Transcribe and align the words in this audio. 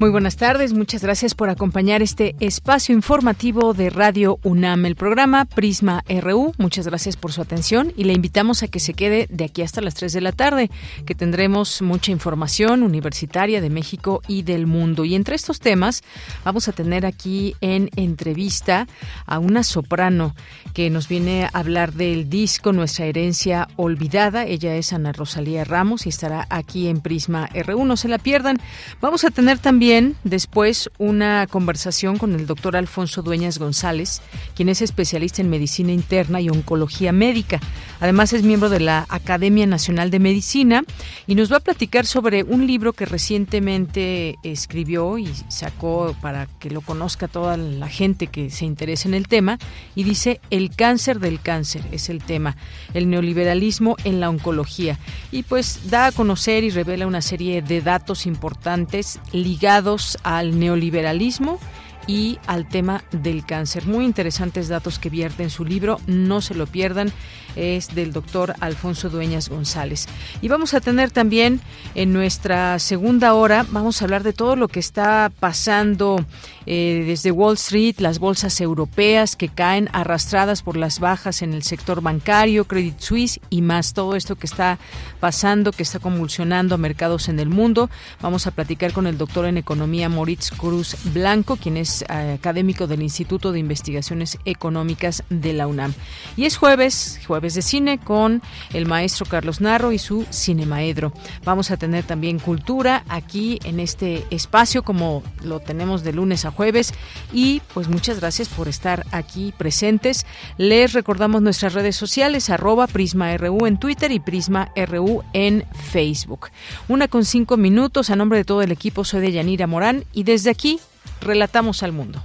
Muy 0.00 0.08
buenas 0.08 0.36
tardes, 0.36 0.72
muchas 0.72 1.02
gracias 1.02 1.34
por 1.34 1.50
acompañar 1.50 2.00
este 2.00 2.34
espacio 2.40 2.94
informativo 2.94 3.74
de 3.74 3.90
Radio 3.90 4.38
UNAM, 4.44 4.86
el 4.86 4.96
programa 4.96 5.44
Prisma 5.44 6.02
RU. 6.08 6.54
Muchas 6.56 6.86
gracias 6.86 7.18
por 7.18 7.34
su 7.34 7.42
atención 7.42 7.92
y 7.98 8.04
le 8.04 8.14
invitamos 8.14 8.62
a 8.62 8.68
que 8.68 8.80
se 8.80 8.94
quede 8.94 9.26
de 9.28 9.44
aquí 9.44 9.60
hasta 9.60 9.82
las 9.82 9.92
3 9.96 10.14
de 10.14 10.22
la 10.22 10.32
tarde, 10.32 10.70
que 11.04 11.14
tendremos 11.14 11.82
mucha 11.82 12.12
información 12.12 12.82
universitaria 12.82 13.60
de 13.60 13.68
México 13.68 14.22
y 14.26 14.40
del 14.40 14.66
mundo. 14.66 15.04
Y 15.04 15.14
entre 15.14 15.36
estos 15.36 15.60
temas 15.60 16.02
vamos 16.46 16.66
a 16.68 16.72
tener 16.72 17.04
aquí 17.04 17.54
en 17.60 17.90
entrevista 17.94 18.88
a 19.26 19.38
una 19.38 19.62
soprano 19.62 20.34
que 20.72 20.88
nos 20.88 21.08
viene 21.08 21.44
a 21.44 21.50
hablar 21.52 21.92
del 21.92 22.30
disco 22.30 22.72
Nuestra 22.72 23.04
herencia 23.04 23.68
olvidada. 23.76 24.46
Ella 24.46 24.76
es 24.76 24.94
Ana 24.94 25.12
Rosalía 25.12 25.64
Ramos 25.64 26.06
y 26.06 26.08
estará 26.08 26.46
aquí 26.48 26.88
en 26.88 27.02
Prisma 27.02 27.50
RU. 27.52 27.84
No 27.84 27.98
se 27.98 28.08
la 28.08 28.16
pierdan. 28.16 28.58
Vamos 29.02 29.24
a 29.24 29.30
tener 29.30 29.58
también 29.58 29.89
después 30.22 30.88
una 30.98 31.48
conversación 31.48 32.16
con 32.16 32.36
el 32.36 32.46
doctor 32.46 32.76
Alfonso 32.76 33.22
Dueñas 33.22 33.58
González, 33.58 34.22
quien 34.54 34.68
es 34.68 34.82
especialista 34.82 35.42
en 35.42 35.50
medicina 35.50 35.90
interna 35.90 36.40
y 36.40 36.48
oncología 36.48 37.10
médica. 37.10 37.58
Además 37.98 38.32
es 38.32 38.44
miembro 38.44 38.68
de 38.68 38.78
la 38.78 39.06
Academia 39.08 39.66
Nacional 39.66 40.12
de 40.12 40.20
Medicina 40.20 40.84
y 41.26 41.34
nos 41.34 41.50
va 41.50 41.56
a 41.56 41.60
platicar 41.60 42.06
sobre 42.06 42.44
un 42.44 42.68
libro 42.68 42.92
que 42.92 43.04
recientemente 43.04 44.36
escribió 44.44 45.18
y 45.18 45.28
sacó 45.48 46.14
para 46.22 46.46
que 46.60 46.70
lo 46.70 46.82
conozca 46.82 47.26
toda 47.26 47.56
la 47.56 47.88
gente 47.88 48.28
que 48.28 48.50
se 48.50 48.66
interese 48.66 49.08
en 49.08 49.14
el 49.14 49.26
tema 49.26 49.58
y 49.96 50.04
dice 50.04 50.40
El 50.50 50.70
cáncer 50.70 51.18
del 51.18 51.40
cáncer 51.40 51.82
es 51.90 52.10
el 52.10 52.22
tema, 52.22 52.56
el 52.94 53.10
neoliberalismo 53.10 53.96
en 54.04 54.20
la 54.20 54.30
oncología. 54.30 55.00
Y 55.32 55.42
pues 55.42 55.90
da 55.90 56.06
a 56.06 56.12
conocer 56.12 56.62
y 56.62 56.70
revela 56.70 57.08
una 57.08 57.22
serie 57.22 57.60
de 57.60 57.80
datos 57.80 58.24
importantes 58.24 59.18
ligados 59.32 59.79
al 60.22 60.58
neoliberalismo 60.58 61.58
y 62.06 62.38
al 62.46 62.68
tema 62.68 63.04
del 63.12 63.44
cáncer. 63.44 63.86
Muy 63.86 64.04
interesantes 64.04 64.68
datos 64.68 64.98
que 64.98 65.10
vierte 65.10 65.42
en 65.42 65.50
su 65.50 65.64
libro, 65.64 66.00
no 66.06 66.40
se 66.40 66.54
lo 66.54 66.66
pierdan, 66.66 67.12
es 67.56 67.94
del 67.94 68.12
doctor 68.12 68.54
Alfonso 68.60 69.10
Dueñas 69.10 69.48
González. 69.48 70.06
Y 70.42 70.48
vamos 70.48 70.74
a 70.74 70.80
tener 70.80 71.10
también 71.10 71.60
en 71.94 72.12
nuestra 72.12 72.78
segunda 72.78 73.34
hora, 73.34 73.66
vamos 73.70 74.00
a 74.00 74.04
hablar 74.04 74.22
de 74.22 74.32
todo 74.32 74.56
lo 74.56 74.68
que 74.68 74.80
está 74.80 75.30
pasando 75.40 76.24
eh, 76.66 77.04
desde 77.06 77.30
Wall 77.30 77.54
Street, 77.54 77.96
las 77.98 78.18
bolsas 78.18 78.60
europeas 78.60 79.36
que 79.36 79.48
caen 79.48 79.88
arrastradas 79.92 80.62
por 80.62 80.76
las 80.76 81.00
bajas 81.00 81.42
en 81.42 81.52
el 81.52 81.62
sector 81.62 82.00
bancario, 82.00 82.66
Credit 82.66 82.98
Suisse 83.00 83.40
y 83.50 83.62
más, 83.62 83.92
todo 83.92 84.14
esto 84.14 84.36
que 84.36 84.46
está 84.46 84.78
pasando, 85.18 85.72
que 85.72 85.82
está 85.82 85.98
convulsionando 85.98 86.78
mercados 86.78 87.28
en 87.28 87.40
el 87.40 87.48
mundo. 87.48 87.90
Vamos 88.20 88.46
a 88.46 88.50
platicar 88.50 88.92
con 88.92 89.06
el 89.06 89.18
doctor 89.18 89.46
en 89.46 89.56
economía 89.56 90.08
Moritz 90.08 90.50
Cruz 90.50 90.96
Blanco, 91.12 91.56
quien 91.56 91.76
es 91.76 92.02
eh, 92.02 92.34
académico 92.38 92.86
del 92.86 93.02
Instituto 93.02 93.52
de 93.52 93.58
Investigaciones 93.58 94.38
Económicas 94.44 95.24
de 95.30 95.52
la 95.52 95.66
UNAM. 95.66 95.94
Y 96.36 96.44
es 96.44 96.56
jueves, 96.56 97.20
jueves 97.26 97.39
de 97.40 97.62
cine 97.62 97.98
con 97.98 98.42
el 98.74 98.86
maestro 98.86 99.26
Carlos 99.26 99.60
Narro 99.60 99.92
y 99.92 99.98
su 99.98 100.26
Cinemaedro. 100.30 101.12
Vamos 101.44 101.70
a 101.70 101.76
tener 101.76 102.04
también 102.04 102.38
cultura 102.38 103.04
aquí 103.08 103.58
en 103.64 103.80
este 103.80 104.24
espacio 104.30 104.82
como 104.82 105.22
lo 105.42 105.60
tenemos 105.60 106.04
de 106.04 106.12
lunes 106.12 106.44
a 106.44 106.50
jueves 106.50 106.92
y 107.32 107.62
pues 107.72 107.88
muchas 107.88 108.20
gracias 108.20 108.48
por 108.48 108.68
estar 108.68 109.06
aquí 109.10 109.54
presentes. 109.56 110.26
Les 110.58 110.92
recordamos 110.92 111.42
nuestras 111.42 111.72
redes 111.72 111.96
sociales 111.96 112.50
arroba 112.50 112.86
PrismaRU 112.86 113.66
en 113.66 113.78
Twitter 113.78 114.12
y 114.12 114.20
PrismaRU 114.20 115.24
en 115.32 115.64
Facebook. 115.90 116.48
Una 116.88 117.08
con 117.08 117.24
cinco 117.24 117.56
minutos 117.56 118.10
a 118.10 118.16
nombre 118.16 118.38
de 118.38 118.44
todo 118.44 118.62
el 118.62 118.72
equipo 118.72 119.04
soy 119.04 119.22
de 119.22 119.32
Yanira 119.32 119.66
Morán 119.66 120.04
y 120.12 120.24
desde 120.24 120.50
aquí 120.50 120.78
Relatamos 121.20 121.82
al 121.82 121.92
mundo. 121.92 122.22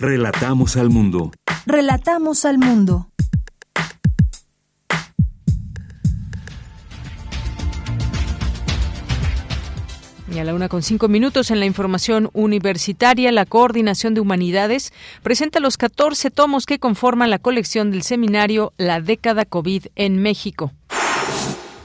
Relatamos 0.00 0.78
al 0.78 0.88
mundo. 0.88 1.30
Relatamos 1.66 2.46
al 2.46 2.56
mundo. 2.56 3.10
Y 10.34 10.38
a 10.38 10.44
la 10.44 10.54
una 10.54 10.70
con 10.70 10.82
cinco 10.82 11.08
minutos 11.08 11.50
en 11.50 11.60
la 11.60 11.66
información 11.66 12.30
universitaria, 12.32 13.30
la 13.30 13.44
Coordinación 13.44 14.14
de 14.14 14.22
Humanidades 14.22 14.94
presenta 15.22 15.60
los 15.60 15.76
14 15.76 16.30
tomos 16.30 16.64
que 16.64 16.78
conforman 16.78 17.28
la 17.28 17.38
colección 17.38 17.90
del 17.90 18.00
seminario 18.00 18.72
La 18.78 19.02
década 19.02 19.44
COVID 19.44 19.88
en 19.96 20.22
México. 20.22 20.72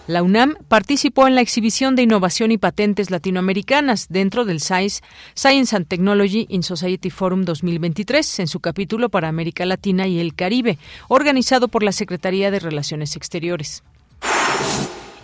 La 0.07 0.21
UNAM 0.21 0.55
participó 0.67 1.27
en 1.27 1.33
la 1.33 1.41
exhibición 1.41 1.95
de 1.95 2.03
innovación 2.03 2.51
y 2.51 2.59
patentes 2.59 3.09
latinoamericanas 3.09 4.07
dentro 4.07 4.45
del 4.45 4.61
SAIS 4.61 5.01
Science 5.33 5.75
and 5.75 5.87
Technology 5.87 6.45
in 6.49 6.61
Society 6.61 7.09
Forum 7.09 7.43
2023 7.43 8.41
en 8.41 8.47
su 8.47 8.59
capítulo 8.59 9.09
para 9.09 9.29
América 9.29 9.65
Latina 9.65 10.05
y 10.05 10.19
el 10.19 10.35
Caribe, 10.35 10.77
organizado 11.07 11.69
por 11.69 11.81
la 11.81 11.91
Secretaría 11.91 12.51
de 12.51 12.59
Relaciones 12.59 13.15
Exteriores. 13.15 13.83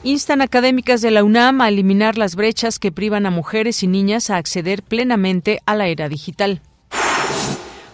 Instan 0.04 0.42
académicas 0.42 1.02
de 1.02 1.12
la 1.12 1.24
UNAM 1.24 1.62
a 1.62 1.70
eliminar 1.70 2.18
las 2.18 2.36
brechas 2.36 2.80
que 2.80 2.92
privan 2.92 3.28
a 3.28 3.30
mujeres 3.30 3.84
y 3.84 3.88
niñas 3.88 4.32
a 4.32 4.38
acceder 4.38 4.82
plenamente 4.82 5.60
a 5.68 5.76
la 5.76 5.90
era 5.90 6.10
digital. 6.10 6.60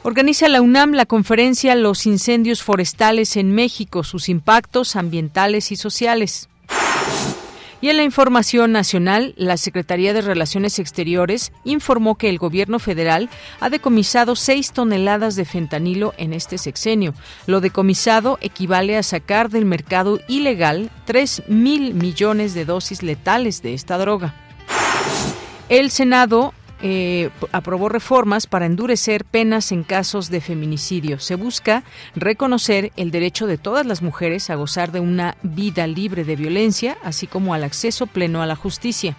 Organiza 0.03 0.47
la 0.47 0.61
UNAM 0.61 0.93
la 0.93 1.05
conferencia 1.05 1.75
Los 1.75 2.05
incendios 2.05 2.63
forestales 2.63 3.35
en 3.35 3.51
México, 3.51 4.05
sus 4.05 4.29
impactos 4.29 4.95
ambientales 4.95 5.73
y 5.73 5.75
sociales. 5.75 6.47
Y 7.79 7.89
en 7.89 7.97
la 7.97 8.03
información 8.03 8.71
nacional, 8.71 9.35
la 9.37 9.55
Secretaría 9.55 10.13
de 10.13 10.21
Relaciones 10.21 10.79
Exteriores 10.79 11.51
informó 11.63 12.15
que 12.15 12.29
el 12.29 12.39
gobierno 12.39 12.79
federal 12.79 13.29
ha 13.59 13.69
decomisado 13.69 14.35
seis 14.35 14.71
toneladas 14.71 15.35
de 15.35 15.45
fentanilo 15.45 16.13
en 16.17 16.33
este 16.33 16.57
sexenio. 16.57 17.13
Lo 17.45 17.61
decomisado 17.61 18.39
equivale 18.41 18.97
a 18.97 19.03
sacar 19.03 19.49
del 19.49 19.65
mercado 19.65 20.19
ilegal 20.27 20.89
3 21.05 21.43
mil 21.49 21.93
millones 21.93 22.55
de 22.55 22.65
dosis 22.65 23.03
letales 23.03 23.61
de 23.61 23.75
esta 23.75 23.99
droga. 23.99 24.33
El 25.69 25.91
Senado 25.91 26.53
eh, 26.81 27.29
aprobó 27.51 27.89
reformas 27.89 28.47
para 28.47 28.65
endurecer 28.65 29.25
penas 29.25 29.71
en 29.71 29.83
casos 29.83 30.29
de 30.29 30.41
feminicidio. 30.41 31.19
Se 31.19 31.35
busca 31.35 31.83
reconocer 32.15 32.91
el 32.95 33.11
derecho 33.11 33.47
de 33.47 33.57
todas 33.57 33.85
las 33.85 34.01
mujeres 34.01 34.49
a 34.49 34.55
gozar 34.55 34.91
de 34.91 34.99
una 34.99 35.37
vida 35.41 35.87
libre 35.87 36.23
de 36.23 36.35
violencia, 36.35 36.97
así 37.03 37.27
como 37.27 37.53
al 37.53 37.63
acceso 37.63 38.07
pleno 38.07 38.41
a 38.41 38.45
la 38.45 38.55
justicia. 38.55 39.15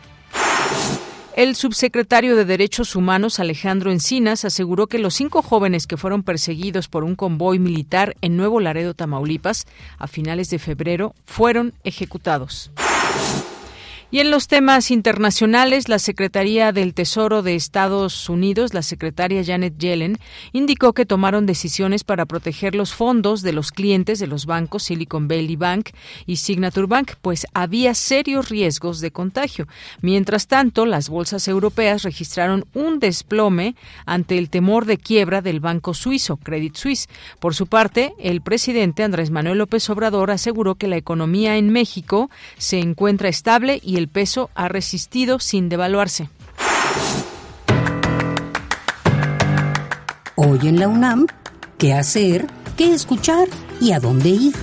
El 1.38 1.54
subsecretario 1.54 2.34
de 2.34 2.44
Derechos 2.44 2.96
Humanos, 2.96 3.38
Alejandro 3.38 3.92
Encinas, 3.92 4.44
aseguró 4.44 4.88
que 4.88 4.98
los 4.98 5.14
cinco 5.14 5.40
jóvenes 5.40 5.86
que 5.86 5.96
fueron 5.96 6.24
perseguidos 6.24 6.88
por 6.88 7.04
un 7.04 7.14
convoy 7.14 7.60
militar 7.60 8.16
en 8.22 8.36
Nuevo 8.36 8.58
Laredo, 8.58 8.92
Tamaulipas, 8.92 9.64
a 9.98 10.08
finales 10.08 10.50
de 10.50 10.58
febrero, 10.58 11.14
fueron 11.24 11.74
ejecutados. 11.84 12.72
Y 14.10 14.20
en 14.20 14.30
los 14.30 14.48
temas 14.48 14.90
internacionales, 14.90 15.90
la 15.90 15.98
Secretaría 15.98 16.72
del 16.72 16.94
Tesoro 16.94 17.42
de 17.42 17.54
Estados 17.54 18.30
Unidos, 18.30 18.72
la 18.72 18.80
secretaria 18.80 19.44
Janet 19.44 19.76
Yellen, 19.76 20.18
indicó 20.54 20.94
que 20.94 21.04
tomaron 21.04 21.44
decisiones 21.44 22.04
para 22.04 22.24
proteger 22.24 22.74
los 22.74 22.94
fondos 22.94 23.42
de 23.42 23.52
los 23.52 23.70
clientes 23.70 24.18
de 24.18 24.26
los 24.26 24.46
bancos 24.46 24.84
Silicon 24.84 25.28
Valley 25.28 25.56
Bank 25.56 25.90
y 26.24 26.36
Signature 26.36 26.86
Bank, 26.86 27.16
pues 27.20 27.46
había 27.52 27.92
serios 27.92 28.48
riesgos 28.48 29.00
de 29.00 29.10
contagio. 29.10 29.68
Mientras 30.00 30.46
tanto, 30.46 30.86
las 30.86 31.10
bolsas 31.10 31.46
europeas 31.46 32.02
registraron 32.02 32.64
un 32.72 33.00
desplome 33.00 33.76
ante 34.06 34.38
el 34.38 34.48
temor 34.48 34.86
de 34.86 34.96
quiebra 34.96 35.42
del 35.42 35.60
banco 35.60 35.92
suizo, 35.92 36.38
Credit 36.38 36.74
Suisse. 36.74 37.10
Por 37.40 37.54
su 37.54 37.66
parte, 37.66 38.14
el 38.18 38.40
presidente 38.40 39.02
Andrés 39.02 39.30
Manuel 39.30 39.58
López 39.58 39.90
Obrador 39.90 40.30
aseguró 40.30 40.76
que 40.76 40.88
la 40.88 40.96
economía 40.96 41.58
en 41.58 41.68
México 41.68 42.30
se 42.56 42.78
encuentra 42.78 43.28
estable 43.28 43.80
y 43.84 43.97
el 43.98 44.08
peso 44.08 44.50
ha 44.54 44.68
resistido 44.68 45.40
sin 45.40 45.68
devaluarse. 45.68 46.30
Hoy 50.36 50.60
en 50.68 50.78
la 50.78 50.88
UNAM, 50.88 51.26
¿qué 51.78 51.92
hacer? 51.92 52.46
¿Qué 52.76 52.94
escuchar? 52.94 53.48
¿Y 53.80 53.92
a 53.92 54.00
dónde 54.00 54.28
ir? 54.28 54.54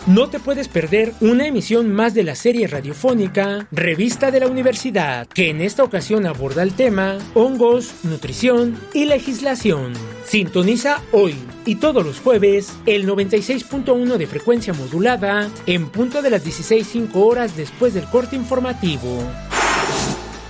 No 0.07 0.27
te 0.27 0.39
puedes 0.39 0.67
perder 0.67 1.13
una 1.21 1.45
emisión 1.45 1.93
más 1.93 2.15
de 2.15 2.23
la 2.23 2.33
serie 2.33 2.65
radiofónica 2.67 3.67
Revista 3.71 4.31
de 4.31 4.39
la 4.39 4.47
Universidad, 4.47 5.27
que 5.27 5.49
en 5.49 5.61
esta 5.61 5.83
ocasión 5.83 6.25
aborda 6.25 6.63
el 6.63 6.73
tema 6.73 7.19
hongos, 7.35 7.93
nutrición 8.03 8.79
y 8.93 9.05
legislación. 9.05 9.93
Sintoniza 10.25 11.03
hoy 11.11 11.35
y 11.65 11.75
todos 11.75 12.03
los 12.03 12.21
jueves 12.21 12.73
el 12.87 13.07
96.1 13.07 14.17
de 14.17 14.25
frecuencia 14.25 14.73
modulada 14.73 15.47
en 15.67 15.89
punto 15.89 16.23
de 16.23 16.31
las 16.31 16.43
16.05 16.43 17.09
horas 17.13 17.55
después 17.55 17.93
del 17.93 18.05
corte 18.05 18.35
informativo. 18.35 19.21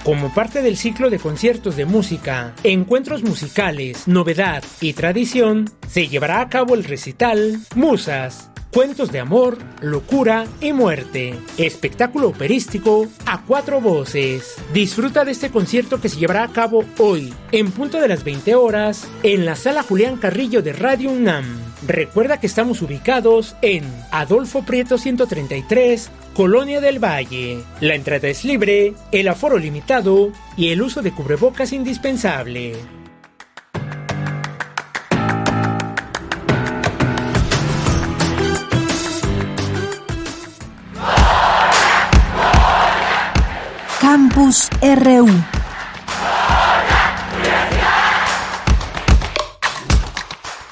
Como 0.10 0.34
parte 0.34 0.64
del 0.64 0.76
ciclo 0.76 1.12
de 1.12 1.20
conciertos 1.20 1.76
de 1.76 1.86
música, 1.86 2.56
encuentros 2.64 3.22
musicales, 3.22 4.08
novedad 4.08 4.64
y 4.82 4.94
tradición, 4.94 5.70
se 5.88 6.08
llevará 6.08 6.42
a 6.42 6.50
cabo 6.50 6.74
el 6.74 6.84
recital 6.84 7.60
Musas, 7.76 8.50
Cuentos 8.72 9.12
de 9.12 9.20
amor, 9.20 9.58
locura 9.82 10.46
y 10.62 10.74
muerte. 10.74 11.34
Espectáculo 11.58 12.28
operístico 12.28 13.08
a 13.26 13.42
cuatro 13.42 13.82
voces. 13.82 14.58
Disfruta 14.74 15.26
de 15.26 15.32
este 15.32 15.50
concierto 15.50 16.00
que 16.00 16.08
se 16.08 16.20
llevará 16.20 16.44
a 16.44 16.52
cabo 16.52 16.86
hoy, 17.00 17.34
en 17.52 17.72
punto 17.72 18.00
de 18.00 18.08
las 18.08 18.24
20 18.24 18.54
horas, 18.54 19.08
en 19.24 19.48
la 19.48 19.56
sala 19.56 19.82
Julián 19.82 20.18
Carrillo 20.18 20.62
de 20.62 20.74
Radio 20.74 21.10
UNAM. 21.10 21.46
Recuerda 21.88 22.40
que 22.40 22.46
estamos 22.46 22.84
ubicados 22.84 23.56
en 23.64 23.84
Adolfo 24.12 24.62
Prieto 24.62 25.00
133, 25.00 26.12
Colonia 26.36 26.80
del 26.80 27.04
Valle. 27.04 27.64
La 27.82 27.96
entrada 27.96 28.28
es 28.28 28.46
libre, 28.46 28.94
el 29.12 29.30
aforo 29.30 29.58
limitado 29.58 30.32
y 30.56 30.70
el 30.70 30.84
uso 30.84 31.02
de 31.02 31.12
cubrebocas 31.12 31.74
indispensable. 31.74 32.99
Campus 44.40 44.70
RU. 44.82 45.28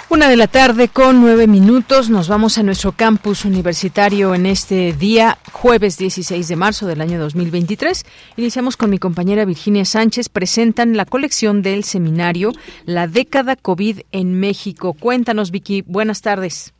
Una 0.07 0.29
de 0.29 0.37
la 0.37 0.47
tarde 0.47 0.87
con 0.87 1.19
nueve 1.19 1.47
minutos. 1.47 2.09
Nos 2.09 2.29
vamos 2.29 2.57
a 2.57 2.63
nuestro 2.63 2.93
campus 2.93 3.43
universitario 3.43 4.33
en 4.33 4.45
este 4.45 4.93
día, 4.93 5.37
jueves 5.51 5.97
16 5.97 6.47
de 6.47 6.55
marzo 6.55 6.87
del 6.87 7.01
año 7.01 7.19
2023. 7.19 8.05
Iniciamos 8.37 8.77
con 8.77 8.89
mi 8.89 8.99
compañera 8.99 9.43
Virginia 9.43 9.83
Sánchez. 9.83 10.29
Presentan 10.29 10.95
la 10.95 11.03
colección 11.03 11.61
del 11.61 11.83
seminario 11.83 12.53
La 12.85 13.07
década 13.09 13.57
COVID 13.57 13.99
en 14.13 14.39
México. 14.39 14.93
Cuéntanos, 14.93 15.51
Vicky. 15.51 15.81
Buenas 15.81 16.21
tardes. 16.21 16.73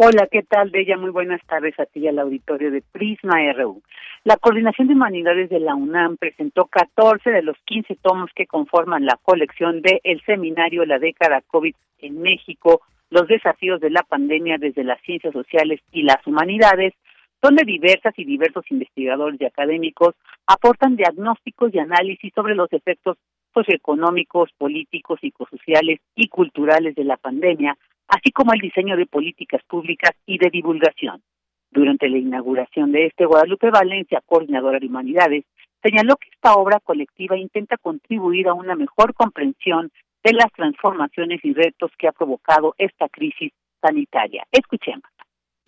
Hola, 0.00 0.28
¿qué 0.30 0.44
tal, 0.44 0.70
Bella? 0.70 0.96
Muy 0.96 1.10
buenas 1.10 1.44
tardes 1.48 1.74
a 1.80 1.84
ti 1.84 1.98
y 1.98 2.06
al 2.06 2.20
auditorio 2.20 2.70
de 2.70 2.82
Prisma 2.82 3.52
RU. 3.52 3.82
La 4.22 4.36
Coordinación 4.36 4.86
de 4.86 4.94
Humanidades 4.94 5.50
de 5.50 5.58
la 5.58 5.74
UNAM 5.74 6.18
presentó 6.18 6.66
14 6.66 7.28
de 7.30 7.42
los 7.42 7.56
15 7.64 7.96
tomos 7.96 8.30
que 8.32 8.46
conforman 8.46 9.04
la 9.04 9.18
colección 9.20 9.82
de 9.82 10.00
El 10.04 10.22
Seminario 10.24 10.86
La 10.86 11.00
década 11.00 11.42
COVID 11.48 11.74
en 11.98 12.22
México, 12.22 12.82
los 13.10 13.26
desafíos 13.26 13.80
de 13.80 13.90
la 13.90 14.04
pandemia 14.04 14.56
desde 14.56 14.84
las 14.84 15.00
ciencias 15.00 15.32
sociales 15.32 15.80
y 15.90 16.04
las 16.04 16.24
humanidades, 16.28 16.94
donde 17.42 17.64
diversas 17.64 18.16
y 18.18 18.24
diversos 18.24 18.70
investigadores 18.70 19.40
y 19.40 19.46
académicos 19.46 20.14
aportan 20.46 20.94
diagnósticos 20.94 21.74
y 21.74 21.80
análisis 21.80 22.32
sobre 22.34 22.54
los 22.54 22.72
efectos 22.72 23.16
socioeconómicos, 23.52 24.52
políticos, 24.58 25.18
psicosociales 25.20 25.98
y 26.14 26.28
culturales 26.28 26.94
de 26.94 27.02
la 27.02 27.16
pandemia, 27.16 27.76
así 28.08 28.32
como 28.32 28.52
el 28.52 28.60
diseño 28.60 28.96
de 28.96 29.06
políticas 29.06 29.62
públicas 29.68 30.12
y 30.26 30.38
de 30.38 30.50
divulgación. 30.50 31.22
Durante 31.70 32.08
la 32.08 32.18
inauguración 32.18 32.92
de 32.92 33.06
este, 33.06 33.26
Guadalupe 33.26 33.70
Valencia, 33.70 34.22
coordinadora 34.24 34.78
de 34.78 34.86
humanidades, 34.86 35.44
señaló 35.82 36.16
que 36.16 36.30
esta 36.32 36.54
obra 36.54 36.80
colectiva 36.80 37.36
intenta 37.36 37.76
contribuir 37.76 38.48
a 38.48 38.54
una 38.54 38.74
mejor 38.74 39.14
comprensión 39.14 39.92
de 40.24 40.32
las 40.32 40.50
transformaciones 40.52 41.40
y 41.44 41.52
retos 41.52 41.90
que 41.98 42.08
ha 42.08 42.12
provocado 42.12 42.74
esta 42.78 43.08
crisis 43.08 43.52
sanitaria. 43.80 44.44
Escuchemos. 44.50 45.04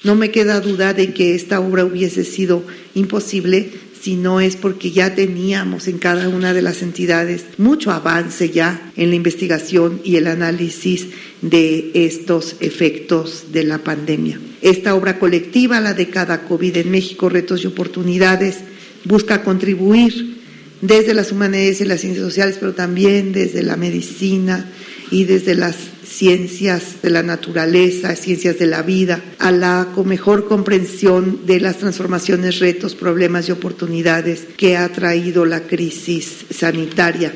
No 0.03 0.15
me 0.15 0.31
queda 0.31 0.61
duda 0.61 0.95
de 0.95 1.13
que 1.13 1.35
esta 1.35 1.61
obra 1.61 1.85
hubiese 1.85 2.25
sido 2.25 2.63
imposible 2.95 3.71
si 4.01 4.17
no 4.17 4.41
es 4.41 4.57
porque 4.57 4.91
ya 4.91 5.15
teníamos 5.15 5.87
en 5.87 5.99
cada 5.99 6.29
una 6.29 6.55
de 6.55 6.63
las 6.63 6.83
entidades 6.83 7.45
mucho 7.59 7.91
avance 7.91 8.51
ya 8.51 8.93
en 8.97 9.11
la 9.11 9.17
investigación 9.17 10.01
y 10.05 10.17
el 10.17 10.27
análisis 10.27 11.09
de 11.43 11.91
estos 11.95 12.57
efectos 12.61 13.53
de 13.53 13.65
la 13.65 13.79
pandemia. 13.79 14.41
Esta 14.63 14.95
obra 14.95 15.19
colectiva, 15.19 15.81
la 15.81 15.95
década 15.95 16.45
COVID 16.45 16.79
en 16.79 16.91
México, 16.91 17.29
retos 17.29 17.63
y 17.63 17.67
oportunidades, 17.67 18.59
busca 19.05 19.43
contribuir 19.43 20.39
desde 20.81 21.15
las 21.15 21.31
humanidades 21.33 21.81
y 21.81 21.85
las 21.85 22.01
ciencias 22.01 22.25
sociales, 22.25 22.57
pero 22.59 22.73
también 22.73 23.33
desde 23.33 23.63
la 23.63 23.77
medicina 23.77 24.71
y 25.11 25.25
desde 25.25 25.55
las 25.55 25.77
ciencias 25.77 27.03
de 27.03 27.11
la 27.11 27.23
naturaleza, 27.23 28.15
ciencias 28.15 28.59
de 28.59 28.67
la 28.67 28.83
vida, 28.83 29.21
a 29.39 29.51
la 29.51 29.87
mejor 30.05 30.49
comprensión 30.49 31.47
de 31.47 31.61
las 31.61 31.79
transformaciones, 31.79 32.61
retos, 32.61 32.95
problemas 32.95 33.49
y 33.49 33.53
oportunidades 33.53 34.45
que 34.57 34.77
ha 34.77 34.89
traído 34.89 35.45
la 35.45 35.61
crisis 35.61 36.47
sanitaria. 36.51 37.33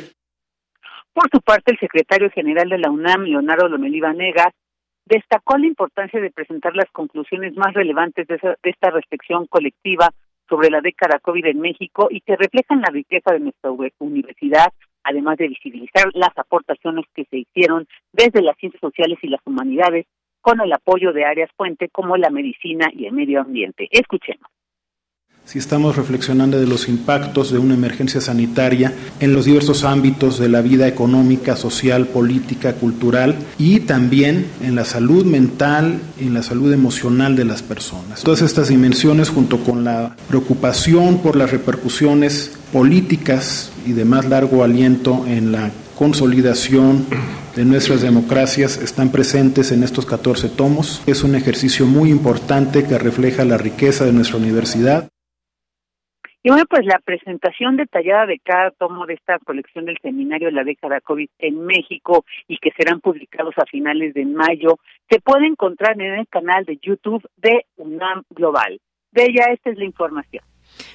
Por 1.12 1.30
su 1.30 1.40
parte, 1.40 1.72
el 1.72 1.78
secretario 1.78 2.30
general 2.30 2.68
de 2.68 2.78
la 2.78 2.90
UNAM, 2.90 3.22
Leonardo 3.22 3.68
Lomelí 3.68 4.00
destacó 5.06 5.56
la 5.58 5.66
importancia 5.66 6.20
de 6.20 6.30
presentar 6.30 6.74
las 6.74 6.90
conclusiones 6.90 7.56
más 7.56 7.74
relevantes 7.74 8.26
de, 8.26 8.36
de 8.36 8.70
esta 8.70 8.90
reflexión 8.90 9.46
colectiva 9.46 10.10
sobre 10.48 10.70
la 10.70 10.80
década 10.80 11.18
COVID 11.20 11.46
en 11.46 11.60
México 11.60 12.08
y 12.10 12.20
que 12.20 12.36
reflejan 12.36 12.80
la 12.80 12.90
riqueza 12.92 13.32
de 13.32 13.40
nuestra 13.40 13.70
universidad, 13.98 14.72
además 15.04 15.36
de 15.38 15.48
visibilizar 15.48 16.10
las 16.14 16.36
aportaciones 16.36 17.04
que 17.14 17.24
se 17.26 17.38
hicieron 17.38 17.86
desde 18.12 18.42
las 18.42 18.56
ciencias 18.56 18.80
sociales 18.80 19.18
y 19.22 19.28
las 19.28 19.40
humanidades 19.44 20.06
con 20.40 20.60
el 20.60 20.72
apoyo 20.72 21.12
de 21.12 21.24
áreas 21.24 21.50
fuente 21.56 21.88
como 21.88 22.16
la 22.16 22.30
medicina 22.30 22.88
y 22.92 23.06
el 23.06 23.12
medio 23.12 23.40
ambiente. 23.40 23.88
Escuchemos. 23.90 24.53
Si 25.46 25.58
estamos 25.58 25.96
reflexionando 25.96 26.58
de 26.58 26.66
los 26.66 26.88
impactos 26.88 27.52
de 27.52 27.58
una 27.58 27.74
emergencia 27.74 28.20
sanitaria 28.20 28.94
en 29.20 29.34
los 29.34 29.44
diversos 29.44 29.84
ámbitos 29.84 30.38
de 30.38 30.48
la 30.48 30.62
vida 30.62 30.88
económica, 30.88 31.56
social, 31.56 32.06
política, 32.06 32.74
cultural 32.74 33.36
y 33.58 33.80
también 33.80 34.46
en 34.62 34.74
la 34.74 34.84
salud 34.84 35.24
mental 35.24 36.00
en 36.18 36.34
la 36.34 36.42
salud 36.42 36.72
emocional 36.72 37.36
de 37.36 37.44
las 37.44 37.62
personas. 37.62 38.22
Todas 38.22 38.42
estas 38.42 38.68
dimensiones 38.68 39.28
junto 39.28 39.58
con 39.58 39.84
la 39.84 40.16
preocupación 40.28 41.18
por 41.18 41.36
las 41.36 41.50
repercusiones 41.50 42.52
políticas 42.72 43.70
y 43.86 43.92
de 43.92 44.04
más 44.04 44.24
largo 44.24 44.64
aliento 44.64 45.24
en 45.26 45.52
la 45.52 45.70
consolidación 45.96 47.06
de 47.54 47.64
nuestras 47.64 48.02
democracias 48.02 48.78
están 48.78 49.10
presentes 49.10 49.70
en 49.70 49.84
estos 49.84 50.06
14 50.06 50.48
tomos. 50.48 51.02
Es 51.06 51.22
un 51.22 51.34
ejercicio 51.34 51.86
muy 51.86 52.10
importante 52.10 52.84
que 52.84 52.98
refleja 52.98 53.44
la 53.44 53.58
riqueza 53.58 54.04
de 54.04 54.12
nuestra 54.12 54.38
universidad. 54.38 55.08
Y 56.46 56.50
bueno, 56.50 56.66
pues 56.68 56.84
la 56.84 56.98
presentación 56.98 57.78
detallada 57.78 58.26
de 58.26 58.38
cada 58.38 58.70
tomo 58.70 59.06
de 59.06 59.14
esta 59.14 59.38
colección 59.38 59.86
del 59.86 59.96
seminario 60.02 60.48
de 60.48 60.52
la 60.52 60.62
década 60.62 61.00
COVID 61.00 61.30
en 61.38 61.64
México 61.64 62.26
y 62.46 62.58
que 62.58 62.70
serán 62.76 63.00
publicados 63.00 63.54
a 63.56 63.64
finales 63.64 64.12
de 64.12 64.26
mayo 64.26 64.78
se 65.08 65.20
puede 65.20 65.46
encontrar 65.46 65.98
en 65.98 66.12
el 66.12 66.28
canal 66.28 66.66
de 66.66 66.78
YouTube 66.82 67.26
de 67.38 67.64
UNAM 67.76 68.24
Global. 68.28 68.78
De 69.10 69.22
ella, 69.22 69.46
esta 69.54 69.70
es 69.70 69.78
la 69.78 69.86
información. 69.86 70.44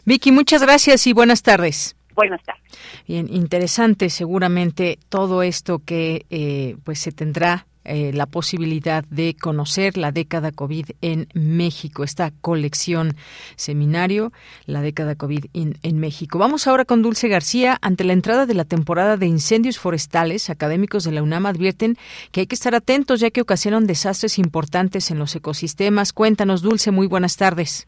Vicky, 0.05 0.31
muchas 0.31 0.61
gracias 0.61 1.07
y 1.07 1.13
buenas 1.13 1.41
tardes. 1.41 1.97
Buenas 2.13 2.43
tardes. 2.43 2.61
Bien, 3.07 3.25
interesante 3.27 4.11
seguramente 4.11 4.99
todo 5.09 5.41
esto 5.41 5.81
que 5.83 6.27
eh, 6.29 6.75
pues 6.83 6.99
se 6.99 7.11
tendrá 7.11 7.65
eh, 7.89 8.11
la 8.13 8.27
posibilidad 8.27 9.03
de 9.09 9.35
conocer 9.35 9.97
la 9.97 10.11
década 10.11 10.51
COVID 10.51 10.85
en 11.01 11.27
México, 11.33 12.03
esta 12.03 12.31
colección 12.41 13.15
seminario, 13.55 14.31
la 14.67 14.81
década 14.81 15.15
COVID 15.15 15.45
en 15.53 15.99
México. 15.99 16.37
Vamos 16.37 16.67
ahora 16.67 16.85
con 16.85 17.01
Dulce 17.01 17.27
García. 17.27 17.77
Ante 17.81 18.03
la 18.03 18.13
entrada 18.13 18.45
de 18.45 18.53
la 18.53 18.65
temporada 18.65 19.17
de 19.17 19.25
incendios 19.25 19.79
forestales, 19.79 20.49
académicos 20.49 21.03
de 21.03 21.11
la 21.11 21.23
UNAM 21.23 21.47
advierten 21.47 21.95
que 22.31 22.41
hay 22.41 22.47
que 22.47 22.55
estar 22.55 22.75
atentos 22.75 23.19
ya 23.19 23.31
que 23.31 23.41
ocasionan 23.41 23.87
desastres 23.87 24.37
importantes 24.37 25.09
en 25.09 25.17
los 25.17 25.35
ecosistemas. 25.35 26.13
Cuéntanos, 26.13 26.61
Dulce, 26.61 26.91
muy 26.91 27.07
buenas 27.07 27.37
tardes. 27.37 27.87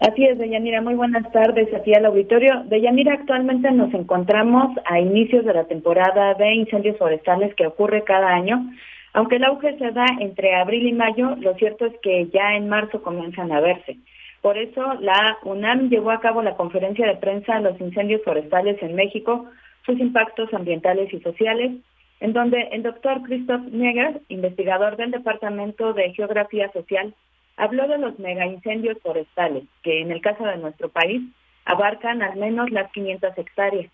Así 0.00 0.24
es, 0.24 0.38
Deyanira, 0.38 0.80
muy 0.80 0.94
buenas 0.94 1.30
tardes 1.30 1.72
aquí 1.74 1.92
al 1.94 2.06
auditorio. 2.06 2.62
Deyanira, 2.64 3.14
actualmente 3.14 3.70
nos 3.70 3.92
encontramos 3.92 4.76
a 4.86 4.98
inicios 4.98 5.44
de 5.44 5.52
la 5.52 5.64
temporada 5.64 6.34
de 6.34 6.54
incendios 6.54 6.96
forestales 6.96 7.54
que 7.54 7.66
ocurre 7.66 8.02
cada 8.04 8.28
año 8.28 8.70
aunque 9.12 9.36
el 9.36 9.44
auge 9.44 9.76
se 9.78 9.90
da 9.90 10.06
entre 10.20 10.54
abril 10.54 10.86
y 10.86 10.92
mayo, 10.92 11.36
lo 11.36 11.54
cierto 11.54 11.86
es 11.86 11.94
que 12.00 12.28
ya 12.28 12.54
en 12.54 12.68
marzo 12.68 13.02
comienzan 13.02 13.52
a 13.52 13.60
verse. 13.60 13.96
Por 14.40 14.56
eso, 14.56 14.94
la 15.00 15.38
UNAM 15.44 15.90
llevó 15.90 16.10
a 16.12 16.20
cabo 16.20 16.42
la 16.42 16.56
conferencia 16.56 17.06
de 17.06 17.16
prensa 17.16 17.60
Los 17.60 17.80
incendios 17.80 18.22
forestales 18.24 18.82
en 18.82 18.94
México, 18.94 19.46
sus 19.84 19.98
impactos 19.98 20.52
ambientales 20.54 21.12
y 21.12 21.20
sociales, 21.20 21.72
en 22.20 22.32
donde 22.32 22.68
el 22.72 22.82
doctor 22.82 23.22
Christoph 23.22 23.62
Neger, 23.70 24.20
investigador 24.28 24.96
del 24.96 25.10
Departamento 25.10 25.92
de 25.92 26.12
Geografía 26.14 26.70
Social, 26.72 27.14
habló 27.56 27.88
de 27.88 27.98
los 27.98 28.18
megaincendios 28.18 28.98
forestales, 29.02 29.64
que 29.82 30.00
en 30.00 30.10
el 30.10 30.20
caso 30.20 30.44
de 30.44 30.56
nuestro 30.58 30.88
país 30.88 31.22
abarcan 31.64 32.22
al 32.22 32.36
menos 32.36 32.70
las 32.70 32.90
500 32.92 33.36
hectáreas. 33.36 33.90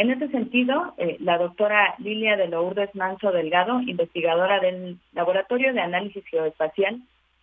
En 0.00 0.10
ese 0.10 0.28
sentido, 0.28 0.94
eh, 0.96 1.18
la 1.20 1.36
doctora 1.36 1.94
Lilia 1.98 2.34
de 2.38 2.48
Lourdes 2.48 2.88
Manso 2.94 3.32
Delgado, 3.32 3.82
investigadora 3.82 4.58
del 4.58 4.98
Laboratorio 5.12 5.74
de 5.74 5.80
Análisis 5.80 6.24
Geoespacial, 6.30 7.02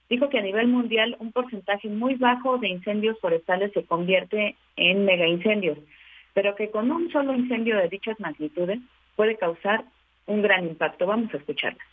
dijo 0.09 0.27
que 0.29 0.39
a 0.39 0.41
nivel 0.41 0.67
mundial 0.67 1.17
un 1.19 1.31
porcentaje 1.31 1.87
muy 1.87 2.15
bajo 2.15 2.57
de 2.57 2.69
incendios 2.69 3.19
forestales 3.19 3.71
se 3.73 3.85
convierte 3.85 4.55
en 4.75 5.05
megaincendios, 5.05 5.77
pero 6.33 6.55
que 6.55 6.71
con 6.71 6.89
un 6.89 7.11
solo 7.11 7.35
incendio 7.35 7.77
de 7.77 7.89
dichas 7.89 8.19
magnitudes 8.19 8.79
puede 9.15 9.37
causar 9.37 9.85
un 10.25 10.41
gran 10.41 10.65
impacto. 10.65 11.05
Vamos 11.05 11.31
a 11.35 11.37
escucharla. 11.37 11.83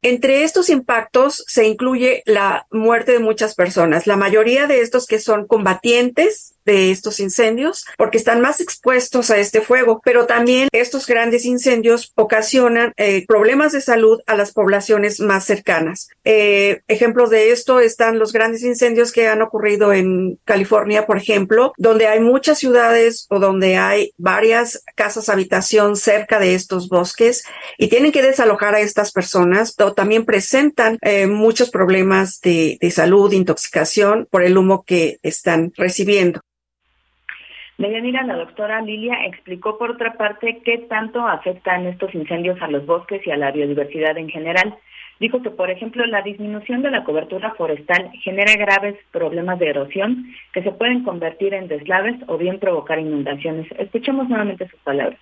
Entre 0.00 0.44
estos 0.44 0.70
impactos 0.70 1.44
se 1.46 1.66
incluye 1.68 2.22
la 2.24 2.66
muerte 2.70 3.12
de 3.12 3.18
muchas 3.18 3.54
personas, 3.54 4.06
la 4.06 4.16
mayoría 4.16 4.66
de 4.66 4.80
estos 4.80 5.06
que 5.06 5.18
son 5.18 5.46
combatientes 5.46 6.54
de 6.64 6.90
estos 6.90 7.20
incendios 7.20 7.86
porque 7.96 8.18
están 8.18 8.40
más 8.40 8.60
expuestos 8.60 9.30
a 9.30 9.38
este 9.38 9.60
fuego, 9.60 10.00
pero 10.04 10.26
también 10.26 10.68
estos 10.72 11.06
grandes 11.06 11.44
incendios 11.44 12.12
ocasionan 12.14 12.92
eh, 12.96 13.24
problemas 13.26 13.72
de 13.72 13.80
salud 13.80 14.20
a 14.26 14.36
las 14.36 14.52
poblaciones 14.52 15.20
más 15.20 15.44
cercanas. 15.44 16.08
Eh, 16.24 16.80
ejemplos 16.88 17.30
de 17.30 17.52
esto 17.52 17.80
están 17.80 18.18
los 18.18 18.32
grandes 18.32 18.62
incendios 18.62 19.12
que 19.12 19.28
han 19.28 19.42
ocurrido 19.42 19.92
en 19.92 20.38
California, 20.44 21.06
por 21.06 21.16
ejemplo, 21.16 21.72
donde 21.78 22.06
hay 22.06 22.20
muchas 22.20 22.58
ciudades 22.58 23.26
o 23.30 23.38
donde 23.38 23.76
hay 23.76 24.12
varias 24.16 24.82
casas 24.94 25.28
habitación 25.28 25.96
cerca 25.96 26.38
de 26.38 26.54
estos 26.54 26.88
bosques 26.88 27.44
y 27.78 27.88
tienen 27.88 28.12
que 28.12 28.22
desalojar 28.22 28.74
a 28.74 28.80
estas 28.80 29.12
personas, 29.12 29.74
o 29.78 29.92
también 29.92 30.24
presentan 30.24 30.98
eh, 31.02 31.26
muchos 31.26 31.70
problemas 31.70 32.40
de, 32.40 32.78
de 32.80 32.90
salud, 32.90 33.32
intoxicación 33.32 34.26
por 34.30 34.42
el 34.42 34.56
humo 34.58 34.84
que 34.84 35.18
están 35.22 35.72
recibiendo. 35.76 36.40
Deyanira, 37.80 38.22
la 38.24 38.36
doctora 38.36 38.82
Lilia 38.82 39.24
explicó 39.24 39.78
por 39.78 39.92
otra 39.92 40.12
parte 40.12 40.60
qué 40.66 40.84
tanto 40.90 41.26
afectan 41.26 41.86
estos 41.86 42.14
incendios 42.14 42.60
a 42.60 42.68
los 42.68 42.84
bosques 42.84 43.26
y 43.26 43.30
a 43.30 43.38
la 43.38 43.52
biodiversidad 43.52 44.18
en 44.18 44.28
general. 44.28 44.76
Dijo 45.18 45.40
que, 45.40 45.48
por 45.48 45.70
ejemplo, 45.70 46.04
la 46.04 46.20
disminución 46.20 46.82
de 46.82 46.90
la 46.90 47.04
cobertura 47.04 47.54
forestal 47.54 48.10
genera 48.22 48.52
graves 48.56 48.96
problemas 49.12 49.58
de 49.58 49.70
erosión 49.70 50.26
que 50.52 50.62
se 50.62 50.72
pueden 50.72 51.04
convertir 51.04 51.54
en 51.54 51.68
deslaves 51.68 52.16
o 52.26 52.36
bien 52.36 52.58
provocar 52.58 52.98
inundaciones. 52.98 53.66
Escuchemos 53.78 54.28
nuevamente 54.28 54.68
sus 54.68 54.80
palabras 54.80 55.18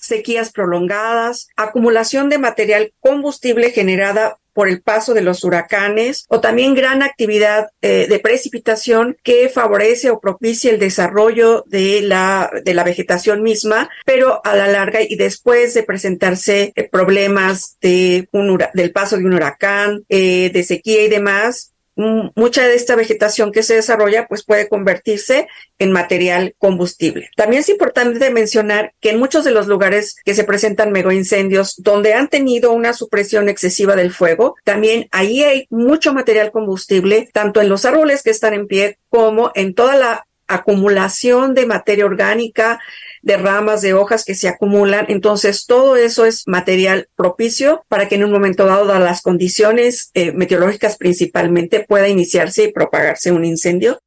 sequías 0.00 0.50
prolongadas, 0.50 1.50
acumulación 1.56 2.30
de 2.30 2.38
material 2.38 2.92
combustible 3.00 3.70
generada 3.70 4.38
por 4.52 4.68
el 4.68 4.82
paso 4.82 5.14
de 5.14 5.22
los 5.22 5.44
huracanes 5.44 6.26
o 6.28 6.40
también 6.40 6.74
gran 6.74 7.02
actividad 7.02 7.68
eh, 7.82 8.06
de 8.08 8.18
precipitación 8.18 9.16
que 9.22 9.48
favorece 9.48 10.10
o 10.10 10.20
propicia 10.20 10.70
el 10.70 10.78
desarrollo 10.78 11.64
de 11.66 12.02
la, 12.02 12.50
de 12.64 12.74
la 12.74 12.84
vegetación 12.84 13.42
misma, 13.42 13.90
pero 14.04 14.40
a 14.44 14.54
la 14.56 14.68
larga 14.68 15.00
y 15.02 15.16
después 15.16 15.74
de 15.74 15.82
presentarse 15.82 16.72
eh, 16.74 16.88
problemas 16.88 17.76
de 17.80 18.28
un, 18.32 18.58
del 18.74 18.92
paso 18.92 19.16
de 19.16 19.24
un 19.24 19.34
huracán, 19.34 20.04
eh, 20.08 20.50
de 20.52 20.62
sequía 20.62 21.04
y 21.04 21.08
demás, 21.08 21.69
mucha 21.96 22.66
de 22.66 22.74
esta 22.74 22.96
vegetación 22.96 23.52
que 23.52 23.62
se 23.62 23.74
desarrolla 23.74 24.26
pues 24.26 24.44
puede 24.44 24.68
convertirse 24.68 25.48
en 25.78 25.92
material 25.92 26.54
combustible. 26.58 27.30
También 27.36 27.60
es 27.60 27.68
importante 27.68 28.30
mencionar 28.30 28.92
que 29.00 29.10
en 29.10 29.18
muchos 29.18 29.44
de 29.44 29.50
los 29.50 29.66
lugares 29.66 30.16
que 30.24 30.34
se 30.34 30.44
presentan 30.44 30.92
megaincendios 30.92 31.76
donde 31.82 32.14
han 32.14 32.28
tenido 32.28 32.72
una 32.72 32.92
supresión 32.92 33.48
excesiva 33.48 33.96
del 33.96 34.12
fuego, 34.12 34.56
también 34.64 35.08
ahí 35.10 35.42
hay 35.42 35.66
mucho 35.70 36.14
material 36.14 36.52
combustible, 36.52 37.28
tanto 37.32 37.60
en 37.60 37.68
los 37.68 37.84
árboles 37.84 38.22
que 38.22 38.30
están 38.30 38.54
en 38.54 38.66
pie 38.66 38.98
como 39.08 39.52
en 39.54 39.74
toda 39.74 39.96
la 39.96 40.26
acumulación 40.48 41.54
de 41.54 41.66
materia 41.66 42.04
orgánica, 42.04 42.80
de 43.22 43.36
ramas, 43.36 43.82
de 43.82 43.94
hojas 43.94 44.24
que 44.24 44.34
se 44.34 44.48
acumulan. 44.48 45.06
Entonces, 45.08 45.66
todo 45.66 45.96
eso 45.96 46.24
es 46.24 46.46
material 46.46 47.08
propicio 47.16 47.84
para 47.88 48.08
que 48.08 48.14
en 48.14 48.24
un 48.24 48.32
momento 48.32 48.66
dado, 48.66 48.86
dadas 48.86 49.02
las 49.02 49.22
condiciones 49.22 50.10
eh, 50.14 50.32
meteorológicas 50.32 50.96
principalmente, 50.96 51.84
pueda 51.86 52.08
iniciarse 52.08 52.64
y 52.64 52.72
propagarse 52.72 53.32
un 53.32 53.44
incendio. 53.44 53.98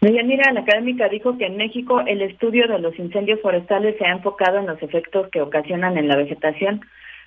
Deyanira, 0.00 0.52
la 0.52 0.60
académica 0.60 1.08
dijo 1.08 1.38
que 1.38 1.46
en 1.46 1.56
México 1.56 2.02
el 2.06 2.20
estudio 2.20 2.68
de 2.68 2.78
los 2.78 2.98
incendios 2.98 3.40
forestales 3.40 3.96
se 3.96 4.04
ha 4.04 4.12
enfocado 4.12 4.58
en 4.58 4.66
los 4.66 4.82
efectos 4.82 5.28
que 5.30 5.40
ocasionan 5.40 5.96
en 5.96 6.08
la 6.08 6.16
vegetación, 6.16 6.82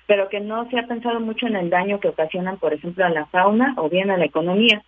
pero 0.06 0.28
que 0.28 0.38
no 0.38 0.68
se 0.70 0.78
ha 0.78 0.86
pensado 0.86 1.18
mucho 1.18 1.48
en 1.48 1.56
el 1.56 1.70
daño 1.70 1.98
que 1.98 2.08
ocasionan, 2.08 2.58
por 2.58 2.72
ejemplo, 2.72 3.04
a 3.04 3.10
la 3.10 3.26
fauna 3.26 3.74
o 3.78 3.88
bien 3.88 4.12
a 4.12 4.16
la 4.16 4.26
economía. 4.26 4.82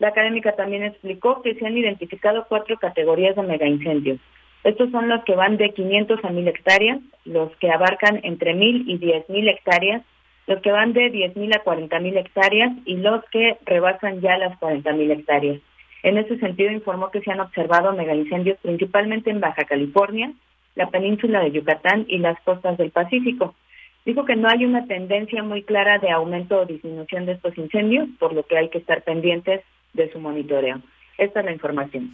La 0.00 0.08
académica 0.08 0.56
también 0.56 0.82
explicó 0.82 1.40
que 1.42 1.54
se 1.54 1.64
han 1.64 1.76
identificado 1.76 2.44
cuatro 2.48 2.76
categorías 2.76 3.36
de 3.36 3.42
megaincendios. 3.42 4.18
Estos 4.64 4.90
son 4.90 5.08
los 5.08 5.24
que 5.24 5.34
van 5.34 5.56
de 5.56 5.70
500 5.70 6.24
a 6.24 6.30
1000 6.30 6.48
hectáreas, 6.48 7.00
los 7.24 7.54
que 7.56 7.70
abarcan 7.70 8.20
entre 8.22 8.54
1000 8.54 8.90
y 8.90 8.98
10000 8.98 9.48
hectáreas, 9.48 10.02
los 10.46 10.60
que 10.62 10.72
van 10.72 10.92
de 10.92 11.10
10000 11.10 11.52
a 11.52 11.62
40000 11.62 12.16
hectáreas 12.16 12.72
y 12.84 12.96
los 12.96 13.24
que 13.30 13.58
rebasan 13.66 14.20
ya 14.20 14.36
las 14.38 14.58
40000 14.58 15.10
hectáreas. 15.10 15.60
En 16.02 16.16
ese 16.16 16.38
sentido, 16.38 16.70
informó 16.70 17.10
que 17.10 17.20
se 17.20 17.30
han 17.30 17.40
observado 17.40 17.92
megaincendios 17.92 18.58
principalmente 18.62 19.30
en 19.30 19.40
Baja 19.40 19.64
California, 19.64 20.32
la 20.74 20.88
península 20.88 21.40
de 21.40 21.52
Yucatán 21.52 22.06
y 22.08 22.18
las 22.18 22.40
costas 22.40 22.78
del 22.78 22.90
Pacífico. 22.90 23.54
Dijo 24.06 24.24
que 24.24 24.36
no 24.36 24.48
hay 24.48 24.64
una 24.64 24.86
tendencia 24.86 25.42
muy 25.42 25.64
clara 25.64 25.98
de 25.98 26.10
aumento 26.10 26.60
o 26.60 26.66
disminución 26.66 27.26
de 27.26 27.32
estos 27.32 27.58
incendios, 27.58 28.08
por 28.18 28.32
lo 28.32 28.44
que 28.44 28.56
hay 28.56 28.70
que 28.70 28.78
estar 28.78 29.02
pendientes 29.02 29.60
de 29.92 30.10
su 30.12 30.18
monitoreo. 30.18 30.80
Esta 31.18 31.40
es 31.40 31.46
la 31.46 31.52
información. 31.52 32.12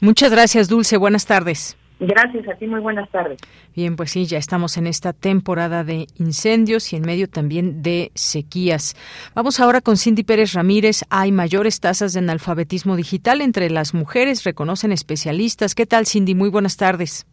Muchas 0.00 0.32
gracias, 0.32 0.68
Dulce. 0.68 0.96
Buenas 0.96 1.26
tardes. 1.26 1.77
Gracias 2.00 2.46
a 2.48 2.54
ti, 2.54 2.66
muy 2.66 2.80
buenas 2.80 3.10
tardes. 3.10 3.38
Bien, 3.74 3.96
pues 3.96 4.12
sí, 4.12 4.26
ya 4.26 4.38
estamos 4.38 4.76
en 4.76 4.86
esta 4.86 5.12
temporada 5.12 5.82
de 5.82 6.06
incendios 6.18 6.92
y 6.92 6.96
en 6.96 7.02
medio 7.02 7.28
también 7.28 7.82
de 7.82 8.12
sequías. 8.14 8.94
Vamos 9.34 9.58
ahora 9.58 9.80
con 9.80 9.96
Cindy 9.96 10.22
Pérez 10.22 10.52
Ramírez. 10.52 11.02
Hay 11.10 11.32
mayores 11.32 11.80
tasas 11.80 12.12
de 12.12 12.20
analfabetismo 12.20 12.94
digital 12.94 13.40
entre 13.40 13.68
las 13.68 13.94
mujeres, 13.94 14.44
reconocen 14.44 14.92
especialistas. 14.92 15.74
¿Qué 15.74 15.86
tal, 15.86 16.06
Cindy? 16.06 16.36
Muy 16.36 16.50
buenas 16.50 16.76
tardes. 16.76 17.26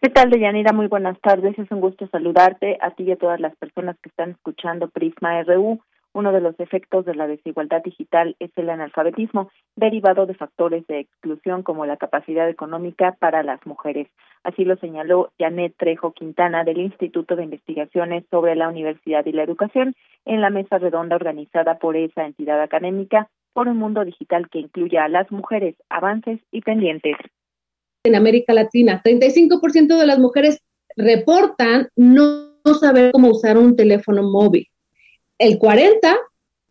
¿Qué 0.00 0.10
tal, 0.10 0.30
Deyanira? 0.30 0.72
Muy 0.72 0.88
buenas 0.88 1.18
tardes. 1.20 1.58
Es 1.58 1.70
un 1.70 1.80
gusto 1.80 2.08
saludarte 2.08 2.76
a 2.82 2.90
ti 2.90 3.04
y 3.04 3.12
a 3.12 3.16
todas 3.16 3.40
las 3.40 3.56
personas 3.56 3.96
que 4.02 4.08
están 4.08 4.32
escuchando 4.32 4.90
Prisma 4.90 5.42
RU. 5.44 5.80
Uno 6.14 6.30
de 6.30 6.40
los 6.40 6.58
efectos 6.60 7.04
de 7.04 7.16
la 7.16 7.26
desigualdad 7.26 7.82
digital 7.82 8.36
es 8.38 8.52
el 8.54 8.70
analfabetismo, 8.70 9.50
derivado 9.74 10.26
de 10.26 10.34
factores 10.34 10.86
de 10.86 11.00
exclusión 11.00 11.64
como 11.64 11.86
la 11.86 11.96
capacidad 11.96 12.48
económica 12.48 13.16
para 13.18 13.42
las 13.42 13.58
mujeres. 13.66 14.06
Así 14.44 14.64
lo 14.64 14.76
señaló 14.76 15.32
Janet 15.40 15.74
Trejo 15.76 16.12
Quintana 16.12 16.62
del 16.62 16.78
Instituto 16.78 17.34
de 17.34 17.42
Investigaciones 17.42 18.24
sobre 18.30 18.54
la 18.54 18.68
Universidad 18.68 19.26
y 19.26 19.32
la 19.32 19.42
Educación 19.42 19.96
en 20.24 20.40
la 20.40 20.50
mesa 20.50 20.78
redonda 20.78 21.16
organizada 21.16 21.78
por 21.78 21.96
esa 21.96 22.24
entidad 22.24 22.62
académica 22.62 23.28
por 23.52 23.66
un 23.66 23.78
mundo 23.78 24.04
digital 24.04 24.48
que 24.48 24.60
incluya 24.60 25.04
a 25.04 25.08
las 25.08 25.32
mujeres, 25.32 25.74
avances 25.88 26.38
y 26.52 26.60
pendientes. 26.60 27.16
En 28.04 28.14
América 28.14 28.54
Latina, 28.54 29.02
35% 29.04 29.98
de 29.98 30.06
las 30.06 30.20
mujeres 30.20 30.62
reportan 30.96 31.88
no 31.96 32.54
saber 32.80 33.10
cómo 33.10 33.30
usar 33.30 33.58
un 33.58 33.74
teléfono 33.74 34.22
móvil 34.22 34.68
el 35.38 35.58
40 35.58 36.16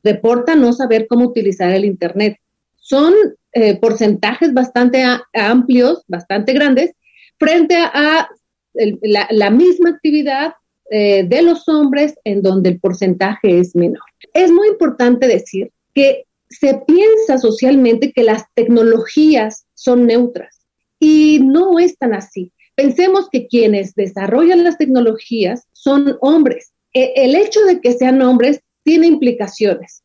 reporta 0.03 0.55
no 0.55 0.73
saber 0.73 1.07
cómo 1.07 1.25
utilizar 1.25 1.71
el 1.71 1.85
Internet. 1.85 2.37
Son 2.75 3.13
eh, 3.53 3.79
porcentajes 3.79 4.53
bastante 4.53 5.05
amplios, 5.33 6.03
bastante 6.07 6.53
grandes, 6.53 6.91
frente 7.39 7.77
a 7.77 8.29
la, 8.73 9.49
misma 9.49 9.91
actividad 9.91 10.53
eh, 10.89 11.23
de 11.23 11.41
los 11.41 11.67
hombres 11.69 12.15
en 12.23 12.41
donde 12.41 12.69
el 12.69 12.79
porcentaje 12.79 13.59
es 13.59 13.75
menor. 13.75 14.03
Es 14.33 14.51
muy 14.51 14.67
importante 14.67 15.27
decir 15.27 15.71
que 15.93 16.25
se 16.49 16.81
piensa 16.85 17.37
socialmente 17.37 18.11
que 18.11 18.23
las 18.23 18.43
tecnologías 18.53 19.65
son 19.73 20.05
neutras 20.05 20.65
y 20.99 21.39
no 21.43 21.79
es 21.79 21.97
tan 21.97 22.13
así. 22.13 22.51
Pensemos 22.75 23.27
que 23.31 23.47
quienes 23.47 23.93
desarrollan 23.93 24.63
las 24.63 24.77
tecnologías 24.77 25.67
son 25.73 26.17
hombres 26.21 26.72
el 26.93 27.35
hecho 27.35 27.61
de 27.61 27.81
que 27.81 27.93
sean 27.93 28.21
hombres 28.21 28.63
tiene 28.83 29.07
implicaciones. 29.07 30.03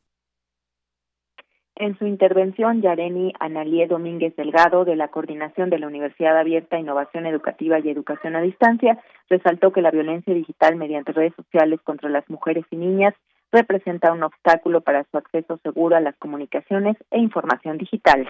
En 1.80 1.96
su 1.96 2.06
intervención, 2.06 2.82
Yareni 2.82 3.32
Analie 3.38 3.86
Domínguez 3.86 4.34
Delgado, 4.34 4.84
de 4.84 4.96
la 4.96 5.08
Coordinación 5.08 5.70
de 5.70 5.78
la 5.78 5.86
Universidad 5.86 6.36
Abierta, 6.36 6.76
Innovación 6.76 7.24
Educativa 7.24 7.78
y 7.78 7.88
Educación 7.88 8.34
a 8.34 8.40
Distancia, 8.40 8.98
resaltó 9.30 9.72
que 9.72 9.80
la 9.80 9.92
violencia 9.92 10.34
digital 10.34 10.74
mediante 10.74 11.12
redes 11.12 11.34
sociales 11.36 11.78
contra 11.84 12.08
las 12.08 12.28
mujeres 12.28 12.64
y 12.72 12.76
niñas 12.76 13.14
representa 13.52 14.12
un 14.12 14.24
obstáculo 14.24 14.80
para 14.80 15.04
su 15.04 15.18
acceso 15.18 15.60
seguro 15.62 15.94
a 15.94 16.00
las 16.00 16.16
comunicaciones 16.16 16.96
e 17.12 17.20
información 17.20 17.78
digital. 17.78 18.28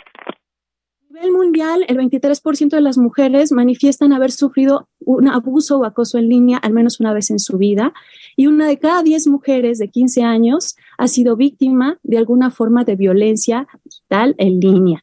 Nivel 1.11 1.33
mundial, 1.33 1.87
el 1.89 1.97
23% 1.97 2.69
de 2.69 2.83
las 2.83 2.99
mujeres 2.99 3.51
manifiestan 3.51 4.13
haber 4.13 4.31
sufrido 4.31 4.89
un 5.01 5.27
abuso 5.29 5.79
o 5.79 5.87
acoso 5.87 6.19
en 6.19 6.29
línea 6.29 6.59
al 6.59 6.75
menos 6.75 7.01
una 7.01 7.15
vez 7.15 7.31
en 7.31 7.39
su 7.39 7.57
vida 7.57 7.95
y 8.37 8.47
una 8.47 8.69
de 8.69 8.79
cada 8.79 9.03
10 9.03 9.29
mujeres 9.29 9.79
de 9.79 9.89
15 9.89 10.23
años 10.23 10.77
ha 10.99 11.09
sido 11.09 11.35
víctima 11.35 11.99
de 12.03 12.19
alguna 12.19 12.51
forma 12.51 12.85
de 12.85 12.97
violencia 12.97 13.67
digital 13.85 14.35
en 14.37 14.61
línea. 14.61 15.03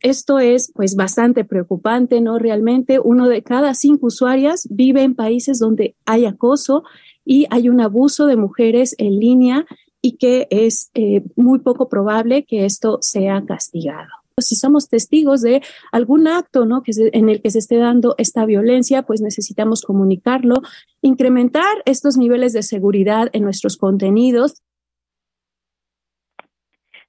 esto 0.00 0.38
es 0.38 0.72
pues 0.74 0.96
bastante 0.96 1.44
preocupante, 1.44 2.22
¿no? 2.22 2.38
Realmente 2.38 2.98
uno 2.98 3.28
de 3.28 3.42
cada 3.42 3.74
cinco 3.74 4.06
usuarias 4.06 4.66
vive 4.70 5.02
en 5.02 5.14
países 5.14 5.58
donde 5.58 5.96
hay 6.06 6.24
acoso 6.24 6.82
y 7.26 7.46
hay 7.50 7.68
un 7.68 7.82
abuso 7.82 8.24
de 8.24 8.36
mujeres 8.36 8.94
en 8.96 9.20
línea 9.20 9.66
y 10.00 10.16
que 10.16 10.48
es 10.50 10.90
eh, 10.94 11.24
muy 11.36 11.58
poco 11.58 11.90
probable 11.90 12.46
que 12.46 12.64
esto 12.64 12.98
sea 13.02 13.44
castigado 13.44 14.19
si 14.40 14.56
somos 14.56 14.88
testigos 14.88 15.42
de 15.42 15.62
algún 15.92 16.28
acto 16.28 16.66
¿no? 16.66 16.82
que 16.82 16.92
en 17.12 17.28
el 17.28 17.40
que 17.42 17.50
se 17.50 17.58
esté 17.58 17.76
dando 17.78 18.14
esta 18.18 18.44
violencia, 18.44 19.02
pues 19.02 19.20
necesitamos 19.20 19.82
comunicarlo, 19.82 20.56
incrementar 21.02 21.82
estos 21.84 22.16
niveles 22.16 22.52
de 22.52 22.62
seguridad 22.62 23.28
en 23.32 23.44
nuestros 23.44 23.76
contenidos. 23.76 24.62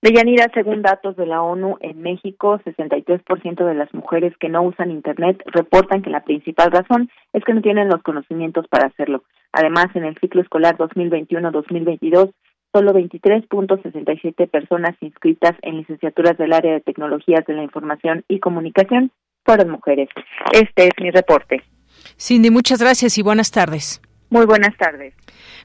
Deyanira, 0.03 0.47
según 0.55 0.81
datos 0.81 1.15
de 1.15 1.27
la 1.27 1.43
ONU, 1.43 1.77
en 1.79 2.01
México, 2.01 2.59
63% 2.65 3.63
de 3.63 3.75
las 3.75 3.93
mujeres 3.93 4.35
que 4.39 4.49
no 4.49 4.63
usan 4.63 4.89
Internet 4.89 5.43
reportan 5.45 6.01
que 6.01 6.09
la 6.09 6.23
principal 6.23 6.71
razón 6.71 7.11
es 7.33 7.43
que 7.43 7.53
no 7.53 7.61
tienen 7.61 7.87
los 7.87 8.01
conocimientos 8.01 8.67
para 8.67 8.87
hacerlo. 8.87 9.23
Además, 9.51 9.87
en 9.93 10.03
el 10.05 10.17
ciclo 10.17 10.41
escolar 10.41 10.75
2021-2022, 10.77 12.33
solo 12.73 12.93
23.67 12.93 14.49
personas 14.49 14.95
inscritas 15.01 15.55
en 15.61 15.77
licenciaturas 15.77 16.37
del 16.37 16.53
área 16.53 16.73
de 16.73 16.81
tecnologías 16.81 17.45
de 17.45 17.53
la 17.53 17.63
información 17.63 18.23
y 18.27 18.39
comunicación 18.39 19.11
fueron 19.45 19.71
mujeres. 19.71 20.09
Este 20.53 20.85
es 20.85 20.93
mi 21.01 21.11
reporte. 21.11 21.63
Cindy, 22.17 22.49
muchas 22.49 22.81
gracias 22.81 23.17
y 23.17 23.21
buenas 23.21 23.51
tardes. 23.51 24.01
Muy 24.29 24.45
buenas 24.45 24.77
tardes. 24.77 25.13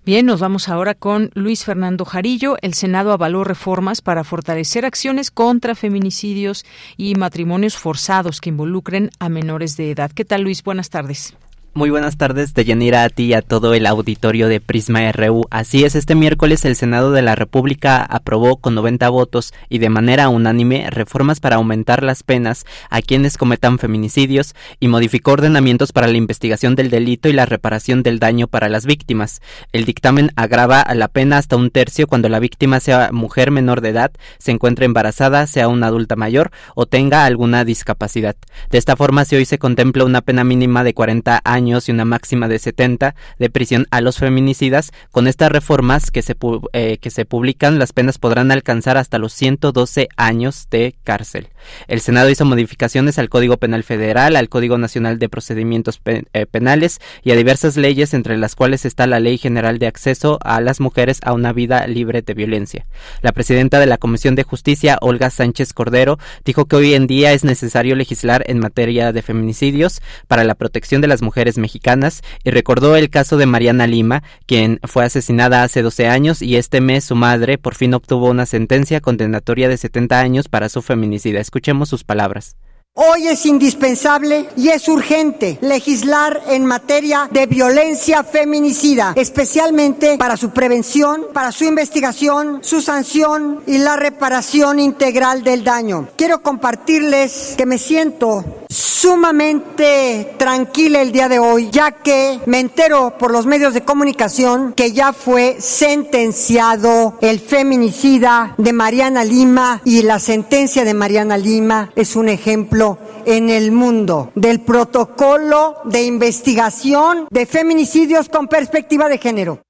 Bien, 0.04 0.26
nos 0.26 0.40
vamos 0.40 0.68
ahora 0.68 0.94
con 0.94 1.30
Luis 1.34 1.64
Fernando 1.64 2.04
Jarillo. 2.04 2.56
El 2.62 2.75
Senado 2.75 3.12
avaló 3.12 3.44
reformas 3.44 4.00
para 4.00 4.25
fortalecer 4.25 4.84
acciones 4.84 5.30
contra 5.30 5.76
feminicidios 5.76 6.64
y 6.97 7.14
matrimonios 7.14 7.76
forzados 7.76 8.40
que 8.40 8.50
involucren 8.50 9.10
a 9.21 9.28
menores 9.28 9.76
de 9.76 9.92
edad. 9.92 10.10
¿Qué 10.12 10.25
tal, 10.25 10.42
Luis? 10.42 10.64
Buenas 10.64 10.90
tardes. 10.90 11.36
Muy 11.76 11.91
buenas 11.91 12.17
tardes, 12.17 12.54
Deyanira, 12.54 13.02
a 13.02 13.10
ti 13.10 13.25
y 13.25 13.34
a 13.34 13.43
todo 13.43 13.75
el 13.75 13.84
auditorio 13.84 14.49
de 14.49 14.62
Prisma 14.62 15.12
RU. 15.12 15.43
Así 15.50 15.84
es, 15.84 15.95
este 15.95 16.15
miércoles 16.15 16.65
el 16.65 16.75
Senado 16.75 17.12
de 17.12 17.21
la 17.21 17.34
República 17.34 18.02
aprobó 18.02 18.56
con 18.56 18.75
90 18.75 19.06
votos 19.10 19.52
y 19.69 19.76
de 19.76 19.91
manera 19.91 20.30
unánime 20.30 20.89
reformas 20.89 21.39
para 21.39 21.56
aumentar 21.56 22.02
las 22.02 22.23
penas 22.23 22.65
a 22.89 23.02
quienes 23.02 23.36
cometan 23.36 23.78
feminicidios 23.78 24.54
y 24.80 24.89
modificó 24.89 25.32
ordenamientos 25.32 25.93
para 25.93 26.06
la 26.06 26.17
investigación 26.17 26.76
del 26.76 26.89
delito 26.89 27.28
y 27.28 27.34
la 27.34 27.45
reparación 27.45 28.02
del 28.02 28.21
daño 28.21 28.49
para 28.49 28.71
las 28.71 28.86
víctimas. 28.86 29.43
El 29.73 29.84
dictamen 29.84 30.30
agrava 30.34 30.82
la 30.95 31.08
pena 31.08 31.36
hasta 31.36 31.56
un 31.56 31.69
tercio 31.69 32.06
cuando 32.06 32.30
la 32.30 32.39
víctima 32.39 32.80
sea 32.80 33.10
mujer 33.12 33.50
menor 33.50 33.82
de 33.82 33.91
edad, 33.91 34.12
se 34.39 34.50
encuentre 34.50 34.86
embarazada, 34.86 35.47
sea 35.47 35.69
una 35.69 35.89
adulta 35.89 36.17
mayor 36.17 36.52
o 36.75 36.86
tenga 36.86 37.26
alguna 37.26 37.67
discapacidad. 37.67 38.34
De 38.71 38.78
esta 38.78 38.97
forma, 38.97 39.26
si 39.26 39.36
hoy 39.36 39.45
se 39.45 39.58
contempla 39.58 40.04
una 40.04 40.23
pena 40.23 40.43
mínima 40.43 40.82
de 40.82 40.95
40 40.95 41.43
años, 41.45 41.65
y 41.66 41.90
una 41.90 42.04
máxima 42.04 42.46
de 42.46 42.60
70 42.60 43.16
de 43.38 43.50
prisión 43.50 43.86
a 43.90 44.00
los 44.00 44.18
feminicidas. 44.18 44.92
Con 45.10 45.26
estas 45.26 45.50
reformas 45.50 46.10
que 46.12 46.22
se, 46.22 46.36
eh, 46.72 46.98
que 46.98 47.10
se 47.10 47.24
publican, 47.24 47.78
las 47.78 47.92
penas 47.92 48.18
podrán 48.18 48.52
alcanzar 48.52 48.96
hasta 48.96 49.18
los 49.18 49.32
112 49.32 50.08
años 50.16 50.68
de 50.70 50.94
cárcel. 51.02 51.48
El 51.88 52.00
Senado 52.00 52.30
hizo 52.30 52.44
modificaciones 52.44 53.18
al 53.18 53.28
Código 53.28 53.56
Penal 53.56 53.82
Federal, 53.82 54.36
al 54.36 54.48
Código 54.48 54.78
Nacional 54.78 55.18
de 55.18 55.28
Procedimientos 55.28 56.00
eh, 56.04 56.46
Penales 56.46 57.00
y 57.24 57.32
a 57.32 57.36
diversas 57.36 57.76
leyes, 57.76 58.14
entre 58.14 58.36
las 58.36 58.54
cuales 58.54 58.84
está 58.84 59.08
la 59.08 59.18
Ley 59.18 59.38
General 59.38 59.80
de 59.80 59.88
Acceso 59.88 60.38
a 60.42 60.60
las 60.60 60.78
Mujeres 60.78 61.18
a 61.22 61.32
una 61.32 61.52
Vida 61.52 61.86
Libre 61.88 62.22
de 62.22 62.34
Violencia. 62.34 62.86
La 63.22 63.32
presidenta 63.32 63.80
de 63.80 63.86
la 63.86 63.98
Comisión 63.98 64.36
de 64.36 64.44
Justicia, 64.44 64.98
Olga 65.00 65.30
Sánchez 65.30 65.72
Cordero, 65.72 66.18
dijo 66.44 66.66
que 66.66 66.76
hoy 66.76 66.94
en 66.94 67.08
día 67.08 67.32
es 67.32 67.42
necesario 67.42 67.96
legislar 67.96 68.44
en 68.46 68.60
materia 68.60 69.12
de 69.12 69.22
feminicidios 69.22 70.00
para 70.28 70.44
la 70.44 70.54
protección 70.54 71.00
de 71.00 71.08
las 71.08 71.22
mujeres 71.22 71.55
mexicanas 71.58 72.23
y 72.45 72.50
recordó 72.50 72.97
el 72.97 73.10
caso 73.10 73.36
de 73.36 73.47
Mariana 73.47 73.86
Lima, 73.86 74.23
quien 74.47 74.80
fue 74.84 75.04
asesinada 75.04 75.62
hace 75.62 75.82
12 75.82 76.08
años 76.08 76.42
y 76.42 76.56
este 76.56 76.80
mes 76.80 77.04
su 77.04 77.14
madre 77.14 77.58
por 77.58 77.75
fin 77.75 77.95
obtuvo 77.95 78.30
una 78.30 78.47
sentencia 78.47 79.00
condenatoria 79.00 79.69
de 79.69 79.76
70 79.76 80.21
años 80.21 80.49
para 80.49 80.69
su 80.69 80.82
feminicida. 80.82 81.40
Escuchemos 81.40 81.88
sus 81.88 82.04
palabras. 82.04 82.56
Hoy 82.99 83.28
es 83.28 83.45
indispensable 83.45 84.49
y 84.56 84.71
es 84.71 84.89
urgente 84.89 85.59
legislar 85.61 86.43
en 86.49 86.65
materia 86.65 87.28
de 87.30 87.45
violencia 87.45 88.25
feminicida, 88.25 89.13
especialmente 89.17 90.17
para 90.17 90.39
su 90.39 90.49
prevención, 90.49 91.26
para 91.35 91.52
su 91.52 91.65
investigación, 91.65 92.61
su 92.63 92.80
sanción 92.80 93.61
y 93.67 93.76
la 93.76 93.97
reparación 93.97 94.80
integral 94.80 95.45
del 95.45 95.63
daño. 95.63 96.09
Quiero 96.17 96.41
compartirles 96.41 97.52
que 97.59 97.67
me 97.67 97.76
siento 97.76 98.43
sumamente 98.69 100.35
tranquila 100.39 101.00
el 101.00 101.13
día 101.13 101.28
de 101.28 101.39
hoy, 101.39 101.69
ya 101.71 101.91
que 101.93 102.41
me 102.47 102.61
entero 102.61 103.15
por 103.19 103.30
los 103.30 103.47
medios 103.47 103.75
de 103.75 103.85
comunicación 103.85 104.73
que 104.73 104.93
ya 104.93 105.13
fue 105.13 105.56
sentenciado 105.61 107.19
el 107.21 107.41
feminicida 107.41 108.54
de 108.56 108.73
Mariana 108.73 109.23
Lima 109.25 109.80
y 109.85 110.02
la 110.02 110.19
sentencia 110.19 110.85
de 110.85 110.95
Mariana 110.95 111.37
Lima 111.37 111.91
es 111.95 112.17
un 112.17 112.28
ejemplo 112.28 112.85
en 113.25 113.50
el 113.50 113.72
mundo 113.72 114.30
del 114.34 114.60
protocolo 114.60 115.76
de 115.84 116.04
investigación 116.04 117.26
de 117.30 117.46
feminicidios 117.46 118.28
con 118.28 118.49
perspectiva 118.49 119.08
de 119.08 119.18
género. 119.18 119.65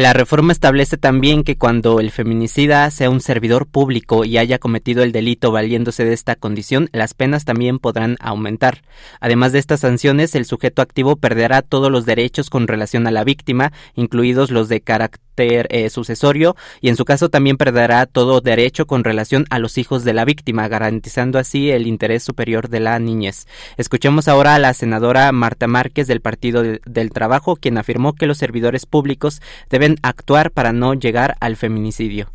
La 0.00 0.14
reforma 0.14 0.54
establece 0.54 0.96
también 0.96 1.44
que 1.44 1.58
cuando 1.58 2.00
el 2.00 2.10
feminicida 2.10 2.90
sea 2.90 3.10
un 3.10 3.20
servidor 3.20 3.66
público 3.66 4.24
y 4.24 4.38
haya 4.38 4.58
cometido 4.58 5.02
el 5.02 5.12
delito 5.12 5.52
valiéndose 5.52 6.06
de 6.06 6.14
esta 6.14 6.36
condición, 6.36 6.88
las 6.92 7.12
penas 7.12 7.44
también 7.44 7.78
podrán 7.78 8.16
aumentar. 8.18 8.80
Además 9.20 9.52
de 9.52 9.58
estas 9.58 9.80
sanciones, 9.80 10.34
el 10.34 10.46
sujeto 10.46 10.80
activo 10.80 11.16
perderá 11.16 11.60
todos 11.60 11.92
los 11.92 12.06
derechos 12.06 12.48
con 12.48 12.66
relación 12.66 13.06
a 13.06 13.10
la 13.10 13.24
víctima, 13.24 13.74
incluidos 13.94 14.50
los 14.50 14.70
de 14.70 14.80
carácter 14.80 15.20
eh, 15.42 15.88
sucesorio, 15.90 16.56
y 16.80 16.88
en 16.88 16.96
su 16.96 17.04
caso 17.04 17.30
también 17.30 17.56
perderá 17.56 18.04
todo 18.06 18.40
derecho 18.40 18.86
con 18.86 19.04
relación 19.04 19.46
a 19.50 19.58
los 19.58 19.78
hijos 19.78 20.04
de 20.04 20.12
la 20.12 20.24
víctima, 20.24 20.68
garantizando 20.68 21.38
así 21.38 21.70
el 21.70 21.86
interés 21.86 22.22
superior 22.22 22.68
de 22.68 22.80
la 22.80 22.98
niñez. 22.98 23.46
Escuchemos 23.76 24.28
ahora 24.28 24.54
a 24.54 24.58
la 24.58 24.74
senadora 24.74 25.32
Marta 25.32 25.66
Márquez 25.66 26.06
del 26.06 26.20
Partido 26.20 26.62
del 26.62 27.10
Trabajo, 27.10 27.56
quien 27.56 27.78
afirmó 27.78 28.14
que 28.14 28.26
los 28.26 28.38
servidores 28.38 28.86
públicos 28.86 29.40
deben 29.70 29.89
actuar 30.02 30.50
para 30.50 30.72
no 30.72 30.94
llegar 30.94 31.36
al 31.40 31.56
feminicidio. 31.56 32.30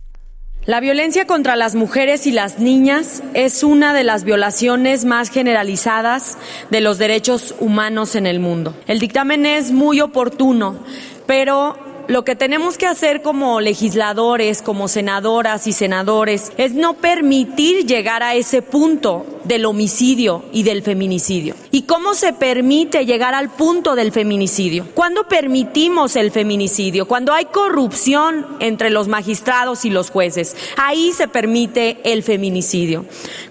La 0.66 0.80
violencia 0.80 1.28
contra 1.28 1.56
las 1.56 1.76
mujeres 1.76 2.26
y 2.26 2.32
las 2.32 2.58
niñas 2.58 3.22
es 3.36 3.64
una 3.64 3.94
de 3.94 4.04
las 4.04 4.24
violaciones 4.24 5.06
más 5.06 5.30
generalizadas 5.30 6.40
de 6.72 6.82
los 6.82 6.98
derechos 6.98 7.54
humanos 7.60 8.16
en 8.16 8.26
el 8.26 8.40
mundo. 8.40 8.76
El 8.88 8.98
dictamen 8.98 9.46
es 9.46 9.72
muy 9.72 10.02
oportuno, 10.02 10.80
pero 11.28 11.78
lo 12.08 12.24
que 12.24 12.36
tenemos 12.36 12.78
que 12.78 12.86
hacer 12.86 13.22
como 13.22 13.62
legisladores, 13.62 14.62
como 14.62 14.88
senadoras 14.88 15.68
y 15.68 15.74
senadores, 15.74 16.52
es 16.58 16.74
no 16.74 16.94
permitir 16.94 17.86
llegar 17.86 18.24
a 18.24 18.36
ese 18.36 18.62
punto 18.62 19.26
del 19.44 19.66
homicidio 19.66 20.44
y 20.52 20.64
del 20.64 20.84
feminicidio. 20.84 21.56
¿Y 21.72 21.84
cómo 21.84 22.14
se 22.14 22.34
permite 22.34 23.06
llegar 23.06 23.34
al 23.34 23.50
punto 23.50 23.96
del 23.96 24.12
feminicidio? 24.12 24.88
¿Cuándo 24.94 25.28
permitimos 25.28 26.16
el 26.16 26.32
feminicidio? 26.32 27.08
Cuando 27.08 27.34
hay 27.34 27.46
corrupción 27.46 28.46
entre 28.60 28.90
los 28.90 29.08
magistrados 29.08 29.86
y 29.86 29.90
los 29.90 30.10
jueces. 30.10 30.56
Ahí 30.78 31.12
se 31.12 31.28
permite 31.28 31.98
el 32.04 32.24
feminicidio. 32.24 33.06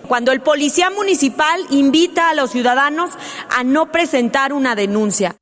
Cuando 0.08 0.32
el 0.32 0.40
policía 0.40 0.90
municipal 0.90 1.60
invita 1.70 2.30
a 2.30 2.34
los 2.34 2.50
ciudadanos 2.50 3.10
a 3.50 3.64
no 3.64 3.90
presentar 3.90 4.52
una 4.52 4.74
denuncia. 4.74 5.36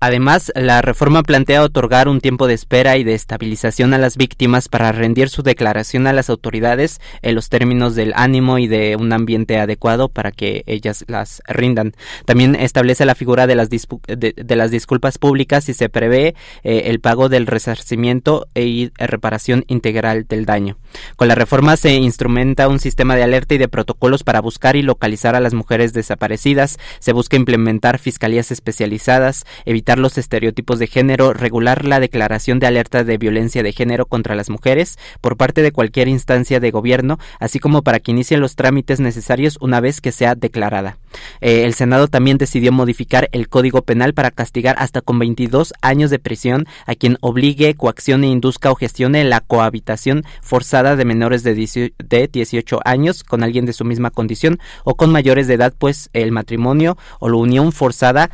Además, 0.00 0.52
la 0.54 0.82
reforma 0.82 1.22
plantea 1.22 1.62
otorgar 1.62 2.08
un 2.08 2.20
tiempo 2.20 2.46
de 2.46 2.54
espera 2.54 2.98
y 2.98 3.04
de 3.04 3.14
estabilización 3.14 3.94
a 3.94 3.98
las 3.98 4.16
víctimas 4.16 4.68
para 4.68 4.92
rendir 4.92 5.30
su 5.30 5.42
declaración 5.42 6.06
a 6.06 6.12
las 6.12 6.28
autoridades 6.28 7.00
en 7.22 7.34
los 7.34 7.48
términos 7.48 7.94
del 7.94 8.12
ánimo 8.14 8.58
y 8.58 8.66
de 8.66 8.96
un 8.96 9.12
ambiente 9.12 9.58
adecuado 9.58 10.08
para 10.10 10.30
que 10.30 10.62
ellas 10.66 11.04
las 11.08 11.42
rindan. 11.48 11.92
También 12.26 12.54
establece 12.54 13.06
la 13.06 13.14
figura 13.14 13.46
de 13.46 13.54
las, 13.54 13.70
de, 13.70 14.56
las 14.56 14.70
disculpas 14.70 15.16
públicas 15.16 15.68
y 15.70 15.74
se 15.74 15.88
prevé 15.88 16.34
eh, 16.64 16.82
el 16.86 17.00
pago 17.00 17.30
del 17.30 17.46
resarcimiento 17.46 18.46
y 18.54 18.90
reparación 18.96 19.64
integral 19.68 20.26
del 20.28 20.44
daño. 20.44 20.76
Con 21.16 21.28
la 21.28 21.34
reforma 21.34 21.76
se 21.76 21.94
instrumenta 21.94 22.68
un 22.68 22.78
sistema 22.78 23.16
de 23.16 23.22
alerta 23.22 23.54
y 23.54 23.58
de 23.58 23.68
protocolos 23.68 24.22
para 24.22 24.40
buscar 24.40 24.76
y 24.76 24.82
localizar 24.82 25.34
a 25.34 25.40
las 25.40 25.54
mujeres 25.54 25.92
desaparecidas. 25.92 26.78
Se 26.98 27.12
busca 27.12 27.36
implementar 27.36 27.98
fiscalías 27.98 28.50
especializadas, 28.50 29.46
evitar 29.64 29.83
los 29.98 30.18
estereotipos 30.18 30.78
de 30.78 30.86
género, 30.86 31.32
regular 31.32 31.84
la 31.84 32.00
declaración 32.00 32.58
de 32.58 32.66
alerta 32.66 33.04
de 33.04 33.18
violencia 33.18 33.62
de 33.62 33.72
género 33.72 34.06
contra 34.06 34.34
las 34.34 34.50
mujeres 34.50 34.98
por 35.20 35.36
parte 35.36 35.62
de 35.62 35.72
cualquier 35.72 36.08
instancia 36.08 36.60
de 36.60 36.70
gobierno, 36.70 37.18
así 37.38 37.58
como 37.58 37.82
para 37.82 38.00
que 38.00 38.10
inicien 38.10 38.40
los 38.40 38.56
trámites 38.56 39.00
necesarios 39.00 39.58
una 39.60 39.80
vez 39.80 40.00
que 40.00 40.12
sea 40.12 40.34
declarada. 40.34 40.98
Eh, 41.40 41.64
el 41.64 41.74
Senado 41.74 42.08
también 42.08 42.38
decidió 42.38 42.72
modificar 42.72 43.28
el 43.32 43.48
Código 43.48 43.82
Penal 43.82 44.14
para 44.14 44.30
castigar 44.30 44.76
hasta 44.78 45.00
con 45.00 45.18
22 45.18 45.72
años 45.82 46.10
de 46.10 46.18
prisión 46.18 46.66
a 46.86 46.94
quien 46.94 47.18
obligue, 47.20 47.74
coaccione, 47.74 48.28
induzca 48.28 48.70
o 48.70 48.74
gestione 48.74 49.24
la 49.24 49.40
cohabitación 49.40 50.24
forzada 50.42 50.96
de 50.96 51.04
menores 51.04 51.42
de 51.42 51.54
18 51.54 52.80
años 52.84 53.24
con 53.24 53.42
alguien 53.42 53.66
de 53.66 53.72
su 53.72 53.84
misma 53.84 54.10
condición 54.10 54.58
o 54.84 54.94
con 54.94 55.10
mayores 55.12 55.46
de 55.46 55.54
edad, 55.54 55.74
pues 55.76 56.10
el 56.12 56.32
matrimonio 56.32 56.96
o 57.20 57.28
la 57.28 57.36
unión 57.36 57.72
forzada 57.72 58.30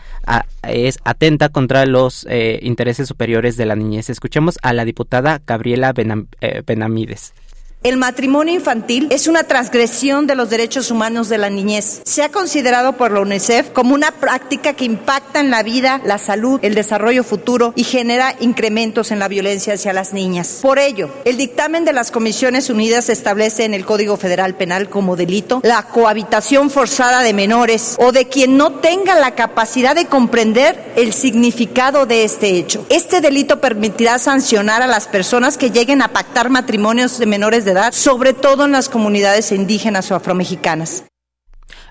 es 0.62 0.98
atenta 1.04 1.48
contra 1.48 1.86
los 1.86 2.26
eh, 2.28 2.58
intereses 2.62 3.08
superiores 3.08 3.56
de 3.56 3.66
la 3.66 3.76
niñez. 3.76 4.10
Escuchemos 4.10 4.58
a 4.62 4.72
la 4.72 4.84
diputada 4.84 5.40
Gabriela 5.46 5.92
eh, 6.40 6.62
Benamides. 6.66 7.34
El 7.82 7.96
matrimonio 7.96 8.52
infantil 8.52 9.06
es 9.08 9.26
una 9.26 9.44
transgresión 9.44 10.26
de 10.26 10.34
los 10.34 10.50
derechos 10.50 10.90
humanos 10.90 11.30
de 11.30 11.38
la 11.38 11.48
niñez. 11.48 12.02
Se 12.04 12.22
ha 12.22 12.28
considerado 12.28 12.98
por 12.98 13.10
la 13.10 13.20
UNICEF 13.20 13.70
como 13.70 13.94
una 13.94 14.10
práctica 14.10 14.74
que 14.74 14.84
impacta 14.84 15.40
en 15.40 15.50
la 15.50 15.62
vida, 15.62 15.98
la 16.04 16.18
salud, 16.18 16.60
el 16.60 16.74
desarrollo 16.74 17.24
futuro 17.24 17.72
y 17.76 17.84
genera 17.84 18.36
incrementos 18.38 19.10
en 19.12 19.18
la 19.18 19.28
violencia 19.28 19.72
hacia 19.72 19.94
las 19.94 20.12
niñas. 20.12 20.58
Por 20.60 20.78
ello, 20.78 21.08
el 21.24 21.38
dictamen 21.38 21.86
de 21.86 21.94
las 21.94 22.10
Comisiones 22.10 22.68
Unidas 22.68 23.08
establece 23.08 23.64
en 23.64 23.72
el 23.72 23.86
Código 23.86 24.18
Federal 24.18 24.56
Penal 24.56 24.90
como 24.90 25.16
delito 25.16 25.62
la 25.64 25.84
cohabitación 25.84 26.68
forzada 26.68 27.22
de 27.22 27.32
menores 27.32 27.96
o 27.98 28.12
de 28.12 28.28
quien 28.28 28.58
no 28.58 28.72
tenga 28.80 29.18
la 29.18 29.34
capacidad 29.34 29.94
de 29.94 30.04
comprender 30.04 30.92
el 30.96 31.14
significado 31.14 32.04
de 32.04 32.24
este 32.24 32.58
hecho. 32.58 32.84
Este 32.90 33.22
delito 33.22 33.58
permitirá 33.58 34.18
sancionar 34.18 34.82
a 34.82 34.86
las 34.86 35.08
personas 35.08 35.56
que 35.56 35.70
lleguen 35.70 36.02
a 36.02 36.08
pactar 36.08 36.50
matrimonios 36.50 37.18
de 37.18 37.24
menores 37.24 37.64
de 37.64 37.69
sobre 37.92 38.32
todo 38.32 38.64
en 38.64 38.72
las 38.72 38.88
comunidades 38.88 39.52
indígenas 39.52 40.10
o 40.10 40.14
afromexicanas. 40.14 41.04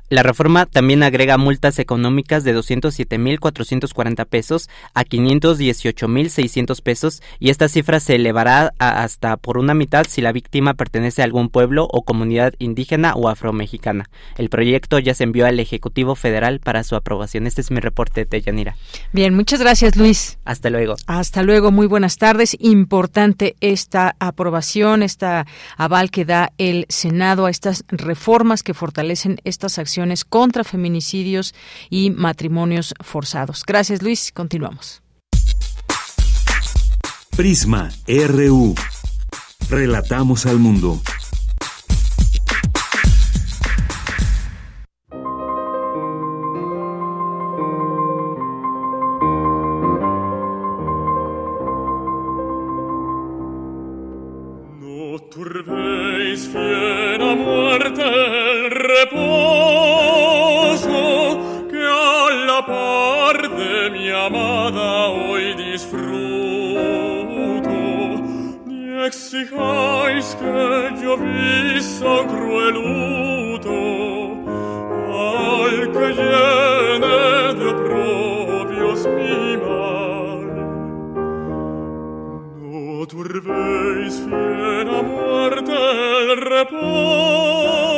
La 0.10 0.24
reforma 0.24 0.66
también 0.66 1.04
agrega 1.04 1.38
multas 1.38 1.78
económicas 1.78 2.44
de 2.44 2.58
207.440 2.58 4.26
pesos 4.26 4.68
a 4.96 5.04
518.600 5.04 6.82
pesos 6.82 7.22
y 7.38 7.52
esta 7.52 7.68
cifra 7.68 8.00
se 8.00 8.16
elevará 8.16 8.74
hasta 8.80 9.38
por 9.38 9.60
una 9.60 9.76
mitad 9.76 10.08
si 10.10 10.22
la 10.22 10.32
víctima 10.32 10.74
pertenece 10.74 11.22
a 11.22 11.26
algún 11.26 11.50
pueblo 11.50 11.88
o 11.92 12.02
comunidad 12.02 12.56
indígena 12.58 13.14
o 13.14 13.30
afromexicana. 13.30 14.10
El 14.40 14.50
proyecto 14.50 14.98
ya 14.98 15.14
se 15.14 15.26
envió 15.26 15.46
al 15.46 15.60
Ejecutivo 15.60 16.16
Federal 16.16 16.60
para 16.60 16.84
su 16.84 16.96
aprobación. 16.96 17.46
Este 17.46 17.62
es 17.62 17.70
mi 17.70 17.80
reporte 17.80 18.26
de 18.26 18.42
Yanira. 18.42 18.78
Bien, 19.14 19.36
muchas 19.36 19.60
gracias 19.60 19.96
Luis. 19.96 20.40
Hasta 20.44 20.72
luego. 20.72 20.96
Hasta 21.06 21.44
luego, 21.44 21.70
muy 21.70 21.86
buenas 21.86 22.18
tardes. 22.18 22.58
Importante 22.60 23.56
esta 23.62 24.16
aprobación, 24.18 25.04
esta 25.04 25.46
aval 25.78 26.10
que 26.10 26.26
da 26.26 26.52
el 26.58 26.88
Senado 26.90 27.46
a 27.46 27.52
estas 27.52 27.84
reformas 27.90 28.64
que 28.64 28.74
fortalecen 28.74 29.40
estas 29.44 29.78
acciones 29.78 29.99
contra 30.26 30.64
feminicidios 30.64 31.54
y 31.90 32.12
matrimonios 32.12 32.94
forzados. 33.02 33.64
Gracias, 33.66 34.02
Luis. 34.02 34.32
Continuamos. 34.34 35.02
Prisma 37.36 37.90
RU. 38.08 38.76
Relatamos 39.70 40.46
al 40.46 40.60
mundo. 40.60 41.02
No 54.82 55.20
turbéis 55.30 56.48
fiera 56.48 57.36
muerte 57.36 57.89
exijáis 69.10 70.28
que 70.40 70.58
yo 71.02 71.14
vista 71.18 72.14
cruel 72.32 72.78
al 75.28 75.76
que 75.96 76.08
llene 76.20 77.20
de 77.60 77.66
oprobios 77.74 79.00
mi 79.18 79.42
mal. 79.66 80.48
No 82.62 82.80
turbéis 83.14 84.16
fiera 84.28 84.98
muerte 85.02 85.76
el 86.34 86.42
reposo, 86.56 87.89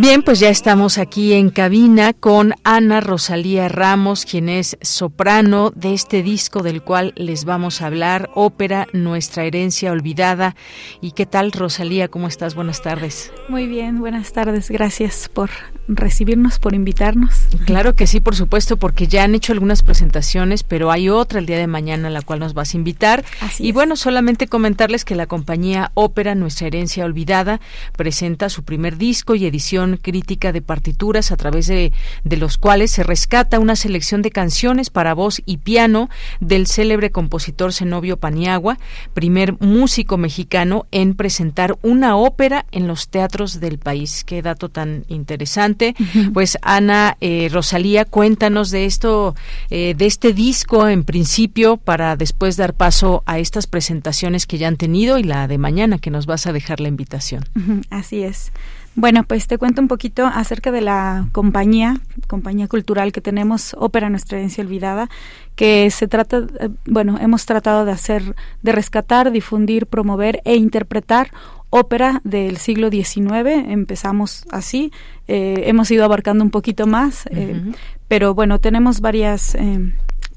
Bien, 0.00 0.22
pues 0.22 0.40
ya 0.40 0.48
estamos 0.48 0.96
aquí 0.96 1.34
en 1.34 1.50
cabina 1.50 2.14
con 2.14 2.54
Ana 2.64 3.02
Rosalía 3.02 3.68
Ramos, 3.68 4.24
quien 4.24 4.48
es 4.48 4.78
soprano 4.80 5.72
de 5.76 5.92
este 5.92 6.22
disco 6.22 6.62
del 6.62 6.80
cual 6.80 7.12
les 7.16 7.44
vamos 7.44 7.82
a 7.82 7.86
hablar, 7.88 8.30
ópera 8.34 8.86
Nuestra 8.94 9.44
herencia 9.44 9.92
olvidada. 9.92 10.56
¿Y 11.02 11.10
qué 11.10 11.26
tal, 11.26 11.52
Rosalía? 11.52 12.08
¿Cómo 12.08 12.28
estás? 12.28 12.54
Buenas 12.54 12.80
tardes. 12.80 13.30
Muy 13.50 13.66
bien, 13.66 14.00
buenas 14.00 14.32
tardes. 14.32 14.70
Gracias 14.70 15.28
por 15.28 15.50
recibirnos, 15.86 16.58
por 16.58 16.74
invitarnos. 16.74 17.34
Claro 17.66 17.94
que 17.94 18.06
sí, 18.06 18.20
por 18.20 18.36
supuesto, 18.36 18.78
porque 18.78 19.06
ya 19.06 19.24
han 19.24 19.34
hecho 19.34 19.52
algunas 19.52 19.82
presentaciones, 19.82 20.62
pero 20.62 20.90
hay 20.90 21.10
otra 21.10 21.40
el 21.40 21.46
día 21.46 21.58
de 21.58 21.66
mañana 21.66 22.08
a 22.08 22.10
la 22.10 22.22
cual 22.22 22.38
nos 22.38 22.54
vas 22.54 22.72
a 22.72 22.78
invitar. 22.78 23.22
y 23.58 23.72
bueno, 23.72 23.96
solamente 23.96 24.46
comentarles 24.46 25.04
que 25.04 25.14
la 25.14 25.26
compañía 25.26 25.90
Ópera 25.92 26.34
Nuestra 26.34 26.68
herencia 26.68 27.04
olvidada 27.04 27.60
presenta 27.96 28.48
su 28.48 28.62
primer 28.62 28.96
disco 28.96 29.34
y 29.34 29.44
edición 29.44 29.89
crítica 29.96 30.52
de 30.52 30.62
partituras 30.62 31.32
a 31.32 31.36
través 31.36 31.66
de, 31.66 31.92
de 32.24 32.36
los 32.36 32.56
cuales 32.56 32.90
se 32.90 33.02
rescata 33.02 33.58
una 33.58 33.76
selección 33.76 34.22
de 34.22 34.30
canciones 34.30 34.90
para 34.90 35.14
voz 35.14 35.42
y 35.46 35.58
piano 35.58 36.10
del 36.40 36.66
célebre 36.66 37.10
compositor 37.10 37.72
Zenobio 37.72 38.16
Paniagua, 38.16 38.78
primer 39.14 39.60
músico 39.60 40.16
mexicano 40.16 40.86
en 40.90 41.14
presentar 41.14 41.76
una 41.82 42.16
ópera 42.16 42.66
en 42.72 42.86
los 42.86 43.08
teatros 43.08 43.60
del 43.60 43.78
país. 43.78 44.24
Qué 44.24 44.42
dato 44.42 44.68
tan 44.68 45.04
interesante. 45.08 45.94
Pues 46.32 46.58
Ana 46.62 47.16
eh, 47.20 47.48
Rosalía, 47.50 48.04
cuéntanos 48.04 48.70
de 48.70 48.84
esto, 48.84 49.34
eh, 49.70 49.94
de 49.96 50.06
este 50.06 50.32
disco 50.32 50.88
en 50.88 51.04
principio, 51.04 51.76
para 51.76 52.16
después 52.16 52.56
dar 52.56 52.74
paso 52.74 53.22
a 53.26 53.38
estas 53.38 53.66
presentaciones 53.66 54.46
que 54.46 54.58
ya 54.58 54.68
han 54.68 54.76
tenido 54.76 55.18
y 55.18 55.22
la 55.22 55.48
de 55.48 55.58
mañana 55.58 55.98
que 55.98 56.10
nos 56.10 56.26
vas 56.26 56.46
a 56.46 56.52
dejar 56.52 56.80
la 56.80 56.88
invitación. 56.88 57.44
Así 57.90 58.22
es. 58.22 58.52
Bueno, 58.96 59.22
pues 59.22 59.46
te 59.46 59.56
cuento 59.56 59.80
un 59.80 59.88
poquito 59.88 60.26
acerca 60.26 60.72
de 60.72 60.80
la 60.80 61.28
compañía, 61.32 62.00
compañía 62.26 62.66
cultural 62.66 63.12
que 63.12 63.20
tenemos, 63.20 63.74
Ópera 63.78 64.10
Nuestra 64.10 64.38
Herencia 64.38 64.64
Olvidada, 64.64 65.08
que 65.54 65.90
se 65.90 66.08
trata, 66.08 66.38
eh, 66.58 66.70
bueno, 66.86 67.16
hemos 67.20 67.46
tratado 67.46 67.84
de 67.84 67.92
hacer, 67.92 68.34
de 68.62 68.72
rescatar, 68.72 69.30
difundir, 69.30 69.86
promover 69.86 70.42
e 70.44 70.56
interpretar 70.56 71.30
ópera 71.70 72.20
del 72.24 72.56
siglo 72.56 72.90
XIX. 72.90 73.68
Empezamos 73.68 74.44
así, 74.50 74.92
eh, 75.28 75.62
hemos 75.66 75.88
ido 75.92 76.04
abarcando 76.04 76.42
un 76.42 76.50
poquito 76.50 76.88
más, 76.88 77.26
eh, 77.30 77.72
pero 78.08 78.34
bueno, 78.34 78.58
tenemos 78.58 79.00
varias 79.00 79.56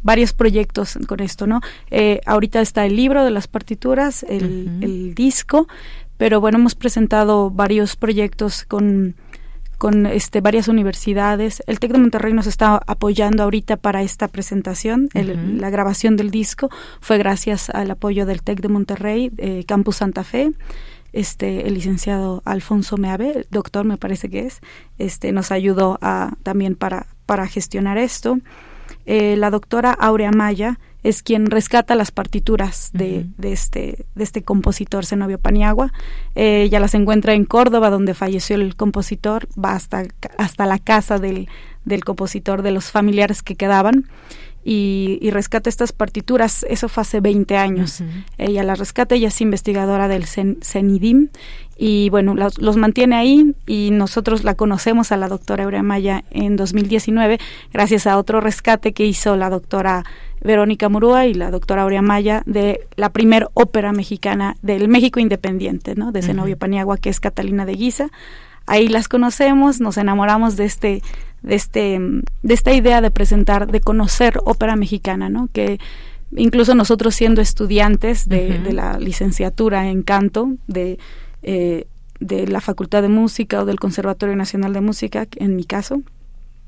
varios 0.04 0.34
proyectos 0.34 1.00
con 1.08 1.22
esto, 1.22 1.48
¿no? 1.48 1.62
ahorita 2.26 2.60
está 2.60 2.86
el 2.86 2.98
libro 2.98 3.24
de 3.24 3.32
las 3.32 3.48
partituras, 3.48 4.24
el, 4.24 4.80
el 4.82 5.16
disco, 5.16 5.70
pero 6.24 6.40
bueno, 6.40 6.58
hemos 6.58 6.74
presentado 6.74 7.50
varios 7.50 7.98
proyectos 7.98 8.64
con 8.64 9.16
con 9.78 10.06
este, 10.06 10.40
varias 10.40 10.70
universidades. 10.70 11.62
El 11.68 11.82
TEC 11.82 11.92
de 11.92 12.00
Monterrey 12.00 12.32
nos 12.32 12.48
está 12.48 12.80
apoyando 12.88 13.44
ahorita 13.44 13.76
para 13.76 14.04
esta 14.04 14.30
presentación. 14.30 15.10
La 15.14 15.70
grabación 15.70 16.16
del 16.16 16.32
disco 16.32 16.70
fue 17.02 17.18
gracias 17.18 17.70
al 17.70 17.92
apoyo 17.92 18.26
del 18.26 18.42
TEC 18.42 18.62
de 18.62 18.70
Monterrey, 18.70 19.32
eh, 19.38 19.66
Campus 19.68 19.98
Santa 19.98 20.24
Fe. 20.24 20.54
Este, 21.12 21.68
el 21.68 21.74
licenciado 21.74 22.42
Alfonso 22.46 22.96
Meave, 22.96 23.46
doctor 23.52 23.84
me 23.84 23.98
parece 23.98 24.30
que 24.30 24.46
es, 24.46 24.62
este, 25.00 25.34
nos 25.34 25.52
ayudó 25.52 26.00
a, 26.02 26.32
también 26.42 26.76
para, 26.76 27.08
para 27.26 27.48
gestionar 27.48 27.98
esto. 27.98 28.38
Eh, 29.06 29.36
la 29.36 29.50
doctora 29.50 29.92
Aurea 29.92 30.32
Maya 30.32 30.80
es 31.04 31.22
quien 31.22 31.48
rescata 31.48 31.96
las 31.96 32.12
partituras 32.12 32.90
de, 32.94 33.28
de, 33.38 33.52
este, 33.52 34.06
de 34.16 34.24
este 34.24 34.42
compositor 34.44 35.06
Zenobio 35.06 35.38
Paniagua. 35.38 35.92
Eh, 36.36 36.64
ella 36.64 36.80
las 36.80 36.96
encuentra 36.96 37.34
en 37.34 37.46
Córdoba, 37.46 37.90
donde 37.90 38.14
falleció 38.14 38.56
el 38.56 38.76
compositor, 38.76 39.48
va 39.62 39.74
hasta, 39.74 40.04
hasta 40.38 40.66
la 40.66 40.80
casa 40.80 41.20
del, 41.20 41.48
del 41.86 42.04
compositor, 42.04 42.62
de 42.62 42.72
los 42.72 42.92
familiares 42.92 43.44
que 43.44 43.56
quedaban. 43.56 44.06
Y, 44.66 45.20
y, 45.22 45.32
rescata 45.32 45.70
estas 45.70 45.92
partituras. 45.92 46.66
Eso 46.70 46.88
fue 46.88 47.02
hace 47.02 47.20
20 47.20 47.58
años. 47.58 48.02
Ella 48.38 48.64
las 48.64 48.80
rescata, 48.80 49.16
ella 49.16 49.28
es 49.28 49.42
investigadora 49.42 50.08
del 50.08 50.26
CENIDIM 50.26 51.28
y 51.76 52.10
bueno, 52.10 52.36
los, 52.36 52.78
mantiene 52.78 53.16
ahí 53.16 53.56
y 53.66 53.90
nosotros 53.92 54.44
la 54.44 54.54
conocemos 54.56 55.12
a 55.12 55.18
la 55.18 55.28
doctora 55.28 55.64
Eurea 55.64 55.82
Maya 55.82 56.24
en 56.30 56.56
2019 56.56 57.40
gracias 57.72 58.06
a 58.06 58.18
otro 58.18 58.42
rescate 58.42 58.94
que 58.94 59.06
hizo 59.06 59.36
la 59.36 59.50
doctora 59.50 60.04
Verónica 60.42 60.88
Murúa 60.90 61.26
y 61.26 61.34
la 61.34 61.50
doctora 61.50 61.82
Aurea 61.82 62.02
Maya 62.02 62.44
de 62.46 62.88
la 62.96 63.10
primer 63.10 63.48
ópera 63.54 63.92
mexicana 63.92 64.56
del 64.62 64.88
México 64.88 65.20
Independiente, 65.20 65.96
¿no? 65.96 66.12
De 66.12 66.22
Zenobio 66.22 66.58
Paniagua, 66.58 66.98
que 66.98 67.10
es 67.10 67.20
Catalina 67.20 67.66
de 67.66 67.74
Guisa. 67.74 68.10
Ahí 68.66 68.88
las 68.88 69.08
conocemos, 69.08 69.80
nos 69.80 69.98
enamoramos 69.98 70.58
de 70.58 70.66
este 70.66 71.02
de 71.44 71.56
este 71.56 72.00
de 72.42 72.54
esta 72.54 72.74
idea 72.74 73.02
de 73.02 73.12
presentar, 73.12 73.72
de 73.72 73.82
conocer 73.82 74.40
ópera 74.44 74.76
mexicana, 74.76 75.30
¿no? 75.30 75.50
Que 75.54 75.80
incluso 76.36 76.74
nosotros 76.74 77.14
siendo 77.14 77.42
estudiantes 77.42 78.28
de, 78.28 78.58
de 78.60 78.74
la 78.74 78.98
licenciatura 78.98 79.88
en 79.88 80.02
canto, 80.02 80.54
de 80.68 80.98
eh, 81.44 81.86
de 82.20 82.48
la 82.48 82.62
Facultad 82.62 83.02
de 83.02 83.10
Música 83.10 83.62
o 83.62 83.66
del 83.66 83.80
Conservatorio 83.80 84.36
Nacional 84.36 84.72
de 84.74 84.82
Música, 84.82 85.28
en 85.36 85.56
mi 85.56 85.66
caso, 85.66 86.02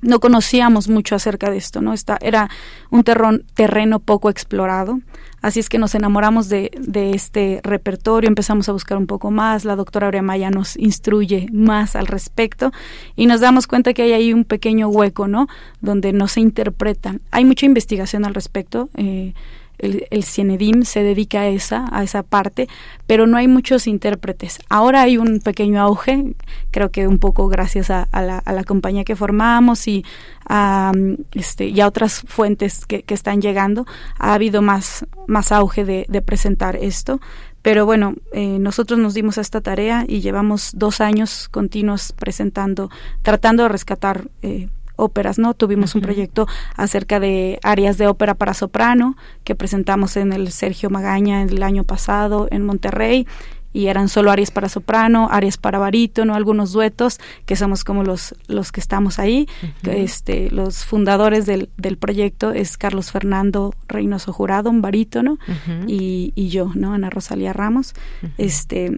no 0.05 0.19
conocíamos 0.19 0.87
mucho 0.87 1.15
acerca 1.15 1.49
de 1.49 1.57
esto, 1.57 1.81
¿no? 1.81 1.93
Esta, 1.93 2.17
era 2.21 2.49
un 2.91 3.03
terreno 3.03 3.99
poco 3.99 4.29
explorado, 4.29 4.99
así 5.41 5.59
es 5.59 5.67
que 5.67 5.79
nos 5.79 5.95
enamoramos 5.95 6.47
de, 6.47 6.71
de, 6.79 7.11
este 7.11 7.59
repertorio, 7.63 8.27
empezamos 8.27 8.69
a 8.69 8.71
buscar 8.71 8.97
un 8.97 9.07
poco 9.07 9.31
más, 9.31 9.65
la 9.65 9.75
doctora 9.75 10.07
Aurea 10.07 10.49
nos 10.51 10.77
instruye 10.77 11.47
más 11.51 11.95
al 11.95 12.07
respecto 12.07 12.71
y 13.15 13.25
nos 13.25 13.41
damos 13.41 13.67
cuenta 13.67 13.93
que 13.93 14.03
hay 14.03 14.13
ahí 14.13 14.33
un 14.33 14.45
pequeño 14.45 14.87
hueco, 14.87 15.27
¿no? 15.27 15.47
Donde 15.81 16.13
no 16.13 16.27
se 16.27 16.41
interpreta. 16.41 17.15
Hay 17.31 17.45
mucha 17.45 17.65
investigación 17.65 18.25
al 18.25 18.33
respecto. 18.33 18.89
Eh, 18.95 19.33
el, 19.77 20.07
el 20.09 20.23
Cienedim 20.23 20.83
se 20.83 21.03
dedica 21.03 21.41
a 21.41 21.47
esa, 21.47 21.87
a 21.91 22.03
esa 22.03 22.23
parte, 22.23 22.67
pero 23.07 23.27
no 23.27 23.37
hay 23.37 23.47
muchos 23.47 23.87
intérpretes. 23.87 24.59
Ahora 24.69 25.01
hay 25.01 25.17
un 25.17 25.39
pequeño 25.39 25.81
auge, 25.81 26.35
creo 26.71 26.91
que 26.91 27.07
un 27.07 27.19
poco 27.19 27.47
gracias 27.47 27.89
a, 27.89 28.07
la, 28.13 28.37
a 28.39 28.53
la, 28.53 28.63
compañía 28.63 29.03
que 29.03 29.15
formamos 29.15 29.87
y 29.87 30.03
a, 30.47 30.91
este, 31.33 31.67
y 31.67 31.81
a 31.81 31.87
otras 31.87 32.21
fuentes 32.27 32.85
que, 32.85 33.03
que, 33.03 33.13
están 33.13 33.41
llegando, 33.41 33.85
ha 34.17 34.33
habido 34.33 34.61
más, 34.61 35.05
más 35.27 35.51
auge 35.51 35.85
de, 35.85 36.05
de 36.09 36.21
presentar 36.21 36.75
esto. 36.75 37.19
Pero 37.65 37.87
bueno, 37.87 38.13
eh, 38.31 38.59
nosotros 38.59 38.99
nos 38.99 39.15
dimos 39.15 39.39
a 39.39 39.41
esta 39.41 39.59
tarea 39.59 40.05
y 40.07 40.21
llevamos 40.21 40.73
dos 40.75 41.01
años 41.01 41.49
continuos 41.49 42.11
presentando, 42.11 42.91
tratando 43.23 43.63
de 43.63 43.69
rescatar 43.69 44.27
eh, 44.43 44.69
óperas, 44.95 45.39
¿no? 45.39 45.53
Tuvimos 45.53 45.95
un 45.95 46.01
proyecto 46.01 46.47
acerca 46.75 47.19
de 47.19 47.59
áreas 47.63 47.97
de 47.97 48.07
ópera 48.07 48.33
para 48.35 48.53
soprano 48.53 49.15
que 49.43 49.55
presentamos 49.55 50.17
en 50.17 50.33
el 50.33 50.51
Sergio 50.51 50.89
Magaña 50.89 51.43
el 51.43 51.63
año 51.63 51.83
pasado 51.83 52.47
en 52.51 52.65
Monterrey 52.65 53.27
y 53.75 53.87
eran 53.87 54.07
solo 54.07 54.31
áreas 54.31 54.51
para 54.51 54.69
soprano, 54.69 55.27
áreas 55.29 55.57
para 55.57 55.79
barítono, 55.79 56.33
algunos 56.33 56.71
duetos, 56.71 57.19
que 57.45 57.57
somos 57.57 57.83
como 57.83 58.05
los, 58.05 58.33
los 58.47 58.71
que 58.71 58.79
estamos 58.79 59.19
ahí. 59.19 59.49
este, 59.83 60.49
los 60.49 60.85
fundadores 60.85 61.45
del, 61.45 61.69
del 61.75 61.97
proyecto 61.97 62.53
es 62.53 62.77
Carlos 62.77 63.11
Fernando 63.11 63.73
Reynoso 63.89 64.31
Jurado, 64.31 64.69
un 64.69 64.81
barítono, 64.81 65.39
y, 65.87 66.31
y 66.35 66.47
yo, 66.47 66.71
¿no? 66.73 66.93
Ana 66.93 67.09
Rosalía 67.09 67.51
Ramos. 67.51 67.95
Este 68.37 68.97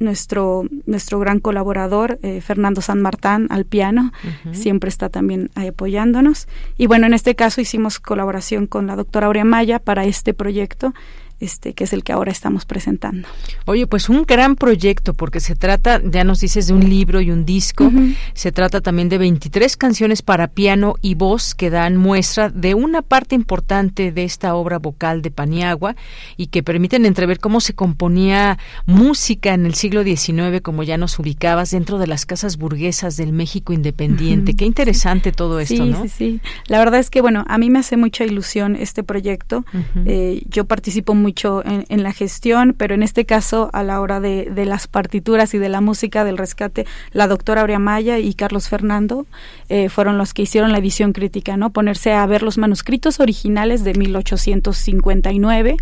nuestro, 0.00 0.64
nuestro 0.86 1.20
gran 1.20 1.38
colaborador, 1.38 2.18
eh, 2.22 2.40
Fernando 2.40 2.80
San 2.80 3.00
Martán, 3.00 3.46
al 3.50 3.64
piano, 3.64 4.12
siempre 4.52 4.88
está 4.88 5.08
también 5.08 5.50
apoyándonos. 5.54 6.48
Y 6.76 6.86
bueno, 6.86 7.06
en 7.06 7.14
este 7.14 7.36
caso 7.36 7.60
hicimos 7.60 8.00
colaboración 8.00 8.66
con 8.66 8.86
la 8.86 8.96
doctora 8.96 9.28
Aurea 9.28 9.44
Maya 9.44 9.78
para 9.78 10.04
este 10.04 10.34
proyecto 10.34 10.92
este, 11.40 11.72
que 11.72 11.84
es 11.84 11.92
el 11.92 12.04
que 12.04 12.12
ahora 12.12 12.30
estamos 12.30 12.66
presentando. 12.66 13.26
Oye, 13.64 13.86
pues 13.86 14.08
un 14.08 14.24
gran 14.24 14.56
proyecto, 14.56 15.14
porque 15.14 15.40
se 15.40 15.56
trata, 15.56 16.00
ya 16.04 16.22
nos 16.22 16.40
dices, 16.40 16.66
de 16.66 16.74
un 16.74 16.88
libro 16.88 17.20
y 17.20 17.30
un 17.30 17.44
disco, 17.44 17.90
se 18.34 18.52
trata 18.52 18.80
también 18.80 19.08
de 19.08 19.18
23 19.18 19.76
canciones 19.76 20.22
para 20.22 20.48
piano 20.48 20.94
y 21.00 21.14
voz 21.14 21.54
que 21.54 21.70
dan 21.70 21.96
muestra 21.96 22.50
de 22.50 22.74
una 22.74 23.02
parte 23.02 23.34
importante 23.34 24.12
de 24.12 24.24
esta 24.24 24.54
obra 24.54 24.78
vocal 24.78 25.22
de 25.22 25.30
Paniagua 25.30 25.96
y 26.36 26.48
que 26.48 26.62
permiten 26.62 27.06
entrever 27.06 27.40
cómo 27.40 27.60
se 27.60 27.74
componía 27.74 28.58
música 28.86 29.54
en 29.54 29.66
el 29.66 29.74
siglo 29.74 30.04
XIX, 30.04 30.60
como 30.62 30.82
ya 30.82 30.98
nos 30.98 31.18
ubicabas, 31.18 31.70
dentro 31.70 31.98
de 31.98 32.06
las 32.06 32.26
casas 32.26 32.58
burguesas 32.58 33.16
del 33.16 33.32
México 33.32 33.72
independiente. 33.72 34.54
Qué 34.54 34.64
interesante 34.64 35.32
todo 35.32 35.60
esto, 35.60 35.84
sí, 35.84 35.90
¿no? 35.90 36.02
Sí, 36.02 36.08
sí. 36.08 36.40
La 36.66 36.78
verdad 36.78 37.00
es 37.00 37.10
que, 37.10 37.20
bueno, 37.20 37.44
a 37.48 37.58
mí 37.58 37.70
me 37.70 37.78
hace 37.78 37.96
mucha 37.96 38.24
ilusión 38.24 38.76
este 38.76 39.02
proyecto. 39.02 39.64
Eh, 40.04 40.42
yo 40.48 40.64
participo 40.66 41.14
muy 41.14 41.29
mucho 41.30 41.62
en, 41.64 42.02
la 42.02 42.12
gestión, 42.12 42.74
pero 42.76 42.92
en 42.92 43.04
este 43.04 43.24
caso, 43.24 43.70
a 43.72 43.84
la 43.84 44.00
hora 44.00 44.18
de, 44.18 44.50
las 44.66 44.88
partituras 44.88 45.54
y 45.54 45.58
de 45.58 45.68
la 45.68 45.80
música 45.80 46.24
del 46.24 46.38
rescate, 46.38 46.86
la 47.12 47.28
doctora 47.28 47.60
Aurea 47.60 47.78
Maya 47.78 48.18
y 48.18 48.34
Carlos 48.34 48.68
Fernando 48.68 49.26
eh, 49.68 49.88
fueron 49.88 50.18
los 50.18 50.34
que 50.34 50.42
hicieron 50.42 50.72
la 50.72 50.78
edición 50.78 51.12
crítica, 51.12 51.56
¿no? 51.56 51.70
Ponerse 51.70 52.12
a 52.12 52.26
ver 52.26 52.42
los 52.42 52.58
manuscritos 52.58 53.20
originales 53.20 53.84
de 53.84 53.94
1859 53.94 55.76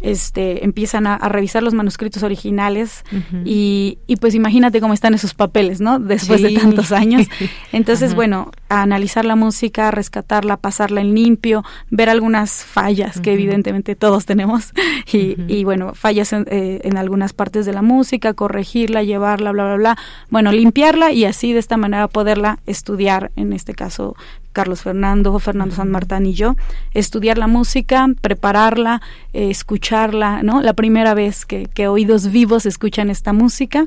este, 0.00 0.64
empiezan 0.64 1.06
a, 1.06 1.18
revisar 1.28 1.62
los 1.62 1.74
manuscritos 1.74 2.22
originales 2.22 3.04
y, 3.44 3.98
y, 4.06 4.16
pues 4.16 4.34
imagínate 4.34 4.80
cómo 4.80 4.94
están 4.94 5.14
esos 5.14 5.34
papeles, 5.34 5.80
¿no? 5.80 5.98
Después 5.98 6.42
de 6.42 6.52
tantos 6.52 6.92
años. 6.92 7.26
Entonces, 7.72 8.14
bueno, 8.14 8.50
a 8.68 8.82
analizar 8.82 9.24
la 9.24 9.36
música, 9.36 9.90
rescatarla, 9.90 10.56
pasarla 10.56 11.00
en 11.00 11.14
limpio, 11.14 11.64
ver 11.90 12.08
algunas 12.08 12.64
fallas 12.64 13.20
que 13.20 13.32
evidentemente 13.32 13.94
todos 13.94 14.26
tenemos 14.26 14.72
y, 15.12 15.36
y 15.48 15.64
bueno, 15.64 15.94
fallas 15.94 16.32
en, 16.32 16.46
eh, 16.50 16.80
en, 16.84 16.96
algunas 16.96 17.32
partes 17.32 17.66
de 17.66 17.72
la 17.72 17.82
música, 17.82 18.34
corregirla, 18.34 19.02
llevarla, 19.02 19.52
bla, 19.52 19.64
bla, 19.64 19.76
bla. 19.76 19.98
Bueno, 20.30 20.52
limpiarla 20.52 21.12
y 21.12 21.24
así 21.24 21.52
de 21.52 21.58
esta 21.58 21.76
manera 21.76 22.08
poderla 22.08 22.58
estudiar, 22.66 23.30
en 23.36 23.52
este 23.52 23.74
caso 23.74 24.16
Carlos 24.52 24.82
Fernando, 24.82 25.38
Fernando 25.38 25.74
San 25.74 25.90
Martín 25.90 26.26
y 26.26 26.34
yo, 26.34 26.56
estudiar 26.92 27.38
la 27.38 27.46
música, 27.46 28.08
prepararla, 28.20 29.00
eh, 29.32 29.50
escuchar 29.50 29.87
escucharla, 29.88 30.42
¿no? 30.42 30.60
La 30.60 30.74
primera 30.74 31.14
vez 31.14 31.46
que, 31.46 31.66
que 31.66 31.88
oídos 31.88 32.30
vivos 32.30 32.66
escuchan 32.66 33.08
esta 33.08 33.32
música, 33.32 33.86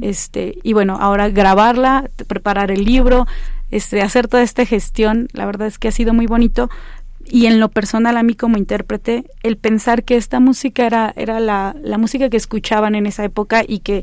este, 0.00 0.58
y 0.62 0.72
bueno, 0.72 0.96
ahora 0.98 1.28
grabarla, 1.28 2.08
preparar 2.26 2.70
el 2.70 2.84
libro, 2.84 3.26
este, 3.70 4.00
hacer 4.00 4.26
toda 4.26 4.42
esta 4.42 4.64
gestión, 4.64 5.28
la 5.32 5.44
verdad 5.44 5.66
es 5.66 5.78
que 5.78 5.88
ha 5.88 5.92
sido 5.92 6.14
muy 6.14 6.26
bonito, 6.26 6.70
y 7.26 7.46
en 7.46 7.60
lo 7.60 7.68
personal 7.68 8.16
a 8.16 8.22
mí 8.22 8.34
como 8.34 8.56
intérprete, 8.56 9.24
el 9.42 9.56
pensar 9.58 10.04
que 10.04 10.16
esta 10.16 10.40
música 10.40 10.86
era, 10.86 11.12
era 11.14 11.40
la, 11.40 11.76
la 11.82 11.98
música 11.98 12.30
que 12.30 12.38
escuchaban 12.38 12.94
en 12.94 13.04
esa 13.04 13.24
época 13.24 13.64
y 13.66 13.80
que 13.80 14.02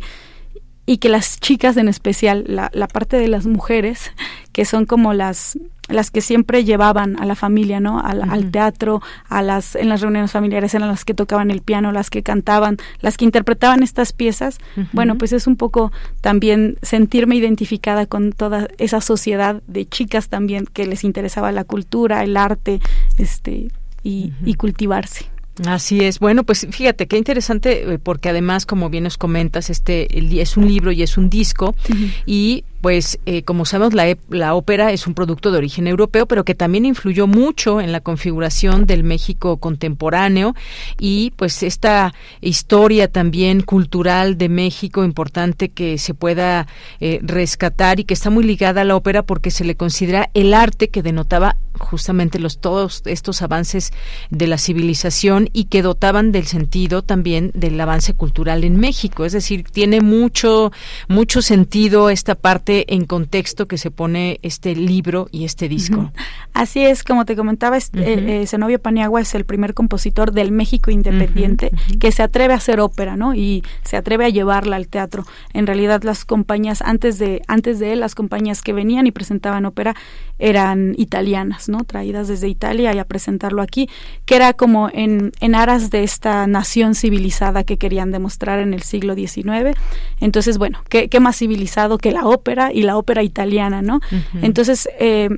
y 0.92 0.98
que 0.98 1.08
las 1.08 1.40
chicas 1.40 1.78
en 1.78 1.88
especial, 1.88 2.44
la, 2.48 2.70
la, 2.74 2.90
parte 2.90 3.16
de 3.16 3.30
las 3.30 3.46
mujeres, 3.46 4.12
que 4.52 4.66
son 4.66 4.86
como 4.86 5.14
las 5.14 5.58
las 5.88 6.12
que 6.12 6.20
siempre 6.20 6.66
llevaban 6.66 7.18
a 7.18 7.26
la 7.26 7.36
familia, 7.36 7.80
¿no? 7.80 8.02
Al, 8.02 8.30
al, 8.30 8.52
teatro, 8.52 9.02
a 9.30 9.42
las 9.42 9.76
en 9.76 9.88
las 9.88 10.02
reuniones 10.02 10.34
familiares 10.34 10.74
eran 10.74 10.90
las 10.90 11.06
que 11.06 11.14
tocaban 11.14 11.50
el 11.50 11.62
piano, 11.62 11.94
las 11.94 12.10
que 12.10 12.24
cantaban, 12.24 12.76
las 13.00 13.16
que 13.16 13.24
interpretaban 13.24 13.84
estas 13.84 14.12
piezas. 14.12 14.58
Uh 14.76 14.82
-huh. 14.82 14.88
Bueno, 14.92 15.18
pues 15.18 15.32
es 15.32 15.48
un 15.48 15.56
poco 15.56 15.94
también 16.20 16.78
sentirme 16.82 17.38
identificada 17.38 18.06
con 18.06 18.34
toda 18.34 18.68
esa 18.78 19.00
sociedad 19.00 19.62
de 19.68 19.88
chicas 19.88 20.28
también 20.28 20.66
que 20.66 20.86
les 20.86 21.06
interesaba 21.06 21.54
la 21.54 21.64
cultura, 21.64 22.22
el 22.22 22.36
arte, 22.36 22.82
este 23.18 23.70
y, 24.04 24.26
uh 24.26 24.44
-huh. 24.44 24.48
y 24.50 24.54
cultivarse. 24.56 25.26
Así 25.66 26.00
es. 26.04 26.20
Bueno, 26.20 26.44
pues 26.44 26.66
fíjate 26.72 27.08
qué 27.08 27.18
interesante, 27.18 28.00
porque 28.02 28.30
además, 28.30 28.66
como 28.66 28.90
bien 28.90 29.04
nos 29.04 29.18
comentas, 29.18 29.70
este 29.70 30.08
es 30.42 30.58
un 30.58 30.68
libro 30.68 30.92
y 30.92 31.04
es 31.04 31.18
un 31.18 31.30
disco 31.30 31.76
uh 31.90 31.94
-huh. 31.94 32.12
y 32.26 32.64
pues 32.82 33.20
eh, 33.28 33.44
como 33.44 33.66
sabemos 33.66 33.94
la, 33.94 34.18
la, 34.30 34.56
ópera 34.56 34.92
es 34.92 35.06
un 35.06 35.14
producto 35.14 35.52
de 35.52 35.60
origen 35.60 35.86
europeo, 35.86 36.26
pero 36.26 36.44
que 36.44 36.56
también 36.56 36.86
influyó 36.86 37.28
mucho 37.28 37.80
en 37.80 37.92
la 37.92 38.02
configuración 38.02 38.88
del 38.88 39.04
México 39.04 39.58
contemporáneo 39.58 40.56
y 41.00 41.32
pues 41.36 41.62
esta 41.62 42.14
historia 42.42 43.08
también 43.08 43.62
cultural 43.62 44.38
de 44.38 44.50
México 44.50 45.04
importante 45.04 45.70
que 45.70 46.00
se 46.00 46.16
pueda 46.16 46.66
eh, 47.00 47.20
rescatar 47.22 48.00
y 48.00 48.04
que 48.04 48.16
está 48.16 48.32
muy 48.32 48.44
ligada 48.44 48.82
a 48.82 48.86
la 48.86 48.96
ópera 48.96 49.22
porque 49.22 49.52
se 49.52 49.64
le 49.64 49.76
considera 49.76 50.32
el 50.34 50.54
arte 50.56 50.90
que 50.90 51.04
denotaba 51.04 51.58
justamente 51.82 52.40
los 52.40 52.60
todos 52.60 53.02
estos 53.06 53.42
avances 53.42 53.92
de 54.30 54.48
la 54.48 54.58
civilización 54.58 55.50
y 55.54 55.66
que 55.66 55.82
dotaban 55.82 56.32
del 56.32 56.46
sentido 56.48 57.02
también 57.02 57.52
del 57.54 57.80
avance 57.80 58.14
cultural 58.14 58.64
en 58.64 58.78
México, 58.78 59.26
es 59.26 59.34
decir, 59.34 59.64
tiene 59.64 60.02
mucho 60.02 60.72
mucho 61.08 61.42
sentido 61.42 62.10
esta 62.10 62.36
parte 62.36 62.94
en 62.94 63.06
contexto 63.06 63.68
que 63.68 63.78
se 63.78 63.92
pone 63.92 64.40
este 64.42 64.76
libro 64.76 65.28
y 65.32 65.46
este 65.46 65.68
disco. 65.68 66.00
Uh 66.00 66.04
-huh. 66.04 66.12
Así 66.54 66.84
es, 66.84 67.04
como 67.04 67.26
te 67.26 67.36
comentaba, 67.36 67.78
este, 67.78 68.00
uh 68.00 68.04
-huh. 68.04 68.30
eh, 68.44 68.48
Zenobio 68.48 68.80
Paniagua 68.80 69.22
es 69.22 69.34
el 69.36 69.46
primer 69.46 69.74
compositor 69.74 70.32
del 70.32 70.52
México 70.52 70.92
independiente 70.92 71.72
uh 71.72 71.76
-huh. 71.76 72.00
que 72.00 72.12
se 72.12 72.24
atreve 72.24 72.54
a 72.54 72.58
hacer 72.58 72.80
ópera, 72.80 73.16
¿no? 73.16 73.34
Y 73.34 73.64
se 73.84 73.98
atreve 73.98 74.26
a 74.26 74.30
llevarla 74.30 74.76
al 74.76 74.88
teatro. 74.88 75.26
En 75.54 75.66
realidad 75.68 76.04
las 76.04 76.26
compañías 76.26 76.82
antes 76.82 77.18
de 77.20 77.42
antes 77.48 77.80
de 77.80 77.94
él 77.94 78.00
las 78.00 78.16
compañías 78.16 78.62
que 78.62 78.74
venían 78.74 79.08
y 79.08 79.12
presentaban 79.12 79.66
ópera 79.66 79.96
eran 80.40 80.96
italianas, 80.98 81.70
¿no? 81.72 81.84
Traídas 81.84 82.28
desde 82.28 82.48
Italia 82.48 82.94
y 82.94 83.00
a 83.00 83.06
presentarlo 83.06 83.62
aquí, 83.62 83.90
que 84.26 84.36
era 84.36 84.54
como 84.54 84.90
en, 84.94 85.32
en 85.40 85.56
aras 85.56 85.90
de 85.90 86.04
esta 86.04 86.46
nación 86.46 86.94
civilizada 86.94 87.64
que 87.64 87.78
querían 87.78 88.12
demostrar 88.12 88.60
en 88.60 88.74
el 88.74 88.84
siglo 88.84 89.16
XIX. 89.16 89.76
Entonces, 90.20 90.58
bueno, 90.58 90.84
¿qué, 90.90 91.10
qué 91.10 91.20
más 91.20 91.38
civilizado 91.38 91.98
que 91.98 92.12
la 92.12 92.26
ópera 92.26 92.72
y 92.72 92.84
la 92.84 92.98
ópera 92.98 93.24
italiana, 93.24 93.82
¿no? 93.82 93.96
Uh 93.96 94.16
-huh. 94.16 94.40
Entonces, 94.44 94.88
eh, 95.00 95.30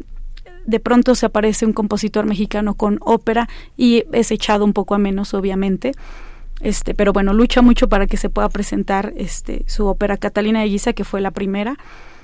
de 0.65 0.79
pronto 0.79 1.15
se 1.15 1.25
aparece 1.25 1.65
un 1.65 1.73
compositor 1.73 2.25
mexicano 2.25 2.75
con 2.75 2.97
ópera 3.01 3.49
y 3.77 4.03
es 4.11 4.31
echado 4.31 4.65
un 4.65 4.73
poco 4.73 4.95
a 4.95 4.97
menos, 4.97 5.33
obviamente. 5.33 5.91
Este, 6.61 6.93
pero 6.93 7.11
bueno, 7.11 7.33
lucha 7.33 7.61
mucho 7.61 7.89
para 7.89 8.07
que 8.07 8.17
se 8.17 8.29
pueda 8.29 8.47
presentar 8.49 9.13
este, 9.17 9.63
su 9.67 9.85
ópera 9.87 10.17
Catalina 10.17 10.61
de 10.61 10.67
Guisa, 10.67 10.93
que 10.93 11.03
fue 11.03 11.19
la 11.19 11.31
primera. 11.31 11.77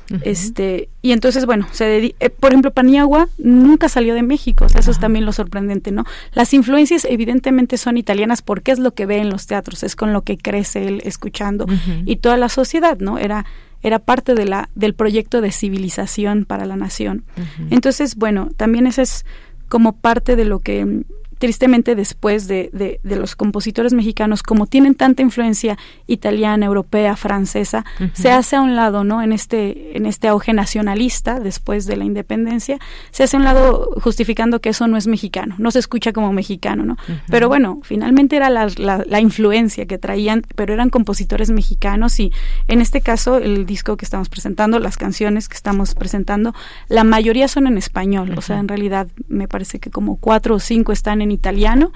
Uh 0.09 0.15
-huh. 0.15 0.21
Este, 0.23 0.89
y 1.01 1.11
entonces, 1.11 1.45
bueno, 1.45 1.67
se 1.71 2.15
eh, 2.19 2.29
por 2.29 2.51
ejemplo, 2.51 2.71
Paniagua 2.71 3.29
nunca 3.37 3.89
salió 3.89 4.13
de 4.13 4.23
México, 4.23 4.65
o 4.65 4.69
sea, 4.69 4.79
eso 4.79 4.89
uh 4.89 4.93
-huh. 4.93 4.97
es 4.97 5.01
también 5.01 5.25
lo 5.25 5.31
sorprendente, 5.31 5.91
¿no? 5.91 6.03
Las 6.33 6.53
influencias 6.53 7.05
evidentemente 7.05 7.77
son 7.77 7.97
italianas 7.97 8.41
porque 8.41 8.71
es 8.71 8.79
lo 8.79 8.91
que 8.91 9.05
ve 9.05 9.17
en 9.17 9.29
los 9.29 9.45
teatros, 9.45 9.83
es 9.83 9.95
con 9.95 10.13
lo 10.13 10.21
que 10.23 10.37
crece 10.37 10.87
él 10.87 11.01
escuchando 11.05 11.65
uh 11.65 11.67
-huh. 11.67 12.03
y 12.05 12.15
toda 12.17 12.37
la 12.37 12.49
sociedad, 12.49 12.97
¿no? 12.99 13.17
Era 13.17 13.45
era 13.81 13.99
parte 13.99 14.35
de 14.35 14.45
la 14.45 14.69
del 14.75 14.93
proyecto 14.93 15.41
de 15.41 15.51
civilización 15.51 16.45
para 16.45 16.65
la 16.65 16.75
nación. 16.75 17.23
Entonces, 17.69 18.15
bueno, 18.15 18.49
también 18.57 18.87
ese 18.87 19.03
es 19.03 19.25
como 19.69 19.93
parte 19.93 20.35
de 20.35 20.45
lo 20.45 20.59
que 20.59 21.03
tristemente 21.39 21.95
después 21.95 22.47
de, 22.47 22.69
de, 22.73 22.99
de, 23.01 23.15
los 23.15 23.35
compositores 23.35 23.93
mexicanos, 23.93 24.43
como 24.43 24.67
tienen 24.67 24.93
tanta 24.93 25.21
influencia 25.21 25.77
italiana, 26.05 26.65
europea, 26.65 27.15
francesa, 27.15 27.85
uh 27.99 28.03
-huh. 28.03 28.11
se 28.13 28.29
hace 28.29 28.57
a 28.57 28.61
un 28.61 28.75
lado, 28.75 29.03
¿no? 29.05 29.21
En 29.21 29.31
este, 29.31 29.97
en 29.97 30.05
este 30.05 30.27
auge 30.27 30.53
nacionalista 30.53 31.39
después 31.39 31.85
de 31.85 31.95
la 31.95 32.03
independencia, 32.03 32.77
se 33.11 33.23
hace 33.23 33.37
a 33.37 33.39
un 33.39 33.45
lado 33.45 33.89
justificando 34.03 34.59
que 34.59 34.69
eso 34.69 34.87
no 34.87 34.97
es 34.97 35.07
mexicano, 35.07 35.55
no 35.57 35.71
se 35.71 35.79
escucha 35.79 36.11
como 36.11 36.33
mexicano, 36.33 36.83
¿no? 36.83 36.93
Uh 36.93 37.13
-huh. 37.13 37.21
Pero 37.29 37.47
bueno, 37.47 37.79
finalmente 37.83 38.35
era 38.35 38.49
la, 38.49 38.67
la, 38.77 39.03
la, 39.07 39.21
influencia 39.21 39.85
que 39.85 39.97
traían, 39.97 40.43
pero 40.55 40.73
eran 40.73 40.89
compositores 40.89 41.51
mexicanos 41.51 42.19
y 42.19 42.33
en 42.67 42.81
este 42.81 42.99
caso 42.99 43.37
el 43.37 43.65
disco 43.65 43.95
que 43.95 44.03
estamos 44.03 44.27
presentando, 44.27 44.79
las 44.79 44.97
canciones 44.97 45.47
que 45.47 45.55
estamos 45.55 45.95
presentando, 45.95 46.53
la 46.89 47.05
mayoría 47.05 47.47
son 47.47 47.65
en 47.67 47.77
español, 47.77 48.29
uh 48.29 48.33
-huh. 48.33 48.37
o 48.39 48.41
sea, 48.41 48.59
en 48.59 48.67
realidad 48.67 49.07
me 49.29 49.47
parece 49.47 49.79
que 49.79 49.89
como 49.89 50.17
cuatro 50.17 50.55
o 50.55 50.59
cinco 50.59 50.91
están 50.91 51.21
en 51.21 51.28
en 51.29 51.31
italiano, 51.31 51.91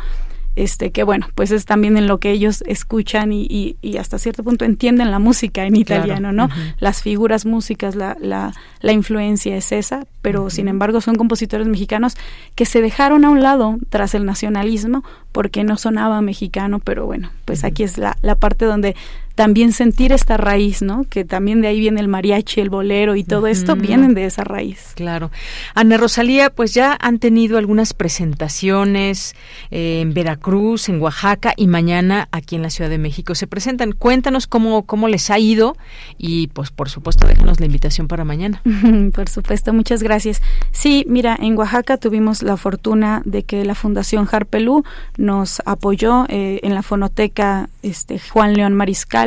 este 0.56 0.92
que 0.92 1.04
bueno, 1.04 1.28
pues 1.34 1.50
es 1.50 1.66
también 1.66 1.98
en 1.98 2.06
lo 2.06 2.20
que 2.20 2.30
ellos 2.32 2.64
escuchan 2.68 3.32
y, 3.34 3.48
y, 3.50 3.76
y 3.82 3.98
hasta 3.98 4.20
cierto 4.20 4.44
punto 4.44 4.66
entienden 4.66 5.10
la 5.10 5.18
música 5.18 5.66
en 5.66 5.76
italiano, 5.76 6.30
claro. 6.30 6.34
¿no? 6.34 6.46
Uh 6.46 6.50
-huh. 6.50 6.76
Las 6.80 7.02
figuras, 7.02 7.46
músicas, 7.46 7.96
la, 7.96 8.16
la, 8.20 8.54
la, 8.82 8.92
influencia 8.92 9.56
es 9.58 9.72
esa, 9.72 10.06
pero 10.22 10.44
uh 10.44 10.46
-huh. 10.46 10.50
sin 10.52 10.68
embargo 10.68 11.02
son 11.02 11.16
compositores 11.16 11.68
mexicanos 11.68 12.16
que 12.54 12.66
se 12.66 12.82
dejaron 12.82 13.26
a 13.26 13.32
un 13.32 13.42
lado 13.42 13.78
tras 13.90 14.14
el 14.14 14.26
nacionalismo 14.26 15.04
porque 15.32 15.64
no 15.64 15.76
sonaba 15.78 16.22
mexicano, 16.22 16.78
pero 16.80 17.08
bueno, 17.08 17.32
pues 17.46 17.60
uh 17.60 17.64
-huh. 17.64 17.68
aquí 17.70 17.84
es 17.84 17.98
la, 17.98 18.16
la 18.22 18.36
parte 18.36 18.66
donde 18.66 18.96
también 19.36 19.72
sentir 19.72 20.12
esta 20.12 20.38
raíz, 20.38 20.82
¿no? 20.82 21.06
Que 21.10 21.26
también 21.26 21.62
de 21.62 21.68
ahí 21.68 21.80
viene 21.80 22.00
el 22.00 22.08
mariachi, 22.08 22.62
el 22.62 22.70
bolero 22.70 23.16
y 23.16 23.24
todo 23.24 23.48
esto 23.48 23.76
vienen 23.76 24.14
de 24.14 24.26
esa 24.26 24.44
raíz. 24.44 24.92
Claro. 24.96 25.32
Ana 25.74 25.98
Rosalía, 25.98 26.52
pues 26.52 26.74
ya 26.74 26.96
han 27.02 27.18
tenido 27.18 27.58
algunas 27.58 27.94
presentaciones 27.94 29.36
eh, 29.72 30.02
en 30.02 30.14
Veracruz, 30.14 30.88
en 30.90 31.02
Oaxaca 31.02 31.54
y 31.58 31.68
mañana 31.68 32.28
aquí 32.32 32.56
en 32.56 32.62
la 32.62 32.70
Ciudad 32.70 32.92
de 32.92 33.00
México 33.00 33.34
se 33.34 33.48
presentan. 33.48 33.94
Cuéntanos 33.94 34.46
cómo, 34.46 34.86
cómo 34.86 35.08
les 35.08 35.32
ha 35.32 35.40
ido 35.40 35.76
y 36.18 36.48
pues 36.48 36.70
por 36.70 36.90
supuesto 36.90 37.26
déjanos 37.26 37.60
la 37.60 37.66
invitación 37.66 38.08
para 38.08 38.26
mañana. 38.26 38.62
por 39.14 39.30
supuesto, 39.30 39.74
muchas 39.74 40.04
gracias. 40.04 40.44
Sí, 40.72 41.06
mira, 41.08 41.36
en 41.40 41.58
Oaxaca 41.58 41.98
tuvimos 41.98 42.44
la 42.44 42.56
fortuna 42.56 43.24
de 43.26 43.44
que 43.44 43.66
la 43.66 43.74
Fundación 43.74 44.28
Harpelú 44.32 44.84
nos 45.18 45.62
apoyó 45.66 46.26
eh, 46.30 46.60
en 46.62 46.76
la 46.76 46.84
fonoteca 46.84 47.70
este, 47.82 48.20
Juan 48.20 48.54
León 48.54 48.74
Mariscal 48.74 49.23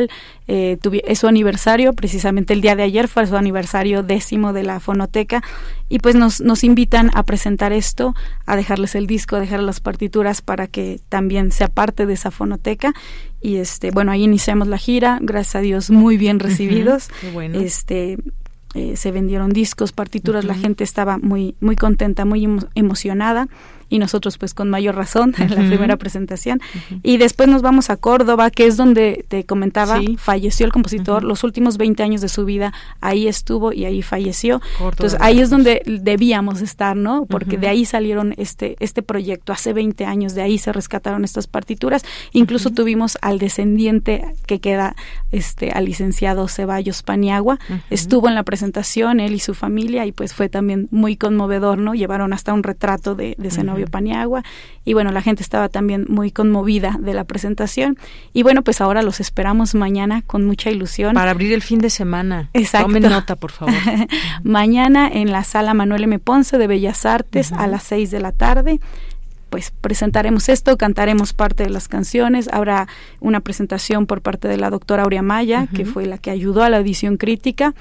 eh, 0.49 0.79
es 1.07 1.19
su 1.19 1.27
aniversario, 1.27 1.93
precisamente 1.93 2.53
el 2.53 2.61
día 2.61 2.77
de 2.77 2.83
ayer 2.83 3.09
fue 3.09 3.27
su 3.27 3.37
aniversario 3.37 4.03
décimo 4.03 4.53
de 4.53 4.63
la 4.63 4.81
fonoteca 4.81 5.43
y 5.89 5.99
pues 5.99 6.15
nos, 6.15 6.41
nos 6.41 6.65
invitan 6.65 7.11
a 7.15 7.23
presentar 7.23 7.73
esto, 7.73 8.15
a 8.47 8.57
dejarles 8.57 8.95
el 8.95 9.07
disco, 9.07 9.37
a 9.37 9.41
dejarles 9.41 9.67
las 9.67 9.81
partituras 9.81 10.43
para 10.43 10.67
que 10.67 11.01
también 11.09 11.53
sea 11.53 11.69
parte 11.69 12.07
de 12.07 12.15
esa 12.15 12.31
fonoteca 12.31 12.95
y 13.41 13.57
este 13.57 13.91
bueno 13.91 14.13
ahí 14.13 14.25
iniciamos 14.25 14.69
la 14.69 14.79
gira, 14.79 15.19
gracias 15.21 15.57
a 15.57 15.61
Dios 15.61 15.91
muy 15.91 16.17
bien 16.17 16.39
recibidos, 16.39 17.09
uh 17.09 17.27
-huh, 17.27 17.33
bueno. 17.33 17.61
este 17.61 18.19
eh, 18.75 18.97
se 18.97 19.11
vendieron 19.11 19.51
discos, 19.51 19.93
partituras, 19.93 20.45
uh 20.45 20.49
-huh. 20.49 20.55
la 20.55 20.59
gente 20.59 20.85
estaba 20.85 21.19
muy 21.19 21.55
muy 21.61 21.77
contenta, 21.77 22.25
muy 22.25 22.45
emo 22.45 22.61
emocionada 22.75 23.49
y 23.89 23.99
nosotros 23.99 24.39
pues 24.39 24.55
con 24.55 24.71
mayor 24.71 24.97
razón 24.97 25.35
en 25.39 25.51
la 25.51 25.57
primera 25.67 25.97
presentación. 25.97 26.61
Uh 26.75 26.95
-huh. 26.95 27.01
Y 27.03 27.17
después 27.19 27.49
nos 27.49 27.63
vamos 27.63 27.91
a 27.91 27.97
Córdoba, 27.97 28.51
que 28.51 28.67
es 28.67 28.77
donde 28.77 29.25
te 29.29 29.45
comentaba, 29.45 30.01
sí. 30.01 30.17
falleció 30.19 30.67
el 30.67 30.73
compositor, 30.73 31.23
uh 31.23 31.27
-huh. 31.27 31.29
los 31.29 31.45
últimos 31.45 31.77
20 31.77 32.03
años 32.03 32.21
de 32.21 32.29
su 32.29 32.45
vida 32.45 32.73
ahí 33.01 33.29
estuvo 33.29 33.73
y 33.73 33.85
ahí 33.85 34.03
falleció. 34.03 34.61
Córdoba, 34.79 34.91
Entonces 34.93 35.21
ahí 35.21 35.41
es 35.41 35.51
donde 35.51 35.83
debíamos 35.87 36.63
estar, 36.63 36.97
¿no? 36.97 37.27
Porque 37.27 37.57
de 37.59 37.69
ahí 37.69 37.85
salieron 37.85 38.35
este, 38.37 38.77
este 38.81 39.03
proyecto, 39.03 39.53
hace 39.53 39.73
20 39.73 40.05
años, 40.05 40.35
de 40.35 40.43
ahí 40.43 40.59
se 40.59 40.73
rescataron 40.73 41.25
estas 41.25 41.47
partituras. 41.47 42.05
Incluso 42.33 42.71
tuvimos 42.71 43.19
al 43.23 43.39
descendiente 43.39 44.25
que 44.47 44.61
queda, 44.61 44.97
este, 45.33 45.71
al 45.71 45.85
licenciado 45.85 46.49
Ceballos 46.49 47.03
Paniagua, 47.03 47.59
estuvo 47.91 48.29
en 48.29 48.35
la 48.35 48.43
presentación, 48.43 49.21
él 49.21 49.35
y 49.35 49.39
su 49.39 49.55
familia, 49.55 50.07
y 50.07 50.13
pues 50.13 50.35
fue 50.35 50.49
también 50.49 50.89
muy 50.91 51.17
conmovedor, 51.17 51.79
¿no? 51.79 51.95
Llevaron 51.95 52.33
hasta 52.33 52.53
un 52.53 52.63
retrato 52.63 53.15
de, 53.15 53.35
de 53.39 53.51
novio 53.77 53.87
Paniagua 53.87 54.43
y 54.85 54.95
bueno, 54.95 55.13
la 55.13 55.23
gente 55.23 55.43
estaba 55.43 55.69
también 55.69 56.07
muy 56.09 56.31
conmovida 56.31 56.97
de 57.01 57.15
la 57.15 57.25
presentación 57.25 57.99
y 58.33 58.43
bueno, 58.43 58.63
pues 58.63 58.81
ahora 58.81 59.03
los 59.03 59.21
esperamos 59.21 59.75
mañana 59.75 60.23
con 60.27 60.45
mucha 60.45 60.71
ilusión. 60.71 61.15
Para 61.15 61.31
abrir 61.31 61.53
el 61.53 61.63
fin 61.63 61.81
de 61.81 61.91
semana. 61.91 62.51
Exacto. 62.53 62.87
Tomen 62.87 63.03
nota, 63.03 63.37
por 63.37 63.53
favor. 63.53 63.75
mañana 64.43 65.09
en 65.09 65.33
la 65.33 65.45
sala 65.45 65.75
Manuel 65.75 66.05
M. 66.05 66.19
Ponce 66.19 66.59
de 66.59 66.67
Bellas 66.67 67.07
Artes 67.07 67.53
a 67.53 67.67
las 67.67 67.83
seis 67.83 68.11
de 68.11 68.21
la 68.21 68.33
tarde 68.33 68.81
pues 69.51 69.73
presentaremos 69.81 70.49
esto, 70.49 70.77
cantaremos 70.77 71.33
parte 71.33 71.65
de 71.65 71.71
las 71.71 71.89
canciones, 71.89 72.49
habrá 72.53 72.89
una 73.21 73.41
presentación 73.41 74.07
por 74.07 74.21
parte 74.21 74.49
de 74.49 74.57
la 74.57 74.71
doctora 74.71 75.05
Aurea 75.05 75.23
Maya, 75.23 75.69
que 75.75 75.85
fue 75.85 76.05
la 76.07 76.19
que 76.19 76.31
ayudó 76.31 76.63
a 76.63 76.69
la 76.69 76.79
audición 76.79 77.17
crítica 77.17 77.75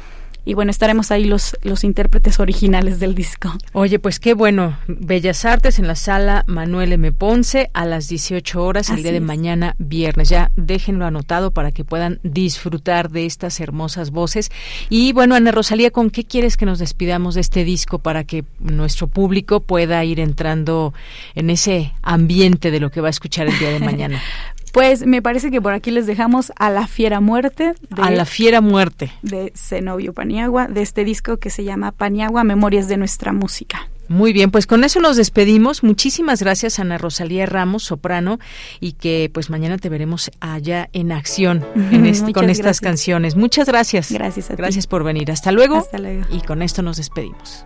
y 0.45 0.53
bueno, 0.53 0.71
estaremos 0.71 1.11
ahí 1.11 1.25
los, 1.25 1.57
los 1.63 1.83
intérpretes 1.83 2.39
originales 2.39 2.99
del 2.99 3.15
disco. 3.15 3.53
Oye, 3.73 3.99
pues 3.99 4.19
qué 4.19 4.35
bueno, 4.35 4.77
Bellas 4.87 5.43
Artes 5.43 5.79
en 5.79 5.87
la 5.87 5.95
sala 5.95 6.43
Manuel 6.47 6.93
M. 6.93 7.11
Ponce 7.11 7.69
a 7.73 7.85
las 7.85 8.07
18 8.07 8.63
horas 8.63 8.89
el 8.91 9.01
día 9.01 9.11
de 9.11 9.19
mañana 9.19 9.75
viernes. 9.79 10.29
Ya 10.29 10.51
déjenlo 10.55 11.05
anotado 11.05 11.51
para 11.51 11.71
que 11.71 11.83
puedan 11.83 12.19
disfrutar 12.23 13.09
de 13.09 13.25
estas 13.25 13.59
hermosas 13.59 14.11
voces. 14.11 14.51
Y 14.89 15.13
bueno, 15.13 15.35
Ana 15.35 15.51
Rosalía, 15.51 15.89
¿con 15.89 16.11
qué 16.11 16.23
quieres 16.23 16.57
que 16.57 16.65
nos 16.65 16.79
despidamos 16.79 17.35
de 17.35 17.41
este 17.41 17.63
disco 17.63 17.99
para 17.99 18.23
que 18.23 18.45
nuestro 18.59 19.07
público 19.07 19.61
pueda 19.61 20.03
ir 20.05 20.19
entrando 20.19 20.93
en 21.33 21.49
ese 21.49 21.93
ambiente 22.03 22.71
de 22.71 22.79
lo 22.79 22.91
que 22.91 23.01
va 23.01 23.07
a 23.07 23.11
escuchar 23.11 23.47
el 23.47 23.57
día 23.57 23.71
de 23.71 23.79
mañana? 23.79 24.21
Pues 24.75 25.05
me 25.05 25.21
parece 25.21 25.51
que 25.51 25.61
por 25.61 25.71
aquí 25.71 25.89
les 25.89 26.05
dejamos 26.05 26.51
a 26.57 26.69
la 26.69 26.85
fiera 26.85 27.21
muerte. 27.21 27.75
a 27.95 28.11
la 28.11 28.25
fiera 28.25 28.59
muerte. 28.59 29.09
De 29.21 29.53
Zenobio 29.55 30.11
Paniagua, 30.11 30.67
de 30.67 30.81
este 30.81 31.05
disco 31.05 31.37
que 31.37 31.49
se 31.49 31.63
llama 31.63 31.93
Paniagua, 31.93 32.43
Memorias 32.43 32.89
de 32.89 32.97
nuestra 32.97 33.31
música. 33.31 33.87
Muy 34.09 34.33
bien, 34.33 34.51
pues 34.51 34.67
con 34.67 34.83
eso 34.83 34.99
nos 34.99 35.15
despedimos. 35.15 35.81
Muchísimas 35.81 36.41
gracias 36.41 36.77
Ana 36.77 36.97
Rosalía 36.97 37.45
Ramos, 37.45 37.83
soprano, 37.83 38.37
y 38.81 38.91
que 38.91 39.31
pues 39.33 39.49
mañana 39.49 39.77
te 39.77 39.87
veremos 39.87 40.29
allá 40.41 40.89
en 40.91 41.13
acción 41.13 41.65
en 41.75 42.33
con 42.33 42.49
estas 42.49 42.81
canciones. 42.81 43.37
Muchas 43.37 43.69
gracias. 43.69 44.11
Gracias 44.11 44.51
a 44.51 44.55
Gracias 44.57 44.87
por 44.87 45.05
venir. 45.05 45.31
Hasta 45.31 45.53
luego. 45.53 45.77
Hasta 45.77 45.99
luego. 45.99 46.25
Y 46.31 46.41
con 46.41 46.61
esto 46.61 46.81
nos 46.81 46.97
despedimos. 46.97 47.65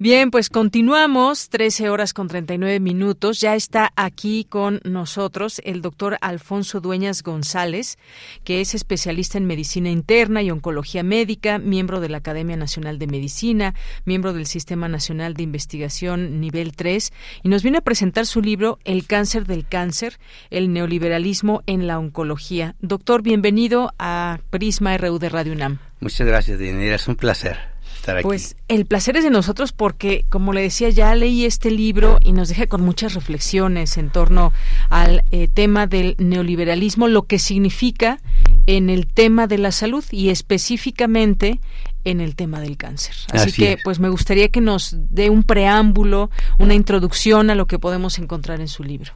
Bien, 0.00 0.30
pues 0.30 0.48
continuamos, 0.48 1.48
13 1.48 1.90
horas 1.90 2.14
con 2.14 2.28
39 2.28 2.78
minutos. 2.78 3.40
Ya 3.40 3.56
está 3.56 3.92
aquí 3.96 4.46
con 4.48 4.80
nosotros 4.84 5.60
el 5.64 5.82
doctor 5.82 6.18
Alfonso 6.20 6.80
Dueñas 6.80 7.24
González, 7.24 7.98
que 8.44 8.60
es 8.60 8.76
especialista 8.76 9.38
en 9.38 9.46
medicina 9.46 9.90
interna 9.90 10.40
y 10.40 10.52
oncología 10.52 11.02
médica, 11.02 11.58
miembro 11.58 11.98
de 11.98 12.10
la 12.10 12.18
Academia 12.18 12.56
Nacional 12.56 13.00
de 13.00 13.08
Medicina, 13.08 13.74
miembro 14.04 14.32
del 14.32 14.46
Sistema 14.46 14.88
Nacional 14.88 15.34
de 15.34 15.42
Investigación 15.42 16.40
Nivel 16.40 16.76
3, 16.76 17.12
y 17.42 17.48
nos 17.48 17.64
viene 17.64 17.78
a 17.78 17.80
presentar 17.80 18.24
su 18.26 18.40
libro 18.40 18.78
El 18.84 19.04
cáncer 19.04 19.46
del 19.46 19.66
cáncer, 19.66 20.20
el 20.50 20.72
neoliberalismo 20.72 21.64
en 21.66 21.88
la 21.88 21.98
oncología. 21.98 22.76
Doctor, 22.78 23.22
bienvenido 23.22 23.92
a 23.98 24.38
Prisma 24.50 24.96
RU 24.96 25.18
de 25.18 25.28
Radio 25.28 25.54
UNAM. 25.54 25.80
Muchas 25.98 26.24
gracias, 26.24 26.60
Dinera, 26.60 26.94
es 26.94 27.08
un 27.08 27.16
placer. 27.16 27.76
Pues 28.22 28.56
el 28.68 28.86
placer 28.86 29.16
es 29.16 29.24
de 29.24 29.30
nosotros 29.30 29.72
porque, 29.72 30.24
como 30.28 30.52
le 30.52 30.62
decía, 30.62 30.90
ya 30.90 31.14
leí 31.14 31.44
este 31.44 31.70
libro 31.70 32.18
y 32.22 32.32
nos 32.32 32.48
deja 32.48 32.66
con 32.66 32.82
muchas 32.82 33.14
reflexiones 33.14 33.96
en 33.98 34.10
torno 34.10 34.52
al 34.88 35.24
eh, 35.30 35.48
tema 35.48 35.86
del 35.86 36.14
neoliberalismo, 36.18 37.08
lo 37.08 37.24
que 37.24 37.38
significa 37.38 38.20
en 38.66 38.90
el 38.90 39.06
tema 39.06 39.46
de 39.46 39.58
la 39.58 39.72
salud 39.72 40.04
y 40.10 40.30
específicamente 40.30 41.60
en 42.04 42.20
el 42.20 42.36
tema 42.36 42.60
del 42.60 42.76
cáncer. 42.76 43.14
Así, 43.32 43.52
que, 43.52 43.78
pues 43.82 43.98
me 43.98 44.08
gustaría 44.08 44.48
que 44.48 44.60
nos 44.60 44.96
dé 45.10 45.30
un 45.30 45.42
preámbulo, 45.42 46.30
una 46.58 46.74
introducción 46.74 47.50
a 47.50 47.54
lo 47.54 47.66
que 47.66 47.78
podemos 47.78 48.18
encontrar 48.18 48.60
en 48.60 48.68
su 48.68 48.84
libro. 48.84 49.12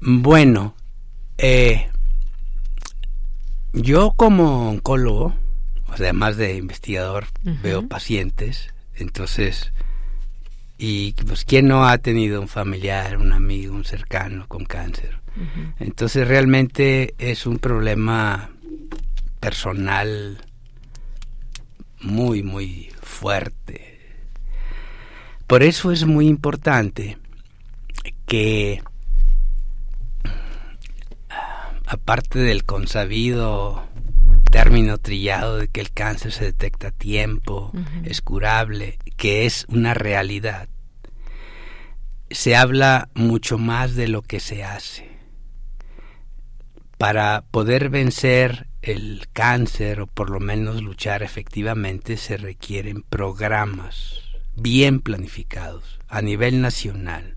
Bueno, 0.00 0.74
eh, 1.38 1.88
yo 3.72 4.12
como 4.16 4.70
oncólogo, 4.70 5.34
además 5.92 6.36
de 6.36 6.56
investigador, 6.56 7.26
veo 7.62 7.86
pacientes, 7.86 8.72
entonces, 8.94 9.72
y 10.78 11.12
pues, 11.12 11.44
¿quién 11.44 11.68
no 11.68 11.86
ha 11.86 11.98
tenido 11.98 12.40
un 12.40 12.48
familiar, 12.48 13.18
un 13.18 13.32
amigo, 13.32 13.74
un 13.74 13.84
cercano 13.84 14.46
con 14.48 14.64
cáncer? 14.64 15.18
Entonces, 15.78 16.26
realmente 16.26 17.14
es 17.18 17.46
un 17.46 17.58
problema 17.58 18.50
personal 19.40 20.44
muy, 22.00 22.42
muy 22.42 22.92
fuerte. 23.02 24.00
Por 25.46 25.62
eso 25.62 25.92
es 25.92 26.04
muy 26.04 26.28
importante 26.28 27.18
que, 28.26 28.82
aparte 31.86 32.38
del 32.38 32.64
consabido 32.64 33.89
término 34.50 34.98
trillado 34.98 35.56
de 35.56 35.68
que 35.68 35.80
el 35.80 35.92
cáncer 35.92 36.32
se 36.32 36.44
detecta 36.44 36.88
a 36.88 36.92
tiempo, 36.92 37.72
es 38.04 38.20
curable, 38.20 38.98
que 39.16 39.46
es 39.46 39.66
una 39.68 39.94
realidad. 39.94 40.68
Se 42.30 42.56
habla 42.56 43.08
mucho 43.14 43.58
más 43.58 43.94
de 43.94 44.08
lo 44.08 44.22
que 44.22 44.40
se 44.40 44.64
hace. 44.64 45.08
Para 46.98 47.44
poder 47.50 47.88
vencer 47.88 48.66
el 48.82 49.28
cáncer 49.32 50.00
o 50.00 50.06
por 50.06 50.30
lo 50.30 50.40
menos 50.40 50.82
luchar 50.82 51.22
efectivamente 51.22 52.16
se 52.16 52.36
requieren 52.36 53.02
programas 53.02 54.20
bien 54.56 55.00
planificados 55.00 55.98
a 56.08 56.22
nivel 56.22 56.60
nacional. 56.60 57.36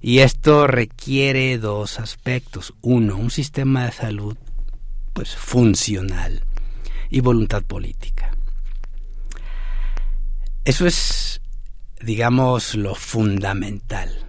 Y 0.00 0.20
esto 0.20 0.66
requiere 0.66 1.58
dos 1.58 2.00
aspectos. 2.00 2.74
Uno, 2.80 3.16
un 3.16 3.30
sistema 3.30 3.84
de 3.84 3.92
salud 3.92 4.36
pues 5.12 5.34
funcional 5.34 6.42
y 7.10 7.20
voluntad 7.20 7.62
política. 7.62 8.30
Eso 10.64 10.86
es, 10.86 11.40
digamos, 12.00 12.74
lo 12.74 12.94
fundamental. 12.94 14.26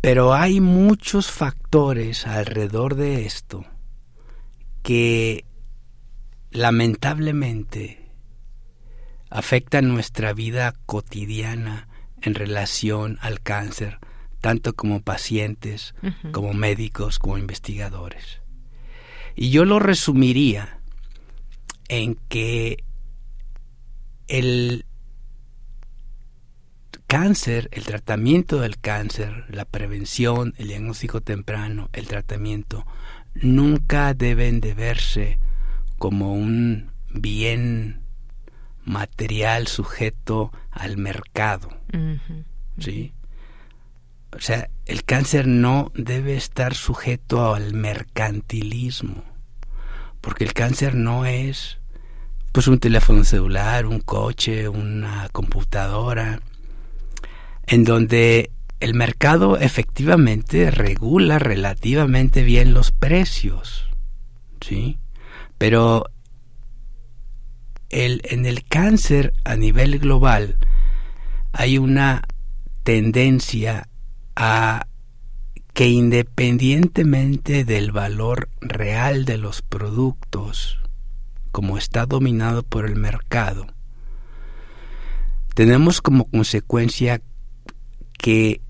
Pero 0.00 0.34
hay 0.34 0.60
muchos 0.60 1.30
factores 1.30 2.26
alrededor 2.26 2.96
de 2.96 3.24
esto 3.24 3.64
que 4.82 5.44
lamentablemente 6.50 8.10
afectan 9.30 9.88
nuestra 9.88 10.32
vida 10.32 10.74
cotidiana 10.86 11.88
en 12.20 12.34
relación 12.34 13.18
al 13.20 13.40
cáncer, 13.40 13.98
tanto 14.40 14.74
como 14.74 15.00
pacientes, 15.02 15.94
como 16.32 16.52
médicos, 16.52 17.18
como 17.18 17.38
investigadores. 17.38 18.41
Y 19.34 19.50
yo 19.50 19.64
lo 19.64 19.78
resumiría 19.78 20.78
en 21.88 22.16
que 22.28 22.84
el 24.28 24.84
cáncer, 27.06 27.68
el 27.72 27.84
tratamiento 27.84 28.60
del 28.60 28.78
cáncer, 28.78 29.44
la 29.50 29.66
prevención, 29.66 30.54
el 30.56 30.68
diagnóstico 30.68 31.20
temprano, 31.20 31.90
el 31.92 32.08
tratamiento, 32.08 32.86
nunca 33.34 34.14
deben 34.14 34.60
de 34.60 34.74
verse 34.74 35.38
como 35.98 36.32
un 36.32 36.90
bien 37.12 38.00
material 38.84 39.66
sujeto 39.66 40.52
al 40.70 40.96
mercado. 40.96 41.68
¿Sí? 42.78 43.12
O 44.34 44.40
sea, 44.40 44.70
el 44.86 45.04
cáncer 45.04 45.46
no 45.46 45.92
debe 45.94 46.36
estar 46.36 46.74
sujeto 46.74 47.54
al 47.54 47.74
mercantilismo, 47.74 49.24
porque 50.20 50.44
el 50.44 50.54
cáncer 50.54 50.94
no 50.94 51.26
es 51.26 51.78
pues 52.52 52.66
un 52.66 52.78
teléfono 52.78 53.24
celular, 53.24 53.86
un 53.86 54.00
coche, 54.00 54.68
una 54.68 55.28
computadora, 55.32 56.40
en 57.66 57.84
donde 57.84 58.50
el 58.80 58.94
mercado 58.94 59.58
efectivamente 59.58 60.70
regula 60.70 61.38
relativamente 61.38 62.42
bien 62.42 62.74
los 62.74 62.90
precios, 62.90 63.88
¿sí? 64.60 64.98
Pero 65.56 66.06
el, 67.90 68.22
en 68.24 68.44
el 68.44 68.64
cáncer 68.64 69.32
a 69.44 69.56
nivel 69.56 69.98
global 69.98 70.56
hay 71.52 71.78
una 71.78 72.22
tendencia 72.82 73.88
a 74.36 74.86
que 75.74 75.88
independientemente 75.88 77.64
del 77.64 77.92
valor 77.92 78.48
real 78.60 79.24
de 79.24 79.38
los 79.38 79.62
productos, 79.62 80.80
como 81.50 81.78
está 81.78 82.06
dominado 82.06 82.62
por 82.62 82.86
el 82.86 82.96
mercado, 82.96 83.66
tenemos 85.54 86.00
como 86.00 86.24
consecuencia 86.24 87.22
que 88.18 88.60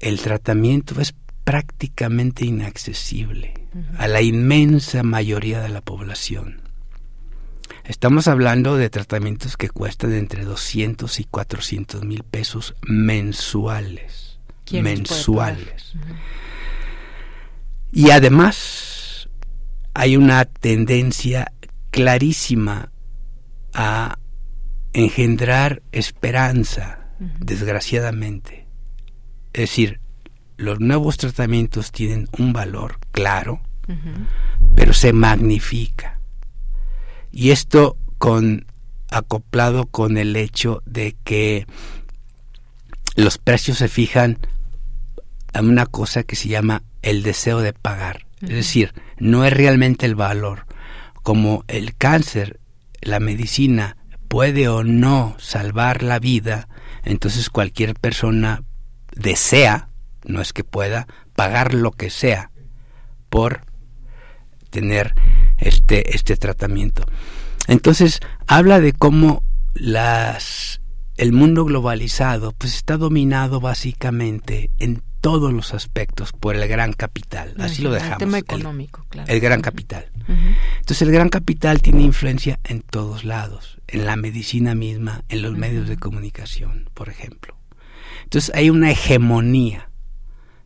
el 0.00 0.20
tratamiento 0.20 1.00
es 1.00 1.14
prácticamente 1.44 2.44
inaccesible 2.44 3.54
a 3.96 4.06
la 4.06 4.20
inmensa 4.22 5.02
mayoría 5.02 5.60
de 5.60 5.70
la 5.70 5.80
población. 5.80 6.60
Estamos 7.84 8.28
hablando 8.28 8.76
de 8.76 8.90
tratamientos 8.90 9.56
que 9.56 9.70
cuestan 9.70 10.12
entre 10.12 10.44
200 10.44 11.20
y 11.20 11.24
400 11.24 12.04
mil 12.04 12.22
pesos 12.22 12.74
mensuales. 12.82 14.27
Mensuales. 14.72 15.94
Y 17.92 18.10
además 18.10 19.28
hay 19.94 20.16
una 20.16 20.44
tendencia 20.44 21.52
clarísima 21.90 22.92
a 23.74 24.18
engendrar 24.92 25.82
esperanza, 25.92 27.08
desgraciadamente. 27.40 28.66
Es 29.52 29.62
decir, 29.62 30.00
los 30.56 30.80
nuevos 30.80 31.16
tratamientos 31.16 31.92
tienen 31.92 32.28
un 32.38 32.52
valor 32.52 32.98
claro, 33.10 33.60
pero 34.74 34.92
se 34.92 35.12
magnifica. 35.12 36.20
Y 37.30 37.50
esto 37.50 37.96
con 38.18 38.66
acoplado 39.10 39.86
con 39.86 40.18
el 40.18 40.36
hecho 40.36 40.82
de 40.84 41.16
que 41.24 41.66
los 43.16 43.38
precios 43.38 43.78
se 43.78 43.88
fijan 43.88 44.38
a 45.52 45.60
una 45.60 45.86
cosa 45.86 46.22
que 46.22 46.36
se 46.36 46.48
llama 46.48 46.82
el 47.02 47.22
deseo 47.22 47.60
de 47.60 47.72
pagar. 47.72 48.26
Es 48.42 48.50
decir, 48.50 48.92
no 49.18 49.44
es 49.44 49.52
realmente 49.52 50.06
el 50.06 50.14
valor. 50.14 50.66
Como 51.22 51.64
el 51.68 51.96
cáncer, 51.96 52.60
la 53.00 53.20
medicina 53.20 53.96
puede 54.28 54.68
o 54.68 54.84
no 54.84 55.36
salvar 55.38 56.02
la 56.02 56.18
vida, 56.18 56.68
entonces 57.04 57.50
cualquier 57.50 57.94
persona 57.94 58.62
desea, 59.14 59.88
no 60.24 60.40
es 60.40 60.52
que 60.52 60.64
pueda, 60.64 61.06
pagar 61.34 61.74
lo 61.74 61.92
que 61.92 62.10
sea 62.10 62.50
por 63.28 63.62
tener 64.70 65.14
este, 65.56 66.14
este 66.14 66.36
tratamiento. 66.36 67.04
Entonces, 67.66 68.20
habla 68.46 68.80
de 68.80 68.92
cómo 68.92 69.42
las, 69.74 70.80
el 71.16 71.32
mundo 71.32 71.64
globalizado 71.64 72.52
pues 72.52 72.74
está 72.74 72.96
dominado 72.96 73.60
básicamente 73.60 74.70
en 74.78 75.02
todos 75.28 75.52
los 75.52 75.74
aspectos 75.74 76.32
por 76.32 76.56
el 76.56 76.66
gran 76.68 76.94
capital. 76.94 77.54
Así 77.58 77.82
lo 77.82 77.92
dejamos. 77.92 78.14
El 78.14 78.18
tema 78.18 78.38
económico, 78.38 79.04
el, 79.12 79.28
El 79.28 79.40
gran 79.40 79.60
capital. 79.60 80.10
Entonces 80.26 81.02
el 81.02 81.12
gran 81.12 81.28
capital 81.28 81.82
tiene 81.82 82.00
influencia 82.00 82.58
en 82.64 82.80
todos 82.80 83.26
lados, 83.26 83.78
en 83.88 84.06
la 84.06 84.16
medicina 84.16 84.74
misma, 84.74 85.24
en 85.28 85.42
los 85.42 85.54
medios 85.54 85.86
de 85.86 85.98
comunicación, 85.98 86.88
por 86.94 87.10
ejemplo. 87.10 87.54
Entonces 88.24 88.54
hay 88.54 88.70
una 88.70 88.90
hegemonía 88.90 89.90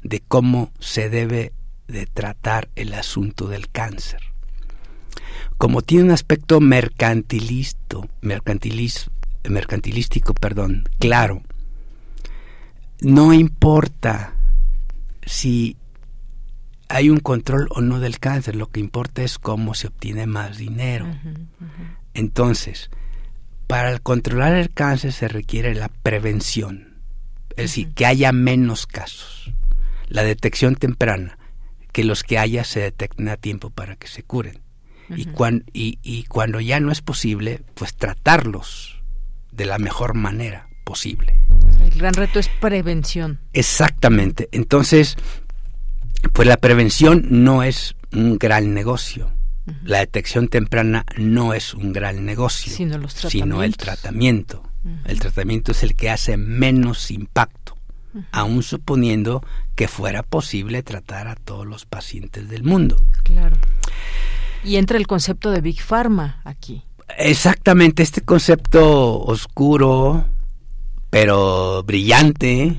de 0.05 0.21
cómo 0.21 0.71
se 0.79 1.11
debe 1.11 1.53
de 1.89 2.07
tratar 2.07 2.69
el 2.77 2.95
asunto 2.95 3.49
del 3.49 3.69
cáncer. 3.69 4.21
Como 5.59 5.83
tiene 5.83 6.05
un 6.05 6.13
aspecto 6.13 6.61
mercantilista, 6.61 7.97
mercantilístico, 8.23 10.35
perdón, 10.35 10.89
claro, 11.01 11.43
no 13.01 13.33
importa 13.33 14.37
si 15.25 15.77
hay 16.89 17.11
un 17.11 17.21
control 17.21 17.69
o 17.71 17.81
no 17.81 18.01
del 18.01 18.19
cáncer, 18.19 18.57
lo 18.57 18.69
que 18.71 18.81
importa 18.81 19.23
es 19.23 19.39
cómo 19.39 19.75
se 19.75 19.89
obtiene 19.89 20.27
más 20.27 20.59
dinero. 20.59 21.07
Entonces, 22.15 22.91
para 23.67 23.99
controlar 23.99 24.55
el 24.55 24.71
cáncer 24.71 25.13
se 25.13 25.29
requiere 25.29 25.75
la 25.75 25.89
prevención 25.89 26.93
es 27.57 27.71
decir, 27.71 27.93
que 27.95 28.07
haya 28.07 28.33
menos 28.33 28.87
casos. 28.87 29.53
La 30.09 30.23
detección 30.23 30.75
temprana, 30.77 31.39
que 31.93 32.05
los 32.05 32.23
que 32.23 32.39
haya 32.39 32.65
se 32.65 32.81
detecten 32.81 33.29
a 33.29 33.37
tiempo 33.37 33.71
para 33.71 33.97
que 33.97 34.09
se 34.09 34.23
curen. 34.23 34.61
y, 35.73 35.99
y, 36.03 36.25
cuando 36.25 36.61
ya 36.61 36.81
no 36.81 36.91
es 36.91 37.03
posible, 37.03 37.63
pues 37.75 37.95
tratarlos 37.95 39.03
de 39.51 39.67
la 39.67 39.79
mejor 39.79 40.15
manera 40.15 40.69
posible. 40.85 41.39
El 41.83 41.99
gran 41.99 42.15
reto 42.15 42.39
es 42.39 42.49
prevención. 42.49 43.39
Exactamente. 43.53 44.49
Entonces, 44.53 45.17
pues 46.33 46.47
la 46.49 46.57
prevención 46.57 47.27
no 47.31 47.63
es 47.63 47.95
un 48.13 48.39
gran 48.39 48.75
negocio. 48.75 49.31
La 49.85 49.99
detección 49.99 50.49
temprana 50.49 51.07
no 51.17 51.55
es 51.55 51.73
un 51.73 51.93
gran 51.93 52.25
negocio, 52.25 52.73
sino 53.29 53.63
el 53.63 53.77
tratamiento. 53.77 54.63
El 55.05 55.21
tratamiento 55.21 55.71
es 55.71 55.85
el 55.85 55.95
que 55.95 56.11
hace 56.11 56.37
menos 56.37 57.13
impacto, 57.13 57.77
aún 58.33 58.65
suponiendo 58.65 59.45
que 59.77 59.87
fuera 59.87 60.25
posible 60.25 60.83
tratar 60.83 61.29
a 61.29 61.37
todos 61.37 61.67
los 61.67 61.87
pacientes 61.87 62.49
del 62.49 62.65
mundo. 62.65 62.97
Claro. 63.23 63.57
Y 64.65 64.77
entra 64.77 64.99
el 64.99 65.07
concepto 65.07 65.51
de 65.53 65.61
Big 65.61 65.81
Pharma 65.81 66.41
aquí. 66.45 66.83
Exactamente, 67.19 68.03
este 68.03 68.23
concepto 68.23 69.21
oscuro, 69.21 70.25
pero 71.13 71.83
brillante, 71.83 72.75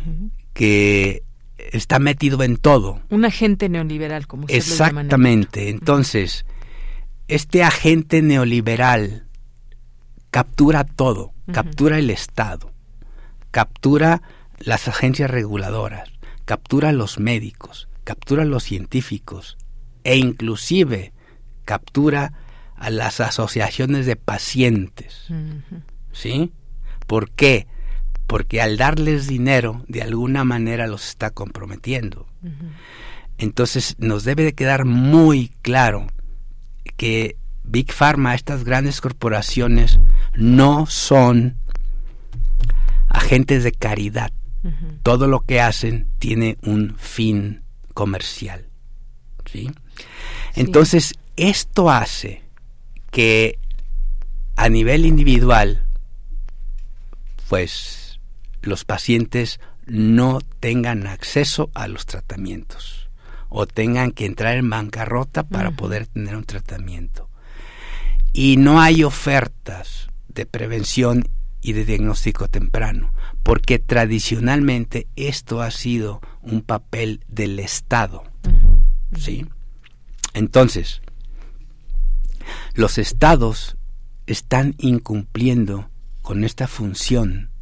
que 0.53 1.21
está 1.71 1.99
metido 1.99 2.41
en 2.41 2.57
todo. 2.57 2.99
Un 3.11 3.25
agente 3.25 3.69
neoliberal, 3.69 4.25
como 4.25 4.45
usted 4.45 4.55
Exactamente. 4.55 5.69
Entonces, 5.69 6.43
este 7.27 7.61
agente 7.63 8.23
neoliberal 8.23 9.27
captura 10.31 10.84
todo, 10.84 11.31
captura 11.51 11.99
el 11.99 12.09
Estado, 12.09 12.71
captura 13.51 14.23
las 14.57 14.88
agencias 14.88 15.29
reguladoras, 15.29 16.09
captura 16.45 16.91
los 16.91 17.19
médicos, 17.19 17.88
captura 18.03 18.45
los 18.45 18.63
científicos 18.63 19.59
e 20.03 20.17
inclusive 20.17 21.13
captura 21.65 22.34
a 22.77 22.89
las 22.89 23.19
asociaciones 23.19 24.07
de 24.07 24.15
pacientes. 24.15 25.27
¿Sí? 26.13 26.51
¿Por 27.05 27.29
qué? 27.29 27.67
Porque 28.28 28.61
al 28.61 28.78
darles 28.78 29.28
dinero, 29.28 29.84
de 29.88 30.01
alguna 30.01 30.43
manera 30.43 30.88
los 30.88 31.07
está 31.07 31.30
comprometiendo. 31.30 32.26
Entonces 33.38 33.95
nos 33.99 34.24
debe 34.24 34.43
de 34.43 34.53
quedar 34.53 34.86
muy 34.86 35.51
claro 35.61 36.07
que 36.97 37.38
Big 37.63 37.91
Pharma, 37.91 38.36
estas 38.36 38.63
grandes 38.63 39.01
corporaciones, 39.01 39.99
no 40.36 40.86
son 40.86 41.55
agentes 43.09 43.63
de 43.63 43.71
caridad. 43.71 44.32
Todo 45.03 45.28
lo 45.28 45.41
que 45.41 45.59
hacen 45.59 46.07
tiene 46.19 46.57
un 46.61 46.95
fin 46.97 47.63
comercial. 47.93 48.67
¿sí? 49.45 49.69
Entonces, 50.55 51.13
esto 51.36 51.89
hace 51.89 52.43
que 53.11 53.57
a 54.55 54.69
nivel 54.69 55.05
individual, 55.05 55.86
pues 57.49 58.02
los 58.64 58.86
pacientes 58.86 59.59
no 59.86 60.39
tengan 60.59 61.07
acceso 61.07 61.70
a 61.74 61.88
los 61.88 62.05
tratamientos 62.05 63.09
o 63.49 63.68
tengan 63.68 64.11
que 64.11 64.26
entrar 64.26 64.57
en 64.57 64.70
bancarrota 64.70 65.43
para 65.43 65.72
poder 65.72 66.07
tener 66.07 66.36
un 66.36 66.45
tratamiento. 66.45 67.30
Y 68.32 68.57
no 68.57 68.82
hay 68.82 69.03
ofertas 69.03 70.07
de 70.28 70.47
prevención 70.47 71.24
y 71.61 71.74
de 71.74 71.86
diagnóstico 71.86 72.47
temprano, 72.47 73.14
porque 73.43 73.78
tradicionalmente 73.78 75.07
esto 75.16 75.61
ha 75.61 75.70
sido 75.70 76.20
un 76.41 76.61
papel 76.61 77.24
del 77.28 77.59
Estado. 77.59 78.24
¿Sí? 79.16 79.45
Entonces, 80.34 81.01
los 82.74 82.97
estados 82.97 83.78
están 84.26 84.74
incumpliendo 84.80 85.89
con 86.24 86.43
esta 86.43 86.68
función 86.68 87.52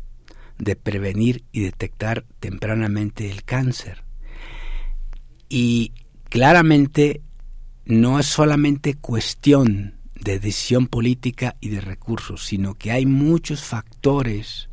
de 0.62 0.76
prevenir 0.76 1.44
y 1.52 1.62
detectar 1.62 2.24
tempranamente 2.40 3.32
el 3.32 3.44
cáncer. 3.44 4.04
Y 5.50 5.92
claramente 6.30 7.22
no 7.86 8.20
es 8.20 8.28
solamente 8.28 8.94
cuestión 8.94 9.96
de 10.14 10.40
decisión 10.40 10.86
política 10.86 11.56
y 11.62 11.70
de 11.70 11.82
recursos, 11.82 12.46
sino 12.46 12.76
que 12.76 12.92
hay 12.92 13.08
muchos 13.08 13.64
factores, 13.64 14.70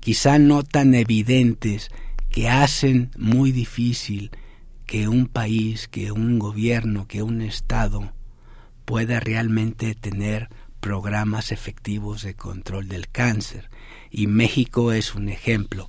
quizá 0.00 0.38
no 0.38 0.62
tan 0.62 0.94
evidentes, 0.94 1.90
que 2.30 2.48
hacen 2.48 3.10
muy 3.18 3.52
difícil 3.52 4.30
que 4.86 5.06
un 5.06 5.26
país, 5.26 5.86
que 5.86 6.12
un 6.12 6.38
gobierno, 6.38 7.06
que 7.06 7.22
un 7.22 7.42
Estado 7.42 8.14
pueda 8.86 9.20
realmente 9.20 9.94
tener 9.94 10.48
programas 10.80 11.52
efectivos 11.52 12.22
de 12.22 12.34
control 12.34 12.88
del 12.88 13.08
cáncer. 13.08 13.69
Y 14.10 14.26
México 14.26 14.92
es 14.92 15.14
un 15.14 15.28
ejemplo. 15.28 15.86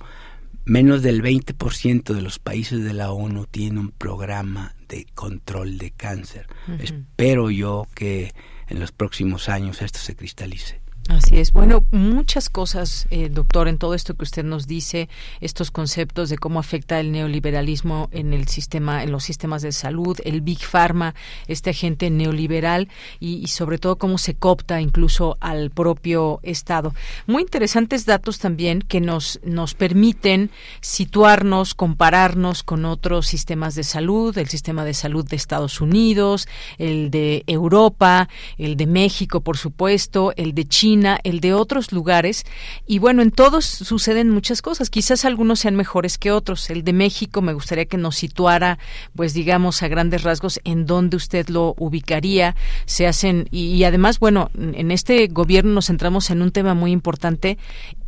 Menos 0.64 1.02
del 1.02 1.22
20% 1.22 2.14
de 2.14 2.22
los 2.22 2.38
países 2.38 2.84
de 2.84 2.92
la 2.92 3.10
ONU 3.10 3.46
tienen 3.46 3.78
un 3.78 3.90
programa 3.90 4.74
de 4.88 5.06
control 5.14 5.78
de 5.78 5.90
cáncer. 5.90 6.46
Espero 6.78 7.50
yo 7.50 7.88
que 7.94 8.32
en 8.68 8.78
los 8.78 8.92
próximos 8.92 9.48
años 9.48 9.82
esto 9.82 9.98
se 9.98 10.14
cristalice. 10.14 10.81
Así 11.08 11.38
es. 11.38 11.52
Bueno, 11.52 11.84
muchas 11.90 12.48
cosas, 12.48 13.08
eh, 13.10 13.28
doctor, 13.28 13.66
en 13.66 13.76
todo 13.76 13.94
esto 13.94 14.14
que 14.14 14.22
usted 14.22 14.44
nos 14.44 14.68
dice, 14.68 15.08
estos 15.40 15.72
conceptos 15.72 16.28
de 16.28 16.38
cómo 16.38 16.60
afecta 16.60 17.00
el 17.00 17.10
neoliberalismo 17.10 18.08
en 18.12 18.32
el 18.32 18.46
sistema, 18.46 19.02
en 19.02 19.10
los 19.10 19.24
sistemas 19.24 19.62
de 19.62 19.72
salud, 19.72 20.16
el 20.24 20.42
big 20.42 20.60
pharma, 20.60 21.16
este 21.48 21.70
agente 21.70 22.08
neoliberal 22.08 22.88
y, 23.18 23.48
sobre 23.48 23.78
todo 23.78 23.96
cómo 23.96 24.16
se 24.16 24.34
copta 24.34 24.80
incluso 24.80 25.36
al 25.40 25.70
propio 25.70 26.38
Estado. 26.44 26.94
Muy 27.26 27.42
interesantes 27.42 28.06
datos 28.06 28.38
también 28.38 28.80
que 28.80 29.00
nos 29.00 29.40
nos 29.44 29.74
permiten 29.74 30.50
situarnos, 30.80 31.74
compararnos 31.74 32.62
con 32.62 32.84
otros 32.84 33.26
sistemas 33.26 33.74
de 33.74 33.82
salud, 33.82 34.36
el 34.38 34.48
sistema 34.48 34.84
de 34.84 34.94
salud 34.94 35.26
de 35.28 35.36
Estados 35.36 35.80
Unidos, 35.80 36.46
el 36.78 37.10
de 37.10 37.42
Europa, 37.48 38.28
el 38.56 38.76
de 38.76 38.86
México, 38.86 39.40
por 39.40 39.56
supuesto, 39.56 40.32
el 40.36 40.54
de 40.54 40.66
China 40.66 40.91
el 41.24 41.40
de 41.40 41.54
otros 41.54 41.92
lugares. 41.92 42.44
Y 42.86 42.98
bueno, 42.98 43.22
en 43.22 43.30
todos 43.30 43.64
suceden 43.64 44.30
muchas 44.30 44.62
cosas. 44.62 44.90
Quizás 44.90 45.24
algunos 45.24 45.60
sean 45.60 45.76
mejores 45.76 46.18
que 46.18 46.30
otros. 46.30 46.70
El 46.70 46.84
de 46.84 46.92
México 46.92 47.42
me 47.42 47.52
gustaría 47.52 47.86
que 47.86 47.96
nos 47.96 48.16
situara, 48.16 48.78
pues 49.14 49.34
digamos, 49.34 49.82
a 49.82 49.88
grandes 49.88 50.22
rasgos 50.22 50.60
en 50.64 50.86
dónde 50.86 51.16
usted 51.16 51.48
lo 51.48 51.74
ubicaría. 51.78 52.56
Se 52.86 53.06
hacen, 53.06 53.48
y, 53.50 53.82
además, 53.84 54.18
bueno, 54.18 54.50
en 54.54 54.90
este 54.90 55.26
gobierno 55.28 55.72
nos 55.72 55.86
centramos 55.86 56.30
en 56.30 56.42
un 56.42 56.50
tema 56.50 56.74
muy 56.74 56.92
importante 56.92 57.58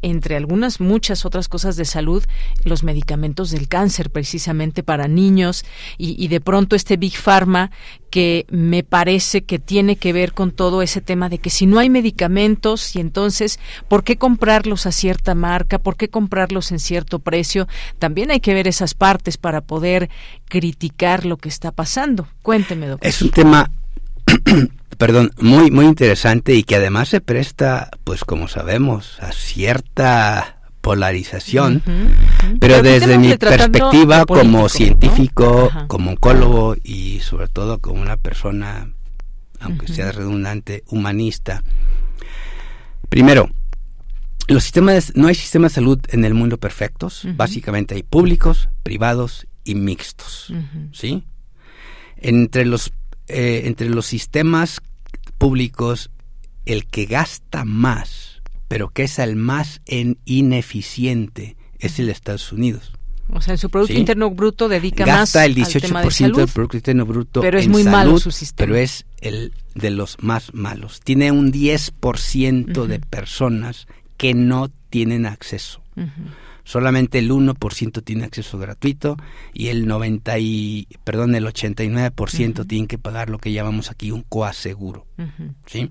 entre 0.03 0.37
algunas 0.37 0.81
muchas 0.81 1.25
otras 1.25 1.49
cosas 1.49 1.77
de 1.77 1.87
salud, 1.87 2.23
los 2.65 2.83
medicamentos 2.83 3.51
del 3.51 3.69
cáncer 3.69 4.11
precisamente 4.11 4.83
para 4.83 5.09
niños 5.09 5.65
y, 5.97 6.23
y, 6.23 6.29
de 6.29 6.41
pronto 6.41 6.77
este 6.77 6.99
Big 6.99 7.17
Pharma 7.17 7.71
que 8.15 8.47
me 8.49 8.85
parece 8.85 9.43
que 9.43 9.59
tiene 9.59 9.97
que 9.97 10.13
ver 10.13 10.35
con 10.35 10.53
todo 10.53 10.83
ese 10.83 11.01
tema 11.01 11.29
de 11.29 11.39
que 11.39 11.51
si 11.51 11.67
no 11.67 11.81
hay 11.81 11.91
medicamentos 11.91 12.95
y 12.95 13.01
entonces, 13.01 13.59
¿por 13.89 14.05
qué 14.05 14.19
comprarlos 14.19 14.87
a 14.87 14.93
cierta 14.93 15.35
marca? 15.35 15.81
¿Por 15.81 15.97
qué 15.97 16.09
comprarlos 16.09 16.71
en 16.71 16.79
cierto 16.79 17.19
precio? 17.19 17.67
También 17.99 18.31
hay 18.31 18.39
que 18.39 18.55
ver 18.55 18.69
esas 18.69 18.95
partes 18.95 19.37
para 19.37 19.63
poder 19.63 20.11
criticar 20.49 21.27
lo 21.27 21.39
que 21.39 21.49
está 21.49 21.73
pasando. 21.73 22.29
Cuénteme, 22.43 22.87
doctor. 22.87 23.09
Es 23.09 23.21
un 23.21 23.31
tema 23.31 23.69
perdón, 24.97 25.33
muy 25.41 25.73
muy 25.73 25.87
interesante 25.87 26.55
y 26.55 26.63
que 26.63 26.77
además 26.77 27.09
se 27.09 27.21
presta, 27.21 27.91
pues 28.05 28.23
como 28.23 28.47
sabemos, 28.47 29.19
a 29.23 29.33
cierta 29.33 30.61
polarización, 30.85 31.83
pero, 32.61 32.83
desde 32.83 33.17
mi 33.17 33.35
perspectiva 33.39 34.27
como 34.27 34.69
científico, 34.69 35.73
como 35.89 36.11
oncólogo 36.11 36.77
y 36.85 37.21
sobre 37.21 37.49
todo 37.49 37.79
como 37.79 38.03
una 38.03 38.19
persona, 38.19 38.93
aunque 39.61 39.89
sea 39.89 40.13
redundante, 40.13 40.85
humanista. 40.89 41.65
Primero, 43.09 43.49
los 44.47 44.63
sistemas 44.63 45.13
no 45.17 45.29
hay 45.29 45.35
sistemas 45.35 45.73
de 45.73 45.77
salud 45.77 46.01
en 46.11 46.27
el 46.27 46.35
mundo 46.35 46.59
perfectos, 46.59 47.27
básicamente 47.35 47.95
hay 47.95 48.03
públicos, 48.03 48.69
privados 48.83 49.47
y 49.65 49.77
mixtos, 49.77 50.53
¿sí? 50.93 51.25
Entre 52.19 52.67
los 52.67 52.93
eh, 53.27 53.63
entre 53.65 53.89
los 53.89 54.05
sistemas 54.05 54.83
públicos, 55.39 56.11
el 56.67 56.85
que 56.87 57.07
gasta 57.07 57.65
más, 57.65 58.24
pero 58.75 58.89
que 58.89 59.05
es 59.05 59.21
el 59.21 59.37
más 59.37 59.81
en 59.87 60.19
ineficiente, 60.25 61.57
es 61.79 62.01
el 62.01 62.09
Estados 62.09 62.51
Unidos. 62.51 62.93
O 63.29 63.41
sea, 63.41 63.55
en 63.55 63.59
su 63.59 63.71
Producto 63.71 63.93
Interno 63.93 64.33
Bruto 64.33 64.69
dedica 64.69 65.05
Gasta 65.05 65.39
más 65.39 65.47
el 65.47 65.55
18% 65.55 66.35
del 66.35 66.49
Producto 66.49 66.79
Interno 66.79 67.07
Bruto 67.07 67.41
pero 67.41 67.57
es 67.57 67.67
en 67.67 67.71
muy 67.71 67.85
salud, 67.85 67.97
malo 67.97 68.19
su 68.19 68.33
sistema. 68.33 68.67
Pero 68.67 68.77
es 68.77 69.07
el 69.21 69.53
de 69.77 69.91
los 69.91 70.17
más 70.23 70.53
malos. 70.55 70.99
Tiene 71.05 71.31
un 71.31 71.53
10% 71.53 72.87
de 72.87 72.99
personas 72.99 73.87
que 74.17 74.35
no 74.35 74.73
tienen 74.91 75.25
acceso 75.25 75.81
solamente 76.65 77.21
el 77.21 77.31
1% 77.31 78.03
tiene 78.03 78.25
acceso 78.25 78.59
gratuito 78.59 79.17
y 79.53 79.69
el 79.69 79.87
90 79.87 80.39
y, 80.41 80.89
perdón, 81.05 81.37
el 81.37 81.47
89% 81.47 82.67
tienen 82.67 82.89
que 82.89 82.99
pagar 82.99 83.31
lo 83.31 83.39
que 83.39 83.53
llamamos 83.53 83.91
aquí 83.93 84.11
un 84.11 84.23
coaseguro. 84.23 85.07
¿Sí? 85.67 85.91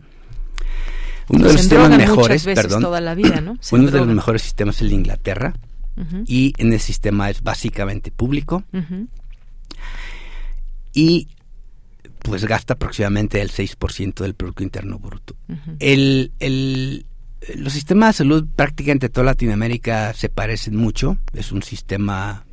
Uno 1.29 1.47
de 1.47 1.53
los 1.53 1.61
sistemas 1.61 1.89
mejores, 1.97 2.43
perdón, 2.43 2.81
toda 2.81 3.01
la 3.01 3.15
vida, 3.15 3.41
¿no? 3.41 3.57
uno 3.71 3.91
de 3.91 3.99
los 3.99 4.07
mejores 4.07 4.41
sistemas 4.41 4.75
es 4.77 4.81
el 4.83 4.89
de 4.89 4.95
Inglaterra 4.95 5.53
y 6.25 6.53
en 6.57 6.73
el 6.73 6.79
sistema 6.79 7.29
es 7.29 7.43
básicamente 7.43 8.11
público 8.11 8.63
y 10.93 11.27
pues 12.19 12.45
gasta 12.45 12.73
aproximadamente 12.75 13.41
el 13.41 13.51
6% 13.51 14.21
del 14.21 14.33
Producto 14.33 14.63
Interno 14.63 14.97
Bruto. 14.97 15.35
el, 15.79 16.31
el, 16.39 17.05
los 17.55 17.73
sistemas 17.73 18.09
de 18.09 18.17
salud 18.19 18.47
prácticamente 18.55 19.09
toda 19.09 19.25
Latinoamérica 19.25 20.13
se 20.13 20.29
parecen 20.29 20.75
mucho. 20.75 21.17
Es 21.33 21.51
un 21.51 21.63
sistema, 21.63 22.45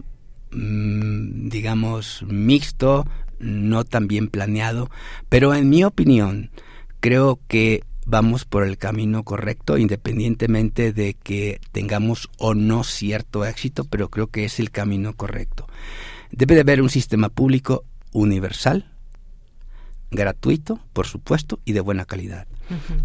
mm, 0.51 1.49
digamos, 1.49 2.25
mixto, 2.27 3.07
no 3.39 3.85
tan 3.85 4.09
bien 4.09 4.29
planeado. 4.29 4.91
Pero 5.29 5.55
en 5.55 5.68
mi 5.68 5.85
opinión, 5.85 6.51
creo 7.01 7.39
que 7.49 7.85
vamos 8.11 8.44
por 8.44 8.64
el 8.64 8.76
camino 8.76 9.22
correcto, 9.22 9.78
independientemente 9.78 10.92
de 10.92 11.14
que 11.14 11.61
tengamos 11.72 12.28
o 12.38 12.54
no 12.54 12.84
cierto 12.84 13.44
éxito, 13.44 13.84
pero 13.84 14.11
creo 14.11 14.26
que 14.26 14.44
es 14.44 14.61
el 14.61 14.70
camino 14.70 15.14
correcto. 15.14 15.66
Debe 16.30 16.54
de 16.54 16.61
haber 16.62 16.82
un 16.82 16.90
sistema 16.90 17.28
público 17.28 17.84
universal, 18.12 18.90
gratuito, 20.11 20.80
por 20.92 21.06
supuesto, 21.06 21.61
y 21.64 21.72
de 21.72 21.80
buena 21.80 22.04
calidad. 22.04 22.46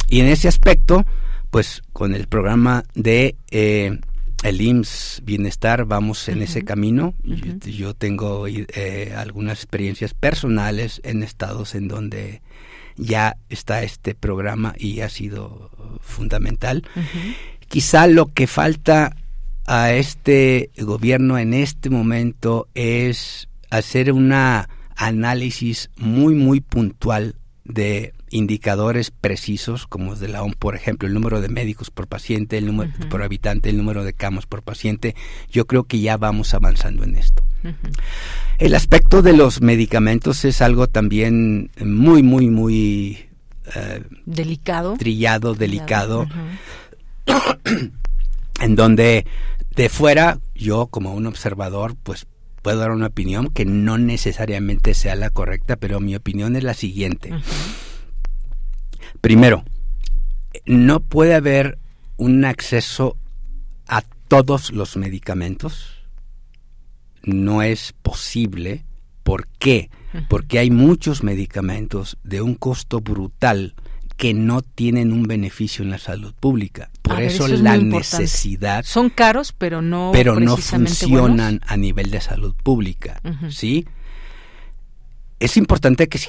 Y 0.07 0.19
en 0.19 0.27
ese 0.27 0.47
aspecto, 0.47 1.05
pues 1.49 1.81
con 1.93 2.13
el 2.13 2.27
programa 2.27 2.83
de 2.93 3.35
eh, 3.49 3.99
el 4.43 4.61
IMSS 4.61 5.21
Bienestar 5.23 5.85
vamos 5.85 6.27
en 6.29 6.41
ese 6.41 6.63
camino. 6.63 7.15
yo, 7.23 7.93
tengo 7.95 8.45
eh, 8.47 9.13
algunas 9.15 9.59
experiencias 9.59 10.13
personales 10.13 11.01
en 11.03 11.23
estados 11.23 11.73
en 11.73 11.87
donde 11.87 12.41
ya 12.97 13.37
está 13.49 13.83
este 13.83 14.15
programa 14.15 14.73
y 14.77 15.01
ha 15.01 15.09
sido 15.09 15.71
fundamental. 16.01 16.83
Quizá 17.67 18.07
lo 18.07 18.27
que 18.27 18.47
falta 18.47 19.15
a 19.65 19.93
este 19.93 20.69
gobierno 20.77 21.37
en 21.37 21.53
este 21.53 21.89
momento 21.89 22.67
es 22.75 23.49
hacer 23.69 24.11
una 24.11 24.69
análisis 24.95 25.89
muy 25.97 26.35
muy 26.35 26.61
puntual 26.61 27.35
de 27.65 28.13
indicadores 28.30 29.11
precisos, 29.11 29.88
como 29.88 30.15
de 30.15 30.28
la 30.28 30.43
OMS, 30.43 30.55
por 30.55 30.76
ejemplo, 30.76 31.07
el 31.07 31.13
número 31.13 31.41
de 31.41 31.49
médicos 31.49 31.91
por 31.91 32.07
paciente, 32.07 32.57
el 32.57 32.65
número 32.65 32.91
por 33.09 33.23
habitante, 33.23 33.69
el 33.69 33.78
número 33.78 34.03
de 34.03 34.13
camas 34.13 34.45
por 34.45 34.63
paciente, 34.63 35.15
yo 35.51 35.65
creo 35.67 35.84
que 35.84 35.99
ya 35.99 36.17
vamos 36.17 36.53
avanzando 36.53 37.03
en 37.03 37.15
esto. 37.15 37.43
El 38.59 38.76
aspecto 38.76 39.21
de 39.21 39.34
los 39.34 39.61
medicamentos 39.61 40.45
es 40.45 40.61
algo 40.61 40.88
también 40.88 41.71
muy, 41.84 42.21
muy, 42.21 42.49
muy 42.49 43.26
eh, 43.76 44.03
delicado, 44.26 44.95
trillado, 44.97 45.55
delicado, 45.55 46.28
en 48.61 48.76
donde 48.76 49.26
de 49.76 49.89
fuera 49.89 50.39
yo 50.53 50.88
como 50.88 51.13
un 51.13 51.26
observador, 51.26 51.95
pues 52.01 52.28
puedo 52.61 52.80
dar 52.80 52.91
una 52.91 53.07
opinión 53.07 53.49
que 53.49 53.65
no 53.65 53.97
necesariamente 53.97 54.93
sea 54.93 55.15
la 55.15 55.30
correcta, 55.30 55.76
pero 55.76 55.99
mi 55.99 56.15
opinión 56.15 56.55
es 56.55 56.63
la 56.63 56.73
siguiente. 56.73 57.32
Primero, 59.26 59.65
no 60.67 60.99
puede 60.99 61.34
haber 61.34 61.80
un 62.15 62.45
acceso 62.45 63.17
a 63.88 64.03
todos 64.28 64.71
los 64.71 64.97
medicamentos. 64.97 65.95
No 67.23 67.63
es 67.63 67.95
posible. 68.03 68.86
¿Por 69.23 69.47
qué? 69.47 69.89
Porque 70.30 70.59
hay 70.59 70.69
muchos 70.69 71.23
medicamentos 71.23 72.19
de 72.23 72.43
un 72.43 72.53
costo 72.53 73.01
brutal 73.01 73.73
que 74.15 74.36
no 74.36 74.61
tienen 74.61 75.11
un 75.11 75.23
beneficio 75.23 75.84
en 75.84 75.89
la 75.89 75.97
salud 75.97 76.36
pública. 76.39 76.91
Por 77.01 77.19
eso, 77.19 77.47
la 77.47 77.78
necesidad. 77.78 78.86
Son 78.86 79.09
caros, 79.09 79.53
pero 79.57 79.82
no. 79.82 80.11
Pero 80.13 80.39
no 80.39 80.55
funcionan 80.55 81.61
a 81.65 81.78
nivel 81.78 82.11
de 82.11 82.21
salud 82.21 82.53
pública, 82.61 83.19
¿sí? 83.49 83.88
Es 85.39 85.57
importante 85.57 86.07
que, 86.07 86.19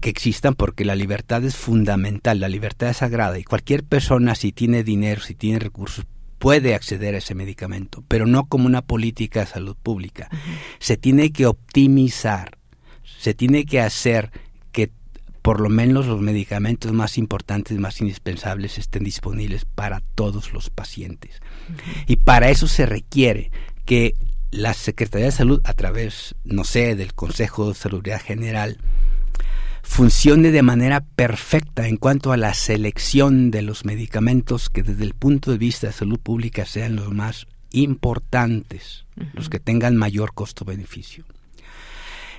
que 0.00 0.10
existan 0.10 0.54
porque 0.54 0.84
la 0.84 0.96
libertad 0.96 1.44
es 1.44 1.56
fundamental, 1.56 2.40
la 2.40 2.48
libertad 2.48 2.90
es 2.90 2.98
sagrada 2.98 3.38
y 3.38 3.44
cualquier 3.44 3.84
persona 3.84 4.34
si 4.34 4.52
tiene 4.52 4.82
dinero, 4.82 5.22
si 5.22 5.34
tiene 5.34 5.60
recursos, 5.60 6.04
puede 6.38 6.74
acceder 6.74 7.14
a 7.14 7.18
ese 7.18 7.34
medicamento, 7.34 8.04
pero 8.08 8.26
no 8.26 8.46
como 8.46 8.66
una 8.66 8.82
política 8.82 9.40
de 9.40 9.46
salud 9.46 9.76
pública. 9.80 10.28
Se 10.78 10.96
tiene 10.96 11.30
que 11.30 11.46
optimizar, 11.46 12.58
se 13.18 13.34
tiene 13.34 13.64
que 13.64 13.80
hacer 13.80 14.30
que 14.72 14.90
por 15.42 15.60
lo 15.60 15.68
menos 15.68 16.06
los 16.06 16.20
medicamentos 16.20 16.92
más 16.92 17.18
importantes, 17.18 17.78
más 17.78 18.00
indispensables 18.00 18.78
estén 18.78 19.04
disponibles 19.04 19.64
para 19.64 20.00
todos 20.14 20.52
los 20.52 20.70
pacientes. 20.70 21.40
Y 22.06 22.16
para 22.16 22.50
eso 22.50 22.66
se 22.66 22.84
requiere 22.84 23.50
que 23.84 24.14
la 24.56 24.72
Secretaría 24.74 25.26
de 25.26 25.32
Salud, 25.32 25.60
a 25.64 25.74
través, 25.74 26.34
no 26.44 26.64
sé, 26.64 26.96
del 26.96 27.14
Consejo 27.14 27.68
de 27.68 27.74
Salud 27.74 28.02
General, 28.24 28.78
funcione 29.82 30.50
de 30.50 30.62
manera 30.62 31.02
perfecta 31.02 31.86
en 31.86 31.96
cuanto 31.96 32.32
a 32.32 32.36
la 32.36 32.54
selección 32.54 33.50
de 33.50 33.62
los 33.62 33.84
medicamentos 33.84 34.68
que 34.68 34.82
desde 34.82 35.04
el 35.04 35.14
punto 35.14 35.52
de 35.52 35.58
vista 35.58 35.86
de 35.86 35.92
salud 35.92 36.18
pública 36.18 36.64
sean 36.64 36.96
los 36.96 37.12
más 37.12 37.46
importantes, 37.70 39.04
los 39.34 39.48
que 39.48 39.60
tengan 39.60 39.96
mayor 39.96 40.32
costo-beneficio. 40.32 41.24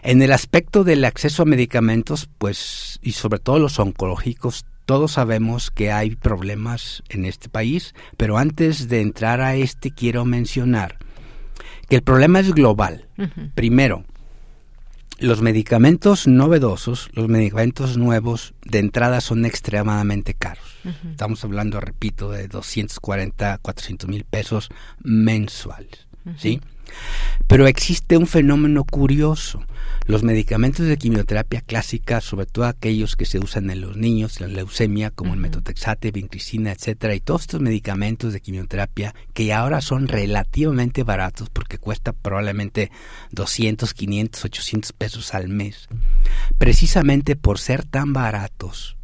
En 0.01 0.22
el 0.22 0.32
aspecto 0.32 0.84
del 0.84 1.05
acceso 1.05 1.43
a 1.43 1.45
medicamentos, 1.45 2.28
pues, 2.38 2.99
y 3.01 3.13
sobre 3.13 3.39
todo 3.39 3.59
los 3.59 3.80
oncológicos, 3.80 4.65
todos 4.86 5.13
sabemos 5.13 5.70
que 5.70 5.91
hay 5.91 6.15
problemas 6.15 7.03
en 7.09 7.26
este 7.26 7.49
país, 7.49 7.93
pero 8.18 8.38
antes 8.38 8.88
de 8.89 9.01
entrar 9.01 9.41
a 9.41 9.55
este 9.55 9.91
quiero 9.91 10.26
mencionar 10.26 10.97
que 11.89 11.95
el 11.95 12.03
problema 12.03 12.39
es 12.39 12.53
global. 12.53 13.05
Primero, 13.55 14.03
los 15.19 15.41
medicamentos 15.41 16.27
novedosos, 16.27 17.09
los 17.13 17.27
medicamentos 17.27 17.97
nuevos 17.97 18.53
de 18.63 18.79
entrada 18.79 19.21
son 19.21 19.45
extremadamente 19.45 20.33
caros. 20.33 20.65
Estamos 21.09 21.43
hablando, 21.43 21.79
repito, 21.79 22.31
de 22.31 22.47
240, 22.47 23.57
400 23.57 24.09
mil 24.09 24.23
pesos 24.23 24.69
mensuales. 25.03 26.07
¿sí? 26.38 26.61
Pero 27.47 27.67
existe 27.67 28.17
un 28.17 28.27
fenómeno 28.27 28.83
curioso. 28.83 29.63
Los 30.05 30.23
medicamentos 30.23 30.85
de 30.85 30.97
quimioterapia 30.97 31.61
clásica, 31.61 32.21
sobre 32.21 32.45
todo 32.45 32.65
aquellos 32.65 33.15
que 33.15 33.25
se 33.25 33.39
usan 33.39 33.69
en 33.69 33.81
los 33.81 33.97
niños, 33.97 34.39
la 34.39 34.47
leucemia, 34.47 35.11
como 35.11 35.33
el 35.33 35.39
metotrexate, 35.39 36.11
vincristina, 36.11 36.71
etcétera, 36.71 37.15
y 37.15 37.19
todos 37.19 37.41
estos 37.41 37.61
medicamentos 37.61 38.33
de 38.33 38.41
quimioterapia 38.41 39.13
que 39.33 39.53
ahora 39.53 39.81
son 39.81 40.07
relativamente 40.07 41.03
baratos 41.03 41.49
porque 41.49 41.77
cuesta 41.77 42.13
probablemente 42.13 42.91
200, 43.31 43.93
500, 43.93 44.45
800 44.45 44.93
pesos 44.93 45.33
al 45.33 45.49
mes. 45.49 45.88
Precisamente 46.57 47.35
por 47.35 47.59
ser 47.59 47.83
tan 47.83 48.13
baratos, 48.13 48.97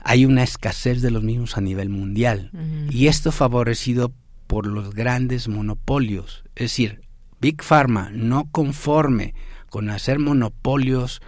hay 0.00 0.24
una 0.24 0.42
escasez 0.42 1.02
de 1.02 1.10
los 1.10 1.22
mismos 1.22 1.56
a 1.56 1.60
nivel 1.60 1.88
mundial. 1.88 2.50
Y 2.90 3.08
esto 3.08 3.32
favorecido 3.32 4.12
por 4.48 4.66
los 4.66 4.92
grandes 4.92 5.46
monopolios. 5.46 6.42
Es 6.56 6.64
decir, 6.64 7.02
Big 7.40 7.62
Pharma 7.62 8.10
no 8.12 8.50
conforme 8.50 9.34
con 9.70 9.90
hacer 9.90 10.18
monopolios 10.18 11.20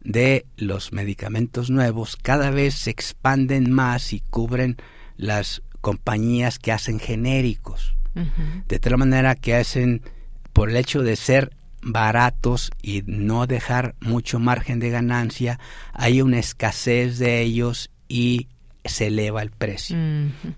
de 0.00 0.46
los 0.56 0.92
medicamentos 0.92 1.68
nuevos, 1.68 2.16
cada 2.16 2.50
vez 2.50 2.74
se 2.74 2.90
expanden 2.90 3.70
más 3.70 4.14
y 4.14 4.20
cubren 4.20 4.76
las 5.16 5.62
compañías 5.82 6.58
que 6.58 6.72
hacen 6.72 6.98
genéricos. 6.98 7.94
De 8.66 8.80
tal 8.80 8.98
manera 8.98 9.36
que 9.36 9.54
hacen, 9.54 10.02
por 10.52 10.70
el 10.70 10.76
hecho 10.76 11.02
de 11.02 11.14
ser 11.14 11.52
baratos 11.82 12.72
y 12.82 13.02
no 13.06 13.46
dejar 13.46 13.94
mucho 14.00 14.40
margen 14.40 14.80
de 14.80 14.90
ganancia, 14.90 15.60
hay 15.92 16.20
una 16.20 16.38
escasez 16.38 17.18
de 17.18 17.42
ellos 17.42 17.90
y 18.08 18.48
se 18.84 19.08
eleva 19.08 19.42
el 19.42 19.50
precio. 19.50 19.96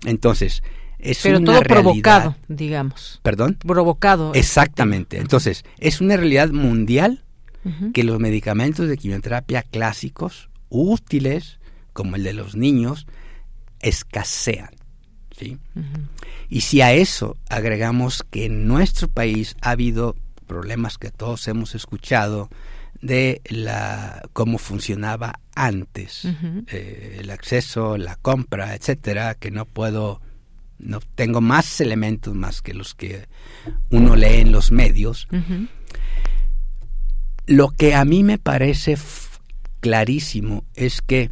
Entonces, 0.05 0.63
es 1.01 1.19
Pero 1.21 1.37
una 1.37 1.45
todo 1.45 1.61
realidad. 1.61 1.81
provocado, 1.83 2.35
digamos. 2.47 3.19
¿Perdón? 3.23 3.55
Provocado. 3.55 4.33
Exactamente. 4.33 5.17
Entonces, 5.19 5.63
es 5.79 6.01
una 6.01 6.17
realidad 6.17 6.49
mundial 6.49 7.23
que 7.93 8.03
los 8.03 8.19
medicamentos 8.19 8.87
de 8.87 8.97
quimioterapia 8.97 9.61
clásicos, 9.61 10.49
útiles, 10.69 11.59
como 11.93 12.15
el 12.15 12.23
de 12.23 12.33
los 12.33 12.55
niños, 12.55 13.05
escasean. 13.81 14.71
¿sí? 15.37 15.59
Y 16.49 16.61
si 16.61 16.81
a 16.81 16.93
eso 16.93 17.37
agregamos 17.49 18.23
que 18.29 18.45
en 18.45 18.67
nuestro 18.67 19.07
país 19.07 19.55
ha 19.61 19.71
habido 19.71 20.15
problemas 20.47 20.97
que 20.97 21.11
todos 21.11 21.47
hemos 21.47 21.75
escuchado 21.75 22.49
de 23.01 23.41
la 23.49 24.23
cómo 24.33 24.57
funcionaba 24.57 25.39
antes 25.55 26.25
eh, 26.67 27.17
el 27.19 27.29
acceso, 27.29 27.97
la 27.97 28.15
compra, 28.15 28.75
etcétera, 28.75 29.35
que 29.35 29.51
no 29.51 29.65
puedo 29.65 30.21
no 30.81 30.99
tengo 31.15 31.41
más 31.41 31.79
elementos 31.81 32.33
más 32.33 32.61
que 32.61 32.73
los 32.73 32.95
que 32.95 33.27
uno 33.89 34.15
lee 34.15 34.41
en 34.41 34.51
los 34.51 34.71
medios. 34.71 35.27
Lo 37.45 37.69
que 37.69 37.95
a 37.95 38.05
mí 38.05 38.23
me 38.23 38.37
parece 38.37 38.97
clarísimo 39.79 40.63
es 40.75 41.01
que 41.01 41.31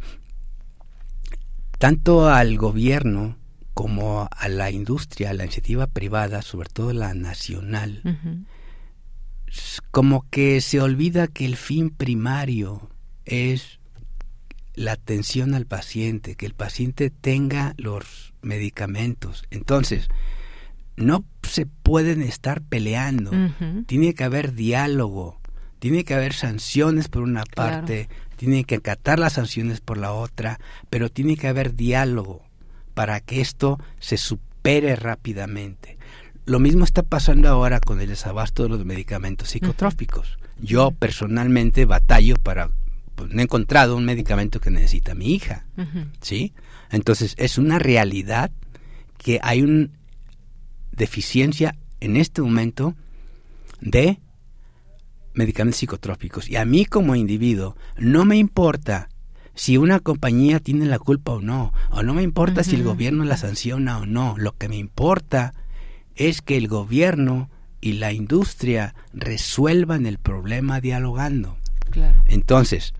tanto 1.78 2.28
al 2.28 2.56
gobierno 2.58 3.38
como 3.74 4.28
a 4.30 4.48
la 4.48 4.70
industria, 4.70 5.30
a 5.30 5.34
la 5.34 5.44
iniciativa 5.44 5.86
privada, 5.86 6.42
sobre 6.42 6.68
todo 6.68 6.92
la 6.92 7.14
nacional, 7.14 8.02
como 9.90 10.28
que 10.28 10.60
se 10.60 10.80
olvida 10.80 11.26
que 11.26 11.46
el 11.46 11.56
fin 11.56 11.90
primario 11.90 12.90
es 13.24 13.79
la 14.80 14.92
atención 14.92 15.52
al 15.54 15.66
paciente, 15.66 16.36
que 16.36 16.46
el 16.46 16.54
paciente 16.54 17.10
tenga 17.10 17.74
los 17.76 18.32
medicamentos. 18.40 19.44
Entonces, 19.50 20.08
no 20.96 21.22
se 21.42 21.66
pueden 21.66 22.22
estar 22.22 22.62
peleando, 22.62 23.30
tiene 23.86 24.14
que 24.14 24.24
haber 24.24 24.54
diálogo, 24.54 25.38
tiene 25.80 26.04
que 26.04 26.14
haber 26.14 26.32
sanciones 26.32 27.08
por 27.08 27.22
una 27.22 27.44
parte, 27.44 28.08
tiene 28.36 28.64
que 28.64 28.76
acatar 28.76 29.18
las 29.18 29.34
sanciones 29.34 29.82
por 29.82 29.98
la 29.98 30.12
otra, 30.12 30.58
pero 30.88 31.10
tiene 31.10 31.36
que 31.36 31.48
haber 31.48 31.74
diálogo 31.74 32.42
para 32.94 33.20
que 33.20 33.42
esto 33.42 33.78
se 33.98 34.16
supere 34.16 34.96
rápidamente. 34.96 35.98
Lo 36.46 36.58
mismo 36.58 36.84
está 36.84 37.02
pasando 37.02 37.50
ahora 37.50 37.80
con 37.80 38.00
el 38.00 38.08
desabasto 38.08 38.62
de 38.62 38.70
los 38.70 38.86
medicamentos 38.86 39.50
psicotrópicos. 39.50 40.38
Yo 40.58 40.90
personalmente 40.90 41.84
batallo 41.84 42.36
para 42.36 42.70
pues, 43.20 43.34
no 43.34 43.40
he 43.40 43.44
encontrado 43.44 43.96
un 43.96 44.04
medicamento 44.04 44.60
que 44.60 44.70
necesita 44.70 45.14
mi 45.14 45.34
hija, 45.34 45.66
¿sí? 46.20 46.54
Entonces 46.90 47.34
es 47.36 47.58
una 47.58 47.78
realidad 47.78 48.50
que 49.18 49.38
hay 49.42 49.62
una 49.62 49.88
deficiencia 50.92 51.76
en 52.00 52.16
este 52.16 52.42
momento 52.42 52.94
de 53.80 54.18
medicamentos 55.34 55.78
psicotrópicos. 55.78 56.48
Y 56.48 56.56
a 56.56 56.64
mí 56.64 56.86
como 56.86 57.14
individuo 57.14 57.76
no 57.98 58.24
me 58.24 58.36
importa 58.36 59.08
si 59.54 59.76
una 59.76 60.00
compañía 60.00 60.60
tiene 60.60 60.86
la 60.86 60.98
culpa 60.98 61.32
o 61.32 61.40
no, 61.40 61.72
o 61.90 62.02
no 62.02 62.14
me 62.14 62.22
importa 62.22 62.64
si 62.64 62.76
el 62.76 62.82
gobierno 62.82 63.24
la 63.24 63.36
sanciona 63.36 63.98
o 63.98 64.06
no. 64.06 64.34
Lo 64.38 64.56
que 64.56 64.68
me 64.68 64.76
importa 64.76 65.54
es 66.16 66.40
que 66.40 66.56
el 66.56 66.68
gobierno 66.68 67.50
y 67.82 67.94
la 67.94 68.12
industria 68.12 68.94
resuelvan 69.12 70.06
el 70.06 70.18
problema 70.18 70.80
dialogando. 70.80 71.58
Entonces, 72.26 72.94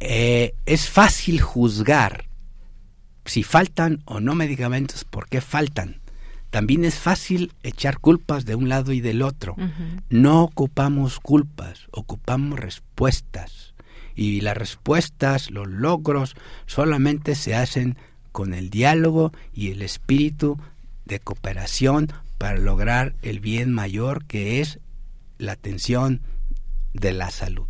eh, 0.00 0.54
es 0.66 0.88
fácil 0.88 1.40
juzgar 1.40 2.24
si 3.26 3.42
faltan 3.42 4.02
o 4.06 4.18
no 4.18 4.34
medicamentos, 4.34 5.04
por 5.04 5.28
qué 5.28 5.40
faltan. 5.40 6.00
También 6.50 6.84
es 6.84 6.96
fácil 6.96 7.52
echar 7.62 8.00
culpas 8.00 8.44
de 8.44 8.56
un 8.56 8.68
lado 8.68 8.92
y 8.92 9.00
del 9.00 9.22
otro. 9.22 9.54
No 10.08 10.42
ocupamos 10.42 11.20
culpas, 11.20 11.86
ocupamos 11.92 12.58
respuestas. 12.58 13.74
Y 14.16 14.40
las 14.40 14.56
respuestas, 14.56 15.50
los 15.52 15.68
logros, 15.68 16.34
solamente 16.66 17.36
se 17.36 17.54
hacen 17.54 17.96
con 18.32 18.52
el 18.52 18.68
diálogo 18.68 19.32
y 19.54 19.70
el 19.70 19.82
espíritu 19.82 20.58
de 21.04 21.20
cooperación 21.20 22.12
para 22.36 22.58
lograr 22.58 23.14
el 23.22 23.38
bien 23.38 23.72
mayor 23.72 24.24
que 24.24 24.60
es 24.60 24.80
la 25.38 25.52
atención 25.52 26.20
de 26.94 27.12
la 27.12 27.30
salud. 27.30 27.66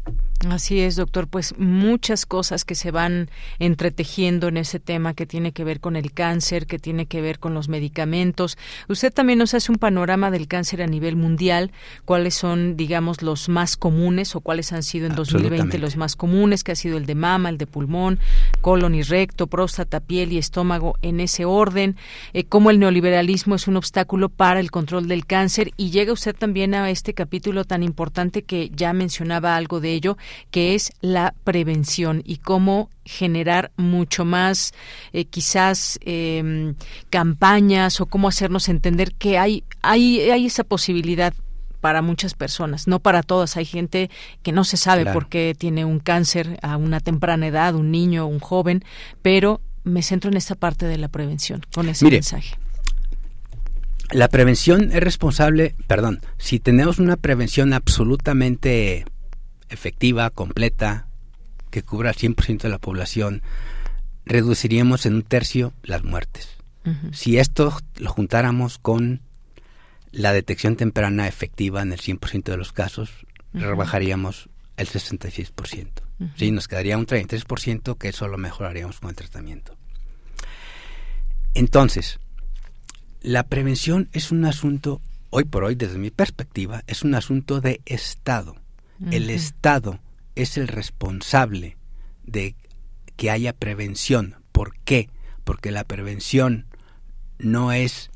Así 0.48 0.80
es, 0.80 0.96
doctor. 0.96 1.28
Pues 1.28 1.58
muchas 1.58 2.24
cosas 2.24 2.64
que 2.64 2.74
se 2.74 2.90
van 2.90 3.28
entretejiendo 3.58 4.48
en 4.48 4.56
ese 4.56 4.80
tema 4.80 5.12
que 5.12 5.26
tiene 5.26 5.52
que 5.52 5.64
ver 5.64 5.80
con 5.80 5.96
el 5.96 6.12
cáncer, 6.12 6.66
que 6.66 6.78
tiene 6.78 7.04
que 7.04 7.20
ver 7.20 7.38
con 7.38 7.52
los 7.52 7.68
medicamentos. 7.68 8.56
Usted 8.88 9.12
también 9.12 9.38
nos 9.38 9.52
hace 9.52 9.70
un 9.70 9.76
panorama 9.76 10.30
del 10.30 10.48
cáncer 10.48 10.80
a 10.80 10.86
nivel 10.86 11.14
mundial. 11.14 11.72
¿Cuáles 12.06 12.36
son, 12.36 12.78
digamos, 12.78 13.20
los 13.20 13.50
más 13.50 13.76
comunes 13.76 14.34
o 14.34 14.40
cuáles 14.40 14.72
han 14.72 14.82
sido 14.82 15.06
en 15.06 15.14
2020 15.14 15.76
los 15.76 15.96
más 15.96 16.16
comunes? 16.16 16.64
Que 16.64 16.72
ha 16.72 16.76
sido 16.76 16.96
el 16.96 17.04
de 17.04 17.16
mama, 17.16 17.50
el 17.50 17.58
de 17.58 17.66
pulmón, 17.66 18.18
colon 18.62 18.94
y 18.94 19.02
recto, 19.02 19.46
próstata, 19.46 20.00
piel 20.00 20.32
y 20.32 20.38
estómago 20.38 20.96
en 21.02 21.20
ese 21.20 21.44
orden. 21.44 21.96
Eh, 22.32 22.44
cómo 22.44 22.70
el 22.70 22.78
neoliberalismo 22.78 23.56
es 23.56 23.68
un 23.68 23.76
obstáculo 23.76 24.30
para 24.30 24.60
el 24.60 24.70
control 24.70 25.06
del 25.06 25.26
cáncer. 25.26 25.72
Y 25.76 25.90
llega 25.90 26.14
usted 26.14 26.34
también 26.34 26.72
a 26.72 26.88
este 26.88 27.12
capítulo 27.12 27.66
tan 27.66 27.82
importante 27.82 28.40
que 28.40 28.70
ya 28.74 28.94
mencionaba 28.94 29.54
algo 29.54 29.80
de 29.80 29.92
ello 29.92 30.16
que 30.50 30.74
es 30.74 30.92
la 31.00 31.34
prevención 31.44 32.22
y 32.24 32.36
cómo 32.36 32.90
generar 33.04 33.72
mucho 33.76 34.24
más 34.24 34.72
eh, 35.12 35.24
quizás 35.24 35.98
em, 36.02 36.74
campañas 37.10 38.00
o 38.00 38.06
cómo 38.06 38.28
hacernos 38.28 38.68
entender 38.68 39.14
que 39.14 39.38
hay, 39.38 39.64
hay, 39.82 40.30
hay 40.30 40.46
esa 40.46 40.64
posibilidad 40.64 41.34
para 41.80 42.02
muchas 42.02 42.34
personas, 42.34 42.86
no 42.86 43.00
para 43.00 43.22
todas. 43.22 43.56
Hay 43.56 43.64
gente 43.64 44.10
que 44.42 44.52
no 44.52 44.64
se 44.64 44.76
sabe 44.76 45.06
por 45.06 45.28
qué 45.28 45.54
tiene 45.58 45.84
un 45.84 45.98
cáncer 45.98 46.58
a 46.62 46.76
una 46.76 47.00
temprana 47.00 47.46
edad, 47.46 47.74
un 47.74 47.90
niño, 47.90 48.26
un 48.26 48.38
joven, 48.38 48.84
pero 49.22 49.60
me 49.82 50.02
centro 50.02 50.30
en 50.30 50.36
esta 50.36 50.54
parte 50.54 50.86
de 50.86 50.98
la 50.98 51.08
prevención, 51.08 51.62
con 51.74 51.88
ese 51.88 52.08
mensaje. 52.08 52.54
La 54.12 54.28
prevención 54.28 54.90
es 54.92 55.00
responsable, 55.00 55.74
perdón, 55.86 56.20
si 56.36 56.58
tenemos 56.58 56.98
una 56.98 57.16
prevención 57.16 57.72
absolutamente 57.72 59.04
efectiva, 59.70 60.30
completa, 60.30 61.06
que 61.70 61.82
cubra 61.82 62.10
al 62.10 62.16
100% 62.16 62.62
de 62.62 62.68
la 62.68 62.78
población, 62.78 63.42
reduciríamos 64.24 65.06
en 65.06 65.14
un 65.14 65.22
tercio 65.22 65.72
las 65.82 66.04
muertes. 66.04 66.56
Si 67.12 67.38
esto 67.38 67.76
lo 67.96 68.10
juntáramos 68.10 68.78
con 68.78 69.20
la 70.12 70.32
detección 70.32 70.76
temprana 70.76 71.28
efectiva 71.28 71.82
en 71.82 71.92
el 71.92 72.00
100% 72.00 72.44
de 72.44 72.56
los 72.56 72.72
casos, 72.72 73.10
rebajaríamos 73.52 74.48
el 74.76 74.88
66%. 74.88 75.88
Sí, 76.36 76.50
nos 76.50 76.68
quedaría 76.68 76.98
un 76.98 77.06
33% 77.06 77.96
que 77.96 78.08
eso 78.08 78.28
lo 78.28 78.38
mejoraríamos 78.38 79.00
con 79.00 79.10
el 79.10 79.16
tratamiento. 79.16 79.76
Entonces, 81.54 82.18
la 83.22 83.44
prevención 83.44 84.08
es 84.12 84.30
un 84.30 84.44
asunto, 84.44 85.00
hoy 85.30 85.44
por 85.44 85.64
hoy, 85.64 85.74
desde 85.74 85.98
mi 85.98 86.10
perspectiva, 86.10 86.82
es 86.86 87.02
un 87.02 87.14
asunto 87.14 87.60
de 87.60 87.80
Estado. 87.86 88.56
El 89.10 89.30
Estado 89.30 89.98
es 90.34 90.56
el 90.58 90.68
responsable 90.68 91.76
de 92.24 92.54
que 93.16 93.30
haya 93.30 93.52
prevención. 93.52 94.36
¿Por 94.52 94.76
qué? 94.84 95.08
Porque 95.44 95.70
la 95.70 95.84
prevención 95.84 96.66
no 97.38 97.72
es 97.72 98.10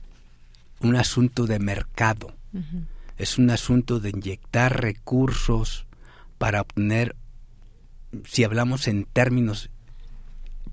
un 0.80 0.96
asunto 0.96 1.46
de 1.46 1.58
mercado, 1.58 2.34
es 3.16 3.38
un 3.38 3.50
asunto 3.50 4.00
de 4.00 4.10
inyectar 4.10 4.82
recursos 4.82 5.86
para 6.38 6.60
obtener, 6.60 7.16
si 8.24 8.44
hablamos 8.44 8.86
en 8.86 9.04
términos 9.04 9.70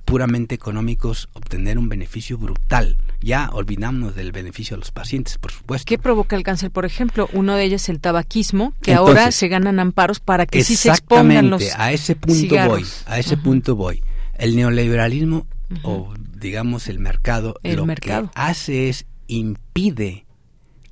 puramente 0.05 0.55
económicos 0.55 1.29
obtener 1.33 1.77
un 1.77 1.87
beneficio 1.87 2.37
brutal. 2.37 2.97
Ya 3.21 3.49
olvidamos 3.53 4.15
del 4.15 4.31
beneficio 4.31 4.75
de 4.75 4.79
los 4.79 4.91
pacientes, 4.91 5.37
por 5.37 5.51
supuesto. 5.51 5.85
¿Qué 5.87 5.99
provoca 5.99 6.35
el 6.35 6.43
cáncer, 6.43 6.71
por 6.71 6.85
ejemplo? 6.85 7.29
Uno 7.33 7.55
de 7.55 7.65
ellos 7.65 7.83
es 7.83 7.89
el 7.89 7.99
tabaquismo, 7.99 8.73
que 8.81 8.93
ahora 8.93 9.31
se 9.31 9.47
ganan 9.47 9.79
amparos 9.79 10.19
para 10.19 10.45
que 10.45 10.63
sí 10.63 10.75
se 10.75 10.89
expongan 10.89 11.49
los 11.49 11.63
a 11.77 11.91
ese 11.91 12.15
punto 12.15 12.55
voy, 12.67 12.85
a 13.05 13.19
ese 13.19 13.37
punto 13.37 13.75
voy. 13.75 14.03
El 14.33 14.55
neoliberalismo 14.55 15.45
o 15.83 16.13
digamos 16.35 16.87
el 16.87 16.99
mercado 16.99 17.55
lo 17.63 17.85
que 17.87 18.27
hace 18.33 18.89
es 18.89 19.05
impide 19.27 20.25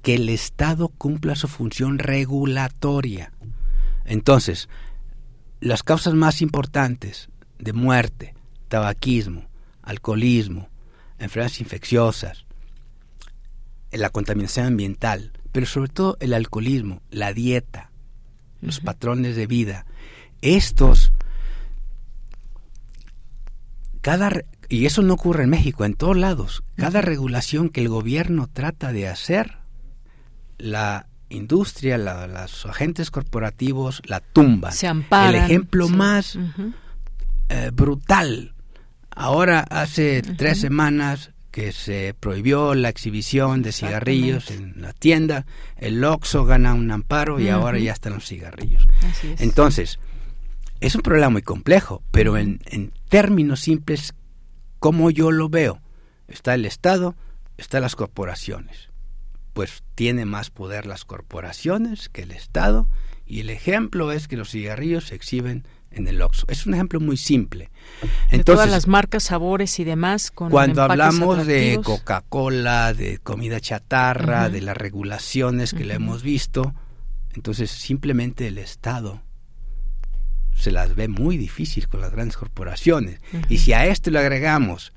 que 0.01 0.15
el 0.15 0.29
Estado 0.29 0.87
cumpla 0.87 1.35
su 1.35 1.47
función 1.47 1.99
regulatoria. 1.99 3.33
Entonces, 4.05 4.69
las 5.59 5.83
causas 5.83 6.13
más 6.13 6.41
importantes 6.41 7.29
de 7.57 7.73
muerte, 7.73 8.33
tabaquismo, 8.69 9.43
alcoholismo, 9.81 10.69
enfermedades 11.19 11.61
infecciosas, 11.61 12.45
la 13.91 14.09
contaminación 14.09 14.65
ambiental, 14.65 15.31
pero 15.51 15.65
sobre 15.65 15.89
todo 15.89 16.17
el 16.19 16.33
alcoholismo, 16.33 17.01
la 17.09 17.33
dieta, 17.33 17.91
los 18.61 18.79
patrones 18.79 19.35
de 19.35 19.47
vida. 19.47 19.85
Estos, 20.41 21.11
cada, 24.01 24.31
y 24.69 24.85
eso 24.85 25.01
no 25.01 25.15
ocurre 25.15 25.43
en 25.43 25.49
México, 25.49 25.85
en 25.85 25.95
todos 25.95 26.17
lados, 26.17 26.63
cada 26.75 27.01
regulación 27.01 27.69
que 27.69 27.81
el 27.81 27.89
gobierno 27.89 28.47
trata 28.51 28.93
de 28.93 29.07
hacer, 29.07 29.57
la 30.57 31.07
industria, 31.29 31.97
los 31.97 32.65
agentes 32.65 33.11
corporativos 33.11 34.01
la 34.05 34.19
tumba. 34.19 34.71
Se 34.71 34.87
amparan. 34.87 35.35
El 35.35 35.43
ejemplo 35.43 35.87
más 35.87 36.37
eh, 37.49 37.71
brutal 37.73 38.53
Ahora 39.19 39.65
hace 39.69 40.21
tres 40.21 40.61
semanas 40.61 41.31
que 41.51 41.73
se 41.73 42.15
prohibió 42.17 42.73
la 42.73 42.87
exhibición 42.87 43.61
de 43.61 43.73
cigarrillos 43.73 44.49
en 44.49 44.81
la 44.81 44.93
tienda, 44.93 45.45
el 45.75 46.01
Oxxo 46.05 46.45
gana 46.45 46.73
un 46.73 46.89
amparo 46.89 47.37
y 47.37 47.49
ahora 47.49 47.79
ya 47.79 47.91
están 47.91 48.13
los 48.13 48.25
cigarrillos. 48.25 48.87
Entonces, 49.39 49.99
es 50.79 50.95
un 50.95 51.01
problema 51.01 51.31
muy 51.31 51.41
complejo, 51.41 52.01
pero 52.11 52.37
en, 52.37 52.61
en 52.67 52.93
términos 53.09 53.59
simples, 53.59 54.13
como 54.79 55.11
yo 55.11 55.31
lo 55.31 55.49
veo, 55.49 55.81
está 56.29 56.53
el 56.53 56.65
Estado, 56.65 57.17
están 57.57 57.81
las 57.81 57.97
corporaciones. 57.97 58.87
Pues 59.51 59.83
tiene 59.95 60.23
más 60.23 60.49
poder 60.49 60.85
las 60.85 61.03
corporaciones 61.03 62.07
que 62.07 62.21
el 62.21 62.31
Estado 62.31 62.87
y 63.25 63.41
el 63.41 63.49
ejemplo 63.49 64.13
es 64.13 64.29
que 64.29 64.37
los 64.37 64.51
cigarrillos 64.51 65.07
se 65.07 65.15
exhiben 65.15 65.65
en 65.91 66.07
el 66.07 66.21
Oxxo. 66.21 66.45
Es 66.49 66.65
un 66.65 66.73
ejemplo 66.73 66.99
muy 66.99 67.17
simple. 67.17 67.71
Entonces, 68.25 68.45
todas 68.45 68.69
las 68.69 68.87
marcas, 68.87 69.23
sabores 69.23 69.79
y 69.79 69.83
demás. 69.83 70.31
Con 70.31 70.49
cuando 70.49 70.83
hablamos 70.83 71.45
de 71.45 71.79
Coca-Cola, 71.83 72.93
de 72.93 73.19
comida 73.19 73.59
chatarra, 73.59 74.49
de 74.49 74.61
las 74.61 74.77
regulaciones 74.77 75.73
que 75.73 75.85
le 75.85 75.95
hemos 75.95 76.23
visto, 76.23 76.73
entonces 77.33 77.71
simplemente 77.71 78.47
el 78.47 78.57
Estado 78.57 79.21
se 80.55 80.71
las 80.71 80.93
ve 80.95 81.07
muy 81.07 81.37
difícil 81.37 81.87
con 81.87 82.01
las 82.01 82.11
grandes 82.11 82.37
corporaciones. 82.37 83.21
Y 83.47 83.59
si 83.59 83.73
a 83.73 83.85
esto 83.85 84.11
le 84.11 84.19
agregamos 84.19 84.91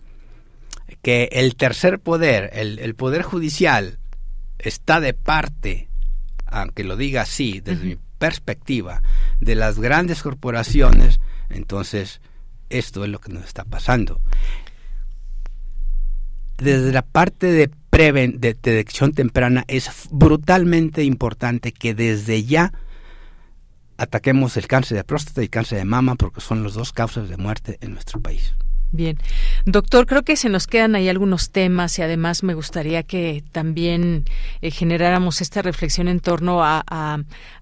que 1.03 1.29
el 1.33 1.55
tercer 1.55 2.01
poder, 2.01 2.51
el, 2.53 2.95
poder 2.97 3.23
judicial, 3.23 3.99
está 4.59 5.01
de 5.01 5.15
parte, 5.15 5.89
aunque 6.47 6.85
lo 6.85 6.97
diga 6.97 7.23
así, 7.23 7.61
desde 7.61 7.85
mi 7.85 7.97
perspectiva 8.23 9.03
de 9.41 9.57
las 9.57 9.81
grandes 9.81 10.23
corporaciones, 10.23 11.19
entonces 11.51 12.21
esto 12.71 13.03
es 13.03 13.11
lo 13.11 13.19
que 13.19 13.33
nos 13.33 13.45
está 13.45 13.65
pasando. 13.65 14.21
Desde 16.57 16.93
la 16.93 17.03
parte 17.03 17.49
de, 17.49 17.69
preven 17.91 18.39
de 18.39 18.55
detección 18.55 19.11
temprana 19.11 19.65
es 19.67 19.91
brutalmente 20.13 21.03
importante 21.03 21.73
que 21.73 21.95
desde 21.95 22.45
ya 22.45 22.73
ataquemos 23.97 24.57
el 24.57 24.69
cáncer 24.69 24.99
de 24.99 25.03
próstata 25.03 25.41
y 25.41 25.47
el 25.47 25.51
cáncer 25.51 25.79
de 25.79 25.85
mama 25.85 26.15
porque 26.15 26.41
son 26.41 26.63
las 26.63 26.75
dos 26.75 26.93
causas 26.93 27.29
de 27.29 27.37
muerte 27.37 27.77
en 27.81 27.93
nuestro 27.93 28.21
país. 28.21 28.55
Bien, 28.93 29.19
doctor, 29.65 30.07
creo 30.07 30.23
que 30.23 30.37
se 30.37 30.49
nos 30.49 30.67
quedan 30.67 30.95
ahí 30.95 31.09
algunos 31.09 31.51
temas 31.51 31.99
y 31.99 32.03
además 32.03 32.43
me 32.43 32.55
gustaría 32.55 33.03
que 33.03 33.43
también 33.51 34.25
eh, 34.61 34.71
generáramos 34.71 35.41
esta 35.41 35.63
reflexión 35.63 36.09
en 36.09 36.21
torno 36.21 36.63
a, 36.63 36.85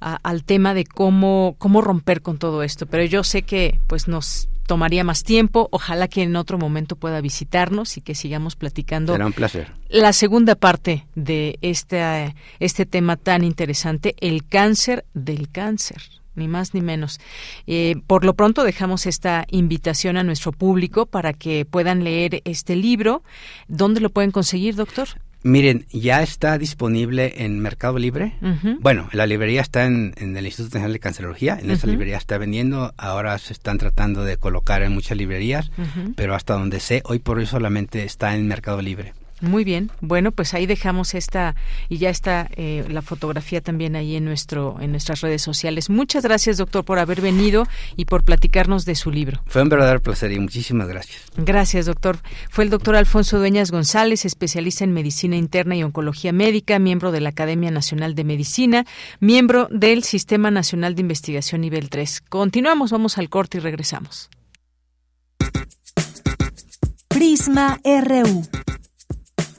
al 0.00 0.44
tema 0.44 0.74
de 0.74 0.84
cómo 0.84 1.54
cómo 1.58 1.80
romper 1.80 2.22
con 2.22 2.38
todo 2.38 2.62
esto. 2.62 2.86
Pero 2.86 3.04
yo 3.04 3.24
sé 3.24 3.42
que 3.42 3.78
pues 3.86 4.08
nos 4.08 4.48
tomaría 4.66 5.04
más 5.04 5.22
tiempo. 5.24 5.68
Ojalá 5.72 6.08
que 6.08 6.22
en 6.22 6.36
otro 6.36 6.58
momento 6.58 6.96
pueda 6.96 7.20
visitarnos 7.20 7.96
y 7.96 8.00
que 8.00 8.14
sigamos 8.14 8.56
platicando. 8.56 9.12
Será 9.12 9.26
un 9.26 9.32
placer. 9.32 9.72
La 9.88 10.12
segunda 10.12 10.54
parte 10.54 11.06
de 11.14 11.58
este, 11.60 12.34
este 12.60 12.86
tema 12.86 13.16
tan 13.16 13.44
interesante, 13.44 14.14
el 14.20 14.46
cáncer 14.46 15.04
del 15.12 15.50
cáncer. 15.50 16.19
Ni 16.40 16.48
más 16.48 16.74
ni 16.74 16.80
menos. 16.80 17.20
Eh, 17.68 17.94
por 18.08 18.24
lo 18.24 18.34
pronto 18.34 18.64
dejamos 18.64 19.06
esta 19.06 19.46
invitación 19.50 20.16
a 20.16 20.24
nuestro 20.24 20.50
público 20.50 21.06
para 21.06 21.32
que 21.32 21.64
puedan 21.64 22.02
leer 22.02 22.42
este 22.44 22.74
libro. 22.74 23.22
¿Dónde 23.68 24.00
lo 24.00 24.10
pueden 24.10 24.32
conseguir, 24.32 24.74
doctor? 24.74 25.08
Miren, 25.42 25.86
ya 25.90 26.22
está 26.22 26.58
disponible 26.58 27.44
en 27.44 27.60
Mercado 27.60 27.98
Libre. 27.98 28.34
Bueno, 28.80 29.08
la 29.12 29.26
librería 29.26 29.62
está 29.62 29.86
en, 29.86 30.12
el 30.18 30.44
Instituto 30.44 30.74
Nacional 30.74 30.92
de 30.92 30.98
Cancerología. 30.98 31.58
En 31.58 31.70
esa 31.70 31.86
librería 31.86 32.18
está 32.18 32.36
vendiendo. 32.36 32.92
Ahora 32.98 33.38
se 33.38 33.54
están 33.54 33.78
tratando 33.78 34.22
de 34.22 34.36
colocar 34.36 34.82
en 34.82 34.92
muchas 34.92 35.16
librerías, 35.16 35.70
pero 36.14 36.34
hasta 36.34 36.54
donde 36.54 36.78
sé, 36.80 37.02
hoy 37.06 37.20
por 37.20 37.38
hoy 37.38 37.46
solamente 37.46 38.04
está 38.04 38.34
en 38.34 38.48
Mercado 38.48 38.82
Libre. 38.82 39.14
Muy 39.40 39.64
bien. 39.64 39.90
Bueno, 40.00 40.32
pues 40.32 40.54
ahí 40.54 40.66
dejamos 40.66 41.14
esta 41.14 41.54
y 41.88 41.98
ya 41.98 42.10
está 42.10 42.48
eh, 42.56 42.84
la 42.88 43.02
fotografía 43.02 43.60
también 43.60 43.96
ahí 43.96 44.16
en 44.16 44.24
nuestro 44.24 44.76
en 44.80 44.90
nuestras 44.90 45.20
redes 45.20 45.42
sociales. 45.42 45.90
Muchas 45.90 46.24
gracias, 46.24 46.58
doctor, 46.58 46.84
por 46.84 46.98
haber 46.98 47.20
venido 47.20 47.66
y 47.96 48.04
por 48.04 48.24
platicarnos 48.24 48.84
de 48.84 48.94
su 48.94 49.10
libro. 49.10 49.42
Fue 49.46 49.62
un 49.62 49.68
verdadero 49.68 50.00
placer 50.00 50.32
y 50.32 50.38
muchísimas 50.38 50.88
gracias. 50.88 51.22
Gracias, 51.36 51.86
doctor. 51.86 52.18
Fue 52.50 52.64
el 52.64 52.70
doctor 52.70 52.96
Alfonso 52.96 53.38
Dueñas 53.38 53.70
González, 53.70 54.24
especialista 54.24 54.84
en 54.84 54.92
medicina 54.92 55.36
interna 55.36 55.76
y 55.76 55.82
oncología 55.82 56.32
médica, 56.32 56.78
miembro 56.78 57.12
de 57.12 57.20
la 57.20 57.30
Academia 57.30 57.70
Nacional 57.70 58.14
de 58.14 58.24
Medicina, 58.24 58.84
miembro 59.20 59.68
del 59.70 60.04
Sistema 60.04 60.50
Nacional 60.50 60.94
de 60.94 61.00
Investigación 61.02 61.62
Nivel 61.62 61.88
3. 61.88 62.22
Continuamos, 62.28 62.90
vamos 62.90 63.18
al 63.18 63.28
corte 63.28 63.58
y 63.58 63.60
regresamos. 63.60 64.28
Prisma 67.08 67.78
RU. 67.84 68.44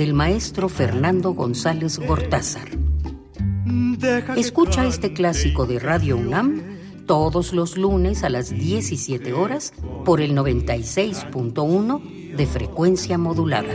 del 0.00 0.14
maestro 0.14 0.70
Fernando 0.70 1.34
González 1.34 1.98
Gortázar. 1.98 2.70
Escucha 4.34 4.86
este 4.86 5.12
clásico 5.12 5.66
de 5.66 5.78
Radio 5.78 6.16
UNAM 6.16 6.62
todos 7.04 7.52
los 7.52 7.76
lunes 7.76 8.24
a 8.24 8.30
las 8.30 8.48
17 8.48 9.34
horas 9.34 9.74
por 10.06 10.22
el 10.22 10.34
96.1 10.34 12.34
de 12.34 12.46
frecuencia 12.46 13.18
modulada. 13.18 13.74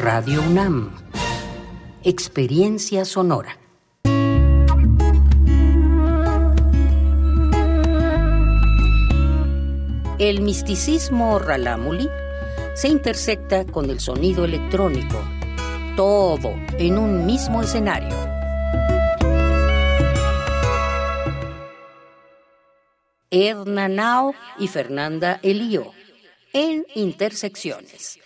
Radio 0.00 0.44
UNAM. 0.48 0.92
Experiencia 2.04 3.04
sonora. 3.04 3.58
El 10.20 10.40
misticismo 10.40 11.40
ralámuli 11.40 12.08
se 12.76 12.88
intersecta 12.88 13.64
con 13.64 13.88
el 13.88 14.00
sonido 14.00 14.44
electrónico, 14.44 15.18
todo 15.96 16.52
en 16.78 16.98
un 16.98 17.24
mismo 17.24 17.62
escenario. 17.62 18.14
Edna 23.30 23.88
Nao 23.88 24.34
y 24.58 24.68
Fernanda 24.68 25.40
Elío 25.42 25.90
en 26.52 26.84
Intersecciones. 26.94 28.18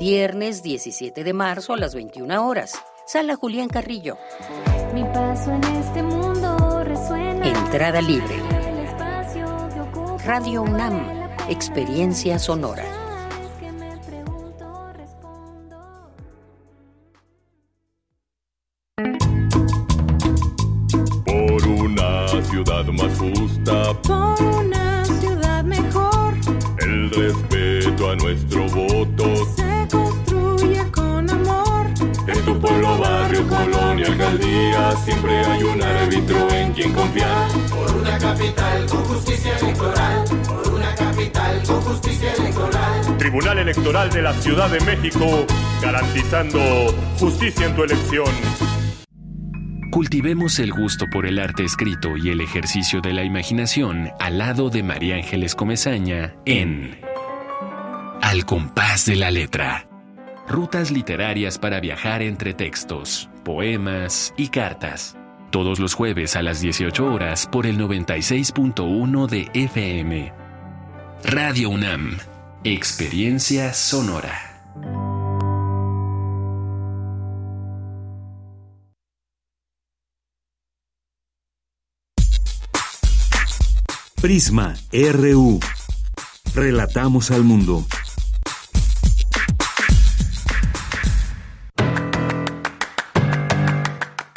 Viernes 0.00 0.62
17 0.62 1.24
de 1.24 1.32
marzo 1.34 1.74
a 1.74 1.76
las 1.76 1.94
21 1.94 2.46
horas. 2.46 2.82
Sala 3.06 3.36
Julián 3.36 3.68
Carrillo. 3.68 4.16
Mi 4.94 5.04
paso 5.04 5.52
en 5.52 5.64
este 5.64 6.02
mundo 6.02 6.84
resuena. 6.84 7.46
Entrada 7.46 8.00
libre. 8.00 8.55
Radio 10.26 10.62
UNAM, 10.62 11.06
Experiencia 11.48 12.36
Sonora. 12.40 12.82
Por 21.24 21.68
una 21.68 22.26
ciudad 22.42 22.86
más 22.86 23.16
justa. 23.16 23.94
Por 24.02 24.42
una 24.42 25.04
ciudad 25.04 25.62
mejor. 25.62 26.34
El 26.80 27.08
respeto 27.10 28.10
a 28.10 28.16
nuestro 28.16 28.66
voto. 28.70 29.45
Tu 32.46 32.58
pueblo, 32.60 32.98
barrio, 32.98 33.46
colonia, 33.48 34.06
alcaldía. 34.06 34.92
Siempre 35.04 35.44
hay 35.44 35.62
un 35.64 35.82
árbitro 35.82 36.50
en 36.50 36.72
quien 36.72 36.92
confiar. 36.92 37.48
Por 37.68 37.96
una 37.96 38.16
capital 38.18 38.86
con 38.86 39.04
justicia 39.04 39.58
electoral. 39.58 40.24
Por 40.46 40.74
una 40.74 40.94
capital 40.94 41.62
con 41.66 41.80
justicia 41.82 42.32
electoral. 42.34 43.18
Tribunal 43.18 43.58
Electoral 43.58 44.10
de 44.10 44.22
la 44.22 44.32
Ciudad 44.34 44.70
de 44.70 44.80
México, 44.80 45.44
garantizando 45.82 46.60
justicia 47.18 47.66
en 47.66 47.74
tu 47.74 47.82
elección. 47.82 48.30
Cultivemos 49.90 50.58
el 50.58 50.72
gusto 50.72 51.06
por 51.10 51.26
el 51.26 51.38
arte 51.38 51.64
escrito 51.64 52.16
y 52.16 52.30
el 52.30 52.40
ejercicio 52.40 53.00
de 53.00 53.12
la 53.12 53.24
imaginación 53.24 54.10
al 54.20 54.38
lado 54.38 54.70
de 54.70 54.82
María 54.82 55.16
Ángeles 55.16 55.54
Comezaña 55.54 56.36
en 56.44 57.00
Al 58.22 58.44
compás 58.44 59.06
de 59.06 59.16
la 59.16 59.30
letra. 59.30 59.85
Rutas 60.48 60.92
literarias 60.92 61.58
para 61.58 61.80
viajar 61.80 62.22
entre 62.22 62.54
textos, 62.54 63.28
poemas 63.44 64.32
y 64.36 64.48
cartas. 64.48 65.16
Todos 65.50 65.80
los 65.80 65.94
jueves 65.94 66.36
a 66.36 66.42
las 66.42 66.60
18 66.60 67.04
horas 67.04 67.48
por 67.50 67.66
el 67.66 67.78
96.1 67.78 69.26
de 69.26 69.50
FM. 69.54 70.32
Radio 71.24 71.70
UNAM. 71.70 72.18
Experiencia 72.62 73.72
sonora. 73.72 74.52
Prisma 84.20 84.74
RU. 84.92 85.58
Relatamos 86.54 87.32
al 87.32 87.42
mundo. 87.42 87.84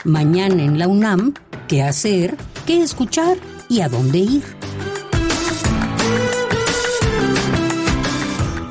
Mañana 0.05 0.63
en 0.63 0.79
la 0.79 0.87
UNAM, 0.87 1.33
¿qué 1.67 1.83
hacer? 1.83 2.37
¿Qué 2.65 2.81
escuchar? 2.81 3.35
¿Y 3.67 3.81
a 3.81 3.89
dónde 3.89 4.19
ir? 4.19 4.43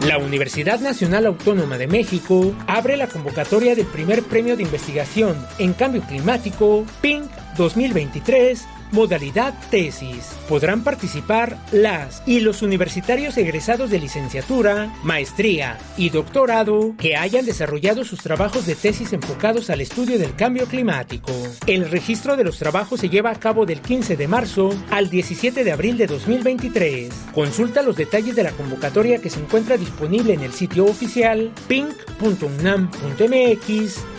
La 0.07 0.17
Universidad 0.17 0.81
Nacional 0.81 1.27
Autónoma 1.27 1.77
de 1.77 1.87
México 1.87 2.55
abre 2.67 2.97
la 2.97 3.09
convocatoria 3.09 3.75
del 3.75 3.85
primer 3.85 4.23
premio 4.23 4.57
de 4.57 4.63
investigación 4.63 5.37
en 5.59 5.75
cambio 5.75 6.01
climático 6.01 6.87
Pink 7.03 7.25
2023 7.59 8.67
modalidad 8.93 9.55
tesis. 9.71 10.37
Podrán 10.49 10.83
participar 10.85 11.59
las 11.73 12.23
y 12.27 12.41
los 12.41 12.63
universitarios 12.63 13.37
egresados 13.37 13.91
de 13.91 13.99
licenciatura, 13.99 14.93
maestría 15.03 15.79
y 15.97 16.11
doctorado 16.11 16.95
que 16.99 17.17
hayan 17.17 17.47
desarrollado 17.47 18.05
sus 18.05 18.21
trabajos 18.21 18.67
de 18.67 18.75
tesis 18.75 19.13
enfocados 19.13 19.71
al 19.71 19.81
estudio 19.81 20.19
del 20.19 20.35
cambio 20.35 20.67
climático. 20.67 21.33
El 21.67 21.91
registro 21.91 22.37
de 22.37 22.45
los 22.45 22.59
trabajos 22.59 23.01
se 23.01 23.09
lleva 23.09 23.31
a 23.31 23.39
cabo 23.39 23.67
del 23.67 23.81
15 23.81 24.17
de 24.17 24.29
marzo 24.29 24.71
al 24.91 25.11
17 25.11 25.65
de 25.65 25.73
abril 25.73 25.97
de 25.97 26.07
2023. 26.07 27.13
Consulta 27.35 27.83
los 27.83 27.97
detalles 27.97 28.37
de 28.37 28.43
la 28.43 28.53
convocatoria 28.53 29.21
que 29.21 29.31
se 29.31 29.41
encuentra 29.41 29.77
disponible 29.77 30.35
en 30.35 30.41
el 30.41 30.53
sitio 30.53 30.85
oficial 30.85 31.53
pink.unam.mx, 31.69 32.89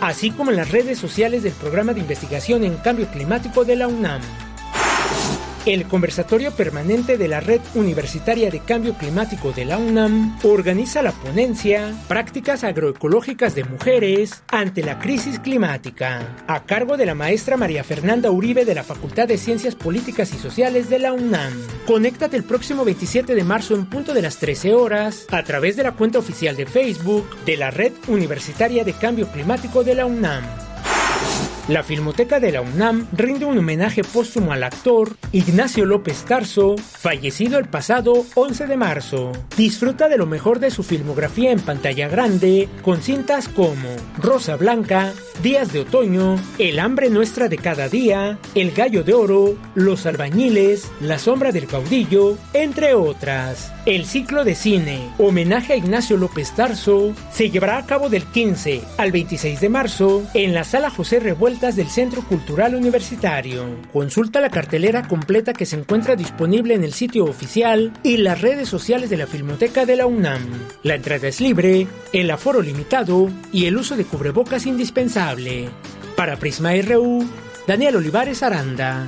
así 0.02 0.32
como 0.32 0.52
en 0.52 0.58
las 0.58 0.72
redes 0.72 0.98
sociales 0.98 1.44
del 1.44 1.54
programa 1.54 1.94
de 1.94 2.02
investigación 2.02 2.64
en 2.64 2.78
cambio 2.78 3.08
climático 3.08 3.66
de 3.66 3.76
la 3.76 3.88
UNAM. 3.88 4.22
El 5.70 5.86
conversatorio 5.86 6.50
permanente 6.50 7.16
de 7.16 7.28
la 7.28 7.42
Red 7.42 7.62
Universitaria 7.76 8.50
de 8.50 8.60
Cambio 8.60 8.96
Climático 8.96 9.52
de 9.52 9.66
la 9.66 9.78
UNAM 9.78 10.40
organiza 10.42 11.04
la 11.04 11.12
ponencia 11.12 11.94
Prácticas 12.08 12.64
agroecológicas 12.64 13.54
de 13.54 13.66
mujeres 13.66 14.42
ante 14.48 14.82
la 14.82 14.98
crisis 14.98 15.38
climática, 15.38 16.38
a 16.48 16.64
cargo 16.64 16.98
de 16.98 17.06
la 17.06 17.14
maestra 17.14 17.56
María 17.56 17.84
Fernanda 17.84 18.32
Uribe 18.32 18.66
de 18.66 18.74
la 18.74 18.84
Facultad 18.84 19.28
de 19.28 19.38
Ciencias 19.38 19.76
Políticas 19.76 20.34
y 20.34 20.40
Sociales 20.40 20.90
de 20.90 20.98
la 20.98 21.14
UNAM. 21.14 21.54
Conéctate 21.86 22.36
el 22.36 22.46
próximo 22.46 22.84
27 22.84 23.36
de 23.36 23.44
marzo 23.44 23.76
en 23.76 23.86
punto 23.86 24.16
de 24.16 24.24
las 24.24 24.38
13 24.38 24.74
horas 24.74 25.28
a 25.30 25.44
través 25.44 25.78
de 25.78 25.84
la 25.84 25.92
cuenta 25.92 26.18
oficial 26.18 26.56
de 26.56 26.66
Facebook 26.66 27.30
de 27.46 27.58
la 27.58 27.70
Red 27.70 27.94
Universitaria 28.08 28.84
de 28.84 28.94
Cambio 28.94 29.28
Climático 29.28 29.84
de 29.84 29.94
la 29.94 30.08
UNAM. 30.08 30.69
La 31.70 31.84
Filmoteca 31.84 32.40
de 32.40 32.52
la 32.52 32.62
UNAM 32.62 33.06
rinde 33.12 33.46
un 33.46 33.60
homenaje 33.60 34.04
póstumo 34.04 34.52
al 34.54 34.64
actor 34.64 35.16
Ignacio 35.32 35.86
López 35.86 36.24
Tarso, 36.24 36.76
fallecido 36.78 37.60
el 37.60 37.68
pasado 37.68 38.26
11 38.34 38.66
de 38.66 38.76
marzo. 38.76 39.32
Disfruta 39.56 40.10
de 40.10 40.18
lo 40.18 40.26
mejor 40.26 40.58
de 40.58 40.72
su 40.72 40.82
filmografía 40.82 41.52
en 41.52 41.60
pantalla 41.60 42.08
grande, 42.08 42.68
con 42.82 43.04
cintas 43.04 43.48
como 43.48 43.88
Rosa 44.18 44.56
Blanca, 44.56 45.14
Días 45.44 45.72
de 45.72 45.82
Otoño, 45.82 46.38
El 46.58 46.80
hambre 46.80 47.12
nuestra 47.12 47.48
de 47.48 47.60
cada 47.60 47.88
día, 47.88 48.40
El 48.56 48.72
gallo 48.72 49.04
de 49.04 49.14
oro, 49.14 49.56
Los 49.76 50.08
albañiles, 50.08 50.90
La 51.02 51.20
sombra 51.20 51.52
del 51.52 51.68
caudillo, 51.68 52.36
entre 52.54 52.96
otras. 52.96 53.72
El 53.86 54.06
ciclo 54.06 54.44
de 54.44 54.56
cine, 54.56 55.12
homenaje 55.20 55.74
a 55.74 55.78
Ignacio 55.78 56.18
López 56.18 56.52
Tarso, 56.52 57.14
se 57.32 57.52
llevará 57.52 57.78
a 57.78 57.86
cabo 57.86 58.10
del 58.10 58.26
15 58.26 58.82
al 58.98 59.12
26 59.12 59.62
de 59.62 59.70
marzo 59.70 60.24
en 60.34 60.56
la 60.56 60.64
sala 60.64 60.90
José 60.90 61.20
Del 61.60 61.90
Centro 61.90 62.24
Cultural 62.24 62.74
Universitario. 62.74 63.66
Consulta 63.92 64.40
la 64.40 64.50
cartelera 64.50 65.06
completa 65.10 65.52
que 65.52 65.66
se 65.66 65.76
encuentra 65.76 66.16
disponible 66.16 66.74
en 66.74 66.86
el 66.86 66.94
sitio 66.94 67.26
oficial 67.26 67.92
y 68.02 68.16
las 68.16 68.40
redes 68.40 68.70
sociales 68.70 69.10
de 69.10 69.18
la 69.18 69.28
Filmoteca 69.28 69.86
de 69.86 69.98
la 69.98 70.06
UNAM. 70.06 70.42
La 70.84 70.96
entrada 70.96 71.28
es 71.28 71.42
libre, 71.42 71.86
el 72.14 72.32
aforo 72.32 72.62
limitado 72.62 73.30
y 73.52 73.66
el 73.66 73.76
uso 73.76 73.98
de 73.98 74.06
cubrebocas 74.06 74.66
indispensable. 74.68 75.68
Para 76.16 76.38
Prisma 76.38 76.72
RU, 76.82 77.28
Daniel 77.68 77.98
Olivares 77.98 78.42
Aranda. 78.42 79.06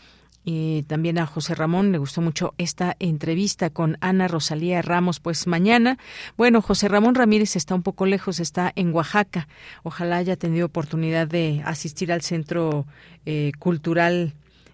y 0.43 0.83
también 0.83 1.17
a 1.19 1.25
José 1.25 1.55
Ramón 1.55 1.91
le 1.91 1.97
gustó 1.97 2.21
mucho 2.21 2.53
esta 2.57 2.95
entrevista 2.99 3.69
con 3.69 3.97
Ana 4.01 4.27
Rosalía 4.27 4.81
Ramos. 4.81 5.19
Pues 5.19 5.45
mañana, 5.47 5.97
bueno, 6.37 6.61
José 6.61 6.87
Ramón 6.87 7.15
Ramírez 7.15 7.55
está 7.55 7.75
un 7.75 7.83
poco 7.83 8.05
lejos, 8.05 8.39
está 8.39 8.71
en 8.75 8.93
Oaxaca. 8.93 9.47
Ojalá 9.83 10.17
haya 10.17 10.35
tenido 10.35 10.65
oportunidad 10.65 11.27
de 11.27 11.61
asistir 11.65 12.11
al 12.11 12.21
Centro 12.21 12.85
eh, 13.25 13.51
Cultural 13.59 14.33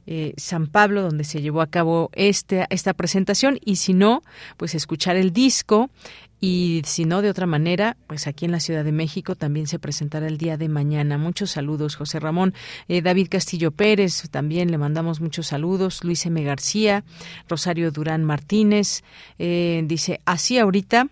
eh, 0.10 0.34
San 0.38 0.68
Pablo, 0.68 1.02
donde 1.02 1.26
se 1.26 1.42
llevó 1.42 1.60
a 1.60 1.68
cabo 1.68 2.10
este, 2.14 2.66
esta 2.70 2.94
presentación, 2.94 3.60
y 3.66 3.76
si 3.76 3.94
no, 3.94 4.24
pues 4.56 4.74
escuchar 4.74 5.18
el 5.18 5.34
disco 5.34 5.90
y 6.40 6.82
si 6.86 7.06
no 7.06 7.22
de 7.22 7.30
otra 7.30 7.48
manera, 7.48 7.98
pues 8.08 8.28
aquí 8.28 8.46
en 8.46 8.52
la 8.52 8.60
Ciudad 8.60 8.84
de 8.84 8.92
México 8.92 9.36
también 9.36 9.66
se 9.68 9.80
presentará 9.80 10.28
el 10.28 10.38
día 10.38 10.58
de 10.58 10.70
mañana. 10.70 11.18
Muchos 11.18 11.52
saludos, 11.52 11.96
José 11.96 12.20
Ramón. 12.20 12.54
Eh, 12.88 13.02
David 13.02 13.28
Castillo 13.30 13.72
Pérez, 13.72 14.30
también 14.30 14.70
le 14.70 14.78
mandamos 14.78 15.20
muchos 15.20 15.48
saludos. 15.48 16.04
Luis 16.04 16.26
M. 16.26 16.44
García, 16.44 17.04
Rosario 17.50 17.92
Durán 17.92 18.24
Martínez, 18.24 19.04
eh, 19.40 19.82
dice, 19.86 20.22
así 20.26 20.60
ahorita 20.60 21.08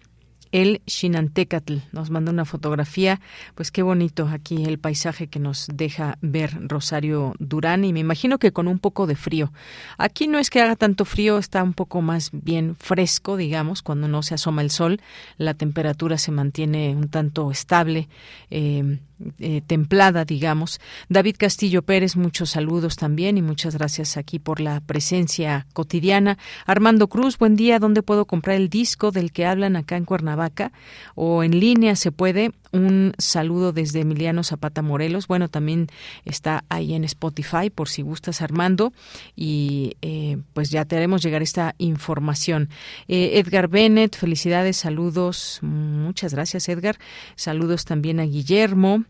el 0.55 0.81
Xinantecatl. 0.87 1.79
Nos 1.91 2.09
manda 2.09 2.31
una 2.31 2.45
fotografía, 2.45 3.19
pues 3.55 3.71
qué 3.71 3.83
bonito 3.83 4.29
aquí 4.31 4.63
el 4.63 4.79
paisaje 4.79 5.27
que 5.27 5.37
nos 5.37 5.67
deja 5.73 6.17
ver 6.21 6.57
Rosario 6.69 7.33
Durán 7.39 7.83
y 7.83 7.91
me 7.91 7.99
imagino 7.99 8.39
que 8.39 8.53
con 8.53 8.69
un 8.69 8.79
poco 8.79 9.05
de 9.05 9.17
frío. 9.17 9.51
Aquí 9.97 10.29
no 10.29 10.39
es 10.39 10.49
que 10.49 10.61
haga 10.61 10.77
tanto 10.77 11.03
frío, 11.03 11.39
está 11.39 11.61
un 11.61 11.73
poco 11.73 12.01
más 12.01 12.29
bien 12.31 12.77
fresco, 12.77 13.35
digamos, 13.35 13.81
cuando 13.81 14.07
no 14.07 14.23
se 14.23 14.35
asoma 14.35 14.61
el 14.61 14.71
sol, 14.71 15.01
la 15.37 15.55
temperatura 15.55 16.17
se 16.17 16.31
mantiene 16.31 16.95
un 16.95 17.09
tanto 17.09 17.51
estable. 17.51 18.07
Eh, 18.49 18.99
eh, 19.39 19.61
templada, 19.65 20.25
digamos. 20.25 20.79
David 21.09 21.35
Castillo 21.37 21.81
Pérez, 21.81 22.15
muchos 22.15 22.51
saludos 22.51 22.95
también 22.95 23.37
y 23.37 23.41
muchas 23.41 23.75
gracias 23.75 24.17
aquí 24.17 24.39
por 24.39 24.59
la 24.59 24.81
presencia 24.81 25.67
cotidiana. 25.73 26.37
Armando 26.65 27.07
Cruz, 27.07 27.37
buen 27.37 27.55
día. 27.55 27.79
¿Dónde 27.79 28.03
puedo 28.03 28.25
comprar 28.25 28.57
el 28.57 28.69
disco 28.69 29.11
del 29.11 29.31
que 29.31 29.45
hablan 29.45 29.75
acá 29.75 29.97
en 29.97 30.05
Cuernavaca? 30.05 30.71
O 31.15 31.43
en 31.43 31.59
línea 31.59 31.95
se 31.95 32.11
puede. 32.11 32.51
Un 32.75 33.13
saludo 33.17 33.71
desde 33.71 34.01
Emiliano 34.01 34.43
Zapata 34.43 34.81
Morelos. 34.81 35.27
Bueno, 35.27 35.47
también 35.47 35.87
está 36.25 36.65
ahí 36.69 36.93
en 36.93 37.03
Spotify 37.05 37.69
por 37.73 37.87
si 37.87 38.01
gustas, 38.01 38.41
Armando. 38.41 38.91
Y 39.35 39.95
eh, 40.01 40.37
pues 40.53 40.71
ya 40.71 40.85
te 40.85 40.97
haremos 40.97 41.21
llegar 41.23 41.41
esta 41.41 41.75
información. 41.77 42.69
Eh, 43.07 43.39
Edgar 43.39 43.69
Bennett, 43.69 44.15
felicidades, 44.17 44.77
saludos. 44.77 45.59
Muchas 45.61 46.33
gracias, 46.33 46.67
Edgar. 46.67 46.97
Saludos 47.35 47.85
también 47.85 48.19
a 48.19 48.23
Guillermo. 48.23 49.05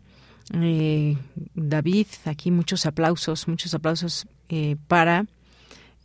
Eh, 0.54 1.16
David, 1.54 2.06
aquí 2.24 2.50
muchos 2.50 2.86
aplausos, 2.86 3.48
muchos 3.48 3.74
aplausos 3.74 4.26
eh, 4.48 4.76
para 4.86 5.26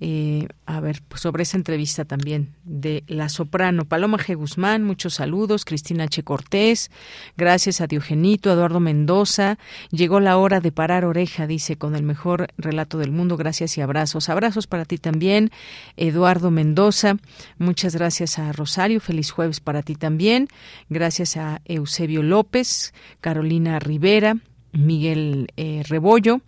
eh, 0.04 0.48
a 0.66 0.80
ver, 0.80 1.04
pues 1.08 1.22
sobre 1.22 1.44
esa 1.44 1.58
entrevista 1.58 2.06
también 2.06 2.56
de 2.64 3.04
la 3.06 3.30
soprano 3.30 3.86
Paloma 3.86 4.18
G. 4.18 4.36
Guzmán, 4.36 4.84
muchos 4.84 5.14
saludos, 5.14 5.64
Cristina 5.64 6.06
H. 6.06 6.24
Cortés, 6.24 6.90
gracias 7.38 7.82
a 7.82 7.88
Diogenito, 7.88 8.52
Eduardo 8.52 8.80
Mendoza, 8.80 9.60
llegó 9.92 10.20
la 10.20 10.38
hora 10.38 10.60
de 10.60 10.72
parar 10.72 11.06
oreja, 11.06 11.46
dice, 11.46 11.76
con 11.78 11.96
el 11.96 12.02
mejor 12.02 12.48
relato 12.58 12.98
del 12.98 13.12
mundo, 13.12 13.38
gracias 13.38 13.78
y 13.78 13.82
abrazos. 13.82 14.28
Abrazos 14.30 14.66
para 14.66 14.86
ti 14.86 14.98
también, 14.98 15.52
Eduardo 15.98 16.50
Mendoza, 16.50 17.18
muchas 17.60 17.96
gracias 17.96 18.40
a 18.40 18.52
Rosario, 18.54 19.02
feliz 19.02 19.30
jueves 19.30 19.60
para 19.60 19.84
ti 19.84 19.94
también, 19.94 20.48
gracias 20.90 21.38
a 21.38 21.62
Eusebio 21.66 22.24
López, 22.24 22.96
Carolina 23.20 23.78
Rivera, 23.78 24.36
Miguel 24.72 25.52
eh, 25.58 25.84
Rebollo, 25.88 26.42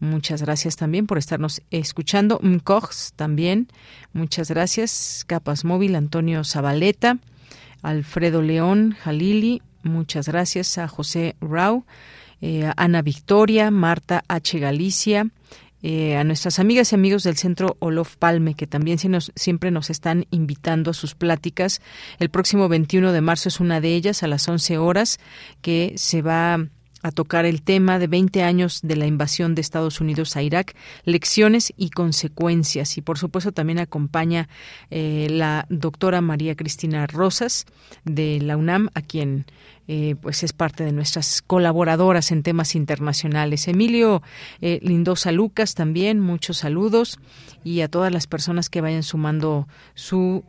Muchas 0.00 0.40
gracias 0.40 0.76
también 0.76 1.06
por 1.06 1.18
estarnos 1.18 1.60
escuchando. 1.70 2.40
Mcox 2.42 3.12
también. 3.16 3.68
Muchas 4.14 4.48
gracias. 4.48 5.24
Capas 5.26 5.66
Móvil, 5.66 5.94
Antonio 5.94 6.42
Zabaleta, 6.42 7.18
Alfredo 7.82 8.40
León, 8.40 8.96
Jalili. 8.98 9.60
Muchas 9.82 10.26
gracias 10.26 10.78
a 10.78 10.88
José 10.88 11.36
Rau, 11.42 11.84
eh, 12.40 12.70
Ana 12.76 13.02
Victoria, 13.02 13.70
Marta 13.70 14.24
H. 14.26 14.58
Galicia. 14.58 15.28
Eh, 15.82 16.16
a 16.16 16.24
nuestras 16.24 16.58
amigas 16.58 16.92
y 16.92 16.94
amigos 16.94 17.22
del 17.22 17.38
Centro 17.38 17.76
Olof 17.78 18.16
Palme, 18.16 18.54
que 18.54 18.66
también 18.66 18.98
siempre 19.34 19.70
nos 19.70 19.88
están 19.88 20.26
invitando 20.30 20.90
a 20.90 20.94
sus 20.94 21.14
pláticas. 21.14 21.80
El 22.18 22.28
próximo 22.28 22.68
21 22.68 23.12
de 23.12 23.20
marzo 23.22 23.48
es 23.48 23.60
una 23.60 23.80
de 23.80 23.94
ellas, 23.94 24.22
a 24.22 24.28
las 24.28 24.46
11 24.46 24.76
horas, 24.76 25.18
que 25.62 25.94
se 25.96 26.20
va 26.20 26.66
a 27.02 27.10
tocar 27.10 27.46
el 27.46 27.62
tema 27.62 27.98
de 27.98 28.06
20 28.06 28.42
años 28.42 28.80
de 28.82 28.96
la 28.96 29.06
invasión 29.06 29.54
de 29.54 29.60
Estados 29.60 30.00
Unidos 30.00 30.36
a 30.36 30.42
Irak, 30.42 30.74
lecciones 31.04 31.72
y 31.76 31.90
consecuencias. 31.90 32.96
Y 32.98 33.02
por 33.02 33.18
supuesto 33.18 33.52
también 33.52 33.78
acompaña 33.78 34.48
eh, 34.90 35.28
la 35.30 35.66
doctora 35.68 36.20
María 36.20 36.54
Cristina 36.54 37.06
Rosas 37.06 37.66
de 38.04 38.40
la 38.40 38.56
UNAM, 38.56 38.90
a 38.94 39.02
quien 39.02 39.46
eh, 39.88 40.14
pues 40.20 40.42
es 40.42 40.52
parte 40.52 40.84
de 40.84 40.92
nuestras 40.92 41.42
colaboradoras 41.42 42.30
en 42.30 42.42
temas 42.42 42.74
internacionales. 42.74 43.66
Emilio 43.66 44.22
eh, 44.60 44.78
Lindosa 44.82 45.32
Lucas 45.32 45.74
también, 45.74 46.20
muchos 46.20 46.58
saludos 46.58 47.18
y 47.64 47.80
a 47.80 47.88
todas 47.88 48.12
las 48.12 48.26
personas 48.26 48.68
que 48.70 48.80
vayan 48.80 49.02
sumando 49.02 49.66
su 49.94 50.44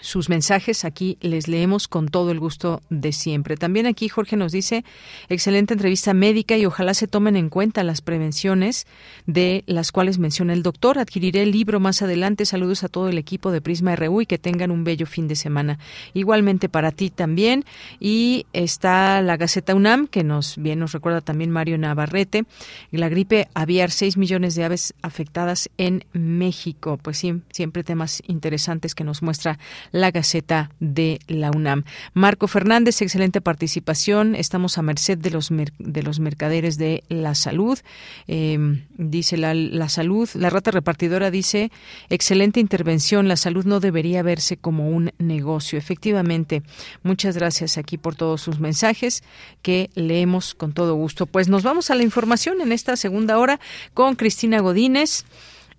sus 0.00 0.28
mensajes. 0.28 0.84
Aquí 0.84 1.18
les 1.20 1.48
leemos 1.48 1.88
con 1.88 2.08
todo 2.08 2.30
el 2.30 2.40
gusto 2.40 2.82
de 2.90 3.12
siempre. 3.12 3.56
También 3.56 3.86
aquí 3.86 4.08
Jorge 4.08 4.36
nos 4.36 4.52
dice, 4.52 4.84
excelente 5.28 5.74
entrevista 5.74 6.14
médica 6.14 6.56
y 6.56 6.66
ojalá 6.66 6.94
se 6.94 7.08
tomen 7.08 7.36
en 7.36 7.48
cuenta 7.48 7.84
las 7.84 8.00
prevenciones 8.00 8.86
de 9.26 9.64
las 9.66 9.92
cuales 9.92 10.18
menciona 10.18 10.52
el 10.52 10.62
doctor. 10.62 10.98
Adquiriré 10.98 11.42
el 11.42 11.50
libro 11.50 11.80
más 11.80 12.02
adelante. 12.02 12.46
Saludos 12.46 12.84
a 12.84 12.88
todo 12.88 13.08
el 13.08 13.18
equipo 13.18 13.50
de 13.50 13.60
Prisma 13.60 13.96
RU 13.96 14.22
y 14.22 14.26
que 14.26 14.38
tengan 14.38 14.70
un 14.70 14.84
bello 14.84 15.06
fin 15.06 15.28
de 15.28 15.36
semana. 15.36 15.78
Igualmente 16.12 16.68
para 16.68 16.92
ti 16.92 17.10
también. 17.10 17.64
Y 18.00 18.46
está 18.52 19.22
la 19.22 19.36
Gaceta 19.36 19.74
UNAM, 19.74 20.06
que 20.06 20.24
nos 20.24 20.56
bien 20.56 20.78
nos 20.78 20.92
recuerda 20.92 21.20
también 21.20 21.50
Mario 21.50 21.78
Navarrete. 21.78 22.44
La 22.90 23.08
gripe 23.08 23.48
aviar, 23.54 23.90
6 23.90 24.16
millones 24.16 24.54
de 24.54 24.64
aves 24.64 24.94
afectadas 25.02 25.70
en 25.78 26.04
México. 26.12 26.98
Pues 27.00 27.18
sí, 27.18 27.42
siempre 27.50 27.84
temas 27.84 28.22
interesantes 28.26 28.94
que 28.94 29.04
nos 29.04 29.22
muestra 29.22 29.58
la 29.92 30.10
Gaceta 30.10 30.70
de 30.80 31.20
la 31.26 31.50
UNAM. 31.50 31.84
Marco 32.12 32.48
Fernández, 32.48 33.00
excelente 33.02 33.40
participación. 33.40 34.34
Estamos 34.34 34.78
a 34.78 34.82
merced 34.82 35.18
de 35.18 35.30
los, 35.30 35.50
de 35.50 36.02
los 36.02 36.20
mercaderes 36.20 36.78
de 36.78 37.04
la 37.08 37.34
salud. 37.34 37.78
Em, 38.26 38.84
dice 38.96 39.36
la, 39.36 39.54
la 39.54 39.88
salud, 39.88 40.28
la 40.34 40.50
rata 40.50 40.70
repartidora 40.70 41.30
dice, 41.30 41.70
excelente 42.10 42.60
intervención. 42.60 43.28
La 43.28 43.36
salud 43.36 43.64
no 43.64 43.80
debería 43.80 44.22
verse 44.22 44.56
como 44.56 44.88
un 44.88 45.12
negocio. 45.18 45.78
Efectivamente, 45.78 46.62
muchas 47.02 47.36
gracias 47.36 47.78
aquí 47.78 47.98
por 47.98 48.14
todos 48.14 48.40
sus 48.40 48.60
mensajes 48.60 49.22
que 49.62 49.90
leemos 49.94 50.54
con 50.54 50.72
todo 50.72 50.94
gusto. 50.94 51.26
Pues 51.26 51.48
nos 51.48 51.62
vamos 51.62 51.90
a 51.90 51.94
la 51.94 52.02
información 52.02 52.60
en 52.60 52.72
esta 52.72 52.96
segunda 52.96 53.38
hora 53.38 53.60
con 53.92 54.16
Cristina 54.16 54.60
Godínez 54.60 55.24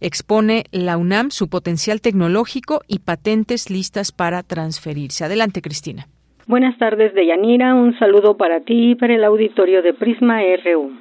expone 0.06 0.66
la 0.72 0.98
UNAM 0.98 1.32
su 1.32 1.50
potencial 1.50 2.00
tecnológico 2.00 2.82
y 2.88 3.00
patentes 3.00 3.72
listas 3.72 4.12
para 4.12 4.44
transferirse. 4.44 5.26
Adelante, 5.26 5.64
Cristina. 5.64 6.06
Buenas 6.46 6.78
tardes, 6.78 7.16
Deyanira. 7.16 7.74
Un 7.74 7.98
saludo 7.98 8.38
para 8.38 8.60
ti 8.60 8.92
y 8.92 8.96
para 8.96 9.16
el 9.16 9.24
auditorio 9.24 9.82
de 9.82 9.96
Prisma 9.96 10.42
RU. 10.64 10.92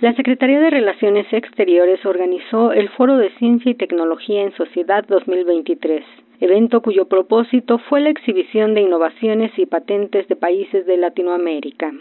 La 0.00 0.14
Secretaría 0.14 0.60
de 0.60 0.68
Relaciones 0.68 1.26
Exteriores 1.32 2.04
organizó 2.04 2.72
el 2.72 2.90
Foro 2.90 3.16
de 3.16 3.30
Ciencia 3.38 3.70
y 3.70 3.76
Tecnología 3.76 4.42
en 4.42 4.52
Sociedad 4.56 5.04
2023, 5.08 6.04
evento 6.40 6.82
cuyo 6.82 7.08
propósito 7.08 7.78
fue 7.88 8.02
la 8.02 8.10
exhibición 8.10 8.74
de 8.74 8.82
innovaciones 8.82 9.52
y 9.56 9.64
patentes 9.64 10.28
de 10.28 10.36
países 10.36 10.84
de 10.84 10.98
Latinoamérica. 10.98 11.92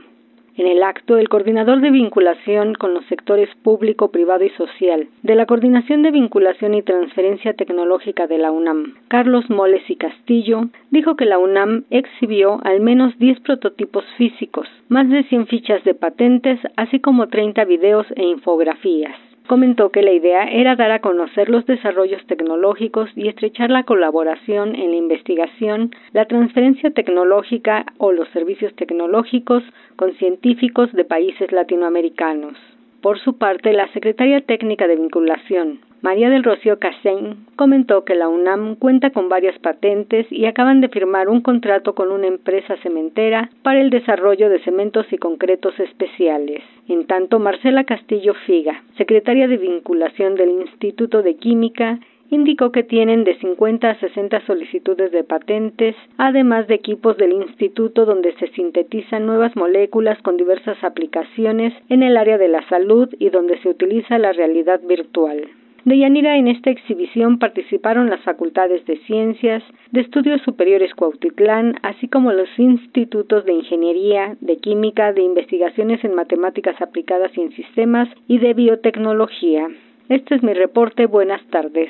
En 0.56 0.68
el 0.68 0.84
acto, 0.84 1.18
el 1.18 1.30
coordinador 1.30 1.82
de 1.82 1.90
vinculación 1.90 2.76
con 2.76 2.94
los 2.94 3.04
sectores 3.06 3.50
público, 3.64 4.12
privado 4.12 4.44
y 4.44 4.50
social 4.52 5.08
de 5.24 5.36
la 5.36 5.48
Coordinación 5.48 6.04
de 6.04 6.12
Vinculación 6.12 6.76
y 6.76 6.84
Transferencia 6.84 7.54
Tecnológica 7.54 8.28
de 8.28 8.38
la 8.38 8.52
UNAM, 8.52 8.94
Carlos 9.08 9.50
Moles 9.50 9.82
y 9.90 9.96
Castillo, 9.96 10.70
dijo 10.92 11.16
que 11.16 11.26
la 11.26 11.40
UNAM 11.40 11.86
exhibió 11.90 12.60
al 12.64 12.82
menos 12.82 13.18
10 13.18 13.40
prototipos 13.40 14.06
físicos, 14.18 14.68
más 14.90 15.10
de 15.10 15.24
100 15.24 15.48
fichas 15.48 15.84
de 15.86 15.96
patentes, 15.96 16.60
así 16.76 17.00
como 17.00 17.30
30 17.30 17.66
videos 17.66 18.06
e 18.16 18.24
infografías 18.24 19.16
comentó 19.48 19.90
que 19.90 20.02
la 20.02 20.12
idea 20.12 20.44
era 20.46 20.76
dar 20.76 20.92
a 20.92 21.00
conocer 21.00 21.50
los 21.50 21.66
desarrollos 21.66 22.26
tecnológicos 22.28 23.10
y 23.16 23.28
estrechar 23.28 23.70
la 23.70 23.84
colaboración 23.84 24.76
en 24.76 24.92
la 24.92 24.98
investigación, 24.98 25.92
la 26.14 26.26
transferencia 26.26 26.92
tecnológica 26.92 27.86
o 27.98 28.12
los 28.12 28.28
servicios 28.30 28.74
tecnológicos 28.76 29.64
con 29.96 30.14
científicos 30.14 30.92
de 30.94 31.06
países 31.06 31.52
latinoamericanos. 31.52 32.58
Por 33.02 33.20
su 33.20 33.38
parte, 33.38 33.74
la 33.74 33.92
secretaria 33.92 34.42
técnica 34.42 34.88
de 34.88 34.96
vinculación, 34.96 35.80
María 36.04 36.30
del 36.30 36.44
Rocío 36.44 36.80
Casén 36.80 37.46
comentó 37.56 38.04
que 38.04 38.14
la 38.14 38.28
UNAM 38.28 38.76
cuenta 38.76 39.12
con 39.12 39.30
varias 39.30 39.58
patentes 39.60 40.28
y 40.30 40.44
acaban 40.48 40.82
de 40.82 40.90
firmar 40.90 41.30
un 41.30 41.40
contrato 41.40 41.96
con 41.96 42.12
una 42.12 42.28
empresa 42.28 42.76
cementera 42.84 43.50
para 43.62 43.80
el 43.80 43.90
desarrollo 43.90 44.50
de 44.50 44.60
cementos 44.66 45.06
y 45.12 45.18
concretos 45.18 45.80
especiales. 45.80 46.62
En 46.90 47.08
tanto, 47.08 47.40
Marcela 47.40 47.86
Castillo 47.86 48.34
Figa, 48.46 48.84
secretaria 48.98 49.48
de 49.48 49.56
vinculación 49.56 50.36
del 50.36 50.50
Instituto 50.50 51.24
de 51.24 51.38
Química, 51.38 52.02
indicó 52.30 52.74
que 52.74 52.84
tienen 52.84 53.24
de 53.24 53.40
50 53.40 53.90
a 53.90 53.96
60 53.98 54.46
solicitudes 54.46 55.10
de 55.14 55.24
patentes, 55.24 55.96
además 56.18 56.68
de 56.68 56.76
equipos 56.76 57.16
del 57.16 57.32
instituto 57.32 58.06
donde 58.06 58.34
se 58.40 58.48
sintetizan 58.48 59.26
nuevas 59.26 59.56
moléculas 59.56 60.22
con 60.22 60.36
diversas 60.36 60.84
aplicaciones 60.84 61.74
en 61.88 62.04
el 62.04 62.18
área 62.18 62.38
de 62.38 62.50
la 62.50 62.68
salud 62.68 63.08
y 63.20 63.30
donde 63.30 63.58
se 63.62 63.70
utiliza 63.70 64.18
la 64.18 64.34
realidad 64.34 64.82
virtual. 64.86 65.48
De 65.86 65.98
Yanira 65.98 66.38
en 66.38 66.48
esta 66.48 66.70
exhibición 66.70 67.40
participaron 67.40 68.10
las 68.10 68.22
facultades 68.24 68.86
de 68.86 68.98
Ciencias, 69.06 69.62
de 69.92 70.02
Estudios 70.02 70.42
Superiores 70.44 70.94
Cuautitlán, 70.96 71.76
así 71.84 72.08
como 72.08 72.32
los 72.32 72.48
institutos 72.58 73.44
de 73.46 73.54
Ingeniería, 73.54 74.38
de 74.40 74.58
Química, 74.58 75.12
de 75.12 75.24
Investigaciones 75.24 76.02
en 76.06 76.16
Matemáticas 76.16 76.82
Aplicadas 76.82 77.32
y 77.36 77.42
en 77.42 77.52
Sistemas 77.54 78.08
y 78.30 78.38
de 78.40 78.54
Biotecnología. 78.54 79.68
Este 80.08 80.36
es 80.36 80.44
mi 80.44 80.54
reporte. 80.54 81.06
Buenas 81.06 81.42
tardes. 81.50 81.90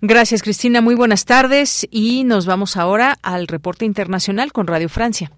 Gracias, 0.00 0.42
Cristina. 0.42 0.80
Muy 0.80 0.94
buenas 0.94 1.24
tardes. 1.24 1.86
Y 1.90 2.22
nos 2.24 2.46
vamos 2.46 2.76
ahora 2.76 3.16
al 3.22 3.48
reporte 3.48 3.84
internacional 3.84 4.52
con 4.52 4.68
Radio 4.68 4.88
Francia. 4.88 5.32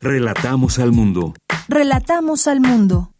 Relatamos 0.00 0.78
al 0.78 0.92
mundo. 0.92 1.34
Relatamos 1.68 2.46
al 2.46 2.60
mundo. 2.60 3.13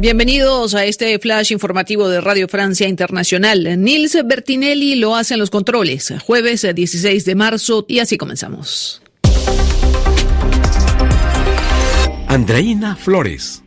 Bienvenidos 0.00 0.74
a 0.74 0.86
este 0.86 1.18
flash 1.18 1.52
informativo 1.52 2.08
de 2.08 2.22
Radio 2.22 2.48
Francia 2.48 2.88
Internacional. 2.88 3.68
Nils 3.82 4.16
Bertinelli 4.24 4.94
lo 4.94 5.14
hace 5.14 5.34
en 5.34 5.40
los 5.40 5.50
controles. 5.50 6.14
Jueves 6.24 6.66
16 6.74 7.26
de 7.26 7.34
marzo 7.34 7.84
y 7.86 7.98
así 7.98 8.16
comenzamos. 8.16 9.02
Andreina 12.28 12.96
Flores. 12.96 13.62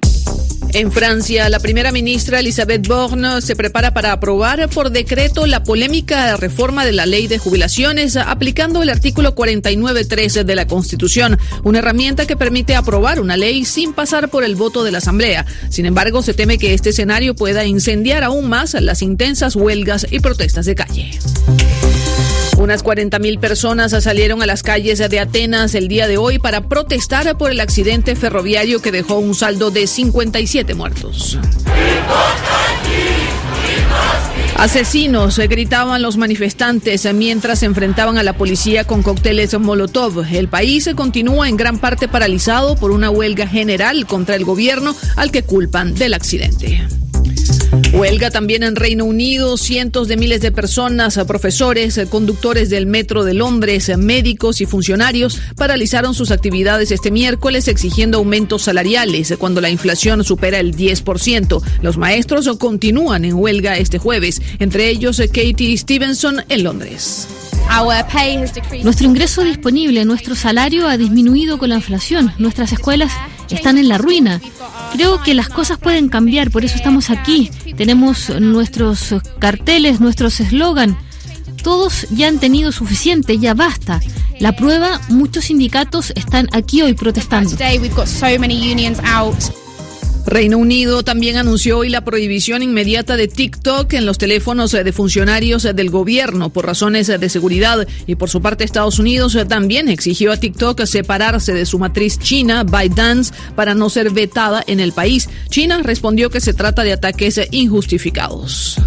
En 0.73 0.91
Francia, 0.91 1.49
la 1.49 1.59
primera 1.59 1.91
ministra 1.91 2.39
Elisabeth 2.39 2.87
Borne 2.87 3.41
se 3.41 3.55
prepara 3.55 3.93
para 3.93 4.11
aprobar 4.11 4.67
por 4.69 4.89
decreto 4.89 5.45
la 5.45 5.63
polémica 5.63 6.35
reforma 6.35 6.83
de 6.83 6.91
la 6.93 7.05
ley 7.05 7.27
de 7.27 7.37
jubilaciones 7.37 8.17
aplicando 8.17 8.81
el 8.81 8.89
artículo 8.89 9.35
49.3 9.35 10.43
de 10.43 10.55
la 10.55 10.65
Constitución, 10.65 11.37
una 11.63 11.77
herramienta 11.77 12.25
que 12.25 12.35
permite 12.35 12.75
aprobar 12.75 13.19
una 13.19 13.37
ley 13.37 13.65
sin 13.65 13.93
pasar 13.93 14.29
por 14.29 14.43
el 14.43 14.55
voto 14.55 14.83
de 14.83 14.91
la 14.91 14.97
Asamblea. 14.97 15.45
Sin 15.69 15.85
embargo, 15.85 16.23
se 16.23 16.33
teme 16.33 16.57
que 16.57 16.73
este 16.73 16.89
escenario 16.89 17.35
pueda 17.35 17.65
incendiar 17.65 18.23
aún 18.23 18.49
más 18.49 18.73
las 18.73 19.03
intensas 19.03 19.55
huelgas 19.55 20.07
y 20.09 20.21
protestas 20.21 20.65
de 20.65 20.73
calle. 20.73 21.11
Unas 22.57 22.83
40.000 22.83 23.39
personas 23.39 23.91
salieron 24.03 24.41
a 24.41 24.45
las 24.45 24.63
calles 24.63 24.99
de 24.99 25.19
Atenas 25.19 25.75
el 25.75 25.87
día 25.87 26.07
de 26.07 26.17
hoy 26.17 26.39
para 26.39 26.61
protestar 26.61 27.37
por 27.37 27.51
el 27.51 27.59
accidente 27.59 28.15
ferroviario 28.15 28.81
que 28.81 28.91
dejó 28.91 29.15
un 29.17 29.35
saldo 29.35 29.71
de 29.71 29.87
57 29.87 30.73
muertos. 30.73 31.37
Asesinos, 34.55 35.39
gritaban 35.39 36.01
los 36.01 36.15
manifestantes 36.15 37.11
mientras 37.13 37.59
se 37.59 37.65
enfrentaban 37.65 38.17
a 38.17 38.23
la 38.23 38.33
policía 38.33 38.85
con 38.85 39.01
cócteles 39.01 39.59
Molotov. 39.59 40.25
El 40.31 40.47
país 40.47 40.89
continúa 40.95 41.49
en 41.49 41.57
gran 41.57 41.79
parte 41.79 42.07
paralizado 42.07 42.75
por 42.75 42.91
una 42.91 43.09
huelga 43.09 43.47
general 43.47 44.05
contra 44.05 44.35
el 44.35 44.45
gobierno 44.45 44.95
al 45.15 45.31
que 45.31 45.43
culpan 45.43 45.95
del 45.95 46.13
accidente. 46.13 46.87
Huelga 47.93 48.31
también 48.31 48.63
en 48.63 48.75
Reino 48.75 49.05
Unido, 49.05 49.55
cientos 49.55 50.07
de 50.07 50.17
miles 50.17 50.41
de 50.41 50.51
personas, 50.51 51.19
profesores, 51.27 52.01
conductores 52.09 52.71
del 52.71 52.87
metro 52.87 53.23
de 53.23 53.35
Londres, 53.35 53.91
médicos 53.99 54.61
y 54.61 54.65
funcionarios 54.65 55.39
paralizaron 55.55 56.15
sus 56.15 56.31
actividades 56.31 56.91
este 56.91 57.11
miércoles 57.11 57.67
exigiendo 57.67 58.17
aumentos 58.17 58.63
salariales 58.63 59.35
cuando 59.37 59.61
la 59.61 59.69
inflación 59.69 60.23
supera 60.23 60.59
el 60.59 60.75
10%. 60.75 61.61
Los 61.83 61.97
maestros 61.97 62.49
continúan 62.57 63.25
en 63.25 63.35
huelga 63.35 63.77
este 63.77 63.99
jueves, 63.99 64.41
entre 64.57 64.89
ellos 64.89 65.21
Katie 65.31 65.77
Stevenson 65.77 66.43
en 66.49 66.63
Londres. 66.63 67.27
Nuestro 68.83 69.07
ingreso 69.07 69.43
disponible, 69.43 70.03
nuestro 70.05 70.35
salario 70.35 70.87
ha 70.87 70.97
disminuido 70.97 71.57
con 71.57 71.69
la 71.69 71.75
inflación. 71.75 72.33
Nuestras 72.37 72.73
escuelas 72.73 73.11
están 73.49 73.77
en 73.77 73.87
la 73.87 73.97
ruina. 73.97 74.41
Creo 74.93 75.21
que 75.23 75.33
las 75.33 75.49
cosas 75.49 75.79
pueden 75.79 76.09
cambiar, 76.09 76.51
por 76.51 76.65
eso 76.65 76.75
estamos 76.75 77.09
aquí. 77.09 77.49
Tenemos 77.83 78.29
nuestros 78.39 79.13
carteles, 79.39 79.99
nuestros 79.99 80.39
eslogan. 80.39 80.97
Todos 81.63 82.07
ya 82.11 82.29
han 82.29 82.39
tenido 82.39 82.71
suficiente, 82.71 83.39
ya 83.39 83.53
basta. 83.55 83.99
La 84.39 84.55
prueba, 84.55 85.01
muchos 85.09 85.43
sindicatos 85.43 86.13
están 86.15 86.47
aquí 86.53 86.81
hoy 86.81 86.93
protestando. 86.93 87.49
Reino 90.25 90.57
Unido 90.57 91.03
también 91.03 91.37
anunció 91.37 91.79
hoy 91.79 91.89
la 91.89 92.03
prohibición 92.03 92.63
inmediata 92.63 93.17
de 93.17 93.27
TikTok 93.27 93.93
en 93.93 94.05
los 94.05 94.17
teléfonos 94.17 94.71
de 94.71 94.91
funcionarios 94.93 95.63
del 95.63 95.89
gobierno 95.89 96.49
por 96.49 96.65
razones 96.65 97.07
de 97.07 97.29
seguridad 97.29 97.87
y 98.07 98.15
por 98.15 98.29
su 98.29 98.41
parte 98.41 98.63
Estados 98.63 98.99
Unidos 98.99 99.37
también 99.47 99.89
exigió 99.89 100.31
a 100.31 100.37
TikTok 100.37 100.85
separarse 100.85 101.53
de 101.53 101.65
su 101.65 101.77
matriz 101.77 102.19
china 102.19 102.63
ByteDance 102.63 103.33
para 103.55 103.73
no 103.73 103.89
ser 103.89 104.11
vetada 104.11 104.63
en 104.65 104.79
el 104.79 104.93
país. 104.93 105.29
China 105.49 105.81
respondió 105.83 106.29
que 106.29 106.39
se 106.41 106.53
trata 106.53 106.83
de 106.83 106.93
ataques 106.93 107.39
injustificados. 107.51 108.77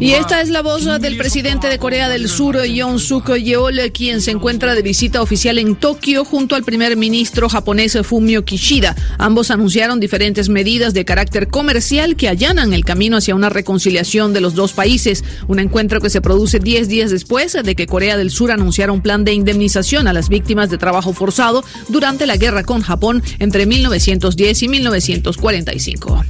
Y 0.00 0.12
esta 0.12 0.40
es 0.40 0.48
la 0.48 0.62
voz 0.62 0.84
del 1.00 1.16
presidente 1.16 1.66
de 1.68 1.78
Corea 1.78 2.08
del 2.08 2.28
Sur, 2.28 2.62
Yoon 2.64 3.00
Suk 3.00 3.34
Yeol, 3.36 3.80
quien 3.92 4.20
se 4.20 4.30
encuentra 4.30 4.74
de 4.74 4.82
visita 4.82 5.22
oficial 5.22 5.58
en 5.58 5.74
Tokio 5.74 6.24
junto 6.24 6.54
al 6.54 6.62
primer 6.62 6.96
ministro 6.96 7.48
japonés 7.48 7.98
Fumio 8.04 8.44
Kishida. 8.44 8.94
Ambos 9.18 9.50
anunciaron 9.50 9.98
diferentes 9.98 10.48
medidas 10.48 10.94
de 10.94 11.04
carácter 11.04 11.48
comercial 11.48 12.14
que 12.14 12.28
allanan 12.28 12.72
el 12.72 12.84
camino 12.84 13.16
hacia 13.16 13.34
una 13.34 13.48
reconciliación 13.48 14.32
de 14.32 14.40
los 14.40 14.54
dos 14.54 14.72
países. 14.72 15.24
Un 15.48 15.58
encuentro 15.58 16.00
que 16.00 16.10
se 16.10 16.20
produce 16.20 16.60
10 16.60 16.88
días 16.88 17.10
después 17.10 17.54
de 17.54 17.74
que 17.74 17.86
Corea 17.86 18.16
del 18.16 18.30
Sur 18.30 18.52
anunciara 18.52 18.92
un 18.92 19.00
plan 19.00 19.24
de 19.24 19.32
indemnización 19.32 20.06
a 20.06 20.12
las 20.12 20.28
víctimas 20.28 20.70
de 20.70 20.78
trabajo 20.78 21.12
forzado 21.12 21.64
durante 21.88 22.26
la 22.26 22.36
guerra 22.36 22.62
con 22.62 22.82
Japón 22.82 23.22
entre 23.40 23.66
1910 23.66 24.62
y 24.62 24.68
1945. 24.68 26.24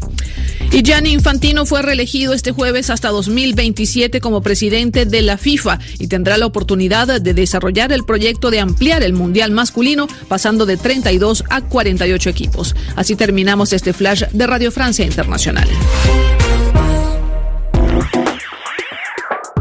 Y 0.73 0.83
Gianni 0.83 1.13
Infantino 1.13 1.67
fue 1.67 1.83
reelegido 1.83 2.33
este 2.33 2.51
jueves 2.51 2.91
hasta 2.95 3.11
2027 3.11 4.21
como 4.21 4.41
presidente 4.41 5.05
de 5.05 5.21
la 5.21 5.37
FIFA 5.37 5.79
y 5.99 6.07
tendrá 6.07 6.39
la 6.39 6.47
oportunidad 6.47 7.21
de 7.21 7.35
desarrollar 7.35 7.93
el 7.93 8.05
proyecto 8.05 8.51
de 8.51 8.61
ampliar 8.61 9.03
el 9.03 9.13
Mundial 9.13 9.51
masculino 9.51 10.07
pasando 10.29 10.65
de 10.65 10.77
32 10.77 11.45
a 11.51 11.61
48 11.61 12.31
equipos. 12.31 12.75
Así 12.97 13.17
terminamos 13.17 13.73
este 13.73 13.93
flash 13.93 14.25
de 14.33 14.47
Radio 14.47 14.73
Francia 14.73 15.05
Internacional. 15.05 15.69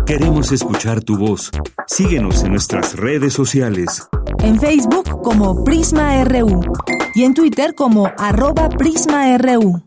Queremos 0.06 0.52
escuchar 0.52 1.02
tu 1.02 1.18
voz. 1.18 1.50
Síguenos 1.88 2.44
en 2.44 2.52
nuestras 2.52 2.96
redes 2.96 3.34
sociales. 3.34 4.08
En 4.40 4.60
Facebook 4.60 5.22
como 5.24 5.64
Prisma 5.64 6.24
RU 6.26 6.62
y 7.16 7.24
en 7.24 7.34
Twitter 7.34 7.74
como 7.74 8.12
arroba 8.18 8.70
PrismaRU. 8.70 9.82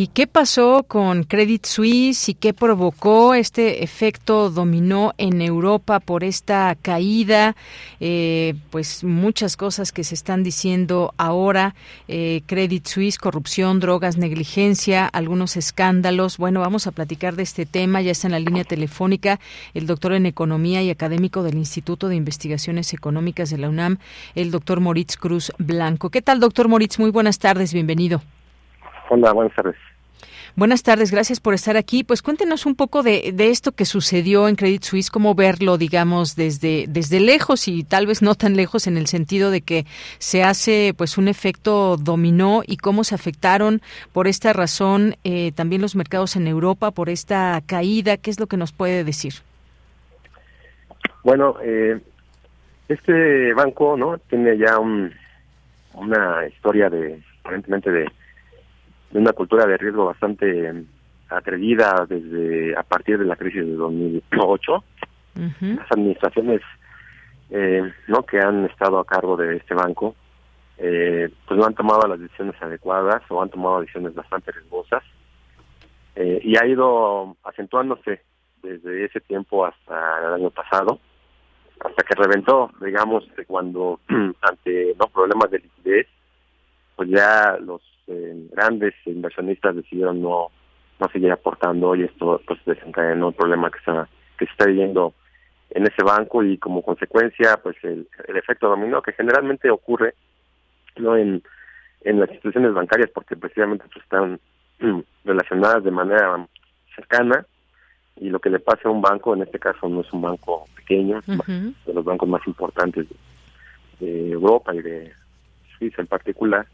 ¿Y 0.00 0.06
qué 0.06 0.28
pasó 0.28 0.84
con 0.86 1.24
Credit 1.24 1.66
Suisse 1.66 2.28
y 2.28 2.34
qué 2.34 2.54
provocó 2.54 3.34
este 3.34 3.82
efecto 3.82 4.48
dominó 4.48 5.12
en 5.18 5.42
Europa 5.42 5.98
por 5.98 6.22
esta 6.22 6.76
caída? 6.80 7.56
Eh, 7.98 8.54
pues 8.70 9.02
muchas 9.02 9.56
cosas 9.56 9.90
que 9.90 10.04
se 10.04 10.14
están 10.14 10.44
diciendo 10.44 11.14
ahora. 11.16 11.74
Eh, 12.06 12.42
Credit 12.46 12.86
Suisse, 12.86 13.18
corrupción, 13.18 13.80
drogas, 13.80 14.18
negligencia, 14.18 15.04
algunos 15.04 15.56
escándalos. 15.56 16.38
Bueno, 16.38 16.60
vamos 16.60 16.86
a 16.86 16.92
platicar 16.92 17.34
de 17.34 17.42
este 17.42 17.66
tema. 17.66 18.00
Ya 18.00 18.12
está 18.12 18.28
en 18.28 18.34
la 18.34 18.38
línea 18.38 18.62
telefónica 18.62 19.40
el 19.74 19.88
doctor 19.88 20.12
en 20.12 20.26
Economía 20.26 20.80
y 20.80 20.90
académico 20.90 21.42
del 21.42 21.56
Instituto 21.56 22.06
de 22.06 22.14
Investigaciones 22.14 22.94
Económicas 22.94 23.50
de 23.50 23.58
la 23.58 23.68
UNAM, 23.68 23.98
el 24.36 24.52
doctor 24.52 24.78
Moritz 24.78 25.16
Cruz 25.16 25.50
Blanco. 25.58 26.10
¿Qué 26.10 26.22
tal, 26.22 26.38
doctor 26.38 26.68
Moritz? 26.68 27.00
Muy 27.00 27.10
buenas 27.10 27.40
tardes, 27.40 27.72
bienvenido. 27.74 28.22
Hola, 29.10 29.32
buenas 29.32 29.54
tardes. 29.56 29.87
Buenas 30.56 30.82
tardes, 30.82 31.10
gracias 31.12 31.40
por 31.40 31.54
estar 31.54 31.76
aquí. 31.76 32.04
Pues 32.04 32.22
cuéntenos 32.22 32.66
un 32.66 32.74
poco 32.74 33.02
de, 33.02 33.32
de, 33.32 33.50
esto 33.50 33.72
que 33.72 33.84
sucedió 33.84 34.48
en 34.48 34.56
Credit 34.56 34.82
Suisse, 34.82 35.10
cómo 35.10 35.34
verlo, 35.34 35.78
digamos, 35.78 36.36
desde, 36.36 36.86
desde 36.88 37.20
lejos 37.20 37.68
y 37.68 37.84
tal 37.84 38.06
vez 38.06 38.22
no 38.22 38.34
tan 38.34 38.56
lejos 38.56 38.86
en 38.86 38.96
el 38.96 39.06
sentido 39.06 39.50
de 39.50 39.60
que 39.60 39.84
se 40.18 40.42
hace 40.42 40.94
pues 40.96 41.18
un 41.18 41.28
efecto 41.28 41.96
dominó 41.96 42.62
y 42.66 42.76
cómo 42.76 43.04
se 43.04 43.14
afectaron 43.14 43.80
por 44.12 44.26
esta 44.26 44.52
razón 44.52 45.16
eh, 45.24 45.52
también 45.52 45.82
los 45.82 45.94
mercados 45.94 46.36
en 46.36 46.46
Europa, 46.46 46.90
por 46.90 47.08
esta 47.08 47.60
caída. 47.66 48.16
¿Qué 48.16 48.30
es 48.30 48.40
lo 48.40 48.46
que 48.46 48.56
nos 48.56 48.72
puede 48.72 49.04
decir? 49.04 49.34
Bueno, 51.22 51.56
eh, 51.62 52.00
este 52.88 53.52
banco 53.54 53.96
no 53.96 54.18
tiene 54.18 54.56
ya 54.56 54.78
un, 54.78 55.12
una 55.94 56.46
historia 56.46 56.88
de 56.88 57.20
aparentemente 57.40 57.90
de 57.90 58.10
de 59.10 59.18
una 59.18 59.32
cultura 59.32 59.66
de 59.66 59.76
riesgo 59.76 60.06
bastante 60.06 60.84
atrevida 61.28 62.06
desde 62.08 62.76
a 62.76 62.82
partir 62.82 63.18
de 63.18 63.24
la 63.24 63.36
crisis 63.36 63.64
de 63.64 63.74
2008. 63.74 64.84
Las 65.60 65.92
administraciones 65.92 66.60
eh, 67.50 67.82
no 68.08 68.24
que 68.24 68.38
han 68.38 68.64
estado 68.66 68.98
a 68.98 69.04
cargo 69.04 69.36
de 69.36 69.56
este 69.56 69.74
banco 69.74 70.14
eh, 70.78 71.28
pues 71.46 71.58
no 71.58 71.66
han 71.66 71.74
tomado 71.74 72.06
las 72.06 72.20
decisiones 72.20 72.54
adecuadas 72.62 73.22
o 73.28 73.42
han 73.42 73.50
tomado 73.50 73.80
decisiones 73.80 74.14
bastante 74.14 74.52
riesgosas. 74.52 75.02
Eh, 76.14 76.40
y 76.42 76.56
ha 76.56 76.66
ido 76.66 77.36
acentuándose 77.44 78.22
desde 78.62 79.04
ese 79.04 79.20
tiempo 79.20 79.64
hasta 79.64 80.26
el 80.26 80.34
año 80.34 80.50
pasado 80.50 80.98
hasta 81.78 82.02
que 82.02 82.14
reventó 82.16 82.72
digamos 82.80 83.24
cuando 83.46 84.00
ante 84.42 84.96
no 84.98 85.06
problemas 85.06 85.48
de 85.52 85.60
liquidez 85.60 86.08
ya 87.08 87.56
los 87.60 87.80
eh, 88.06 88.48
grandes 88.52 88.94
inversionistas 89.06 89.76
decidieron 89.76 90.22
no 90.22 90.48
no 91.00 91.08
seguir 91.10 91.30
aportando 91.30 91.94
y 91.94 92.04
esto 92.04 92.40
pues 92.46 92.58
desencadenó 92.66 93.28
un 93.28 93.34
problema 93.34 93.70
que 93.70 93.78
está 93.78 94.08
que 94.38 94.46
se 94.46 94.52
está 94.52 94.66
viviendo 94.66 95.14
en 95.70 95.84
ese 95.84 96.02
banco 96.02 96.42
y 96.42 96.58
como 96.58 96.82
consecuencia 96.82 97.58
pues 97.62 97.76
el, 97.82 98.08
el 98.26 98.36
efecto 98.36 98.68
dominó 98.68 99.00
que 99.00 99.12
generalmente 99.12 99.70
ocurre 99.70 100.14
no 100.96 101.16
en 101.16 101.42
en 102.02 102.20
las 102.20 102.28
instituciones 102.30 102.74
bancarias 102.74 103.10
porque 103.12 103.36
precisamente 103.36 103.84
pues, 103.92 104.04
están 104.04 104.40
relacionadas 105.24 105.84
de 105.84 105.90
manera 105.90 106.46
cercana 106.94 107.46
y 108.16 108.30
lo 108.30 108.40
que 108.40 108.50
le 108.50 108.58
pasa 108.58 108.88
a 108.88 108.92
un 108.92 109.00
banco 109.00 109.34
en 109.34 109.42
este 109.42 109.58
caso 109.58 109.88
no 109.88 110.00
es 110.00 110.12
un 110.12 110.22
banco 110.22 110.64
pequeño 110.76 111.20
de 111.26 111.94
los 111.94 112.04
bancos 112.04 112.28
más 112.28 112.46
importantes 112.46 113.06
de 114.00 114.30
Europa 114.30 114.74
y 114.74 114.82
de 114.82 115.12
Suiza 115.78 116.02
en 116.02 116.08
particular 116.08 116.66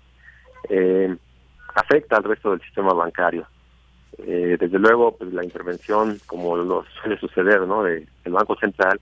eh, 0.68 1.16
afecta 1.74 2.16
al 2.16 2.24
resto 2.24 2.50
del 2.50 2.60
sistema 2.60 2.92
bancario. 2.92 3.46
Eh, 4.18 4.56
desde 4.58 4.78
luego, 4.78 5.16
pues 5.16 5.32
la 5.32 5.44
intervención, 5.44 6.20
como 6.26 6.56
lo 6.56 6.84
suele 7.00 7.18
suceder, 7.18 7.62
¿no? 7.62 7.82
De, 7.82 8.06
del 8.24 8.32
Banco 8.32 8.56
Central, 8.56 9.00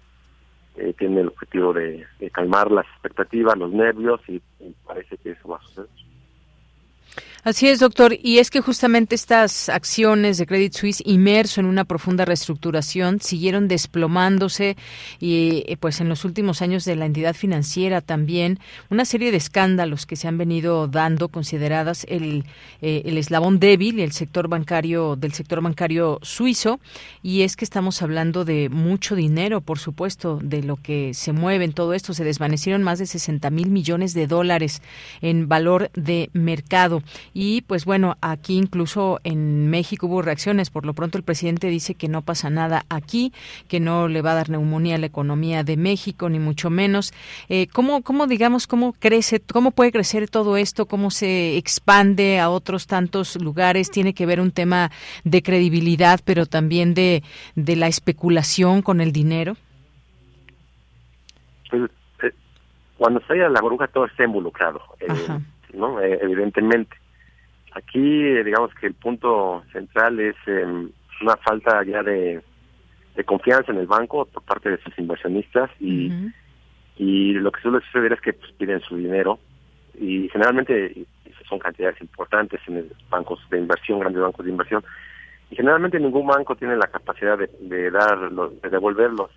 eh, 0.77 0.95
tiene 0.99 1.21
el 1.21 1.29
objetivo 1.29 1.73
de, 1.73 2.07
calmar 2.33 2.71
las 2.71 2.87
expectativas, 2.87 3.59
los 3.59 3.73
nervios 3.73 4.21
y 4.29 4.41
parece 4.87 5.19
que 5.19 5.33
eso 5.33 5.49
va 5.49 5.57
a 5.59 5.63
suceder. 5.63 5.89
Así 7.45 7.67
es, 7.67 7.81
doctor. 7.81 8.17
Y 8.23 8.39
es 8.39 8.51
que 8.51 8.61
justamente 8.61 9.17
estas 9.17 9.69
acciones 9.69 10.39
de 10.39 10.47
Credit 10.47 10.73
Suisse 10.73 11.03
inmerso 11.05 11.59
en 11.59 11.67
una 11.67 11.85
profunda 11.85 12.25
reestructuración 12.25 13.21
siguieron 13.21 13.67
desplomándose 13.67 14.77
y 15.19 15.65
eh, 15.67 15.77
pues 15.77 16.01
en 16.01 16.09
los 16.09 16.25
últimos 16.25 16.63
años 16.63 16.85
de 16.85 16.95
la 16.95 17.05
entidad 17.05 17.35
financiera 17.35 18.01
también 18.01 18.61
una 18.91 19.05
serie 19.05 19.33
de 19.33 19.39
escándalos 19.39 20.07
que 20.07 20.15
se 20.15 20.29
han 20.29 20.39
venido 20.39 20.87
dando 20.87 21.27
consideradas 21.31 22.07
el, 22.09 22.45
eh, 22.81 23.03
el 23.07 23.19
eslabón 23.19 23.59
débil 23.59 23.99
el 23.99 24.13
sector 24.13 24.47
bancario 24.47 25.17
del 25.17 25.33
sector 25.33 25.61
bancario 25.61 26.21
suizo 26.23 26.79
y 27.25 27.43
es 27.43 27.57
que 27.57 27.65
estamos 27.65 28.03
hablando 28.03 28.45
de 28.45 28.69
mucho 28.69 29.17
dinero, 29.17 29.61
por 29.61 29.81
supuesto, 29.81 30.39
de 30.41 30.63
lo 30.63 30.77
que 30.77 31.13
se 31.13 31.33
mueve 31.33 31.65
en 31.65 31.73
todo 31.73 31.93
esto. 31.93 32.15
Se 32.15 32.23
desvanecieron 32.23 32.85
más 32.85 33.01
de 33.01 33.07
60 33.07 33.51
mil 33.51 33.69
millones 33.69 34.15
de 34.15 34.29
dólares 34.29 34.81
en 35.23 35.49
valor 35.49 35.91
de 35.95 36.31
mercado 36.35 37.03
y 37.35 37.63
pues 37.63 37.85
bueno, 37.85 38.17
aquí 38.21 38.57
incluso 38.57 39.21
en 39.25 39.69
México 39.71 40.07
hubo 40.07 40.23
reacciones. 40.23 40.71
Por 40.71 40.85
lo 40.85 40.93
pronto 40.93 41.19
el 41.19 41.25
presidente 41.25 41.69
dice 41.69 41.95
que 41.95 42.09
no 42.09 42.23
pasa 42.23 42.51
nada 42.51 42.85
aquí, 42.89 43.33
que 43.69 43.81
no 43.81 44.09
le 44.09 44.23
va 44.23 44.33
a 44.33 44.37
dar 44.37 44.51
neumonía 44.51 44.97
a 44.97 44.99
la 44.99 45.07
economía 45.07 45.65
de 45.65 45.77
México, 45.77 46.29
ni 46.29 46.39
mucho 46.39 46.71
menos. 46.71 47.13
Eh, 47.49 47.69
¿cómo, 47.73 48.03
¿Cómo, 48.03 48.27
digamos, 48.27 48.67
cómo 48.67 48.93
crece, 48.93 49.41
cómo 49.41 49.71
puede 49.71 49.93
crecer 49.93 50.29
todo 50.29 50.57
esto? 50.57 50.87
¿Cómo 50.87 51.11
se 51.11 51.57
expande 51.57 52.39
a 52.39 52.51
otros 52.51 52.87
tantos 52.87 53.41
lugares? 53.41 53.91
Tiene 53.91 54.15
que 54.15 54.27
ver 54.27 54.41
un 54.41 54.51
tema 54.51 54.91
de 55.25 55.43
credibilidad, 55.43 56.21
pero 56.25 56.47
también 56.47 56.95
de, 56.95 57.23
de 57.55 57.77
la 57.77 57.87
especulación 57.87 58.83
con 58.83 59.01
el 59.01 59.13
dinero. 59.13 59.57
Pues, 61.71 61.91
eh, 62.23 62.33
cuando 62.99 63.21
se 63.27 63.37
la 63.37 63.61
bruja 63.61 63.89
todo 63.89 64.05
está 64.05 64.25
involucrado, 64.25 64.81
eh, 65.01 65.09
¿no? 65.73 66.01
evidentemente. 66.01 67.02
Aquí, 67.75 68.01
digamos 68.43 68.75
que 68.75 68.87
el 68.87 68.95
punto 68.95 69.63
central 69.73 70.21
es 70.21 70.37
em, 70.47 70.91
una 71.23 71.37
falta 71.37 71.83
ya 71.85 72.03
de, 72.03 72.43
confianza 73.25 73.73
en 73.73 73.79
el 73.79 73.87
banco 73.87 74.25
por 74.27 74.43
parte 74.43 74.71
de 74.71 74.79
sus 74.79 74.99
inversionistas 74.99 75.71
y, 75.79 76.11
y 76.97 77.35
lo 77.35 77.53
que 77.53 77.61
suele 77.61 77.81
suceder 77.87 78.15
es 78.15 78.21
que 78.21 78.33
pues, 78.33 78.51
piden 78.53 78.81
su 78.81 78.97
dinero 78.97 79.39
y 79.99 80.29
generalmente 80.31 81.07
son 81.49 81.59
cantidades 81.59 82.01
importantes 82.01 82.61
en 82.67 82.91
bancos 83.11 83.41
de 83.51 83.59
inversión, 83.59 84.01
grandes 84.01 84.23
bancos 84.23 84.45
de 84.45 84.51
inversión. 84.51 84.85
Y 85.51 85.57
generalmente 85.57 86.01
ningún 86.01 86.27
banco 86.27 86.57
tiene 86.57 86.77
la 86.77 86.87
capacidad 86.87 87.39
de, 87.39 87.91
dar, 87.91 88.31
de 88.31 88.71
devolver 88.71 89.11
los, 89.11 89.31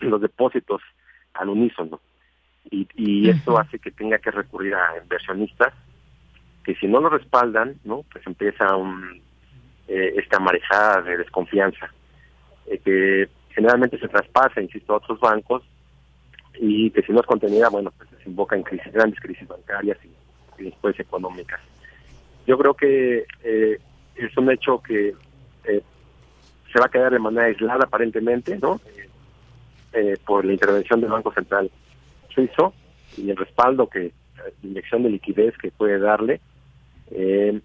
los, 0.00 0.20
depósitos 0.20 0.80
al 1.34 1.48
unísono. 1.48 2.00
Y, 2.70 2.86
y 2.94 3.28
esto 3.28 3.58
hace 3.58 3.78
que 3.78 3.90
tenga 3.90 4.18
que 4.18 4.30
recurrir 4.30 4.74
a 4.74 4.98
inversionistas 5.02 5.74
que 6.70 6.76
si 6.76 6.86
no 6.86 7.00
lo 7.00 7.08
respaldan, 7.08 7.74
¿no? 7.84 8.04
Pues 8.12 8.24
empieza 8.26 8.76
un, 8.76 9.20
eh, 9.88 10.14
esta 10.16 10.38
marejada 10.38 11.02
de 11.02 11.16
desconfianza, 11.16 11.92
eh, 12.66 12.78
que 12.78 13.28
generalmente 13.52 13.98
se 13.98 14.06
traspasa, 14.06 14.60
insisto, 14.60 14.92
a 14.92 14.98
otros 14.98 15.18
bancos, 15.18 15.64
y 16.54 16.90
que 16.92 17.02
si 17.02 17.12
no 17.12 17.20
es 17.20 17.26
contenida, 17.26 17.68
bueno, 17.70 17.92
pues 17.96 18.08
desemboca 18.12 18.54
en 18.54 18.62
crisis, 18.62 18.92
grandes 18.92 19.18
crisis 19.18 19.48
bancarias 19.48 19.98
y, 20.04 20.62
después 20.62 21.00
económicas. 21.00 21.60
Yo 22.46 22.56
creo 22.58 22.74
que 22.74 23.24
eh, 23.42 23.78
es 24.14 24.36
un 24.36 24.50
hecho 24.50 24.80
que 24.82 25.14
se 25.64 26.78
va 26.78 26.86
a 26.86 26.90
quedar 26.90 27.10
de 27.10 27.18
manera 27.18 27.46
aislada 27.46 27.84
aparentemente, 27.84 28.58
¿no? 28.58 28.80
por 30.24 30.44
la 30.44 30.52
intervención 30.52 31.00
del 31.00 31.10
Banco 31.10 31.32
Central 31.32 31.68
Suizo 32.28 32.74
y 33.16 33.30
el 33.30 33.36
respaldo 33.36 33.88
que 33.88 34.12
inyección 34.62 35.02
de 35.02 35.10
liquidez 35.10 35.56
que 35.58 35.70
puede 35.72 35.98
darle 35.98 36.40
eh, 37.10 37.60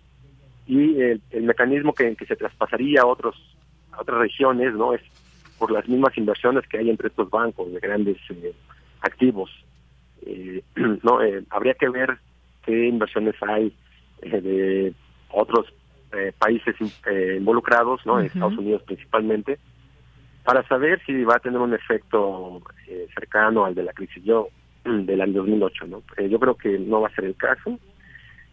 y 0.67 0.99
el, 0.99 1.43
mecanismo 1.43 1.93
que, 1.93 2.15
que, 2.15 2.25
se 2.25 2.35
traspasaría 2.35 3.01
a 3.01 3.05
otros 3.05 3.35
a 3.91 4.01
otras 4.01 4.17
regiones 4.17 4.73
no 4.73 4.93
es 4.93 5.01
por 5.59 5.71
las 5.71 5.87
mismas 5.87 6.17
inversiones 6.17 6.67
que 6.67 6.79
hay 6.79 6.89
entre 6.89 7.09
estos 7.09 7.29
bancos 7.29 7.71
de 7.71 7.79
grandes 7.79 8.17
eh, 8.29 8.53
activos. 9.01 9.51
Eh, 10.25 10.63
no 10.75 11.19
habría 11.51 11.75
que 11.75 11.89
ver 11.89 12.17
qué 12.65 12.87
inversiones 12.87 13.35
hay 13.41 13.73
de 14.21 14.93
otros 15.29 15.67
países 16.39 16.73
involucrados 17.37 17.99
no 18.05 18.19
en 18.19 18.27
Estados 18.27 18.57
Unidos 18.57 18.81
principalmente 18.83 19.59
para 20.45 20.65
saber 20.65 21.01
si 21.05 21.25
va 21.25 21.35
a 21.35 21.39
tener 21.39 21.59
un 21.59 21.73
efecto 21.73 22.61
cercano 23.13 23.65
al 23.65 23.75
de 23.75 23.83
la 23.83 23.91
crisis 23.91 24.23
yo 24.23 24.47
del 24.85 25.19
año 25.19 25.41
2008 25.41 25.87
no 25.87 26.01
yo 26.17 26.39
creo 26.39 26.55
que 26.55 26.79
no 26.79 27.01
va 27.01 27.09
a 27.09 27.15
ser 27.15 27.25
el 27.25 27.35
caso 27.35 27.77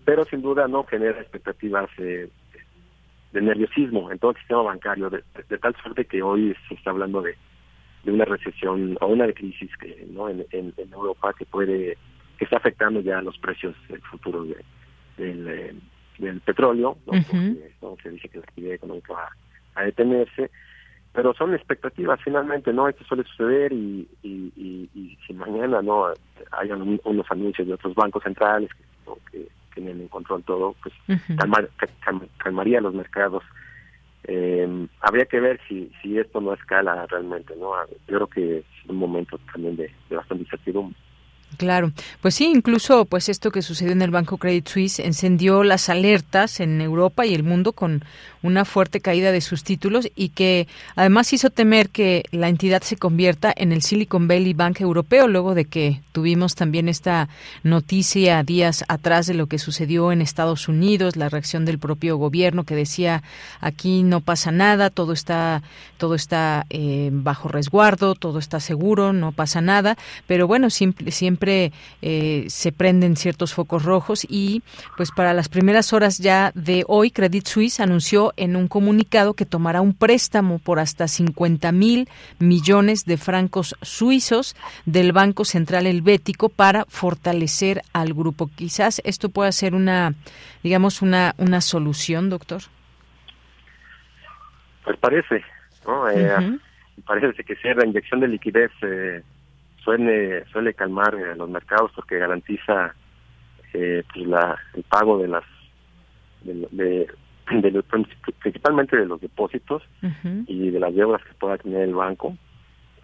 pero 0.05 0.25
sin 0.25 0.43
duda 0.43 0.69
no 0.69 0.85
genera 0.85 1.21
expectativas 1.21 1.89
eh, 1.99 2.29
de 3.33 3.41
nerviosismo 3.41 4.11
en 4.11 4.19
todo 4.19 4.33
el 4.33 4.37
sistema 4.39 4.63
bancario, 4.63 5.11
de, 5.11 5.23
tal 5.59 5.75
suerte 5.83 6.05
que 6.05 6.23
hoy 6.23 6.55
se 6.69 6.75
está 6.75 6.91
hablando 6.91 7.23
de, 7.23 7.37
una 8.05 8.25
recesión 8.25 8.99
o 9.01 9.07
una 9.07 9.33
crisis 9.33 9.71
que 9.77 10.07
no 10.11 10.29
en, 10.29 10.45
Europa 10.93 11.33
que 11.39 11.47
puede 11.47 11.97
que 12.37 12.45
está 12.45 12.57
afectando 12.57 13.01
ya 13.01 13.23
los 13.23 13.39
precios 13.39 13.77
futuros 14.11 14.49
de, 14.49 14.65
del, 15.17 15.49
eh, 15.49 15.75
del 16.19 16.41
petróleo, 16.41 16.99
¿no? 17.07 17.13
Porque, 17.81 18.03
se 18.03 18.11
dice 18.11 18.29
que 18.29 18.39
la 18.39 18.45
actividad 18.45 18.75
económica 18.75 19.13
va 19.13 19.29
a 19.77 19.85
detenerse, 19.85 20.51
pero 21.13 21.33
son 21.35 21.55
expectativas 21.55 22.21
finalmente, 22.25 22.73
¿no? 22.73 22.89
Esto 22.89 23.05
suele 23.05 23.23
suceder 23.23 23.73
y, 23.73 24.09
y, 24.25 25.19
si 25.25 25.35
mañana 25.35 25.81
no 25.81 26.09
hay 26.51 26.73
unos 26.73 27.31
anuncios 27.31 27.69
de 27.69 27.75
otros 27.75 27.95
bancos 27.95 28.25
centrales 28.25 28.71
que 29.31 29.49
tienen 29.75 30.01
en 30.01 30.09
control 30.09 30.43
todo, 30.45 30.75
pues 30.83 30.95
calmaría 32.39 32.81
los 32.81 32.95
mercados. 32.95 33.43
Eh, 34.25 34.87
habría 35.01 35.27
que 35.27 35.41
ver 35.41 35.61
si, 35.69 35.91
si 36.01 36.19
esto 36.19 36.41
no 36.41 36.55
escala 36.55 37.07
realmente, 37.07 37.55
¿no? 37.57 37.73
Yo 38.07 38.17
creo 38.19 38.27
que 38.29 38.59
es 38.59 38.65
un 38.89 38.97
momento 38.97 39.39
también 39.53 39.77
de, 39.77 39.91
de 40.09 40.17
bastante 40.17 40.45
incertidumbre. 40.45 40.97
Claro, 41.57 41.93
pues 42.21 42.35
sí, 42.35 42.47
incluso 42.47 43.05
pues 43.05 43.29
esto 43.29 43.51
que 43.51 43.63
sucedió 43.63 43.93
en 43.93 44.03
el 44.03 44.11
Banco 44.11 44.39
Credit 44.39 44.67
Suisse 44.67 45.01
encendió 45.01 45.63
las 45.65 45.89
alertas 45.89 46.61
en 46.61 46.81
Europa 46.81 47.27
y 47.27 47.35
el 47.35 47.43
mundo 47.43 47.73
con 47.73 48.05
una 48.43 48.65
fuerte 48.65 49.01
caída 49.01 49.33
de 49.33 49.41
sus 49.41 49.63
títulos 49.63 50.09
y 50.17 50.31
que 50.31 50.67
además 50.97 51.33
hizo 51.33 51.51
temer 51.51 51.91
que 51.91 52.25
la 52.33 52.49
entidad 52.49 52.83
se 52.83 52.97
convierta 52.97 53.53
en 53.57 53.73
el 53.73 53.83
Silicon 53.83 54.27
Valley 54.29 54.53
Bank 54.53 54.81
europeo 54.81 55.29
luego 55.29 55.55
de 55.55 55.65
que 55.65 56.01
tuvimos 56.13 56.55
también 56.55 56.89
esta 56.89 57.29
noticia 57.63 58.43
días 58.43 58.85
atrás 58.89 59.27
de 59.27 59.35
lo 59.35 59.47
que 59.47 59.59
sucedió 59.59 60.13
en 60.13 60.23
Estados 60.23 60.69
Unidos, 60.69 61.17
la 61.17 61.29
reacción 61.29 61.65
del 61.65 61.79
propio 61.79 62.17
gobierno 62.17 62.65
que 62.65 62.75
decía 62.75 63.23
aquí 63.61 64.03
no 64.03 64.21
pasa 64.21 64.51
nada, 64.51 64.91
todo 64.91 65.13
está 65.13 65.63
todo 65.99 66.15
está 66.17 66.67
eh, 66.71 67.11
bajo 67.13 67.49
resguardo, 67.49 68.15
todo 68.17 68.41
está 68.41 68.59
seguro, 68.59 69.13
no 69.13 69.31
pasa 69.31 69.61
nada, 69.61 69.97
pero 70.27 70.49
bueno 70.49 70.69
siempre 70.71 71.13
siempre 71.13 71.42
siempre 71.43 71.73
eh, 72.03 72.45
se 72.49 72.71
prenden 72.71 73.17
ciertos 73.17 73.53
focos 73.53 73.85
rojos 73.85 74.25
y 74.29 74.63
pues 74.97 75.11
para 75.11 75.35
las 75.35 75.49
primeras 75.49 75.93
horas 75.93 76.19
ya 76.19 76.53
de 76.55 76.85
hoy 76.87 77.11
Credit 77.11 77.45
Suisse 77.47 77.81
anunció 77.81 78.33
en 78.37 78.55
un 78.55 78.69
comunicado 78.69 79.35
que 79.35 79.45
tomará 79.45 79.81
un 79.81 79.93
préstamo 79.93 80.61
por 80.61 80.79
hasta 80.79 81.09
50 81.09 81.73
mil 81.73 82.09
millones 82.39 83.05
de 83.07 83.17
francos 83.17 83.75
suizos 83.83 84.55
del 84.87 85.13
Banco 85.13 85.45
Central 85.45 85.87
Helvético 85.87 86.49
para 86.49 86.85
fortalecer 86.85 87.83
al 87.93 88.15
grupo. 88.15 88.49
Quizás 88.55 89.03
esto 89.05 89.29
pueda 89.29 89.51
ser 89.51 89.75
una, 89.75 90.15
digamos, 90.63 91.03
una, 91.03 91.35
una 91.39 91.61
solución, 91.61 92.31
doctor. 92.31 92.63
Pues 94.85 94.97
parece, 94.99 95.43
¿no? 95.87 96.09
Eh, 96.09 96.59
parece 97.05 97.43
que 97.43 97.57
sea 97.57 97.75
la 97.75 97.87
inyección 97.87 98.21
de 98.21 98.29
liquidez 98.29 98.71
eh, 98.83 99.23
suele 99.85 100.45
suele 100.47 100.75
calmar 100.75 101.15
eh, 101.15 101.35
los 101.37 101.49
mercados 101.49 101.91
porque 101.95 102.19
garantiza 102.19 102.95
eh, 103.73 104.03
pues 104.13 104.27
la 104.27 104.59
el 104.75 104.83
pago 104.85 105.19
de 105.19 105.29
las 105.29 105.45
de, 106.43 106.69
de, 106.71 107.09
principalmente 108.41 108.97
de 108.97 109.07
los 109.07 109.21
depósitos 109.21 109.83
y 110.47 110.71
de 110.71 110.81
las 110.81 110.95
deudas 110.95 111.23
que 111.25 111.35
pueda 111.35 111.59
tener 111.59 111.83
el 111.83 111.95
banco. 111.95 112.37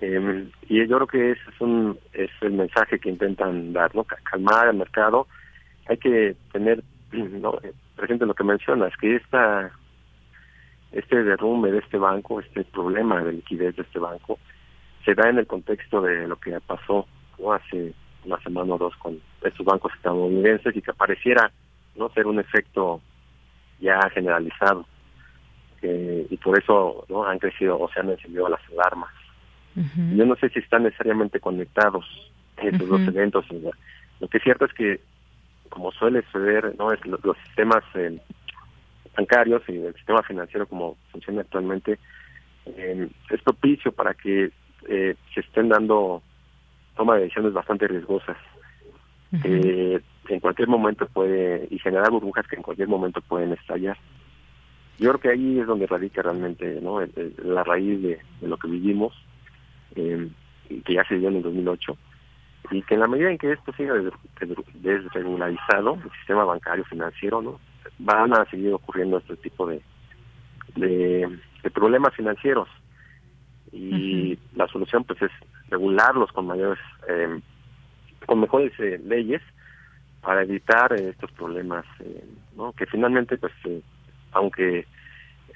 Em, 0.01 0.51
y 0.69 0.87
yo 0.87 0.97
creo 0.97 1.07
que 1.07 1.31
ese 1.33 1.43
es 1.55 1.61
un 1.61 1.99
es 2.13 2.31
el 2.41 2.53
mensaje 2.53 2.99
que 2.99 3.11
intentan 3.11 3.73
dar 3.73 3.95
no 3.95 4.05
calmar 4.05 4.69
el 4.69 4.77
mercado. 4.77 5.27
Hay 5.87 5.97
que 5.97 6.37
tener 6.53 6.83
no 7.13 7.59
eh, 7.63 7.73
presente 7.97 8.27
lo 8.27 8.35
que 8.35 8.45
mencionas 8.45 8.97
que 8.97 9.17
esta 9.17 9.71
este 10.93 11.23
derrumbe 11.23 11.71
de 11.71 11.79
este 11.79 11.99
banco 11.99 12.41
este 12.41 12.65
problema 12.65 13.23
de 13.23 13.33
liquidez 13.33 13.77
de 13.77 13.83
este 13.83 13.99
banco 13.99 14.39
se 15.09 15.15
da 15.15 15.31
en 15.31 15.39
el 15.39 15.47
contexto 15.47 16.03
de 16.03 16.29
lo 16.29 16.37
que 16.37 16.61
pasó 16.61 17.07
hace 17.51 17.95
una 18.27 18.39
semana 18.43 18.75
o 18.75 18.79
dos 18.79 18.95
con 18.97 19.19
estos 19.43 19.65
bancos 19.65 19.91
estadounidenses 19.95 20.77
y 20.77 20.83
que 20.83 20.93
pareciera 20.93 21.51
no 21.97 22.11
ser 22.11 22.27
un 22.27 22.39
efecto 22.39 23.01
ya 23.81 23.99
generalizado 24.11 24.85
y 25.81 26.37
por 26.37 26.59
eso 26.59 27.07
no 27.09 27.25
han 27.25 27.39
crecido 27.39 27.81
o 27.81 27.91
se 27.91 28.01
han 28.01 28.11
encendido 28.11 28.51
las 28.51 28.61
alarmas. 28.73 29.11
Yo 30.15 30.27
no 30.27 30.37
sé 30.37 30.51
si 30.51 30.59
están 30.59 30.83
necesariamente 30.83 31.41
conectados 31.41 32.05
estos 32.61 32.89
dos 32.89 33.01
eventos. 33.01 33.47
Lo 34.21 34.29
que 34.29 34.37
es 34.37 34.43
cierto 34.43 34.67
es 34.67 34.75
que, 34.75 35.01
como 35.71 35.91
suele 35.93 36.23
suceder, 36.23 36.75
no 36.77 36.93
es 36.93 36.99
los, 37.07 37.21
sistemas 37.47 37.85
eh, 37.95 38.19
bancarios 39.17 39.63
y 39.69 39.77
el 39.79 39.95
sistema 39.95 40.23
financiero 40.25 40.67
como 40.67 40.97
funciona 41.13 41.43
actualmente, 41.43 41.99
eh, 42.67 43.09
es 43.31 43.43
propicio 43.43 43.93
para 43.93 44.13
que 44.15 44.51
eh, 44.89 45.17
se 45.35 45.41
estén 45.41 45.69
dando 45.69 46.23
toma 46.97 47.15
de 47.15 47.23
decisiones 47.23 47.53
bastante 47.53 47.89
riesgosas. 47.89 48.37
en 49.33 50.41
cualquier 50.41 50.69
momento 50.69 51.07
puede, 51.07 51.69
y 51.71 51.79
generar 51.79 52.11
burbujas 52.11 52.47
que 52.47 52.57
en 52.57 52.63
cualquier 52.63 52.89
momento 52.89 53.21
pueden 53.21 53.53
estallar. 53.53 53.97
Yo 54.99 55.11
creo 55.11 55.21
que 55.21 55.29
ahí 55.31 55.61
es 55.61 55.67
donde 55.67 55.87
radica 55.87 56.23
realmente 56.23 56.81
¿no? 56.83 57.01
la 57.45 57.63
raíz 57.63 58.03
de, 58.03 58.19
lo 58.43 58.57
que 58.57 58.69
vivimos, 58.69 59.15
eh, 59.95 60.29
que 60.85 60.95
ya 60.95 61.05
se 61.05 61.17
dio 61.19 61.29
en 61.29 61.37
el 61.37 61.43
2008, 61.43 61.97
y 62.73 62.83
que 62.83 62.95
en 62.95 63.01
la 63.01 63.07
medida 63.07 63.31
en 63.31 63.39
que 63.39 63.53
esto 63.53 63.73
siga 63.75 63.95
desregularizado, 64.75 65.95
el 65.95 66.11
sistema 66.19 66.45
bancario 66.45 66.85
financiero, 66.85 67.41
¿no? 67.41 67.61
van 67.99 68.33
a 68.35 68.45
seguir 68.47 68.73
ocurriendo 68.73 69.19
este 69.19 69.37
tipo 69.37 69.67
de, 69.67 69.83
de, 70.77 71.39
problemas 71.73 72.15
financieros. 72.15 72.69
Y 73.73 74.39
la 74.55 74.67
solución 74.69 75.05
pues 75.05 75.21
es 75.23 75.31
regularlos 75.69 76.33
con 76.33 76.47
mayores, 76.47 76.79
eh, 77.09 77.41
con 78.27 78.41
mejores 78.41 78.73
eh, 78.79 79.01
leyes 79.05 79.43
para 80.21 80.43
evitar 80.43 80.93
estos 80.95 81.31
problemas, 81.33 81.85
eh, 82.01 82.25
¿no? 82.57 82.73
que 82.73 82.87
finalmente 82.87 83.37
pues 83.37 83.53
aunque 84.33 84.87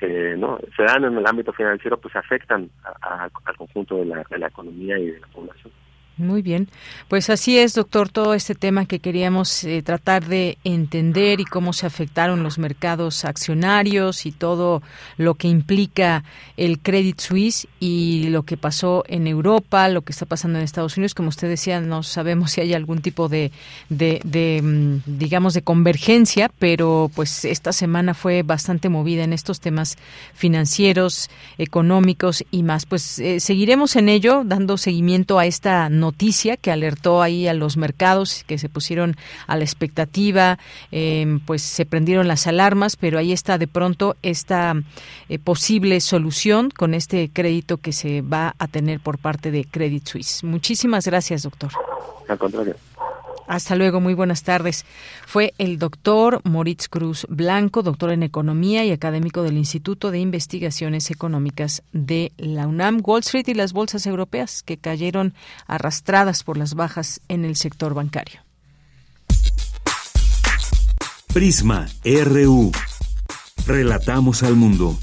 eh, 0.03 0.35
no 0.37 0.59
se 0.77 0.83
dan 0.83 1.05
en 1.05 1.17
el 1.17 1.27
ámbito 1.27 1.53
financiero, 1.53 1.97
pues 1.97 2.17
afectan 2.17 2.69
al 3.01 3.57
conjunto 3.57 3.99
de 3.99 4.07
la, 4.07 4.25
de 4.29 4.39
la 4.39 4.49
economía 4.49 4.99
y 4.99 5.07
de 5.07 5.21
la 5.21 5.29
población. 5.29 5.73
Muy 6.19 6.43
bien, 6.43 6.69
pues 7.09 7.31
así 7.31 7.59
es, 7.59 7.73
doctor, 7.73 8.11
todo 8.11 8.35
este 8.35 8.55
tema 8.55 8.85
que 8.85 8.99
queríamos 8.99 9.65
eh, 9.65 9.83
tratar 9.83 10.27
de 10.27 10.59
entender 10.63 11.41
y 11.41 11.47
cómo 11.47 11.73
se 11.73 11.87
afectaron 11.87 12.43
los 12.43 12.59
mercados 12.59 13.25
accionarios 13.25 14.27
y 14.27 14.33
todo 14.33 14.83
lo 15.17 15.37
que 15.37 15.49
implica 15.49 16.23
el 16.59 16.81
Credit 16.81 17.19
Suisse 17.19 17.67
y 17.81 18.29
lo 18.29 18.43
que 18.43 18.59
pasó 18.59 19.05
en 19.09 19.27
Europa, 19.27 19.89
lo 19.89 20.03
que 20.03 20.13
está 20.13 20.27
pasando 20.27 20.59
en 20.59 20.65
Estados 20.65 20.99
Unidos. 20.99 21.15
Como 21.15 21.31
usted 21.31 21.49
decía, 21.49 21.81
no 21.81 22.03
sabemos 22.03 22.53
si 22.53 22.61
hay 22.61 22.75
algún 22.75 23.01
tipo 23.01 23.31
de, 23.31 23.51
mm, 23.89 24.97
digamos, 25.07 25.55
de 25.55 25.63
convergencia, 25.63 26.51
pero 26.59 27.11
pues 27.15 27.47
esta 27.47 27.73
semana 27.73 28.13
fue 28.13 28.43
bastante 28.43 28.91
movida 28.91 29.25
en 29.25 29.33
estos 29.33 29.61
temas 29.61 29.97
financieros, 30.35 31.31
económicos 31.57 32.45
y 32.51 32.63
más. 32.65 32.85
Pues 32.85 33.19
eh, 33.19 33.41
seguiremos 33.41 33.97
en 33.97 34.11
ello, 34.11 34.43
dando 34.45 34.77
seguimiento 34.77 35.39
a 35.39 35.47
esta 35.47 35.89
noticia 36.03 36.57
que 36.57 36.71
alertó 36.71 37.23
ahí 37.23 37.49
a 37.49 37.55
los 37.55 37.77
mercados 37.77 38.45
que 38.47 38.59
se 38.59 38.69
pusieron 38.69 39.17
a 39.47 39.57
la 39.57 39.65
expectativa, 39.65 40.59
em, 40.91 41.41
pues 41.41 41.63
se 41.63 41.87
prendieron 41.87 42.27
las 42.29 42.47
alarmas, 42.47 42.97
pero 42.97 43.19
ahí 43.19 43.33
está 43.33 43.57
de 43.57 43.69
pronto 43.69 44.17
esta 44.23 44.75
eh, 45.29 45.39
posible 45.39 46.01
solución 46.01 46.71
con 46.71 46.93
este 46.93 47.31
crédito 47.33 47.79
que 47.79 47.93
se 47.93 48.21
va 48.21 48.55
a 48.59 48.67
tener 48.67 49.01
por 49.01 49.19
parte 49.19 49.51
de 49.51 49.65
Credit 49.65 50.07
Suisse. 50.07 50.45
Muchísimas 50.45 51.07
gracias, 51.07 51.45
doctor. 51.45 51.71
Al 52.29 52.39
contrario. 52.39 52.77
Hasta 53.49 53.75
luego, 53.75 54.01
muy 54.01 54.15
buenas 54.15 54.43
tardes. 54.43 54.85
Fue 55.27 55.55
el 55.59 55.79
doctor 55.79 56.41
Moritz 56.45 56.89
Cruz 56.89 57.27
Blanco, 57.29 57.83
doctor 57.83 58.13
en 58.13 58.23
Economía 58.23 58.85
y 58.85 58.93
académico 58.93 59.43
del 59.43 59.57
Instituto 59.57 60.11
de 60.11 60.21
Investigaciones 60.21 61.11
Económicas 61.11 61.83
de 61.93 62.33
la 62.37 62.67
UNAM, 62.67 63.01
Wall 63.05 63.21
Street 63.21 63.49
y 63.49 63.55
las 63.55 63.73
bolsas 63.73 64.07
europeas 64.07 64.63
que 64.63 64.77
cayeron 64.77 65.35
arrastradas 65.67 66.45
por 66.45 66.57
las 66.57 66.75
bajas 66.75 67.21
en 67.29 67.45
el 67.45 67.57
sector 67.57 67.95
bancario. 67.95 68.41
Prisma 71.33 71.89
RU. 72.05 72.73
Relatamos 73.67 74.43
al 74.43 74.55
mundo. 74.55 74.99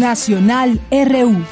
Nacional 0.00 0.80
RU. 0.90 1.44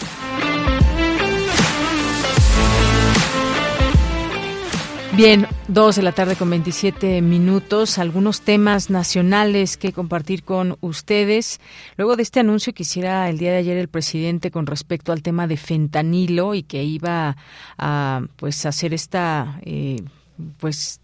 Bien, 5.14 5.46
dos 5.68 5.96
de 5.96 6.02
la 6.02 6.12
tarde 6.12 6.34
con 6.34 6.48
27 6.48 7.20
minutos. 7.20 7.98
Algunos 7.98 8.40
temas 8.40 8.88
nacionales 8.88 9.76
que 9.76 9.92
compartir 9.92 10.44
con 10.44 10.78
ustedes. 10.80 11.60
Luego 11.98 12.16
de 12.16 12.22
este 12.22 12.40
anuncio 12.40 12.72
que 12.72 12.84
hiciera 12.84 13.28
el 13.28 13.36
día 13.36 13.52
de 13.52 13.58
ayer 13.58 13.76
el 13.76 13.88
presidente 13.88 14.50
con 14.50 14.64
respecto 14.66 15.12
al 15.12 15.22
tema 15.22 15.46
de 15.46 15.58
fentanilo 15.58 16.54
y 16.54 16.62
que 16.62 16.82
iba 16.82 17.36
a 17.76 18.22
pues 18.36 18.64
hacer 18.64 18.94
esta 18.94 19.60
eh, 19.66 19.96
pues 20.58 21.02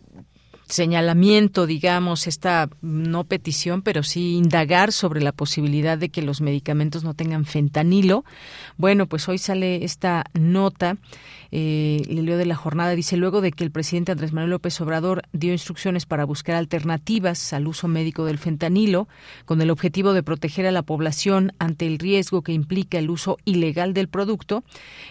señalamiento, 0.75 1.67
digamos, 1.67 2.27
esta 2.27 2.69
no 2.83 3.25
petición, 3.25 3.83
pero 3.83 4.03
sí 4.03 4.35
indagar 4.35 4.93
sobre 4.93 5.23
la 5.23 5.33
posibilidad 5.33 5.97
de 5.97 6.09
que 6.09 6.21
los 6.21 6.41
medicamentos 6.41 7.05
no 7.05 7.15
tengan 7.15 7.45
fentanilo. 7.45 8.25
Bueno, 8.77 9.07
pues 9.07 9.29
hoy 9.29 9.39
sale 9.39 9.85
esta 9.85 10.25
nota 10.35 10.97
eh, 11.57 12.03
leo 12.09 12.37
de 12.37 12.47
la 12.47 12.57
jornada, 12.57 12.97
dice, 12.97 13.17
luego 13.17 13.41
de 13.41 13.53
que 13.53 13.63
el 13.63 13.71
presidente 13.71 14.11
Andrés 14.11 14.33
Manuel 14.33 14.51
López 14.51 14.81
Obrador 14.81 15.23
dio 15.33 15.53
instrucciones 15.53 16.05
para 16.05 16.25
buscar 16.25 16.57
alternativas 16.57 17.53
al 17.53 17.69
uso 17.69 17.87
médico 17.87 18.25
del 18.25 18.39
fentanilo, 18.39 19.07
con 19.45 19.63
el 19.63 19.71
objetivo 19.71 20.15
de 20.15 20.25
proteger 20.25 20.67
a 20.67 20.73
la 20.73 20.83
población 20.83 21.53
ante 21.61 21.87
el 21.87 22.01
riesgo 22.01 22.43
que 22.43 22.53
implica 22.53 22.99
el 22.99 23.09
uso 23.09 23.37
ilegal 23.45 23.95
del 23.95 24.09
producto, 24.09 24.65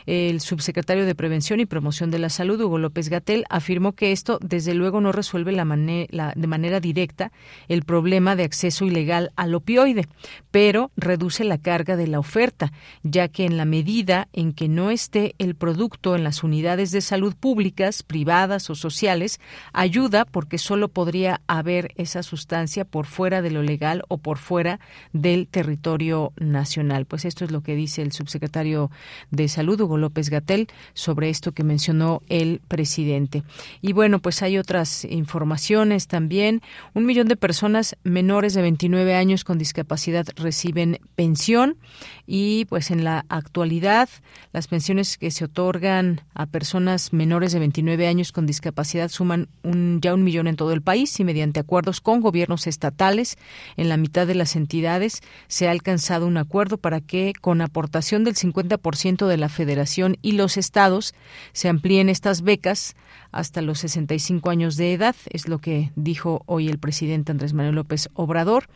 el 0.05 0.41
subsecretario 0.41 1.05
de 1.05 1.15
Prevención 1.15 1.61
y 1.61 1.65
Promoción 1.65 2.11
de 2.11 2.19
la 2.19 2.27
Salud, 2.27 2.59
Hugo 2.59 2.77
López 2.77 3.07
Gatel, 3.07 3.45
afirmó 3.49 3.93
que 3.93 4.11
esto, 4.11 4.37
desde 4.41 4.73
luego, 4.73 4.99
no 4.99 5.13
resuelve 5.13 5.53
la, 5.53 6.33
de 6.35 6.47
manera 6.47 6.81
directa 6.81 7.31
el 7.69 7.83
problema 7.83 8.35
de 8.35 8.43
acceso 8.43 8.83
ilegal 8.83 9.31
al 9.37 9.55
opioide, 9.55 10.09
pero 10.51 10.91
reduce 10.97 11.45
la 11.45 11.57
carga 11.57 11.95
de 11.95 12.07
la 12.07 12.19
oferta, 12.19 12.73
ya 13.01 13.29
que 13.29 13.45
en 13.45 13.55
la 13.55 13.63
medida 13.63 14.27
en 14.33 14.51
que 14.51 14.67
no 14.67 14.89
esté 14.91 15.35
el 15.37 15.55
producto 15.55 16.17
en 16.17 16.25
la 16.25 16.32
unidades 16.41 16.91
de 16.91 17.01
salud 17.01 17.35
públicas, 17.35 18.01
privadas 18.01 18.69
o 18.69 18.75
sociales, 18.75 19.41
ayuda 19.73 20.23
porque 20.23 20.57
solo 20.57 20.87
podría 20.87 21.41
haber 21.47 21.91
esa 21.97 22.23
sustancia 22.23 22.85
por 22.85 23.05
fuera 23.05 23.41
de 23.41 23.51
lo 23.51 23.61
legal 23.61 24.03
o 24.07 24.17
por 24.17 24.37
fuera 24.37 24.79
del 25.11 25.47
territorio 25.47 26.31
nacional. 26.37 27.05
Pues 27.05 27.25
esto 27.25 27.43
es 27.43 27.51
lo 27.51 27.61
que 27.61 27.75
dice 27.75 28.01
el 28.01 28.13
subsecretario 28.13 28.89
de 29.31 29.47
Salud, 29.49 29.81
Hugo 29.81 29.97
López 29.97 30.29
Gatel, 30.29 30.67
sobre 30.93 31.29
esto 31.29 31.51
que 31.51 31.63
mencionó 31.63 32.21
el 32.29 32.61
presidente. 32.67 33.43
Y 33.81 33.93
bueno, 33.93 34.19
pues 34.19 34.41
hay 34.41 34.57
otras 34.57 35.05
informaciones 35.05 36.07
también. 36.07 36.61
Un 36.93 37.05
millón 37.05 37.27
de 37.27 37.35
personas 37.35 37.97
menores 38.03 38.53
de 38.53 38.61
29 38.61 39.15
años 39.15 39.43
con 39.43 39.57
discapacidad 39.57 40.25
reciben 40.35 40.99
pensión 41.15 41.77
y 42.25 42.65
pues 42.65 42.91
en 42.91 43.03
la 43.03 43.25
actualidad 43.29 44.09
las 44.51 44.67
pensiones 44.67 45.17
que 45.17 45.31
se 45.31 45.45
otorgan 45.45 46.21
a 46.33 46.45
personas 46.45 47.13
menores 47.13 47.53
de 47.53 47.59
29 47.59 48.07
años 48.07 48.31
con 48.31 48.45
discapacidad 48.45 49.09
suman 49.09 49.49
un, 49.63 49.99
ya 50.01 50.13
un 50.13 50.23
millón 50.23 50.47
en 50.47 50.55
todo 50.55 50.73
el 50.73 50.81
país 50.81 51.19
y 51.19 51.23
mediante 51.23 51.59
acuerdos 51.59 52.01
con 52.01 52.21
gobiernos 52.21 52.67
estatales 52.67 53.37
en 53.77 53.89
la 53.89 53.97
mitad 53.97 54.25
de 54.27 54.35
las 54.35 54.55
entidades 54.55 55.21
se 55.47 55.67
ha 55.67 55.71
alcanzado 55.71 56.25
un 56.27 56.37
acuerdo 56.37 56.77
para 56.77 57.01
que 57.01 57.33
con 57.39 57.61
aportación 57.61 58.23
del 58.23 58.35
50% 58.35 59.27
de 59.27 59.37
la 59.37 59.49
federación 59.49 60.17
y 60.21 60.33
los 60.33 60.57
estados 60.57 61.13
se 61.51 61.69
amplíen 61.69 62.09
estas 62.09 62.41
becas 62.41 62.95
hasta 63.33 63.61
los 63.61 63.79
65 63.79 64.49
años 64.49 64.77
de 64.77 64.93
edad, 64.93 65.15
es 65.29 65.47
lo 65.47 65.57
que 65.57 65.91
dijo 65.95 66.43
hoy 66.45 66.69
el 66.69 66.77
presidente 66.77 67.31
Andrés 67.31 67.53
Manuel 67.53 67.75
López 67.75 68.07
Obrador. 68.13 68.69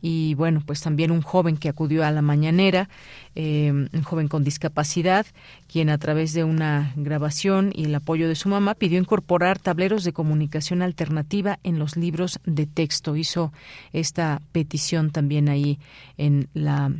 Y 0.00 0.34
bueno, 0.34 0.62
pues 0.64 0.80
también 0.82 1.10
un 1.10 1.22
joven 1.22 1.56
que 1.56 1.68
acudió 1.68 2.04
a 2.04 2.10
la 2.10 2.22
mañanera, 2.22 2.88
eh, 3.34 3.72
un 3.72 4.02
joven 4.02 4.28
con 4.28 4.44
discapacidad, 4.44 5.26
quien 5.66 5.88
a 5.88 5.98
través 5.98 6.34
de 6.34 6.44
una 6.44 6.92
grabación 6.96 7.72
y 7.74 7.84
el 7.86 7.94
apoyo 7.94 8.28
de 8.28 8.34
su 8.34 8.48
mamá 8.48 8.74
pidió 8.74 8.98
incorporar 8.98 9.58
tableros 9.58 10.04
de 10.04 10.12
comunicación 10.12 10.82
alternativa 10.82 11.58
en 11.64 11.78
los 11.78 11.96
libros 11.96 12.38
de 12.44 12.66
texto. 12.66 13.16
Hizo 13.16 13.52
esta 13.92 14.42
petición 14.52 15.10
también 15.10 15.48
ahí 15.48 15.78
en 16.18 16.48
la 16.52 16.92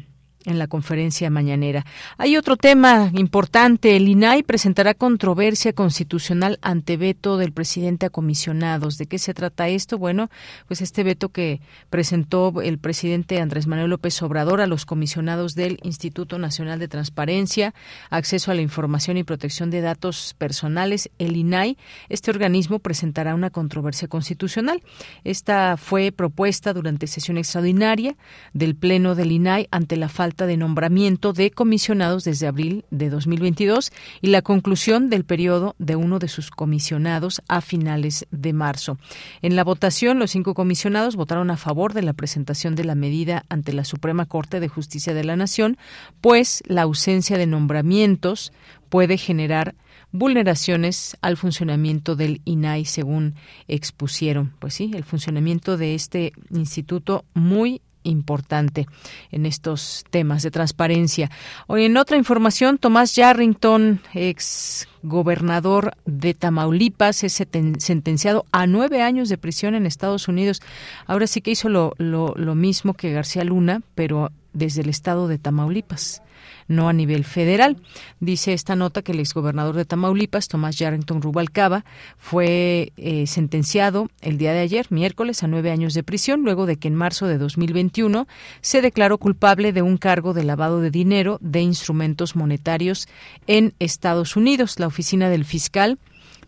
en 0.45 0.59
la 0.59 0.67
conferencia 0.67 1.31
mañanera. 1.31 1.85
Hay 2.19 2.37
otro 2.37 2.57
tema 2.57 3.11
importante. 3.15 3.97
El 3.97 4.09
INAI 4.09 4.43
presentará 4.43 4.95
controversia 4.95 5.73
constitucional 5.73 6.59
ante 6.63 6.97
veto 6.97 7.37
del 7.37 7.53
presidente 7.53 8.07
a 8.07 8.11
comisionados. 8.11 8.99
¿De 8.99 9.07
qué 9.07 9.19
se 9.19 9.35
trata 9.35 9.69
esto? 9.69 9.99
Bueno, 9.99 10.31
pues 10.67 10.81
este 10.81 11.03
veto 11.03 11.29
que 11.29 11.61
presentó 11.91 12.61
el 12.63 12.79
presidente 12.79 13.41
Andrés 13.41 13.67
Manuel 13.67 13.91
López 13.91 14.21
Obrador 14.23 14.61
a 14.61 14.67
los 14.67 14.87
comisionados 14.87 15.55
del 15.55 15.79
Instituto 15.83 16.39
Nacional 16.39 16.79
de 16.79 16.89
Transparencia, 16.89 17.75
Acceso 18.11 18.51
a 18.51 18.55
la 18.55 18.63
Información 18.63 19.17
y 19.17 19.25
Protección 19.25 19.71
de 19.71 19.81
Datos 19.81 20.35
Personales, 20.39 21.11
el 21.19 21.37
INAI. 21.37 21.77
Este 22.09 22.31
organismo 22.31 22.79
presentará 22.79 23.35
una 23.35 23.51
controversia 23.51 24.09
constitucional. 24.09 24.83
Esta 25.25 25.77
fue 25.77 26.13
propuesta 26.13 26.73
durante 26.73 27.07
sesión 27.07 27.39
extraordinaria 27.39 28.17
del 28.53 28.75
Pleno 28.75 29.15
del 29.15 29.33
INAI 29.33 29.69
ante 29.71 29.97
la 29.97 30.09
falta 30.09 30.32
de 30.37 30.57
nombramiento 30.57 31.33
de 31.33 31.51
comisionados 31.51 32.25
desde 32.25 32.47
abril 32.47 32.85
de 32.91 33.11
2022 33.11 33.93
y 34.21 34.29
la 34.29 34.43
conclusión 34.43 35.11
del 35.11 35.25
periodo 35.25 35.77
de 35.79 35.95
uno 35.95 36.19
de 36.19 36.29
sus 36.29 36.51
comisionados 36.51 37.43
a 37.49 37.61
finales 37.61 38.27
de 38.31 38.53
marzo. 38.53 38.99
En 39.43 39.55
la 39.55 39.65
votación, 39.65 40.19
los 40.19 40.31
cinco 40.31 40.55
comisionados 40.55 41.17
votaron 41.17 41.51
a 41.51 41.57
favor 41.57 41.93
de 41.93 42.03
la 42.03 42.15
presentación 42.15 42.75
de 42.75 42.85
la 42.85 42.95
medida 42.95 43.45
ante 43.49 43.73
la 43.73 43.85
Suprema 43.85 44.27
Corte 44.27 44.59
de 44.59 44.69
Justicia 44.69 45.15
de 45.15 45.25
la 45.25 45.37
Nación, 45.37 45.77
pues 46.21 46.63
la 46.67 46.83
ausencia 46.83 47.37
de 47.37 47.47
nombramientos 47.47 48.53
puede 48.89 49.19
generar 49.19 49.75
vulneraciones 50.13 51.17
al 51.23 51.37
funcionamiento 51.37 52.17
del 52.17 52.43
INAI, 52.45 52.85
según 52.85 53.35
expusieron. 53.67 54.53
Pues 54.59 54.75
sí, 54.75 54.91
el 54.95 55.05
funcionamiento 55.05 55.77
de 55.77 55.95
este 55.95 56.33
instituto 56.51 57.25
muy 57.35 57.81
importante 58.05 58.87
en 59.31 59.47
estos 59.47 60.05
temas 60.11 60.43
de 60.43 60.51
transparencia. 60.51 61.31
Hoy 61.67 61.85
en 61.85 61.97
otra 61.97 62.17
información, 62.17 62.79
Tomás 62.79 63.15
Yarrington, 63.15 64.01
ex 64.15 64.89
gobernador 65.03 65.93
de 66.05 66.35
Tamaulipas, 66.35 67.25
es 67.25 67.33
sentenciado 67.79 68.45
a 68.53 68.67
nueve 68.67 69.03
años 69.03 69.29
de 69.29 69.39
prisión 69.39 69.75
en 69.75 69.87
Estados 69.87 70.29
Unidos. 70.29 70.63
Ahora 71.07 71.27
sí 71.27 71.41
que 71.41 71.51
hizo 71.51 71.69
lo, 71.69 71.95
lo, 71.99 72.35
lo 72.37 72.55
mismo 72.55 72.95
que 72.95 73.13
García 73.13 73.45
Luna, 73.45 73.83
pero 73.95 74.31
desde 74.53 74.83
el 74.83 74.89
estado 74.89 75.29
de 75.29 75.39
Tamaulipas 75.39 76.23
no 76.69 76.89
a 76.89 76.93
nivel 76.93 77.25
federal. 77.25 77.77
Dice 78.21 78.53
esta 78.53 78.77
nota 78.77 79.03
que 79.03 79.13
el 79.13 79.21
exgobernador 79.21 79.77
de 79.77 79.85
Tamaulipas, 79.85 80.49
Tomás 80.49 80.77
Yarrington 80.77 81.23
Rubalcaba, 81.23 81.85
fue 82.19 82.93
eh, 82.97 83.27
sentenciado 83.27 84.09
el 84.21 84.39
día 84.39 84.53
de 84.53 84.61
ayer, 84.61 84.87
miércoles, 84.91 85.43
a 85.43 85.49
nueve 85.49 85.71
años 85.71 85.95
de 85.95 86.03
prisión, 86.03 86.43
luego 86.43 86.67
de 86.67 86.77
que 86.77 86.89
en 86.89 86.95
marzo 86.95 87.27
de 87.27 87.39
2021 87.39 88.27
se 88.61 88.83
declaró 88.83 89.19
culpable 89.19 89.73
de 89.73 89.83
un 89.83 89.97
cargo 89.97 90.35
de 90.35 90.45
lavado 90.45 90.81
de 90.81 90.91
dinero 90.91 91.39
de 91.41 91.61
instrumentos 91.61 92.37
monetarios 92.37 93.09
en 93.47 93.75
Estados 93.79 94.37
Unidos. 94.37 94.79
La 94.79 94.87
oficina 94.87 95.29
del 95.29 95.45
fiscal 95.45 95.99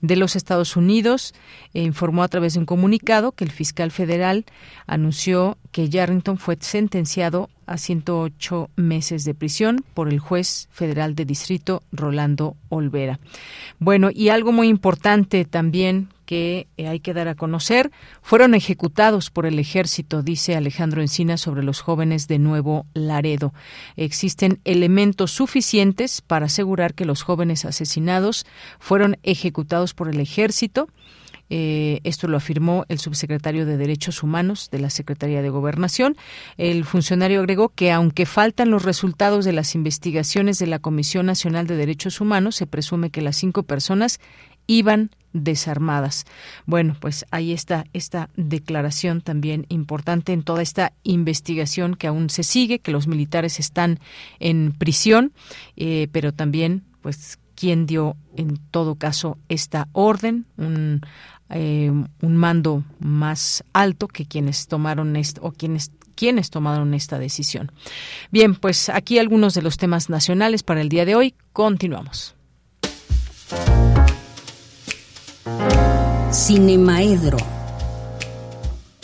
de 0.06 0.16
los 0.16 0.36
Estados 0.36 0.76
Unidos 0.76 1.34
eh, 1.72 1.82
informó 1.82 2.22
a 2.22 2.28
través 2.28 2.54
de 2.54 2.60
un 2.60 2.66
comunicado 2.66 3.32
que 3.32 3.44
el 3.44 3.50
fiscal 3.50 3.90
federal 3.90 4.44
anunció 4.86 5.56
que 5.72 5.88
Yarrington 5.88 6.36
fue 6.36 6.58
sentenciado 6.60 7.48
a 7.66 7.78
108 7.78 8.68
meses 8.76 9.24
de 9.24 9.34
prisión 9.34 9.82
por 9.94 10.08
el 10.08 10.18
juez 10.18 10.68
federal 10.70 11.14
de 11.14 11.24
distrito 11.24 11.82
Rolando 11.90 12.56
Olvera. 12.68 13.18
Bueno, 13.78 14.10
y 14.12 14.28
algo 14.28 14.52
muy 14.52 14.68
importante 14.68 15.46
también 15.46 16.08
que 16.24 16.66
eh, 16.76 16.88
hay 16.88 17.00
que 17.00 17.14
dar 17.14 17.28
a 17.28 17.34
conocer, 17.34 17.90
fueron 18.22 18.54
ejecutados 18.54 19.30
por 19.30 19.46
el 19.46 19.58
ejército, 19.58 20.22
dice 20.22 20.56
Alejandro 20.56 21.00
Encina 21.00 21.36
sobre 21.36 21.62
los 21.62 21.80
jóvenes 21.80 22.28
de 22.28 22.38
Nuevo 22.38 22.86
Laredo. 22.94 23.52
Existen 23.96 24.60
elementos 24.64 25.30
suficientes 25.30 26.20
para 26.20 26.46
asegurar 26.46 26.94
que 26.94 27.04
los 27.04 27.22
jóvenes 27.22 27.64
asesinados 27.64 28.46
fueron 28.78 29.18
ejecutados 29.22 29.94
por 29.94 30.08
el 30.08 30.20
ejército 30.20 30.88
eh, 31.50 32.00
esto 32.04 32.26
lo 32.26 32.36
afirmó 32.36 32.84
el 32.88 32.98
subsecretario 32.98 33.66
de 33.66 33.76
Derechos 33.76 34.22
Humanos 34.22 34.70
de 34.70 34.78
la 34.78 34.90
Secretaría 34.90 35.42
de 35.42 35.50
Gobernación. 35.50 36.16
El 36.56 36.84
funcionario 36.84 37.40
agregó 37.40 37.68
que 37.68 37.92
aunque 37.92 38.26
faltan 38.26 38.70
los 38.70 38.82
resultados 38.82 39.44
de 39.44 39.52
las 39.52 39.74
investigaciones 39.74 40.58
de 40.58 40.66
la 40.66 40.78
Comisión 40.78 41.26
Nacional 41.26 41.66
de 41.66 41.76
Derechos 41.76 42.20
Humanos, 42.20 42.56
se 42.56 42.66
presume 42.66 43.10
que 43.10 43.22
las 43.22 43.36
cinco 43.36 43.62
personas 43.62 44.20
iban 44.66 45.10
desarmadas. 45.34 46.24
Bueno, 46.64 46.96
pues 46.98 47.26
ahí 47.30 47.52
está 47.52 47.84
esta 47.92 48.30
declaración 48.36 49.20
también 49.20 49.66
importante 49.68 50.32
en 50.32 50.42
toda 50.42 50.62
esta 50.62 50.94
investigación 51.02 51.94
que 51.94 52.06
aún 52.06 52.30
se 52.30 52.42
sigue, 52.42 52.78
que 52.78 52.92
los 52.92 53.06
militares 53.06 53.60
están 53.60 54.00
en 54.40 54.72
prisión, 54.72 55.34
eh, 55.76 56.08
pero 56.12 56.32
también, 56.32 56.84
pues, 57.02 57.38
quién 57.54 57.86
dio 57.86 58.16
en 58.36 58.58
todo 58.70 58.94
caso 58.96 59.36
esta 59.48 59.88
orden, 59.92 60.46
un 60.56 61.02
eh, 61.50 61.90
un 61.90 62.36
mando 62.36 62.84
más 63.00 63.64
alto 63.74 64.08
que 64.08 64.24
quienes 64.24 64.66
tomaron 64.66 65.14
esto 65.14 65.42
o 65.44 65.52
quienes 65.52 65.92
quienes 66.14 66.50
tomaron 66.50 66.94
esta 66.94 67.18
decisión. 67.18 67.70
Bien, 68.30 68.54
pues 68.54 68.88
aquí 68.88 69.18
algunos 69.18 69.54
de 69.54 69.62
los 69.62 69.76
temas 69.76 70.08
nacionales 70.08 70.62
para 70.62 70.80
el 70.80 70.88
día 70.88 71.04
de 71.04 71.16
hoy. 71.16 71.34
Continuamos. 71.52 72.34
Cinemaedro 76.34 77.36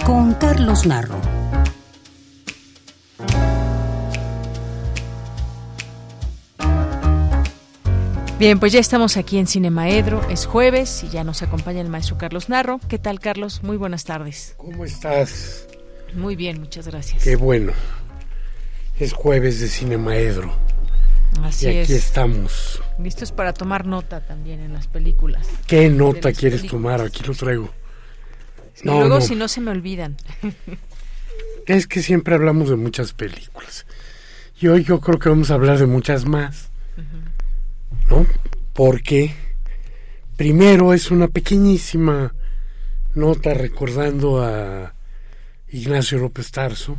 con 0.04 0.34
Carlos 0.34 0.84
Narro. 0.84 1.14
Bien, 8.40 8.58
pues 8.58 8.72
ya 8.72 8.80
estamos 8.80 9.16
aquí 9.16 9.38
en 9.38 9.46
Cinemaedro, 9.46 10.28
es 10.28 10.44
jueves 10.44 11.04
y 11.04 11.08
ya 11.10 11.22
nos 11.22 11.42
acompaña 11.42 11.80
el 11.80 11.88
maestro 11.88 12.18
Carlos 12.18 12.48
Narro. 12.48 12.80
¿Qué 12.88 12.98
tal, 12.98 13.20
Carlos? 13.20 13.62
Muy 13.62 13.76
buenas 13.76 14.02
tardes. 14.02 14.54
¿Cómo 14.56 14.84
estás? 14.84 15.68
Muy 16.14 16.34
bien, 16.34 16.58
muchas 16.58 16.88
gracias. 16.88 17.22
Qué 17.22 17.36
bueno. 17.36 17.72
Es 18.98 19.12
jueves 19.12 19.60
de 19.60 19.68
Cinemaedro. 19.68 20.52
Así 21.44 21.68
y 21.68 21.78
aquí 21.78 21.92
estamos. 21.92 22.82
Listos 23.02 23.32
para 23.32 23.52
tomar 23.52 23.86
nota 23.86 24.20
también 24.20 24.60
en 24.60 24.72
las 24.72 24.86
películas. 24.86 25.48
¿Qué 25.66 25.88
nota 25.88 26.32
quieres 26.32 26.66
tomar? 26.66 27.00
Aquí 27.00 27.22
lo 27.24 27.34
traigo. 27.34 27.70
no, 28.84 29.00
luego 29.00 29.20
si 29.20 29.34
no 29.34 29.48
se 29.48 29.60
me 29.60 29.70
olvidan. 29.70 30.16
es 31.66 31.86
que 31.86 32.02
siempre 32.02 32.34
hablamos 32.34 32.68
de 32.68 32.76
muchas 32.76 33.12
películas. 33.12 33.86
Y 34.60 34.68
hoy 34.68 34.84
yo 34.84 35.00
creo 35.00 35.18
que 35.18 35.30
vamos 35.30 35.50
a 35.50 35.54
hablar 35.54 35.78
de 35.78 35.86
muchas 35.86 36.26
más. 36.26 36.70
¿no? 38.10 38.26
Porque 38.74 39.34
primero 40.36 40.92
es 40.92 41.10
una 41.10 41.28
pequeñísima 41.28 42.34
nota 43.14 43.54
recordando 43.54 44.44
a 44.44 44.94
Ignacio 45.68 46.18
López 46.18 46.50
Tarso, 46.50 46.98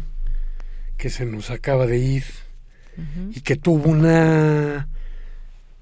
que 0.98 1.10
se 1.10 1.26
nos 1.26 1.49
acaba 1.49 1.86
de 1.86 1.98
ir 1.98 2.23
y 3.34 3.41
que 3.41 3.56
tuvo 3.56 3.90
una 3.90 4.88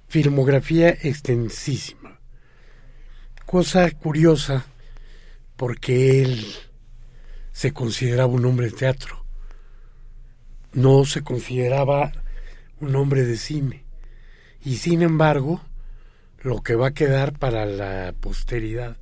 filmografía 0.10 0.90
extensísima. 0.90 2.19
Cosa 3.45 3.90
curiosa, 3.91 4.65
porque 5.56 6.23
él 6.23 6.45
se 7.52 7.73
consideraba 7.73 8.34
un 8.34 8.45
hombre 8.45 8.68
de 8.68 8.77
teatro, 8.77 9.23
no 10.73 11.06
se 11.06 11.22
consideraba 11.22 12.11
un 12.80 12.95
hombre 12.95 13.23
de 13.23 13.38
cine. 13.38 13.86
Y 14.64 14.77
sin 14.77 15.03
embargo, 15.03 15.61
lo 16.40 16.61
que 16.61 16.76
va 16.76 16.88
a 16.88 16.94
quedar 16.94 17.38
para 17.38 17.65
la 17.65 18.14
posteridad, 18.19 18.98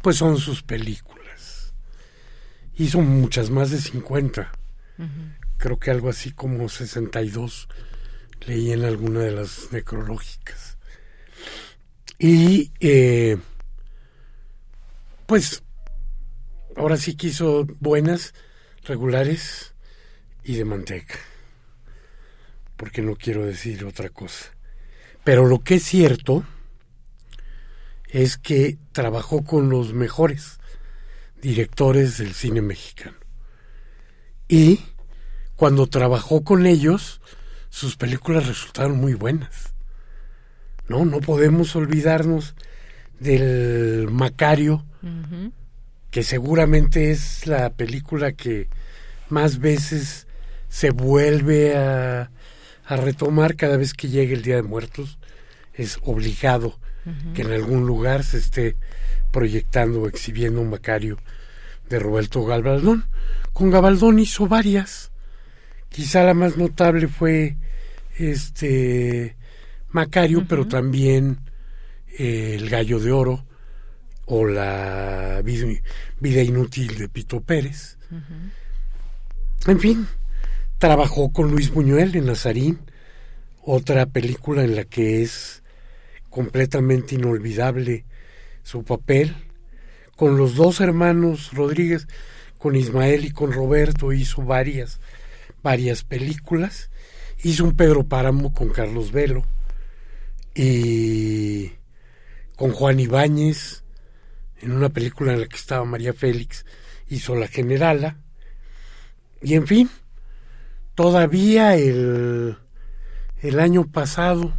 pues 0.00 0.16
son 0.16 0.38
sus 0.38 0.62
películas. 0.62 1.74
Y 2.74 2.88
son 2.88 3.06
muchas, 3.06 3.50
más 3.50 3.70
de 3.70 3.78
50. 3.78 4.50
Creo 5.58 5.78
que 5.78 5.90
algo 5.90 6.08
así 6.08 6.30
como 6.32 6.68
62 6.68 7.68
leí 8.46 8.72
en 8.72 8.84
alguna 8.84 9.20
de 9.20 9.32
las 9.32 9.72
necrológicas. 9.72 10.78
Y 12.18 12.72
eh, 12.80 13.38
pues 15.26 15.62
ahora 16.76 16.96
sí 16.96 17.14
quiso 17.14 17.66
buenas, 17.80 18.34
regulares 18.84 19.74
y 20.44 20.56
de 20.56 20.64
manteca. 20.64 21.18
Porque 22.76 23.02
no 23.02 23.16
quiero 23.16 23.44
decir 23.44 23.84
otra 23.84 24.08
cosa. 24.08 24.52
Pero 25.24 25.46
lo 25.46 25.60
que 25.60 25.76
es 25.76 25.82
cierto 25.82 26.44
es 28.08 28.38
que 28.38 28.78
trabajó 28.92 29.44
con 29.44 29.68
los 29.68 29.92
mejores 29.92 30.58
directores 31.40 32.18
del 32.18 32.34
cine 32.34 32.62
mexicano. 32.62 33.16
Y 34.48 34.80
cuando 35.56 35.86
trabajó 35.88 36.42
con 36.42 36.66
ellos, 36.66 37.20
sus 37.70 37.96
películas 37.96 38.46
resultaron 38.46 38.98
muy 38.98 39.14
buenas. 39.14 39.74
No, 40.88 41.04
no 41.04 41.20
podemos 41.20 41.76
olvidarnos 41.76 42.54
del 43.20 44.08
Macario, 44.10 44.84
que 46.10 46.22
seguramente 46.22 47.10
es 47.10 47.46
la 47.46 47.70
película 47.70 48.32
que 48.32 48.68
más 49.28 49.58
veces 49.58 50.26
se 50.68 50.90
vuelve 50.90 51.76
a 51.76 52.30
a 52.88 52.96
retomar 52.96 53.54
cada 53.54 53.76
vez 53.76 53.92
que 53.92 54.08
llegue 54.08 54.34
el 54.34 54.42
Día 54.42 54.56
de 54.56 54.62
Muertos. 54.62 55.18
Es 55.74 55.98
obligado 56.02 56.78
que 57.34 57.42
en 57.42 57.52
algún 57.52 57.86
lugar 57.86 58.24
se 58.24 58.38
esté 58.38 58.76
proyectando 59.30 60.02
o 60.02 60.08
exhibiendo 60.08 60.60
un 60.60 60.70
Macario 60.70 61.18
de 61.88 61.98
Roberto 61.98 62.44
Gabaldón. 62.44 63.06
Con 63.52 63.70
Gabaldón 63.70 64.18
hizo 64.18 64.46
varias. 64.46 65.10
Quizá 65.88 66.22
la 66.22 66.34
más 66.34 66.56
notable 66.56 67.08
fue 67.08 67.56
este 68.18 69.36
Macario, 69.90 70.44
pero 70.48 70.66
también 70.66 71.38
eh, 72.18 72.56
El 72.58 72.68
Gallo 72.68 73.00
de 73.00 73.12
Oro 73.12 73.44
o 74.26 74.46
La 74.46 75.40
Vida, 75.42 76.42
Inútil 76.42 76.98
de 76.98 77.08
Pito 77.08 77.40
Pérez. 77.40 77.96
En 79.66 79.80
fin, 79.80 80.06
trabajó 80.78 81.32
con 81.32 81.50
Luis 81.50 81.70
Buñuel 81.70 82.14
en 82.14 82.26
Nazarín, 82.26 82.78
otra 83.62 84.06
película 84.06 84.64
en 84.64 84.76
la 84.76 84.84
que 84.84 85.22
es 85.22 85.62
completamente 86.30 87.14
inolvidable 87.14 88.04
su 88.62 88.84
papel. 88.84 89.34
Con 90.16 90.36
los 90.36 90.56
dos 90.56 90.80
hermanos 90.80 91.52
Rodríguez, 91.52 92.06
con 92.58 92.76
Ismael 92.76 93.24
y 93.24 93.30
con 93.30 93.52
Roberto, 93.52 94.12
hizo 94.12 94.42
varias, 94.42 95.00
varias 95.62 96.04
películas. 96.04 96.90
Hizo 97.42 97.64
un 97.64 97.76
Pedro 97.76 98.04
Páramo 98.04 98.52
con 98.52 98.70
Carlos 98.70 99.12
Velo 99.12 99.44
y 100.54 101.72
con 102.56 102.72
Juan 102.72 102.98
Ibáñez, 102.98 103.84
en 104.60 104.72
una 104.72 104.88
película 104.88 105.32
en 105.32 105.40
la 105.40 105.46
que 105.46 105.56
estaba 105.56 105.84
María 105.84 106.12
Félix, 106.12 106.66
hizo 107.08 107.36
La 107.36 107.46
Generala. 107.46 108.16
Y 109.40 109.54
en 109.54 109.68
fin, 109.68 109.88
todavía 110.96 111.76
el, 111.76 112.56
el 113.40 113.60
año 113.60 113.84
pasado, 113.86 114.52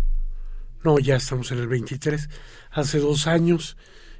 no, 0.85 0.99
ya 0.99 1.17
estamos 1.17 1.51
en 1.51 1.59
el 1.59 1.67
23, 1.67 2.29
hace 2.71 2.99
dos 2.99 3.27
años, 3.27 3.75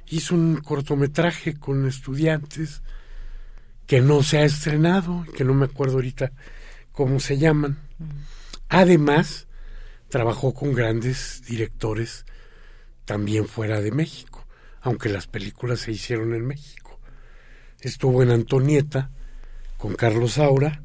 hizo 0.08 0.34
un 0.34 0.56
cortometraje 0.56 1.54
con 1.58 1.88
estudiantes 1.88 2.82
que 3.86 4.02
no 4.02 4.22
se 4.22 4.38
ha 4.38 4.44
estrenado, 4.44 5.24
que 5.34 5.44
no 5.44 5.54
me 5.54 5.64
acuerdo 5.64 5.94
ahorita 5.94 6.32
cómo 6.92 7.20
se 7.20 7.38
llaman. 7.38 7.78
Además, 8.68 9.46
trabajó 10.08 10.54
con 10.54 10.72
grandes 10.72 11.42
directores 11.46 12.24
también 13.04 13.46
fuera 13.46 13.80
de 13.80 13.90
México, 13.90 14.46
aunque 14.80 15.08
las 15.08 15.26
películas 15.26 15.80
se 15.80 15.92
hicieron 15.92 16.34
en 16.34 16.46
México. 16.46 17.00
Estuvo 17.80 18.22
en 18.22 18.30
Antonieta 18.30 19.10
con 19.78 19.94
Carlos 19.94 20.32
Saura 20.32 20.82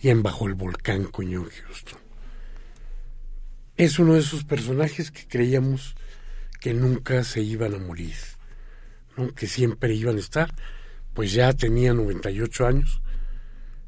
y 0.00 0.08
en 0.08 0.22
Bajo 0.22 0.46
el 0.46 0.54
Volcán 0.54 1.04
con 1.04 1.32
John 1.32 1.48
Houston. 1.48 1.98
Es 3.76 3.98
uno 3.98 4.14
de 4.14 4.20
esos 4.20 4.44
personajes 4.44 5.10
que 5.10 5.26
creíamos 5.26 5.94
que 6.60 6.74
nunca 6.74 7.24
se 7.24 7.42
iban 7.42 7.74
a 7.74 7.78
morir 7.78 8.14
que 9.28 9.46
siempre 9.46 9.94
iban 9.94 10.16
a 10.16 10.20
estar, 10.20 10.54
pues 11.14 11.32
ya 11.32 11.52
tenía 11.52 11.92
98 11.92 12.66
años 12.66 13.02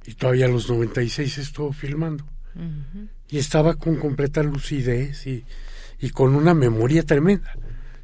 y 0.07 0.15
todavía 0.15 0.47
a 0.47 0.49
los 0.49 0.69
96 0.69 1.39
estuvo 1.39 1.73
filmando. 1.73 2.25
Y 3.29 3.39
estaba 3.39 3.75
con 3.77 3.97
completa 3.97 4.43
lucidez 4.43 5.27
y, 5.27 5.45
y 6.01 6.11
con 6.11 6.35
una 6.35 6.53
memoria 6.53 7.03
tremenda. 7.03 7.57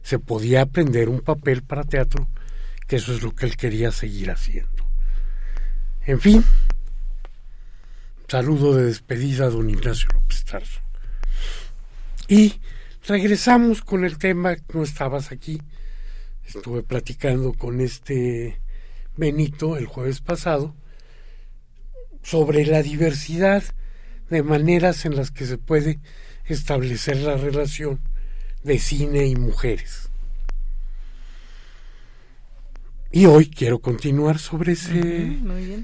Se 0.03 0.19
podía 0.19 0.63
aprender 0.63 1.09
un 1.09 1.21
papel 1.21 1.63
para 1.63 1.85
teatro, 1.85 2.29
que 2.87 2.97
eso 2.97 3.13
es 3.13 3.23
lo 3.23 3.35
que 3.35 3.47
él 3.47 3.57
quería 3.57 3.93
seguir 3.93 4.31
haciendo. 4.31 4.89
En 6.07 6.21
fin, 6.21 6.43
saludo 8.27 8.75
de 8.75 8.87
despedida 8.87 9.47
a 9.47 9.51
don 9.51 9.69
Ignacio 9.69 10.09
López 10.15 10.45
Tarso. 10.45 10.81
Y 12.29 12.61
regresamos 13.07 13.83
con 13.83 14.05
el 14.05 14.17
tema, 14.17 14.57
no 14.73 14.83
estabas 14.83 15.33
aquí, 15.33 15.61
estuve 16.47 16.83
platicando 16.83 17.53
con 17.53 17.81
este 17.83 18.61
Benito 19.17 19.77
el 19.77 19.87
jueves 19.87 20.21
pasado 20.21 20.75
sobre 22.29 22.67
la 22.67 22.83
diversidad 22.83 23.65
de 24.29 24.43
maneras 24.43 25.07
en 25.07 25.17
las 25.17 25.31
que 25.31 25.47
se 25.47 25.57
puede 25.57 25.99
establecer 26.45 27.17
la 27.17 27.39
relación 27.39 28.01
de 28.63 28.79
cine 28.79 29.25
y 29.27 29.35
mujeres. 29.35 30.11
Y 33.11 33.25
hoy 33.25 33.49
quiero 33.49 33.79
continuar 33.79 34.39
sobre 34.39 34.73
ese, 34.73 35.39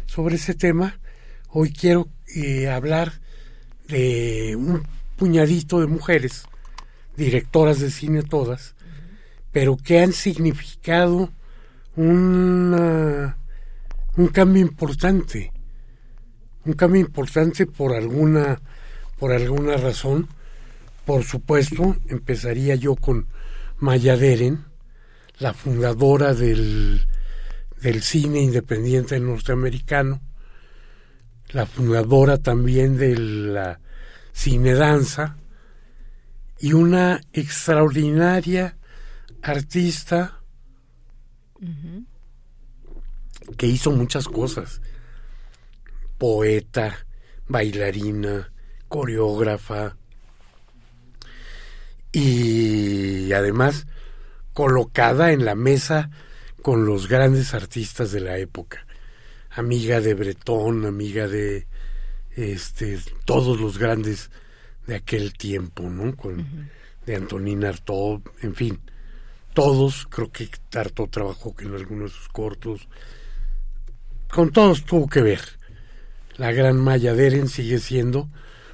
sobre 0.04 0.34
ese 0.34 0.52
tema. 0.52 1.00
Hoy 1.48 1.72
quiero 1.72 2.08
eh, 2.36 2.68
hablar 2.68 3.14
de 3.88 4.54
un 4.54 4.86
puñadito 5.16 5.80
de 5.80 5.86
mujeres, 5.86 6.44
directoras 7.16 7.80
de 7.80 7.90
cine 7.90 8.22
todas, 8.22 8.74
pero 9.50 9.78
que 9.78 10.00
han 10.00 10.12
significado 10.12 11.32
un 11.96 13.32
cambio 14.34 14.60
importante, 14.60 15.53
un 16.64 16.72
cambio 16.74 17.00
importante 17.00 17.66
por 17.66 17.94
alguna, 17.94 18.60
por 19.18 19.32
alguna 19.32 19.76
razón. 19.76 20.28
Por 21.04 21.24
supuesto, 21.24 21.96
empezaría 22.08 22.74
yo 22.74 22.96
con 22.96 23.26
Maya 23.78 24.16
Deren, 24.16 24.64
la 25.38 25.52
fundadora 25.52 26.32
del, 26.32 27.06
del 27.80 28.02
cine 28.02 28.40
independiente 28.40 29.20
norteamericano, 29.20 30.22
la 31.50 31.66
fundadora 31.66 32.38
también 32.38 32.96
de 32.96 33.16
la 33.16 33.80
cine 34.32 34.74
danza 34.74 35.36
y 36.58 36.72
una 36.72 37.20
extraordinaria 37.32 38.76
artista 39.42 40.40
que 43.56 43.66
hizo 43.66 43.90
muchas 43.90 44.26
cosas. 44.26 44.80
Poeta, 46.18 47.06
bailarina, 47.48 48.52
coreógrafa 48.88 49.96
y 52.12 53.32
además 53.32 53.86
colocada 54.52 55.32
en 55.32 55.44
la 55.44 55.54
mesa 55.54 56.10
con 56.62 56.86
los 56.86 57.08
grandes 57.08 57.54
artistas 57.54 58.12
de 58.12 58.20
la 58.20 58.38
época. 58.38 58.86
Amiga 59.50 60.00
de 60.00 60.14
Bretón, 60.14 60.86
amiga 60.86 61.28
de 61.28 61.66
este 62.36 62.98
todos 63.24 63.60
los 63.60 63.78
grandes 63.78 64.30
de 64.86 64.96
aquel 64.96 65.34
tiempo, 65.34 65.84
¿no? 65.84 66.16
Con, 66.16 66.70
De 67.06 67.16
Antonina 67.16 67.68
Artaud, 67.68 68.22
en 68.42 68.54
fin 68.54 68.80
todos, 69.54 70.06
creo 70.10 70.30
que 70.30 70.48
Tarto 70.68 71.06
trabajó 71.06 71.54
en 71.60 71.74
algunos 71.74 72.12
de 72.12 72.18
sus 72.18 72.28
cortos, 72.28 72.88
con 74.28 74.50
todos 74.50 74.84
tuvo 74.84 75.08
que 75.08 75.22
ver. 75.22 75.40
La 76.36 76.50
gran 76.50 76.76
Maya 76.76 77.14
Deren 77.14 77.48
sigue 77.48 77.78
siendo 77.78 78.28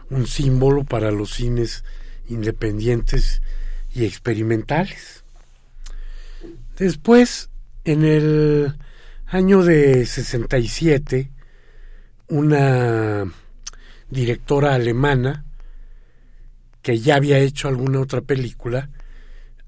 un 0.09 0.27
símbolo 0.27 0.85
para 0.85 1.11
los 1.11 1.35
cines 1.35 1.85
independientes 2.29 3.43
y 3.95 4.07
experimentales. 4.07 5.25
Después, 6.79 7.51
en 7.85 8.05
el 8.05 8.75
año 9.27 9.63
de 9.63 10.07
67, 10.07 11.31
una 12.29 13.31
directora 14.09 14.75
alemana 14.75 15.45
que 16.81 16.99
ya 16.99 17.17
había 17.17 17.39
hecho 17.39 17.69
alguna 17.69 18.01
otra 18.01 18.23
película, 18.23 18.89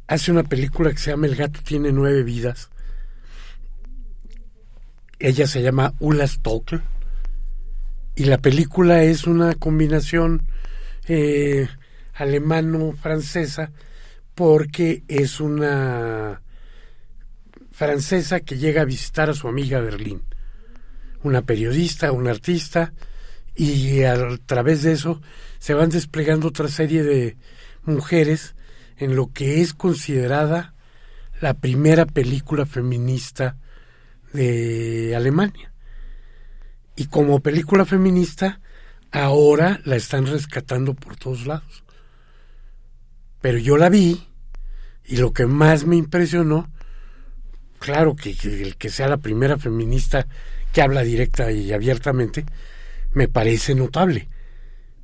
hace 0.07 0.33
una 0.33 0.45
película 0.45 0.91
que 0.91 0.99
se 0.99 1.11
llama 1.11 1.27
El 1.27 1.37
gato 1.37 1.61
tiene 1.63 1.93
nueve 1.93 2.23
vidas. 2.23 2.71
Ella 5.19 5.47
se 5.47 5.61
llama 5.61 5.93
Ulla 6.01 6.27
Stokl 6.27 6.83
y 8.15 8.25
la 8.25 8.39
película 8.39 9.03
es 9.03 9.27
una 9.27 9.55
combinación 9.55 10.43
eh, 11.07 11.69
alemano-francesa 12.15 13.73
porque 14.35 15.03
es 15.09 15.41
una 15.41 16.43
francesa 17.71 18.41
que 18.41 18.59
llega 18.59 18.83
a 18.83 18.87
visitar 18.87 19.31
a 19.31 19.35
su 19.35 19.49
amiga 19.49 19.81
Berlín, 19.81 20.23
una 21.23 21.43
periodista, 21.43 22.13
una 22.13 22.31
artista, 22.31 22.93
y 23.55 24.03
a 24.03 24.17
través 24.47 24.83
de 24.83 24.93
eso 24.93 25.21
se 25.59 25.75
van 25.75 25.91
desplegando 25.91 26.49
otra 26.49 26.69
serie 26.69 27.03
de 27.03 27.37
mujeres 27.85 28.55
en 28.97 29.17
lo 29.17 29.33
que 29.33 29.61
es 29.61 29.75
considerada 29.75 30.75
la 31.41 31.55
primera 31.55 32.07
película 32.07 32.67
feminista 32.67 33.57
de 34.33 35.15
Alemania. 35.17 35.72
Y 36.97 37.07
como 37.07 37.41
película 37.41 37.85
feminista, 37.85 38.61
ahora 39.11 39.81
la 39.85 39.97
están 39.97 40.27
rescatando 40.27 40.95
por 40.95 41.17
todos 41.17 41.47
lados. 41.47 41.85
Pero 43.41 43.59
yo 43.59 43.77
la 43.77 43.89
vi 43.89 44.27
y 45.05 45.17
lo 45.17 45.33
que 45.33 45.47
más 45.47 45.85
me 45.87 45.97
impresionó, 45.97 46.71
claro 47.79 48.15
que, 48.15 48.37
el 48.43 48.77
que 48.77 48.91
sea 48.91 49.09
la 49.09 49.17
primera 49.17 49.59
feminista 49.59 50.27
que 50.73 50.83
habla 50.83 51.03
directa 51.03 51.51
y 51.51 51.73
abiertamente, 51.73 52.47
me 53.13 53.29
parece 53.29 53.75
notable. 53.75 54.29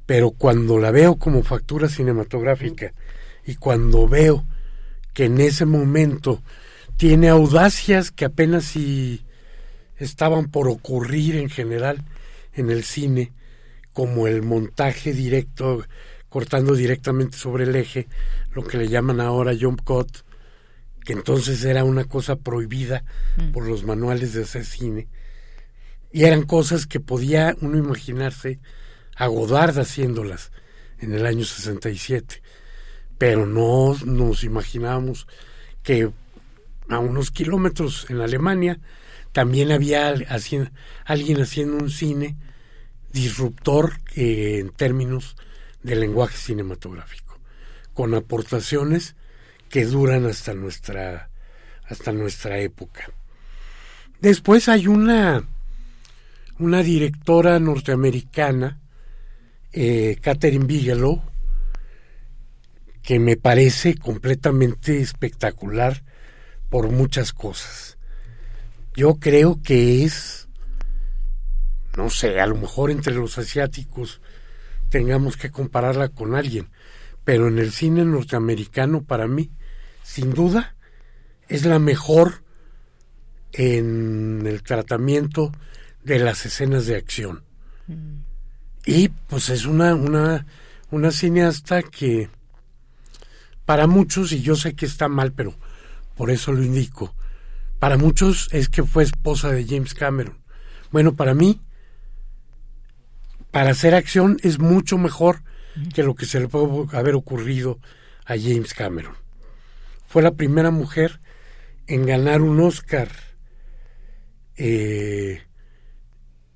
pero 0.06 0.31
cuando 0.31 0.78
la 0.78 0.90
veo 0.90 1.16
como 1.16 1.43
factura 1.43 1.86
cinematográfica 1.86 2.94
y 3.44 3.56
cuando 3.56 4.09
veo 4.09 4.47
que 5.12 5.27
en 5.27 5.39
ese 5.39 5.66
momento 5.66 6.43
tiene 6.97 7.28
audacias 7.28 8.10
que 8.10 8.24
apenas 8.24 8.65
si 8.65 9.27
estaban 9.99 10.51
por 10.51 10.69
ocurrir 10.69 11.37
en 11.37 11.51
general 11.51 12.05
en 12.53 12.70
el 12.70 12.85
cine, 12.85 13.33
como 13.93 14.27
el 14.27 14.43
montaje 14.43 15.12
directo, 15.12 15.85
cortando 16.29 16.75
directamente 16.75 17.37
sobre 17.37 17.65
el 17.65 17.77
eje, 17.77 18.09
lo 18.53 18.65
que 18.65 18.79
le 18.79 18.89
llaman 18.89 19.20
ahora 19.20 19.57
jump 19.59 19.83
cut, 19.83 20.19
que 21.05 21.12
entonces 21.12 21.65
era 21.65 21.85
una 21.85 22.05
cosa 22.05 22.37
prohibida 22.37 23.05
mm. 23.37 23.53
por 23.53 23.66
los 23.66 23.85
manuales 23.85 24.35
de 24.35 24.43
hacer 24.43 24.65
cine. 24.65 25.09
Y 26.12 26.25
eran 26.25 26.43
cosas 26.43 26.87
que 26.87 27.01
podía 27.01 27.57
uno 27.61 27.77
imaginarse 27.77 28.61
a 29.16 29.27
Godard 29.27 29.79
haciéndolas 29.79 30.53
en 30.99 31.12
el 31.12 31.27
año 31.27 31.45
67. 31.45 32.43
Pero 33.19 33.47
no 33.47 33.97
nos 34.05 34.45
imaginábamos 34.45 35.27
que 35.83 36.11
a 36.89 36.99
unos 36.99 37.31
kilómetros 37.31 38.09
en 38.11 38.20
Alemania 38.20 38.79
también 39.39 39.70
había 39.70 40.09
alguien 40.09 41.40
haciendo 41.40 41.77
un 41.77 41.90
cine 41.90 42.35
disruptor 43.12 43.93
eh, 44.16 44.59
en 44.59 44.70
términos 44.70 45.36
de 45.81 45.94
lenguaje 45.94 46.36
cinematográfico, 46.36 47.39
con 47.94 48.16
aportaciones 48.16 49.15
que 49.70 49.85
duran 49.85 50.27
hasta 50.27 50.55
nuestra 50.55 51.31
hasta 51.85 52.10
nuestra 52.10 52.59
época. 52.59 53.12
Después 54.20 54.69
hay 54.69 54.89
una 54.89 55.44
una 56.59 56.82
directora 56.82 57.60
norteamericana, 57.60 58.81
eh, 59.73 60.19
Catherine 60.20 60.66
Bigelow, 60.66 61.23
que 63.05 63.20
me 63.20 63.36
parece 63.36 63.94
completamente 63.94 64.98
espectacular 65.01 66.02
por 66.70 66.90
muchas 66.90 67.32
cosas. 67.32 67.98
Yo 68.99 69.20
creo 69.20 69.62
que 69.62 70.05
es, 70.05 70.49
no 71.97 72.11
sé, 72.11 72.41
a 72.41 72.47
lo 72.49 72.57
mejor 72.57 72.91
entre 72.91 73.15
los 73.15 73.39
asiáticos 73.39 74.20
tengamos 74.89 75.37
que 75.37 75.53
compararla 75.53 76.09
con 76.09 76.35
alguien, 76.35 76.69
pero 77.23 77.47
en 77.47 77.61
el 77.61 77.70
cine 77.70 78.05
norteamericano 78.05 79.05
para 79.05 79.29
mí, 79.29 79.53
sin 80.03 80.35
duda, 80.35 80.75
es 81.47 81.65
la 81.65 81.79
mejor 81.79 82.43
en 83.53 84.45
el 84.45 84.65
tratamiento 84.65 85.53
de 86.03 86.19
las 86.19 86.45
escenas 86.45 86.87
de 86.87 86.97
acción. 86.97 87.45
Mm. 87.87 88.16
Y 88.85 89.11
pues 89.11 89.49
es 89.51 89.65
una, 89.65 89.95
una, 89.95 90.45
una 90.91 91.12
cineasta 91.12 91.85
que 91.85 92.31
para 93.65 93.87
muchos, 93.87 94.33
y 94.33 94.43
yo 94.43 94.57
sé 94.57 94.75
que 94.75 94.87
está 94.87 95.07
mal, 95.07 95.31
pero 95.31 95.55
por 96.16 96.33
eso 96.33 96.53
lo 96.53 96.65
indico, 96.65 97.15
para 97.79 97.97
muchos 97.97 98.49
es 98.53 98.69
que 98.69 98.83
fue 98.83 99.05
esposa 99.05 99.51
de 99.53 99.65
James 99.67 99.95
Cameron. 99.95 100.39
Bueno, 100.91 101.15
para 101.15 101.35
mí, 101.35 101.61
para 103.51 103.71
hacer 103.71 103.95
acción 103.95 104.39
es 104.43 104.59
mucho 104.59 104.99
mejor 104.99 105.43
que 105.95 106.03
lo 106.03 106.15
que 106.15 106.27
se 106.27 106.41
le 106.41 106.49
puede 106.49 106.97
haber 106.97 107.15
ocurrido 107.15 107.79
a 108.25 108.37
James 108.37 108.75
Cameron. 108.75 109.15
Fue 110.07 110.23
la 110.23 110.33
primera 110.33 110.71
mujer 110.71 111.21
en 111.87 112.05
ganar 112.05 112.43
un 112.43 112.61
Oscar 112.61 113.09
eh, 114.57 115.43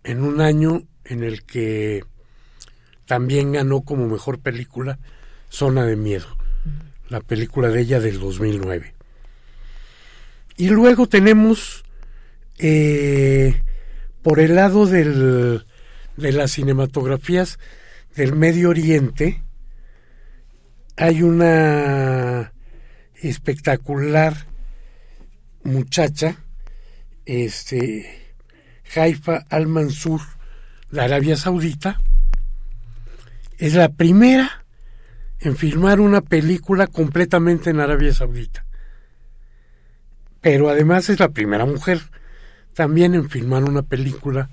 en 0.04 0.22
un 0.22 0.40
año 0.40 0.82
en 1.04 1.22
el 1.22 1.44
que 1.44 2.04
también 3.06 3.52
ganó 3.52 3.82
como 3.82 4.08
mejor 4.08 4.40
película 4.40 4.98
Zona 5.50 5.84
de 5.84 5.96
Miedo, 5.96 6.26
la 7.08 7.20
película 7.20 7.68
de 7.68 7.80
ella 7.82 8.00
del 8.00 8.18
2009. 8.18 8.94
Y 10.56 10.68
luego 10.68 11.08
tenemos 11.08 11.84
eh, 12.58 13.60
por 14.22 14.38
el 14.38 14.54
lado 14.54 14.86
de 14.86 15.64
las 16.16 16.52
cinematografías 16.52 17.58
del 18.14 18.34
Medio 18.34 18.70
Oriente, 18.70 19.42
hay 20.96 21.22
una 21.22 22.52
espectacular 23.14 24.46
muchacha, 25.64 26.36
este, 27.24 28.34
Haifa 28.94 29.44
al-Mansur 29.48 30.20
de 30.90 31.00
Arabia 31.00 31.36
Saudita, 31.36 32.00
es 33.58 33.74
la 33.74 33.88
primera 33.88 34.64
en 35.40 35.56
filmar 35.56 36.00
una 36.00 36.20
película 36.20 36.86
completamente 36.86 37.70
en 37.70 37.80
Arabia 37.80 38.12
Saudita. 38.12 38.66
Pero 40.42 40.68
además 40.68 41.08
es 41.08 41.20
la 41.20 41.30
primera 41.30 41.64
mujer 41.64 42.00
también 42.74 43.14
en 43.14 43.30
filmar 43.30 43.64
una 43.64 43.82
película 43.82 44.50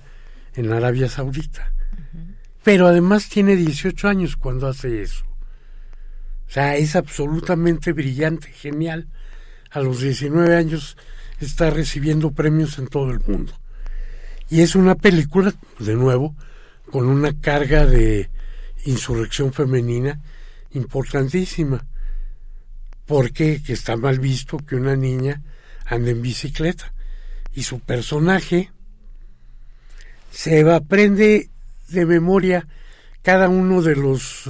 en 0.54 0.72
Arabia 0.72 1.10
Saudita. 1.10 1.74
Pero 2.64 2.88
además 2.88 3.28
tiene 3.28 3.56
18 3.56 4.08
años 4.08 4.36
cuando 4.38 4.68
hace 4.68 5.02
eso. 5.02 5.26
O 6.48 6.52
sea, 6.52 6.78
es 6.78 6.96
absolutamente 6.96 7.92
brillante, 7.92 8.52
genial. 8.52 9.08
A 9.72 9.80
los 9.82 10.02
19 10.02 10.56
años 10.56 10.96
está 11.40 11.70
recibiendo 11.72 12.32
premios 12.32 12.78
en 12.78 12.88
todo 12.88 13.12
el 13.12 13.20
mundo. 13.22 13.54
Y 14.50 14.62
es 14.62 14.76
una 14.76 14.96
película, 14.96 15.54
de 15.80 15.96
nuevo, 15.96 16.36
con 16.92 17.08
una 17.08 17.40
carga 17.40 17.86
de 17.86 18.30
insurrección 18.86 19.54
femenina 19.54 20.22
importantísima. 20.72 21.86
Porque 23.06 23.64
que 23.64 23.74
está 23.74 23.96
mal 23.96 24.20
visto 24.20 24.58
que 24.58 24.76
una 24.76 24.96
niña 24.96 25.42
ande 25.90 26.12
en 26.12 26.22
bicicleta. 26.22 26.94
Y 27.54 27.64
su 27.64 27.80
personaje 27.80 28.72
se 30.32 30.62
aprende 30.72 31.50
de 31.90 32.06
memoria 32.06 32.68
cada 33.24 33.50
uno 33.50 33.82
de 33.82 33.96
los 33.96 34.50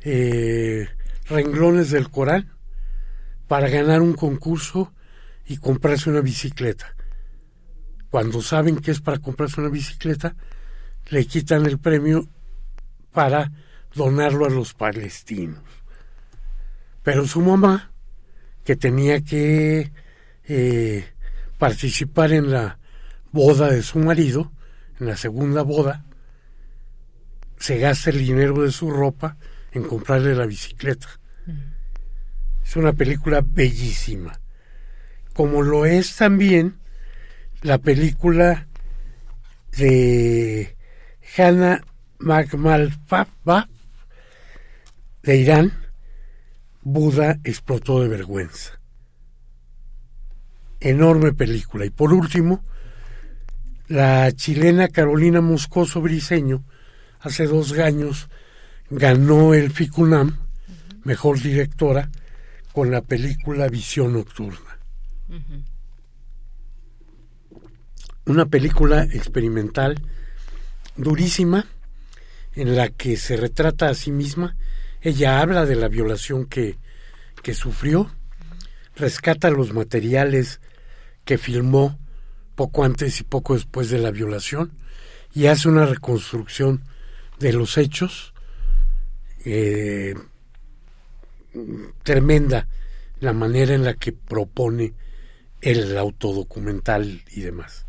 eh, 0.00 0.88
renglones 1.28 1.90
del 1.90 2.10
Corán 2.10 2.52
para 3.48 3.68
ganar 3.68 4.02
un 4.02 4.14
concurso 4.14 4.92
y 5.46 5.56
comprarse 5.56 6.10
una 6.10 6.20
bicicleta 6.20 6.94
cuando 8.12 8.42
saben 8.42 8.76
que 8.76 8.90
es 8.90 9.00
para 9.00 9.16
comprarse 9.16 9.58
una 9.58 9.70
bicicleta, 9.70 10.36
le 11.08 11.24
quitan 11.24 11.64
el 11.64 11.78
premio 11.78 12.28
para 13.10 13.50
donarlo 13.94 14.44
a 14.44 14.50
los 14.50 14.74
palestinos. 14.74 15.62
Pero 17.02 17.26
su 17.26 17.40
mamá, 17.40 17.90
que 18.64 18.76
tenía 18.76 19.22
que 19.22 19.90
eh, 20.48 21.04
participar 21.58 22.32
en 22.32 22.50
la 22.50 22.78
boda 23.30 23.70
de 23.70 23.82
su 23.82 23.98
marido, 23.98 24.52
en 25.00 25.06
la 25.06 25.16
segunda 25.16 25.62
boda, 25.62 26.04
se 27.58 27.78
gasta 27.78 28.10
el 28.10 28.18
dinero 28.18 28.62
de 28.62 28.72
su 28.72 28.90
ropa 28.90 29.36
en 29.72 29.84
comprarle 29.84 30.34
la 30.34 30.46
bicicleta. 30.46 31.08
Es 32.64 32.76
una 32.76 32.92
película 32.92 33.42
bellísima. 33.44 34.40
Como 35.34 35.62
lo 35.62 35.86
es 35.86 36.16
también 36.16 36.76
la 37.62 37.78
película 37.78 38.66
de 39.76 40.76
Hannah 41.36 41.82
Magmalfaba 42.18 43.68
de 45.22 45.36
Irán, 45.36 45.72
Buda 46.82 47.38
explotó 47.44 48.02
de 48.02 48.08
vergüenza. 48.08 48.81
Enorme 50.82 51.32
película. 51.32 51.84
Y 51.84 51.90
por 51.90 52.12
último, 52.12 52.64
la 53.88 54.32
chilena 54.32 54.88
Carolina 54.88 55.40
Moscoso 55.40 56.00
Briseño, 56.00 56.64
hace 57.20 57.46
dos 57.46 57.72
años, 57.78 58.28
ganó 58.90 59.54
el 59.54 59.70
FICUNAM, 59.70 60.38
mejor 61.04 61.40
directora, 61.40 62.10
con 62.72 62.90
la 62.90 63.02
película 63.02 63.68
Visión 63.68 64.12
Nocturna 64.14 64.78
una 68.26 68.46
película 68.46 69.02
experimental 69.04 70.00
durísima 70.96 71.66
en 72.54 72.76
la 72.76 72.88
que 72.88 73.16
se 73.16 73.36
retrata 73.36 73.88
a 73.88 73.94
sí 73.94 74.12
misma. 74.12 74.56
Ella 75.00 75.40
habla 75.40 75.66
de 75.66 75.76
la 75.76 75.88
violación 75.88 76.46
que, 76.46 76.78
que 77.42 77.54
sufrió, 77.54 78.14
rescata 78.94 79.50
los 79.50 79.72
materiales 79.72 80.60
que 81.24 81.38
filmó 81.38 81.98
poco 82.54 82.84
antes 82.84 83.20
y 83.20 83.24
poco 83.24 83.54
después 83.54 83.90
de 83.90 83.98
la 83.98 84.10
violación 84.10 84.72
y 85.34 85.46
hace 85.46 85.68
una 85.68 85.86
reconstrucción 85.86 86.82
de 87.38 87.52
los 87.52 87.78
hechos 87.78 88.34
eh, 89.44 90.14
tremenda 92.02 92.68
la 93.20 93.32
manera 93.32 93.74
en 93.74 93.84
la 93.84 93.94
que 93.94 94.12
propone 94.12 94.94
el 95.60 95.96
autodocumental 95.96 97.22
y 97.30 97.40
demás. 97.40 97.86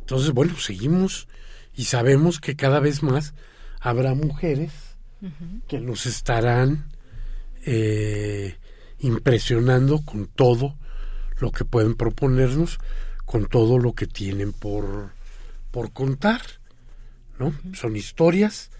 Entonces, 0.00 0.30
bueno, 0.32 0.56
seguimos 0.56 1.28
y 1.74 1.84
sabemos 1.84 2.40
que 2.40 2.56
cada 2.56 2.80
vez 2.80 3.02
más 3.02 3.34
habrá 3.80 4.14
mujeres 4.14 4.72
que 5.68 5.80
nos 5.80 6.06
estarán 6.06 6.90
eh, 7.64 8.56
impresionando 8.98 10.04
con 10.04 10.26
todo 10.26 10.76
lo 11.38 11.50
que 11.50 11.64
pueden 11.64 11.94
proponernos, 11.94 12.78
con 13.24 13.46
todo 13.46 13.78
lo 13.78 13.94
que 13.94 14.06
tienen 14.06 14.52
por, 14.52 15.10
por 15.70 15.92
contar. 15.92 16.42
¿no? 17.38 17.54
Son 17.74 17.96
historias 17.96 18.70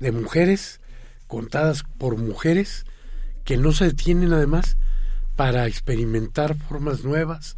de 0.00 0.12
mujeres 0.12 0.80
contadas 1.26 1.84
por 1.98 2.16
mujeres 2.16 2.84
que 3.44 3.56
no 3.56 3.72
se 3.72 3.86
detienen 3.86 4.32
además 4.32 4.76
para 5.36 5.66
experimentar 5.66 6.56
formas 6.56 7.04
nuevas, 7.04 7.56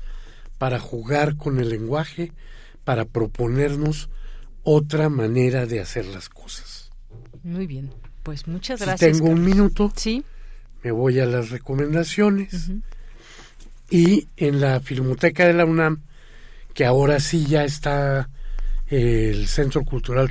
para 0.58 0.78
jugar 0.78 1.36
con 1.36 1.60
el 1.60 1.68
lenguaje, 1.68 2.32
para 2.84 3.04
proponernos 3.04 4.08
otra 4.62 5.08
manera 5.08 5.66
de 5.66 5.80
hacer 5.80 6.06
las 6.06 6.28
cosas. 6.28 6.90
Muy 7.42 7.66
bien, 7.66 7.90
pues 8.22 8.48
muchas 8.48 8.80
gracias. 8.80 9.18
tengo 9.18 9.30
un 9.30 9.44
minuto. 9.44 9.92
Sí. 9.94 10.24
Me 10.82 10.90
voy 10.90 11.20
a 11.20 11.26
las 11.26 11.50
recomendaciones. 11.50 12.70
Y 13.90 14.28
en 14.36 14.60
la 14.60 14.80
Filmoteca 14.80 15.46
de 15.46 15.52
la 15.52 15.64
UNAM, 15.64 16.02
que 16.74 16.84
ahora 16.84 17.20
sí 17.20 17.46
ya 17.46 17.64
está 17.64 18.28
eh, 18.88 19.30
el 19.32 19.46
Centro 19.46 19.84
Cultural 19.84 20.30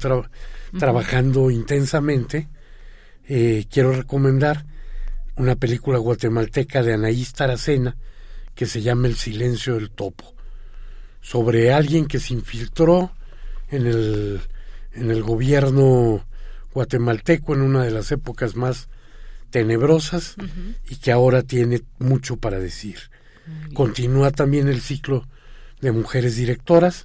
trabajando 0.78 1.50
intensamente, 1.50 2.50
eh, 3.28 3.66
quiero 3.70 3.94
recomendar 3.94 4.66
una 5.38 5.56
película 5.56 5.98
guatemalteca 5.98 6.84
de 6.84 6.94
Anaís 6.94 7.34
Taracena 7.34 7.96
que 8.54 8.66
se 8.66 8.82
llama 8.82 9.08
El 9.08 9.16
silencio 9.16 9.76
del 9.76 9.90
topo, 9.90 10.34
sobre 11.22 11.74
alguien 11.74 12.06
que 12.06 12.20
se 12.20 12.34
infiltró 12.34 13.12
en 13.70 13.86
el, 13.86 14.42
en 14.94 15.12
el 15.12 15.24
gobierno 15.24 16.26
guatemalteco 16.74 17.54
en 17.54 17.62
una 17.62 17.84
de 17.84 17.92
las 17.92 18.12
épocas 18.12 18.56
más 18.56 18.88
tenebrosas 19.50 20.36
y 20.90 20.98
que 20.98 21.12
ahora 21.12 21.42
tiene 21.42 21.82
mucho 22.00 22.38
para 22.38 22.60
decir. 22.60 23.00
Continúa 23.74 24.32
también 24.32 24.68
el 24.68 24.82
ciclo 24.82 25.28
de 25.82 25.92
mujeres 25.92 26.36
directoras, 26.36 27.04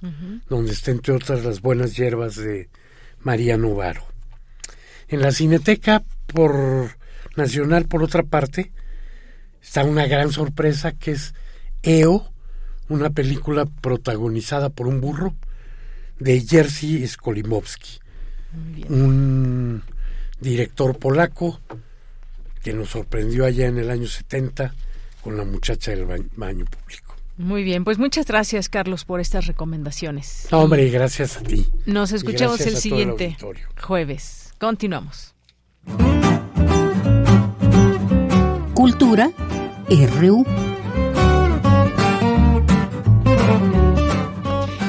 donde 0.49 0.71
está 0.71 0.91
entre 0.91 1.13
otras 1.13 1.43
las 1.43 1.61
buenas 1.61 1.95
hierbas 1.95 2.35
de 2.35 2.69
María 3.19 3.57
Novaro. 3.57 4.03
En 5.07 5.21
la 5.21 5.31
Cineteca 5.31 6.03
por 6.27 6.91
Nacional, 7.35 7.85
por 7.85 8.03
otra 8.03 8.23
parte, 8.23 8.71
está 9.61 9.83
una 9.83 10.07
gran 10.07 10.31
sorpresa 10.31 10.93
que 10.93 11.11
es 11.11 11.33
EO, 11.83 12.31
una 12.89 13.09
película 13.09 13.65
protagonizada 13.65 14.69
por 14.69 14.87
un 14.87 15.01
burro 15.01 15.35
de 16.19 16.41
Jerzy 16.41 17.07
Skolimowski, 17.07 17.99
un 18.89 19.83
director 20.39 20.97
polaco 20.97 21.59
que 22.63 22.73
nos 22.73 22.89
sorprendió 22.89 23.45
allá 23.45 23.67
en 23.67 23.77
el 23.77 23.89
año 23.89 24.07
70 24.07 24.73
con 25.21 25.37
la 25.37 25.43
muchacha 25.43 25.91
del 25.91 26.05
baño 26.05 26.65
público. 26.65 27.15
Muy 27.37 27.63
bien, 27.63 27.83
pues 27.83 27.97
muchas 27.97 28.27
gracias 28.27 28.69
Carlos 28.69 29.05
por 29.05 29.19
estas 29.19 29.47
recomendaciones. 29.47 30.47
hombre, 30.51 30.89
gracias 30.89 31.37
a 31.37 31.41
ti. 31.41 31.67
Nos 31.85 32.11
escuchamos 32.11 32.61
el 32.61 32.77
siguiente 32.77 33.37
jueves. 33.79 34.53
Continuamos. 34.59 35.33
Cultura 38.75 39.31
RU. 40.19 40.70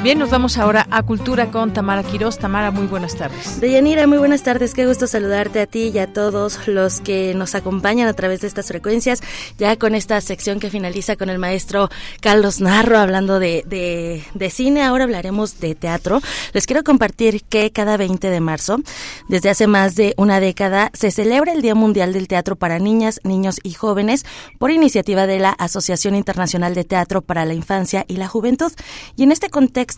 Bien, 0.02 0.18
nos 0.18 0.30
vamos 0.30 0.58
ahora 0.58 0.88
a 0.90 1.04
Cultura 1.04 1.52
con 1.52 1.72
Tamara 1.72 2.02
Quiroz. 2.02 2.36
Tamara, 2.36 2.72
muy 2.72 2.88
buenas 2.88 3.14
tardes. 3.14 3.60
Deyanira, 3.60 4.08
muy 4.08 4.18
buenas 4.18 4.42
tardes. 4.42 4.74
Qué 4.74 4.84
gusto 4.84 5.06
saludarte 5.06 5.60
a 5.60 5.66
ti 5.66 5.92
y 5.94 5.98
a 6.00 6.12
todos 6.12 6.66
los 6.66 7.00
que 7.00 7.34
nos 7.36 7.54
acompañan 7.54 8.08
a 8.08 8.12
través 8.12 8.40
de 8.40 8.48
estas 8.48 8.66
frecuencias. 8.66 9.22
Ya 9.58 9.76
con 9.76 9.94
esta 9.94 10.20
sección 10.20 10.58
que 10.58 10.70
finaliza 10.70 11.14
con 11.14 11.30
el 11.30 11.38
maestro 11.38 11.88
Carlos 12.20 12.60
Narro 12.60 12.98
hablando 12.98 13.38
de, 13.38 13.62
de, 13.64 14.24
de 14.34 14.50
cine, 14.50 14.82
ahora 14.82 15.04
hablaremos 15.04 15.60
de 15.60 15.76
teatro. 15.76 16.20
Les 16.52 16.66
quiero 16.66 16.82
compartir 16.82 17.44
que 17.44 17.70
cada 17.70 17.96
20 17.96 18.28
de 18.28 18.40
marzo, 18.40 18.80
desde 19.28 19.50
hace 19.50 19.68
más 19.68 19.94
de 19.94 20.14
una 20.16 20.40
década, 20.40 20.90
se 20.94 21.12
celebra 21.12 21.52
el 21.52 21.62
Día 21.62 21.76
Mundial 21.76 22.12
del 22.12 22.26
Teatro 22.26 22.56
para 22.56 22.80
Niñas, 22.80 23.20
Niños 23.22 23.60
y 23.62 23.74
Jóvenes 23.74 24.26
por 24.58 24.72
iniciativa 24.72 25.28
de 25.28 25.38
la 25.38 25.50
Asociación 25.50 26.16
Internacional 26.16 26.74
de 26.74 26.82
Teatro 26.82 27.22
para 27.22 27.44
la 27.44 27.54
Infancia 27.54 28.04
y 28.08 28.16
la 28.16 28.26
Juventud. 28.26 28.72
Y 29.14 29.22
en 29.22 29.30
este 29.30 29.48
contexto, 29.48 29.91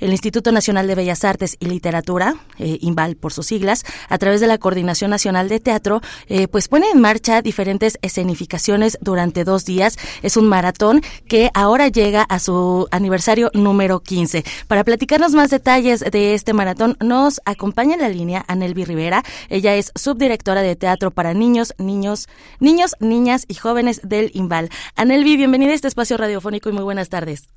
el 0.00 0.10
Instituto 0.10 0.52
Nacional 0.52 0.86
de 0.86 0.94
Bellas 0.94 1.24
Artes 1.24 1.56
y 1.60 1.66
Literatura, 1.66 2.36
eh, 2.58 2.78
INVAL 2.80 3.16
por 3.16 3.32
sus 3.32 3.46
siglas, 3.46 3.84
a 4.08 4.18
través 4.18 4.40
de 4.40 4.46
la 4.46 4.58
Coordinación 4.58 5.10
Nacional 5.10 5.48
de 5.48 5.60
Teatro, 5.60 6.00
eh, 6.28 6.48
pues 6.48 6.68
pone 6.68 6.90
en 6.90 7.00
marcha 7.00 7.42
diferentes 7.42 7.98
escenificaciones 8.02 8.98
durante 9.00 9.44
dos 9.44 9.64
días. 9.64 9.98
Es 10.22 10.36
un 10.36 10.46
maratón 10.46 11.02
que 11.26 11.50
ahora 11.54 11.88
llega 11.88 12.22
a 12.22 12.38
su 12.38 12.88
aniversario 12.90 13.50
número 13.54 14.00
15. 14.00 14.44
Para 14.68 14.84
platicarnos 14.84 15.32
más 15.32 15.50
detalles 15.50 16.00
de 16.00 16.34
este 16.34 16.52
maratón, 16.52 16.96
nos 17.00 17.40
acompaña 17.44 17.94
en 17.94 18.00
la 18.00 18.08
línea 18.08 18.44
Anelvi 18.48 18.84
Rivera. 18.84 19.24
Ella 19.48 19.74
es 19.74 19.92
subdirectora 19.94 20.62
de 20.62 20.76
teatro 20.76 21.10
para 21.10 21.34
niños, 21.34 21.74
niños, 21.78 22.28
niños, 22.60 22.94
niñas 23.00 23.44
y 23.48 23.54
jóvenes 23.54 24.00
del 24.02 24.30
INVAL. 24.34 24.70
Anelvi, 24.96 25.36
bienvenida 25.36 25.72
a 25.72 25.74
este 25.74 25.88
espacio 25.88 26.16
radiofónico 26.16 26.68
y 26.68 26.72
muy 26.72 26.84
buenas 26.84 27.08
tardes. 27.08 27.48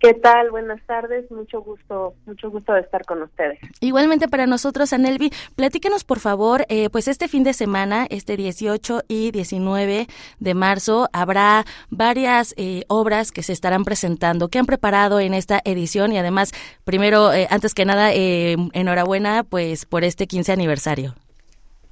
¿Qué 0.00 0.14
tal? 0.14 0.50
Buenas 0.50 0.80
tardes, 0.86 1.30
mucho 1.30 1.60
gusto, 1.60 2.14
mucho 2.24 2.50
gusto 2.50 2.72
de 2.72 2.80
estar 2.80 3.04
con 3.04 3.20
ustedes. 3.20 3.58
Igualmente 3.82 4.28
para 4.28 4.46
nosotros, 4.46 4.94
Anelvi, 4.94 5.30
platíquenos 5.56 6.04
por 6.04 6.20
favor, 6.20 6.64
eh, 6.70 6.88
pues 6.88 7.06
este 7.06 7.28
fin 7.28 7.44
de 7.44 7.52
semana, 7.52 8.06
este 8.08 8.38
18 8.38 9.02
y 9.08 9.30
19 9.30 10.06
de 10.38 10.54
marzo, 10.54 11.08
habrá 11.12 11.64
varias 11.90 12.54
eh, 12.56 12.84
obras 12.88 13.30
que 13.30 13.42
se 13.42 13.52
estarán 13.52 13.84
presentando. 13.84 14.48
¿Qué 14.48 14.58
han 14.58 14.64
preparado 14.64 15.20
en 15.20 15.34
esta 15.34 15.60
edición? 15.66 16.12
Y 16.12 16.18
además, 16.18 16.52
primero, 16.84 17.34
eh, 17.34 17.46
antes 17.50 17.74
que 17.74 17.84
nada, 17.84 18.10
enhorabuena 18.14 19.44
pues 19.44 19.84
por 19.84 20.04
este 20.04 20.26
15 20.26 20.52
aniversario. 20.52 21.12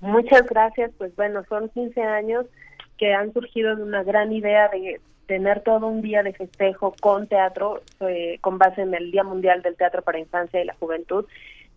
Muchas 0.01 0.47
gracias, 0.47 0.93
pues 0.97 1.15
bueno, 1.15 1.43
son 1.51 1.69
15 1.69 2.01
años 2.01 2.47
que 2.97 3.13
han 3.13 3.35
surgido 3.35 3.77
de 3.77 3.83
una 3.83 4.03
gran 4.03 4.33
idea 4.33 4.69
de 4.69 4.99
tener 5.29 5.61
todo 5.61 5.87
un 5.87 6.01
día 6.01 6.23
de 6.23 6.33
festejo 6.33 6.95
con 7.01 7.29
teatro, 7.29 7.83
eh, 8.01 8.39
con 8.41 8.57
base 8.57 8.81
en 8.81 8.95
el 8.95 9.13
Día 9.13 9.23
Mundial 9.23 9.61
del 9.61 9.77
Teatro 9.77 10.01
para 10.03 10.19
Infancia 10.19 10.61
y 10.61 10.65
la 10.65 10.75
Juventud, 10.75 11.27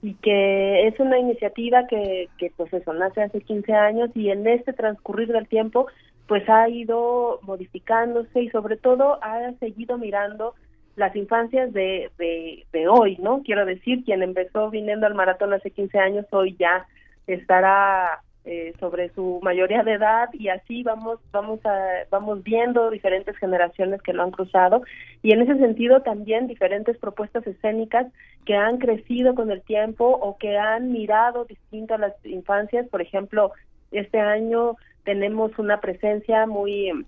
y 0.01 0.15
que 0.15 0.87
es 0.87 0.97
una 0.99 1.19
iniciativa 1.19 1.85
que, 1.85 2.29
que 2.37 2.51
pues 2.55 2.73
eso, 2.73 2.93
nace 2.93 3.21
hace 3.21 3.41
15 3.41 3.73
años 3.73 4.09
y 4.15 4.29
en 4.29 4.47
este 4.47 4.71
transcurrir 4.73 5.27
del 5.27 5.47
tiempo 5.47 5.87
pues 6.27 6.47
ha 6.49 6.69
ido 6.69 7.39
modificándose 7.43 8.41
y 8.41 8.49
sobre 8.51 8.77
todo 8.77 9.19
ha 9.21 9.51
seguido 9.59 9.97
mirando 9.97 10.55
las 10.95 11.13
infancias 11.15 11.73
de, 11.73 12.09
de, 12.17 12.65
de 12.71 12.87
hoy, 12.87 13.17
¿no? 13.17 13.43
Quiero 13.43 13.65
decir, 13.65 14.05
quien 14.05 14.23
empezó 14.23 14.69
viniendo 14.69 15.07
al 15.07 15.13
maratón 15.13 15.53
hace 15.53 15.71
15 15.71 15.99
años, 15.99 16.25
hoy 16.31 16.55
ya 16.57 16.87
estará 17.27 18.21
eh, 18.43 18.73
sobre 18.79 19.09
su 19.09 19.39
mayoría 19.43 19.83
de 19.83 19.93
edad 19.93 20.29
y 20.33 20.49
así 20.49 20.81
vamos 20.81 21.19
vamos 21.31 21.63
a, 21.63 21.77
vamos 22.09 22.41
viendo 22.43 22.89
diferentes 22.89 23.37
generaciones 23.37 24.01
que 24.01 24.13
lo 24.13 24.23
han 24.23 24.31
cruzado. 24.31 24.81
Y 25.21 25.31
en 25.31 25.41
ese 25.41 25.57
sentido 25.57 26.01
también 26.01 26.47
diferentes 26.47 26.97
propuestas 26.97 27.45
escénicas 27.45 28.07
que 28.45 28.55
han 28.55 28.79
crecido 28.79 29.35
con 29.35 29.51
el 29.51 29.61
tiempo 29.61 30.05
o 30.05 30.37
que 30.39 30.57
han 30.57 30.91
mirado 30.91 31.45
distinto 31.45 31.93
a 31.93 31.99
las 31.99 32.13
infancias. 32.25 32.87
Por 32.89 33.03
ejemplo 33.03 33.51
este 33.91 34.19
año 34.19 34.75
tenemos 35.03 35.51
una 35.59 35.79
presencia 35.79 36.47
muy 36.47 37.05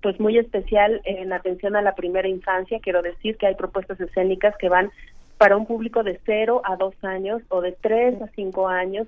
pues 0.00 0.18
muy 0.20 0.38
especial 0.38 1.02
en 1.04 1.34
atención 1.34 1.76
a 1.76 1.82
la 1.82 1.94
primera 1.94 2.28
infancia. 2.28 2.80
Quiero 2.80 3.02
decir 3.02 3.36
que 3.36 3.46
hay 3.46 3.56
propuestas 3.56 4.00
escénicas 4.00 4.56
que 4.56 4.70
van 4.70 4.90
para 5.36 5.56
un 5.56 5.66
público 5.66 6.02
de 6.02 6.18
0 6.24 6.62
a 6.64 6.76
2 6.76 6.94
años 7.04 7.42
o 7.48 7.60
de 7.60 7.72
3 7.72 8.22
a 8.22 8.28
5 8.28 8.68
años 8.68 9.06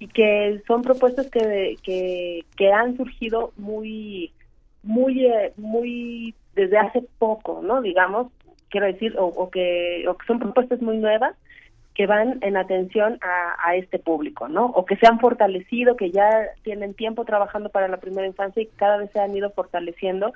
y 0.00 0.08
que 0.08 0.62
son 0.66 0.82
propuestas 0.82 1.30
que, 1.30 1.76
que, 1.84 2.44
que 2.56 2.72
han 2.72 2.96
surgido 2.96 3.52
muy, 3.58 4.32
muy, 4.82 5.26
eh, 5.26 5.52
muy 5.58 6.34
desde 6.54 6.78
hace 6.78 7.04
poco, 7.18 7.60
¿no? 7.62 7.82
Digamos, 7.82 8.28
quiero 8.70 8.86
decir, 8.86 9.14
o, 9.18 9.50
que, 9.50 10.06
o 10.08 10.16
que 10.16 10.26
son 10.26 10.38
propuestas 10.38 10.80
muy 10.80 10.96
nuevas 10.96 11.36
que 11.94 12.06
van 12.06 12.38
en 12.40 12.56
atención 12.56 13.18
a, 13.20 13.76
este 13.76 13.98
público, 13.98 14.48
¿no? 14.48 14.66
O 14.66 14.86
que 14.86 14.96
se 14.96 15.06
han 15.06 15.20
fortalecido, 15.20 15.96
que 15.96 16.10
ya 16.10 16.30
tienen 16.62 16.94
tiempo 16.94 17.26
trabajando 17.26 17.68
para 17.68 17.88
la 17.88 17.98
primera 17.98 18.26
infancia 18.26 18.62
y 18.62 18.66
cada 18.66 18.96
vez 18.96 19.10
se 19.12 19.20
han 19.20 19.36
ido 19.36 19.50
fortaleciendo, 19.50 20.32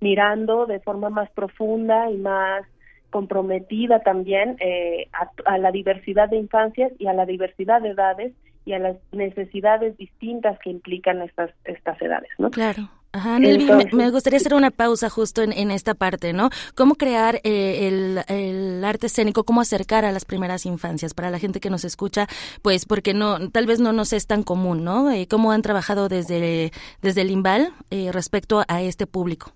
mirando 0.00 0.66
de 0.66 0.78
forma 0.78 1.10
más 1.10 1.28
profunda 1.30 2.08
y 2.10 2.18
más 2.18 2.62
comprometida 3.10 4.00
también 4.00 4.56
eh, 4.60 5.08
a, 5.12 5.30
a, 5.52 5.58
la 5.58 5.72
diversidad 5.72 6.28
de 6.28 6.36
infancias 6.36 6.92
y 6.98 7.08
a 7.08 7.14
la 7.14 7.26
diversidad 7.26 7.82
de 7.82 7.90
edades 7.90 8.32
y 8.64 8.72
a 8.72 8.78
las 8.78 8.96
necesidades 9.12 9.96
distintas 9.96 10.58
que 10.60 10.70
implican 10.70 11.22
estas 11.22 11.50
estas 11.64 12.00
edades, 12.02 12.30
¿no? 12.38 12.50
Claro. 12.50 12.90
Ajá, 13.10 13.38
me, 13.38 14.10
gustaría 14.10 14.36
hacer 14.36 14.52
una 14.52 14.70
pausa 14.70 15.08
justo 15.08 15.42
en, 15.42 15.70
esta 15.70 15.94
parte, 15.94 16.34
¿no? 16.34 16.50
¿Cómo 16.74 16.94
crear 16.94 17.40
eh, 17.42 17.88
el, 18.28 18.84
arte 18.84 19.06
escénico, 19.06 19.44
cómo 19.44 19.62
acercar 19.62 20.04
a 20.04 20.12
las 20.12 20.26
primeras 20.26 20.66
infancias 20.66 21.14
para 21.14 21.30
la 21.30 21.38
gente 21.38 21.58
que 21.58 21.70
nos 21.70 21.84
escucha, 21.84 22.26
pues 22.60 22.84
porque 22.84 23.14
no, 23.14 23.50
tal 23.50 23.66
vez 23.66 23.80
no 23.80 23.94
nos 23.94 24.12
es 24.12 24.26
tan 24.26 24.42
común, 24.42 24.84
¿no? 24.84 25.10
Eh, 25.10 25.26
¿Cómo 25.28 25.52
han 25.52 25.62
trabajado 25.62 26.08
desde, 26.08 26.70
desde 27.00 27.22
el 27.22 27.30
IMBAL 27.30 27.68
eh, 27.90 28.10
respecto 28.12 28.62
a 28.68 28.82
este 28.82 29.06
público? 29.06 29.52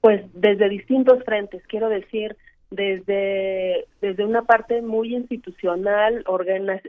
Pues 0.00 0.24
desde 0.32 0.70
distintos 0.70 1.22
frentes, 1.24 1.62
quiero 1.68 1.90
decir, 1.90 2.36
desde, 2.76 3.86
desde 4.00 4.24
una 4.24 4.42
parte 4.42 4.82
muy 4.82 5.16
institucional, 5.16 6.24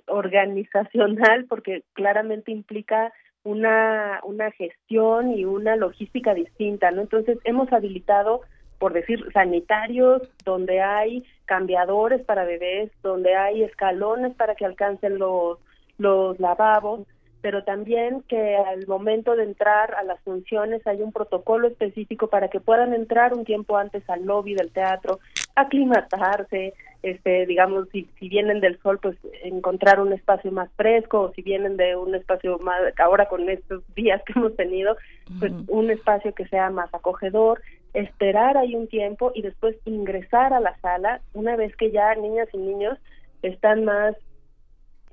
organizacional, 0.07 1.45
porque 1.49 1.83
claramente 1.93 2.51
implica 2.51 3.13
una, 3.43 4.19
una 4.23 4.51
gestión 4.51 5.31
y 5.31 5.45
una 5.45 5.77
logística 5.77 6.33
distinta, 6.33 6.91
¿no? 6.91 7.01
Entonces 7.01 7.39
hemos 7.45 7.71
habilitado, 7.71 8.41
por 8.77 8.91
decir, 8.93 9.23
sanitarios, 9.33 10.21
donde 10.43 10.81
hay 10.81 11.23
cambiadores 11.45 12.23
para 12.25 12.43
bebés, 12.43 12.91
donde 13.01 13.35
hay 13.35 13.63
escalones 13.63 14.35
para 14.35 14.55
que 14.55 14.65
alcancen 14.65 15.17
los, 15.17 15.59
los 15.97 16.37
lavabos, 16.39 17.07
pero 17.41 17.63
también 17.63 18.23
que 18.27 18.57
al 18.57 18.85
momento 18.87 19.35
de 19.35 19.43
entrar 19.43 19.95
a 19.95 20.03
las 20.03 20.19
funciones 20.21 20.85
hay 20.85 21.01
un 21.01 21.13
protocolo 21.13 21.67
específico 21.67 22.27
para 22.27 22.49
que 22.49 22.59
puedan 22.59 22.93
entrar 22.93 23.33
un 23.33 23.45
tiempo 23.45 23.77
antes 23.77 24.03
al 24.09 24.25
lobby 24.25 24.55
del 24.55 24.71
teatro, 24.71 25.19
aclimatarse, 25.57 26.73
este, 27.01 27.45
digamos, 27.47 27.89
si, 27.89 28.07
si 28.19 28.29
vienen 28.29 28.61
del 28.61 28.79
sol, 28.79 28.99
pues 29.01 29.17
encontrar 29.43 29.99
un 29.99 30.13
espacio 30.13 30.51
más 30.51 30.69
fresco, 30.75 31.21
o 31.21 31.33
si 31.33 31.41
vienen 31.41 31.77
de 31.77 31.95
un 31.95 32.13
espacio 32.13 32.59
más, 32.59 32.79
ahora 32.99 33.27
con 33.27 33.49
estos 33.49 33.83
días 33.95 34.21
que 34.25 34.33
hemos 34.35 34.55
tenido, 34.55 34.95
pues 35.39 35.51
un 35.67 35.89
espacio 35.89 36.33
que 36.33 36.47
sea 36.47 36.69
más 36.69 36.93
acogedor, 36.93 37.59
esperar 37.93 38.55
ahí 38.55 38.75
un 38.75 38.87
tiempo 38.87 39.31
y 39.33 39.41
después 39.41 39.75
ingresar 39.85 40.53
a 40.53 40.59
la 40.59 40.77
sala 40.77 41.21
una 41.33 41.55
vez 41.55 41.75
que 41.75 41.91
ya 41.91 42.13
niñas 42.13 42.47
y 42.53 42.57
niños 42.57 42.99
están 43.41 43.83
más 43.83 44.15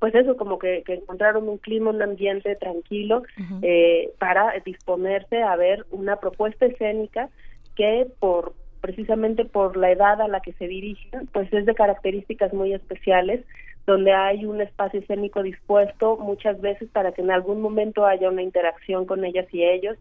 pues 0.01 0.15
eso, 0.17 0.37
como 0.37 0.59
que, 0.59 0.83
que 0.85 0.95
encontraron 0.95 1.49
un 1.49 1.57
clima, 1.57 1.89
un 1.89 2.03
ambiente 2.03 2.57
tranquilo 2.57 3.23
eh, 3.63 4.11
para 4.19 4.53
disponerse 4.67 5.43
a 5.43 5.57
ver 5.57 5.87
una 5.91 6.17
propuesta 6.17 6.67
escénica 6.67 7.31
que 7.75 8.07
por 8.19 8.53
precisamente 8.85 9.47
por 9.47 9.79
la 9.79 9.91
edad 9.91 10.21
a 10.21 10.29
la 10.29 10.41
que 10.41 10.53
se 10.53 10.69
dirigen, 10.69 11.27
pues 11.33 11.51
es 11.55 11.65
de 11.65 11.75
características 11.75 12.53
muy 12.53 12.75
especiales, 12.75 13.43
donde 13.87 14.13
hay 14.13 14.45
un 14.45 14.61
espacio 14.61 15.01
escénico 15.01 15.43
dispuesto 15.43 16.19
muchas 16.19 16.61
veces 16.61 16.91
para 16.91 17.13
que 17.13 17.23
en 17.23 17.31
algún 17.31 17.63
momento 17.63 18.05
haya 18.05 18.29
una 18.29 18.43
interacción 18.43 19.07
con 19.07 19.25
ellas 19.25 19.47
y 19.55 19.65
ellos 19.65 19.97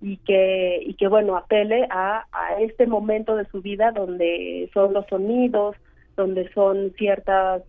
y 0.00 0.18
que 0.18 0.80
y 0.86 0.94
que 0.94 1.08
bueno 1.08 1.36
apele 1.36 1.88
a, 1.90 2.24
a 2.30 2.60
este 2.60 2.86
momento 2.86 3.34
de 3.34 3.46
su 3.46 3.62
vida 3.62 3.90
donde 3.90 4.70
son 4.72 4.92
los 4.92 5.06
sonidos, 5.08 5.74
donde 6.16 6.52
son 6.52 6.92
ciertas 6.96 7.64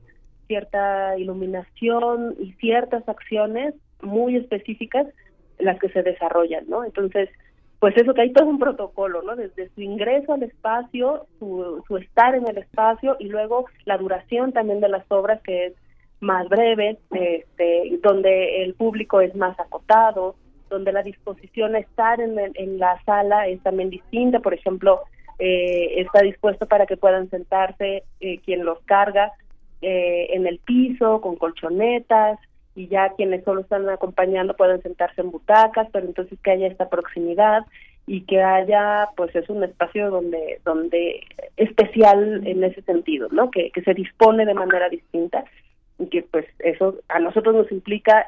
cierta 0.46 1.18
iluminación 1.18 2.36
y 2.40 2.52
ciertas 2.60 3.10
acciones 3.10 3.74
muy 4.04 4.36
específicas 4.36 5.08
las 5.58 5.80
que 5.80 5.90
se 5.90 6.04
desarrollan, 6.04 6.70
¿no? 6.70 6.84
Entonces, 6.84 7.30
pues 7.82 7.98
eso 7.98 8.14
que 8.14 8.22
hay 8.22 8.32
todo 8.32 8.45
un 8.45 8.60
protocolo, 8.60 9.24
¿no? 9.24 9.36
Desde 9.36 9.68
su 9.70 9.82
ingreso 9.82 10.34
al 10.34 10.44
espacio, 10.44 11.26
su, 11.40 11.84
su 11.88 11.98
estar 11.98 12.36
en 12.36 12.48
el 12.48 12.60
espacio 12.60 13.18
y 13.20 13.26
luego 13.26 13.66
la 13.86 13.98
duración 13.98 14.53
también 14.53 14.82
de 14.82 14.88
las 14.88 15.03
obras 15.10 15.41
que 15.41 15.66
es 15.66 15.74
más 16.20 16.48
breve, 16.48 16.99
este, 17.10 17.99
donde 18.03 18.64
el 18.64 18.76
público 18.76 19.20
es 19.20 19.36
más 19.36 19.60
acotado, 19.60 20.36
donde 20.70 20.91
la 20.91 21.02
disposición 21.02 21.74
a 21.74 21.80
estar 21.80 22.22
en, 22.22 22.38
en 22.53 22.78
la 22.78 23.02
sala 23.03 23.48
es 23.48 23.60
también 23.64 23.90
distinta, 23.90 24.41
por 24.41 24.53
ejemplo, 24.53 25.02
eh, 25.40 25.99
está 26.02 26.22
dispuesto 26.22 26.68
para 26.68 26.86
que 26.86 26.98
puedan 26.98 27.32
sentarse 27.32 28.03
eh, 28.20 28.38
quien 28.45 28.64
los 28.64 28.80
carga 28.86 29.32
eh, 29.82 30.28
en 30.34 30.45
el 30.45 30.60
piso, 30.60 31.20
con 31.20 31.36
colchonetas, 31.36 32.38
y 32.76 32.88
ya 32.88 33.14
quienes 33.15 33.43
solo 33.43 33.61
están 33.61 33.89
acompañando 33.89 34.56
pueden 34.56 34.81
sentarse 34.81 35.22
en 35.22 35.31
butacas, 35.31 35.88
pero 35.91 36.06
entonces 36.06 36.39
que 36.41 36.52
haya 36.52 36.68
esta 36.68 36.89
proximidad 36.89 37.65
y 38.07 38.22
que 38.22 38.41
haya, 38.41 39.10
pues 39.15 39.35
es 39.35 39.49
un 39.49 39.64
espacio 39.64 40.10
donde, 40.10 40.60
donde 40.65 41.22
especial 41.57 42.45
en 42.45 42.64
ese 42.64 42.81
sentido, 42.84 43.27
¿no? 43.31 43.52
Que, 43.52 43.72
que 43.72 43.81
se 43.81 43.93
dispone 43.93 44.45
de 44.45 44.53
manera 44.53 44.89
distinta 44.89 45.45
y 45.99 46.07
que 46.07 46.23
pues 46.23 46.45
eso 46.60 46.95
a 47.10 47.19
nosotros 47.19 47.56
nos 47.56 47.72
implica 47.72 48.27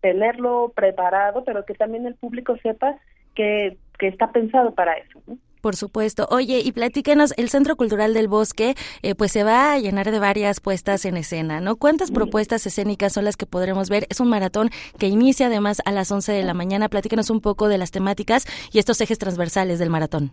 tenerlo 0.00 0.72
preparado, 0.74 1.44
pero 1.44 1.64
que 1.64 1.74
también 1.74 2.06
el 2.06 2.16
público 2.16 2.56
sepa 2.62 2.96
que, 3.34 3.76
que 3.98 4.08
está 4.08 4.32
pensado 4.32 4.74
para 4.74 4.94
eso. 4.94 5.22
¿no? 5.26 5.38
Por 5.62 5.76
supuesto. 5.76 6.26
Oye, 6.30 6.60
y 6.64 6.72
platíquenos, 6.72 7.32
el 7.38 7.48
Centro 7.48 7.76
Cultural 7.76 8.14
del 8.14 8.26
Bosque, 8.26 8.74
eh, 9.02 9.14
pues 9.14 9.30
se 9.30 9.44
va 9.44 9.72
a 9.72 9.78
llenar 9.78 10.10
de 10.10 10.18
varias 10.18 10.58
puestas 10.58 11.04
en 11.04 11.16
escena, 11.16 11.60
¿no? 11.60 11.76
¿Cuántas 11.76 12.10
propuestas 12.10 12.66
escénicas 12.66 13.12
son 13.12 13.24
las 13.24 13.36
que 13.36 13.46
podremos 13.46 13.88
ver? 13.88 14.06
Es 14.10 14.18
un 14.18 14.28
maratón 14.28 14.70
que 14.98 15.06
inicia 15.06 15.46
además 15.46 15.80
a 15.84 15.92
las 15.92 16.10
11 16.10 16.32
de 16.32 16.42
la 16.42 16.52
mañana. 16.52 16.88
Platíquenos 16.88 17.30
un 17.30 17.40
poco 17.40 17.68
de 17.68 17.78
las 17.78 17.92
temáticas 17.92 18.44
y 18.72 18.80
estos 18.80 19.00
ejes 19.00 19.18
transversales 19.18 19.78
del 19.78 19.88
maratón. 19.88 20.32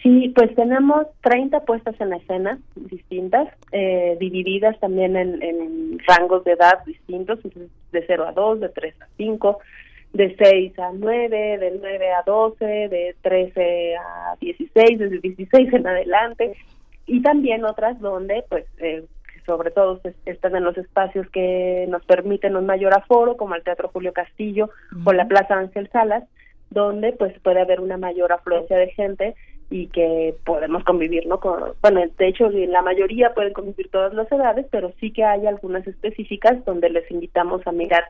Sí, 0.00 0.32
pues 0.32 0.54
tenemos 0.54 1.08
30 1.24 1.64
puestas 1.64 2.00
en 2.00 2.12
escena 2.12 2.58
distintas, 2.76 3.48
eh, 3.72 4.16
divididas 4.20 4.78
también 4.78 5.16
en, 5.16 5.42
en, 5.42 5.98
rangos 6.06 6.44
de 6.44 6.52
edad 6.52 6.84
distintos, 6.86 7.40
de 7.42 8.04
0 8.06 8.28
a 8.28 8.32
2, 8.32 8.60
de 8.60 8.68
3 8.68 8.94
a 9.02 9.06
5, 9.16 9.58
de 10.12 10.34
6 10.36 10.78
a 10.78 10.90
9, 10.92 11.58
de 11.58 11.78
9 11.80 12.12
a 12.12 12.22
12, 12.24 12.64
de 12.64 13.16
13 13.22 13.96
a 13.96 14.36
16, 14.40 14.98
desde 14.98 15.18
16 15.20 15.72
en 15.72 15.86
adelante, 15.86 16.56
y 17.06 17.22
también 17.22 17.64
otras 17.64 17.98
donde, 18.00 18.44
pues, 18.48 18.66
eh, 18.78 19.04
sobre 19.46 19.70
todo 19.70 20.00
están 20.26 20.56
en 20.56 20.64
los 20.64 20.76
espacios 20.76 21.28
que 21.30 21.86
nos 21.88 22.04
permiten 22.04 22.56
un 22.56 22.66
mayor 22.66 22.94
aforo, 22.94 23.36
como 23.36 23.54
el 23.54 23.64
Teatro 23.64 23.88
Julio 23.92 24.12
Castillo 24.12 24.70
o 25.04 25.12
la 25.12 25.26
Plaza 25.26 25.58
Ángel 25.58 25.88
Salas, 25.90 26.24
donde 26.70 27.12
pues 27.12 27.36
puede 27.40 27.60
haber 27.60 27.80
una 27.80 27.96
mayor 27.96 28.32
afluencia 28.32 28.76
de 28.76 28.92
gente 28.92 29.34
y 29.70 29.86
que 29.88 30.34
podemos 30.44 30.84
convivir, 30.84 31.26
¿no? 31.26 31.40
Con, 31.40 31.74
bueno, 31.80 32.00
de 32.18 32.28
hecho, 32.28 32.48
la 32.50 32.82
mayoría 32.82 33.34
pueden 33.34 33.52
convivir 33.52 33.88
todas 33.90 34.12
las 34.14 34.30
edades, 34.30 34.66
pero 34.70 34.92
sí 35.00 35.12
que 35.12 35.24
hay 35.24 35.46
algunas 35.46 35.86
específicas 35.86 36.64
donde 36.64 36.90
les 36.90 37.08
invitamos 37.10 37.64
a 37.66 37.72
mirar 37.72 38.04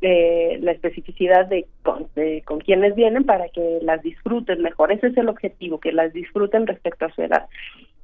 eh, 0.00 0.58
la 0.62 0.72
especificidad 0.72 1.46
de 1.46 1.66
con, 1.82 2.08
con 2.44 2.60
quienes 2.60 2.94
vienen 2.94 3.24
para 3.24 3.48
que 3.48 3.78
las 3.82 4.02
disfruten 4.02 4.62
mejor. 4.62 4.92
Ese 4.92 5.08
es 5.08 5.16
el 5.16 5.28
objetivo, 5.28 5.80
que 5.80 5.92
las 5.92 6.12
disfruten 6.12 6.66
respecto 6.66 7.06
a 7.06 7.12
su 7.12 7.22
edad. 7.22 7.46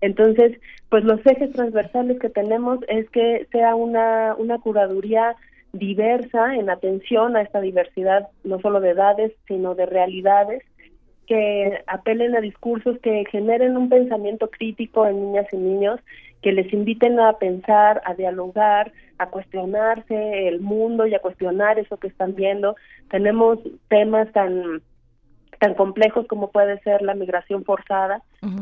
Entonces, 0.00 0.58
pues 0.90 1.04
los 1.04 1.24
ejes 1.24 1.52
transversales 1.52 2.18
que 2.20 2.28
tenemos 2.28 2.80
es 2.88 3.08
que 3.10 3.46
sea 3.52 3.74
una, 3.74 4.34
una 4.36 4.58
curaduría 4.58 5.36
diversa 5.72 6.54
en 6.54 6.70
atención 6.70 7.36
a 7.36 7.42
esta 7.42 7.60
diversidad, 7.60 8.28
no 8.44 8.60
solo 8.60 8.80
de 8.80 8.90
edades, 8.90 9.32
sino 9.46 9.74
de 9.74 9.86
realidades, 9.86 10.62
que 11.26 11.82
apelen 11.86 12.36
a 12.36 12.40
discursos 12.40 12.98
que 13.00 13.24
generen 13.30 13.76
un 13.76 13.88
pensamiento 13.88 14.50
crítico 14.50 15.06
en 15.06 15.20
niñas 15.20 15.46
y 15.52 15.56
niños, 15.56 16.00
que 16.44 16.52
les 16.52 16.70
inviten 16.74 17.18
a 17.18 17.38
pensar, 17.38 18.02
a 18.04 18.12
dialogar, 18.12 18.92
a 19.16 19.30
cuestionarse 19.30 20.46
el 20.46 20.60
mundo 20.60 21.06
y 21.06 21.14
a 21.14 21.20
cuestionar 21.20 21.78
eso 21.78 21.96
que 21.96 22.08
están 22.08 22.34
viendo. 22.34 22.76
Tenemos 23.10 23.58
temas 23.88 24.30
tan 24.32 24.82
tan 25.58 25.72
complejos 25.72 26.26
como 26.26 26.50
puede 26.50 26.78
ser 26.80 27.00
la 27.00 27.14
migración 27.14 27.64
forzada 27.64 28.20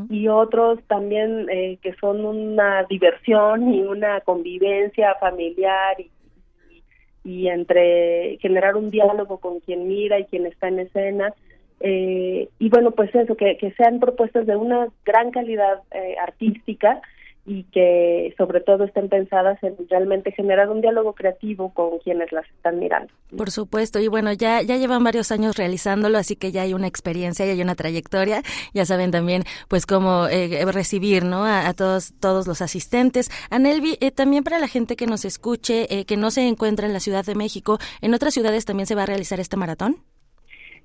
y 0.08 0.28
otros 0.28 0.78
también 0.86 1.48
eh, 1.50 1.78
que 1.82 1.94
son 1.94 2.24
una 2.24 2.84
diversión 2.84 3.74
y 3.74 3.82
una 3.82 4.20
convivencia 4.20 5.16
familiar 5.18 5.96
y, 5.98 6.10
y, 7.24 7.48
entre 7.48 8.38
generar 8.40 8.76
un 8.76 8.90
diálogo 8.90 9.38
con 9.38 9.58
quien 9.60 9.88
mira 9.88 10.20
y 10.20 10.26
quien 10.26 10.46
está 10.46 10.68
en 10.68 10.80
escena 10.80 11.34
eh, 11.80 12.48
y 12.60 12.68
bueno 12.68 12.92
pues 12.92 13.12
eso 13.14 13.34
que, 13.36 13.56
que 13.56 13.72
sean 13.72 13.98
propuestas 13.98 14.46
de 14.46 14.54
una 14.54 14.86
gran 15.04 15.32
calidad 15.32 15.80
eh, 15.92 16.14
artística 16.22 17.00
y 17.44 17.64
que 17.64 18.34
sobre 18.38 18.60
todo 18.60 18.84
estén 18.84 19.08
pensadas 19.08 19.60
en 19.62 19.76
realmente 19.90 20.30
generar 20.30 20.70
un 20.70 20.80
diálogo 20.80 21.12
creativo 21.14 21.74
con 21.74 21.98
quienes 21.98 22.30
las 22.30 22.48
están 22.50 22.78
mirando. 22.78 23.12
Por 23.36 23.50
supuesto, 23.50 23.98
y 23.98 24.06
bueno, 24.06 24.32
ya, 24.32 24.62
ya 24.62 24.76
llevan 24.76 25.02
varios 25.02 25.32
años 25.32 25.56
realizándolo, 25.56 26.18
así 26.18 26.36
que 26.36 26.52
ya 26.52 26.62
hay 26.62 26.72
una 26.72 26.86
experiencia 26.86 27.44
y 27.44 27.50
hay 27.50 27.60
una 27.60 27.74
trayectoria, 27.74 28.42
ya 28.72 28.84
saben 28.84 29.10
también 29.10 29.42
pues 29.68 29.86
cómo 29.86 30.28
eh, 30.28 30.64
recibir 30.66 31.24
¿no? 31.24 31.44
A, 31.44 31.72
todos, 31.74 32.14
todos 32.20 32.46
los 32.46 32.62
asistentes. 32.62 33.28
Anelvi, 33.50 33.96
eh, 34.00 34.10
también 34.10 34.44
para 34.44 34.58
la 34.58 34.68
gente 34.68 34.96
que 34.96 35.06
nos 35.06 35.24
escuche, 35.24 35.86
eh, 35.90 36.04
que 36.04 36.16
no 36.16 36.30
se 36.30 36.46
encuentra 36.46 36.86
en 36.86 36.92
la 36.92 37.00
Ciudad 37.00 37.24
de 37.24 37.34
México, 37.34 37.78
¿en 38.00 38.14
otras 38.14 38.34
ciudades 38.34 38.64
también 38.64 38.86
se 38.86 38.94
va 38.94 39.02
a 39.02 39.06
realizar 39.06 39.40
este 39.40 39.56
maratón? 39.56 39.96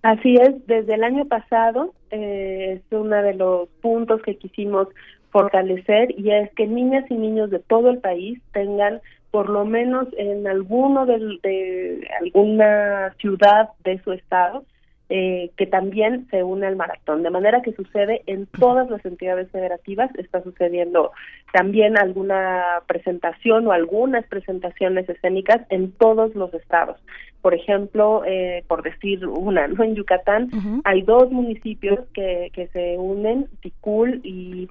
Así 0.01 0.35
es, 0.35 0.65
desde 0.67 0.93
el 0.93 1.03
año 1.03 1.25
pasado 1.25 1.93
es 2.11 2.81
uno 2.91 3.21
de 3.21 3.33
los 3.33 3.67
puntos 3.81 4.21
que 4.21 4.37
quisimos 4.37 4.87
fortalecer 5.31 6.13
y 6.17 6.31
es 6.31 6.51
que 6.53 6.67
niñas 6.67 7.05
y 7.09 7.15
niños 7.15 7.49
de 7.49 7.59
todo 7.59 7.89
el 7.89 7.99
país 7.99 8.39
tengan 8.53 9.01
por 9.31 9.49
lo 9.49 9.65
menos 9.65 10.07
en 10.17 10.47
alguno 10.47 11.05
de, 11.05 12.07
alguna 12.21 13.13
ciudad 13.19 13.69
de 13.83 14.01
su 14.03 14.13
estado 14.13 14.63
eh, 15.09 15.51
que 15.55 15.65
también 15.65 16.27
se 16.29 16.43
une 16.43 16.67
al 16.67 16.75
maratón, 16.75 17.23
de 17.23 17.29
manera 17.29 17.61
que 17.61 17.71
sucede 17.71 18.23
en 18.25 18.45
todas 18.45 18.89
las 18.89 19.05
entidades 19.05 19.49
federativas, 19.51 20.13
está 20.15 20.43
sucediendo 20.43 21.11
también 21.53 21.97
alguna 21.97 22.81
presentación 22.87 23.67
o 23.67 23.71
algunas 23.71 24.27
presentaciones 24.27 25.07
escénicas 25.07 25.61
en 25.69 25.93
todos 25.93 26.35
los 26.35 26.53
estados. 26.53 26.97
Por 27.41 27.53
ejemplo, 27.53 28.23
eh, 28.25 28.65
por 28.67 28.83
decir 28.83 29.25
una, 29.25 29.67
¿no? 29.67 29.83
en 29.83 29.95
Yucatán 29.95 30.49
hay 30.83 31.03
dos 31.03 31.31
municipios 31.31 31.99
que, 32.13 32.51
que 32.51 32.67
se 32.67 32.97
unen, 32.97 33.47
Ticul 33.61 34.19
y, 34.23 34.67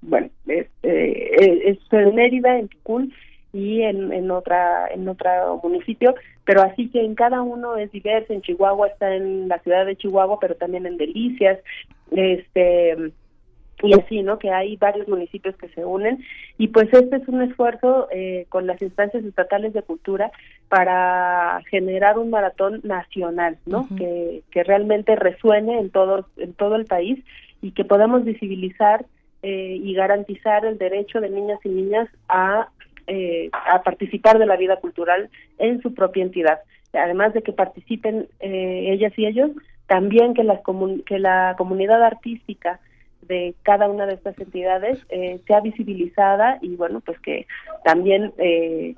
bueno, 0.00 0.28
es, 0.48 0.66
eh, 0.82 1.62
es 1.66 1.78
en 1.92 2.14
Mérida, 2.16 2.58
en 2.58 2.66
Ticul, 2.66 3.12
y 3.52 3.82
en, 3.82 4.12
en 4.12 4.30
otra 4.30 4.88
en 4.88 5.08
otro 5.08 5.60
municipio 5.62 6.14
pero 6.44 6.62
así 6.62 6.88
que 6.88 7.04
en 7.04 7.14
cada 7.14 7.42
uno 7.42 7.76
es 7.76 7.90
diverso. 7.92 8.32
En 8.32 8.42
Chihuahua 8.42 8.88
está 8.88 9.14
en 9.14 9.48
la 9.48 9.58
ciudad 9.60 9.86
de 9.86 9.96
Chihuahua 9.96 10.38
pero 10.40 10.54
también 10.56 10.86
en 10.86 10.96
Delicias 10.96 11.58
este 12.10 13.12
y 13.84 13.94
así 13.94 14.22
no 14.22 14.38
que 14.38 14.50
hay 14.50 14.76
varios 14.76 15.08
municipios 15.08 15.56
que 15.56 15.68
se 15.70 15.84
unen. 15.84 16.22
Y 16.56 16.68
pues 16.68 16.88
este 16.92 17.16
es 17.16 17.26
un 17.26 17.42
esfuerzo 17.42 18.06
eh, 18.12 18.46
con 18.48 18.66
las 18.66 18.80
instancias 18.80 19.24
estatales 19.24 19.72
de 19.72 19.82
cultura 19.82 20.30
para 20.68 21.60
generar 21.68 22.18
un 22.18 22.30
maratón 22.30 22.80
nacional 22.84 23.58
no 23.66 23.88
que, 23.96 24.42
que 24.50 24.62
realmente 24.64 25.16
resuene 25.16 25.78
en 25.78 25.90
todo 25.90 26.26
en 26.36 26.54
todo 26.54 26.76
el 26.76 26.86
país 26.86 27.24
y 27.60 27.72
que 27.72 27.84
podamos 27.84 28.24
visibilizar 28.24 29.04
eh, 29.42 29.78
y 29.82 29.94
garantizar 29.94 30.64
el 30.64 30.78
derecho 30.78 31.20
de 31.20 31.30
niñas 31.30 31.58
y 31.64 31.68
niñas 31.68 32.08
a 32.28 32.68
eh, 33.06 33.50
a 33.52 33.82
participar 33.82 34.38
de 34.38 34.46
la 34.46 34.56
vida 34.56 34.76
cultural 34.76 35.30
en 35.58 35.80
su 35.82 35.94
propia 35.94 36.22
entidad. 36.22 36.60
Además 36.92 37.32
de 37.34 37.42
que 37.42 37.52
participen 37.52 38.28
eh, 38.40 38.88
ellas 38.90 39.12
y 39.16 39.26
ellos, 39.26 39.50
también 39.86 40.34
que, 40.34 40.44
las 40.44 40.60
que 41.06 41.18
la 41.18 41.54
comunidad 41.58 42.02
artística 42.02 42.80
de 43.22 43.54
cada 43.62 43.88
una 43.88 44.06
de 44.06 44.14
estas 44.14 44.38
entidades 44.38 44.98
eh, 45.08 45.40
sea 45.46 45.60
visibilizada 45.60 46.58
y 46.60 46.76
bueno, 46.76 47.00
pues 47.00 47.18
que 47.20 47.46
también 47.84 48.32
eh, 48.38 48.94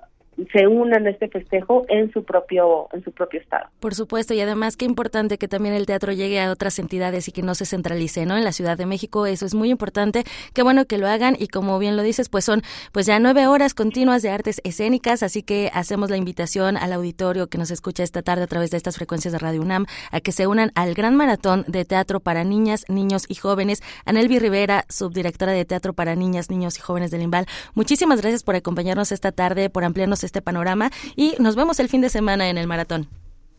se 0.53 0.67
unan 0.67 1.07
a 1.07 1.11
este 1.11 1.29
festejo 1.29 1.85
en 1.89 2.13
su 2.13 2.25
propio 2.25 2.89
en 2.93 3.03
su 3.05 3.13
propio 3.13 3.41
estado. 3.41 3.69
Por 3.81 3.95
supuesto 3.95 4.35
y 4.35 4.41
además 4.41 4.77
qué 4.77 4.85
importante 4.85 5.39
que 5.39 5.49
también 5.49 5.75
el 5.75 5.87
teatro 5.87 6.13
llegue 6.13 6.41
a 6.41 6.51
otras 6.51 6.79
entidades 6.79 7.29
y 7.29 7.33
que 7.33 7.43
no 7.43 7.55
se 7.55 7.67
centralice, 7.67 8.27
¿no? 8.27 8.37
En 8.37 8.45
la 8.45 8.53
Ciudad 8.53 8.77
de 8.77 8.87
México 8.87 9.27
eso 9.27 9.47
es 9.47 9.55
muy 9.55 9.71
importante. 9.71 10.25
Qué 10.53 10.63
bueno 10.63 10.85
que 10.87 10.99
lo 10.99 11.07
hagan 11.07 11.37
y 11.39 11.49
como 11.49 11.79
bien 11.79 11.97
lo 11.97 12.03
dices, 12.03 12.29
pues 12.29 12.45
son 12.45 12.63
pues 12.93 13.07
ya 13.07 13.19
nueve 13.19 13.47
horas 13.47 13.75
continuas 13.75 14.23
de 14.23 14.31
artes 14.31 14.61
escénicas, 14.65 15.23
así 15.23 15.43
que 15.43 15.71
hacemos 15.73 16.11
la 16.11 16.17
invitación 16.17 16.77
al 16.77 16.93
auditorio 16.93 17.49
que 17.49 17.59
nos 17.59 17.71
escucha 17.71 18.03
esta 18.03 18.23
tarde 18.23 18.45
a 18.45 18.47
través 18.47 18.71
de 18.71 18.77
estas 18.77 18.97
frecuencias 18.97 19.33
de 19.33 19.39
Radio 19.39 19.63
UNAM 19.63 19.87
a 20.11 20.21
que 20.21 20.33
se 20.33 20.47
unan 20.47 20.71
al 20.75 20.95
gran 20.95 21.15
maratón 21.15 21.65
de 21.69 21.85
teatro 21.85 22.21
para 22.21 22.45
niñas, 22.45 22.85
niños 22.89 23.25
y 23.29 23.35
jóvenes. 23.35 23.83
Anelvi 24.05 24.39
Rivera, 24.39 24.85
subdirectora 24.89 25.53
de 25.53 25.65
teatro 25.65 25.93
para 25.93 26.15
niñas, 26.15 26.51
niños 26.51 26.79
y 26.79 26.81
jóvenes 26.81 27.11
del 27.11 27.23
IMBAL. 27.23 27.47
Muchísimas 27.75 28.21
gracias 28.21 28.43
por 28.43 28.57
acompañarnos 28.57 29.13
esta 29.13 29.33
tarde, 29.33 29.71
por 29.71 29.85
ampliarnos 29.85 30.24
este 30.27 30.43
panorama 30.43 30.91
y 31.17 31.35
nos 31.39 31.57
vemos 31.57 31.81
el 31.81 31.89
fin 31.89 32.01
de 32.01 32.09
semana 32.09 32.49
en 32.49 32.59
el 32.59 32.67
maratón. 32.67 33.07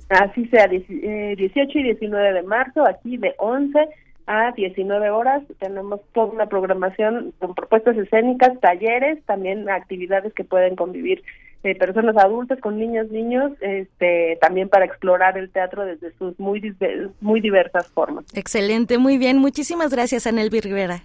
Así 0.09 0.45
sea, 0.47 0.67
18 0.67 0.89
eh, 1.03 1.35
y 1.37 1.83
19 1.83 2.33
de 2.33 2.43
marzo, 2.43 2.87
aquí 2.87 3.17
de 3.17 3.33
11 3.37 3.79
a 4.27 4.51
19 4.51 5.09
horas. 5.09 5.43
Tenemos 5.59 6.01
toda 6.13 6.27
una 6.27 6.47
programación 6.47 7.33
con 7.39 7.55
propuestas 7.55 7.97
escénicas, 7.97 8.59
talleres, 8.59 9.23
también 9.25 9.69
actividades 9.69 10.33
que 10.33 10.43
pueden 10.43 10.75
convivir 10.75 11.23
eh, 11.63 11.73
personas 11.75 12.15
adultas 12.17 12.59
con 12.59 12.77
niños, 12.77 13.09
niños, 13.09 13.51
este, 13.61 14.37
también 14.39 14.69
para 14.69 14.85
explorar 14.85 15.37
el 15.37 15.49
teatro 15.49 15.83
desde 15.83 16.11
sus 16.17 16.39
muy, 16.39 16.75
muy 17.21 17.41
diversas 17.41 17.87
formas. 17.87 18.25
Excelente, 18.35 18.99
muy 18.99 19.17
bien. 19.17 19.39
Muchísimas 19.39 19.91
gracias, 19.91 20.27
Anelvi 20.27 20.61
Rivera. 20.61 21.01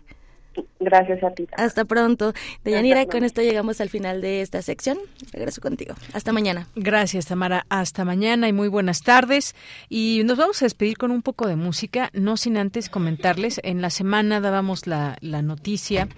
Gracias 0.81 1.23
a 1.23 1.31
ti. 1.31 1.47
Hasta 1.57 1.85
pronto. 1.85 2.33
Deyanira, 2.65 3.05
con 3.07 3.23
esto 3.23 3.43
llegamos 3.43 3.81
al 3.81 3.89
final 3.89 4.21
de 4.21 4.41
esta 4.41 4.63
sección. 4.63 4.99
Regreso 5.33 5.61
contigo. 5.61 5.95
Hasta 6.13 6.33
mañana. 6.33 6.69
Gracias, 6.75 7.27
Tamara. 7.27 7.67
Hasta 7.69 8.05
mañana 8.05 8.49
y 8.49 8.53
muy 8.53 8.69
buenas 8.69 9.03
tardes. 9.03 9.55
Y 9.89 10.23
nos 10.25 10.39
vamos 10.39 10.63
a 10.63 10.65
despedir 10.65 10.97
con 10.97 11.11
un 11.11 11.23
poco 11.23 11.47
de 11.47 11.57
música, 11.57 12.11
no 12.15 12.37
sin 12.37 12.57
antes 12.57 12.89
comentarles. 12.89 13.61
En 13.63 13.83
la 13.83 13.91
semana 13.91 14.41
dábamos 14.41 14.87
la, 14.87 15.17
la 15.21 15.43
noticia 15.43 16.09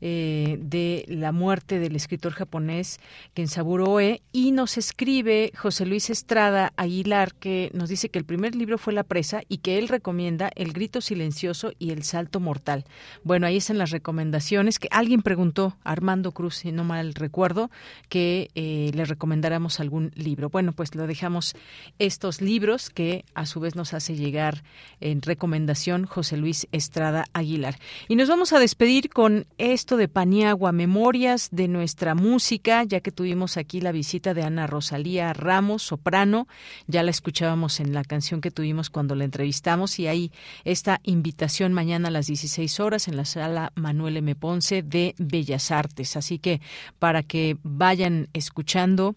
eh, 0.00 0.58
de 0.60 1.04
la 1.08 1.32
muerte 1.32 1.78
del 1.78 1.96
escritor 1.96 2.32
japonés 2.32 3.00
Kensaburo 3.34 3.86
Oe 3.86 4.22
y 4.32 4.52
nos 4.52 4.76
escribe 4.78 5.52
José 5.56 5.86
Luis 5.86 6.10
Estrada 6.10 6.72
Aguilar 6.76 7.34
que 7.34 7.70
nos 7.74 7.88
dice 7.88 8.08
que 8.08 8.18
el 8.18 8.24
primer 8.24 8.54
libro 8.54 8.78
fue 8.78 8.92
La 8.92 9.04
presa 9.04 9.42
y 9.48 9.58
que 9.58 9.78
él 9.78 9.88
recomienda 9.88 10.50
El 10.54 10.72
grito 10.72 11.00
silencioso 11.00 11.72
y 11.78 11.90
El 11.90 12.02
salto 12.02 12.40
mortal. 12.40 12.84
Bueno, 13.24 13.46
ahí 13.46 13.56
están 13.56 13.78
las 13.78 13.90
recomendaciones 13.90 14.78
que 14.78 14.88
alguien 14.90 15.22
preguntó, 15.22 15.76
Armando 15.84 16.32
Cruz, 16.32 16.56
si 16.56 16.72
no 16.72 16.84
mal 16.84 17.14
recuerdo, 17.14 17.70
que 18.08 18.50
eh, 18.54 18.90
le 18.94 19.04
recomendáramos 19.04 19.80
algún 19.80 20.12
libro. 20.14 20.50
Bueno, 20.50 20.72
pues 20.72 20.94
lo 20.94 21.06
dejamos 21.06 21.54
estos 21.98 22.40
libros 22.40 22.90
que 22.90 23.24
a 23.34 23.46
su 23.46 23.60
vez 23.60 23.76
nos 23.76 23.94
hace 23.94 24.14
llegar 24.14 24.62
en 25.00 25.22
recomendación 25.22 26.06
José 26.06 26.36
Luis 26.36 26.66
Estrada 26.72 27.24
Aguilar. 27.32 27.78
Y 28.08 28.16
nos 28.16 28.28
vamos 28.28 28.52
a 28.52 28.58
despedir 28.58 29.10
con 29.10 29.46
de 29.94 30.08
Paniagua, 30.08 30.72
memorias 30.72 31.48
de 31.52 31.68
nuestra 31.68 32.16
música, 32.16 32.82
ya 32.82 33.00
que 33.00 33.12
tuvimos 33.12 33.56
aquí 33.56 33.80
la 33.80 33.92
visita 33.92 34.34
de 34.34 34.42
Ana 34.42 34.66
Rosalía 34.66 35.32
Ramos, 35.32 35.84
soprano, 35.84 36.48
ya 36.88 37.04
la 37.04 37.12
escuchábamos 37.12 37.78
en 37.78 37.94
la 37.94 38.02
canción 38.02 38.40
que 38.40 38.50
tuvimos 38.50 38.90
cuando 38.90 39.14
la 39.14 39.22
entrevistamos 39.22 40.00
y 40.00 40.08
ahí 40.08 40.32
esta 40.64 40.98
invitación 41.04 41.72
mañana 41.72 42.08
a 42.08 42.10
las 42.10 42.26
16 42.26 42.80
horas 42.80 43.06
en 43.06 43.16
la 43.16 43.24
sala 43.24 43.70
Manuel 43.76 44.16
M. 44.16 44.34
Ponce 44.34 44.82
de 44.82 45.14
Bellas 45.18 45.70
Artes. 45.70 46.16
Así 46.16 46.40
que 46.40 46.60
para 46.98 47.22
que 47.22 47.56
vayan 47.62 48.28
escuchando 48.32 49.14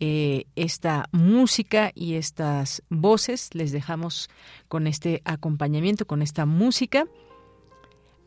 eh, 0.00 0.46
esta 0.56 1.08
música 1.12 1.92
y 1.94 2.14
estas 2.14 2.82
voces, 2.88 3.54
les 3.54 3.72
dejamos 3.72 4.30
con 4.68 4.86
este 4.86 5.22
acompañamiento, 5.24 6.06
con 6.06 6.22
esta 6.22 6.46
música. 6.46 7.06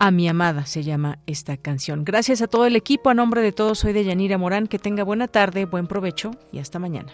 A 0.04 0.10
mi 0.10 0.28
amada 0.28 0.66
se 0.66 0.82
llama 0.82 1.20
esta 1.28 1.58
canción. 1.58 2.04
Gracias 2.04 2.42
a 2.42 2.48
todo 2.48 2.66
el 2.66 2.76
equipo. 2.76 3.12
A 3.12 3.14
nombre 3.14 3.44
de 3.44 3.52
todos, 3.52 3.78
soy 3.78 3.94
de 3.94 4.04
Yanira 4.04 4.40
Morán. 4.40 4.66
Que 4.66 4.80
tenga 4.80 5.04
buena 5.04 5.28
tarde, 5.28 5.66
buen 5.66 5.86
provecho 5.86 6.32
y 6.52 6.58
hasta 6.58 6.80
mañana. 6.80 7.14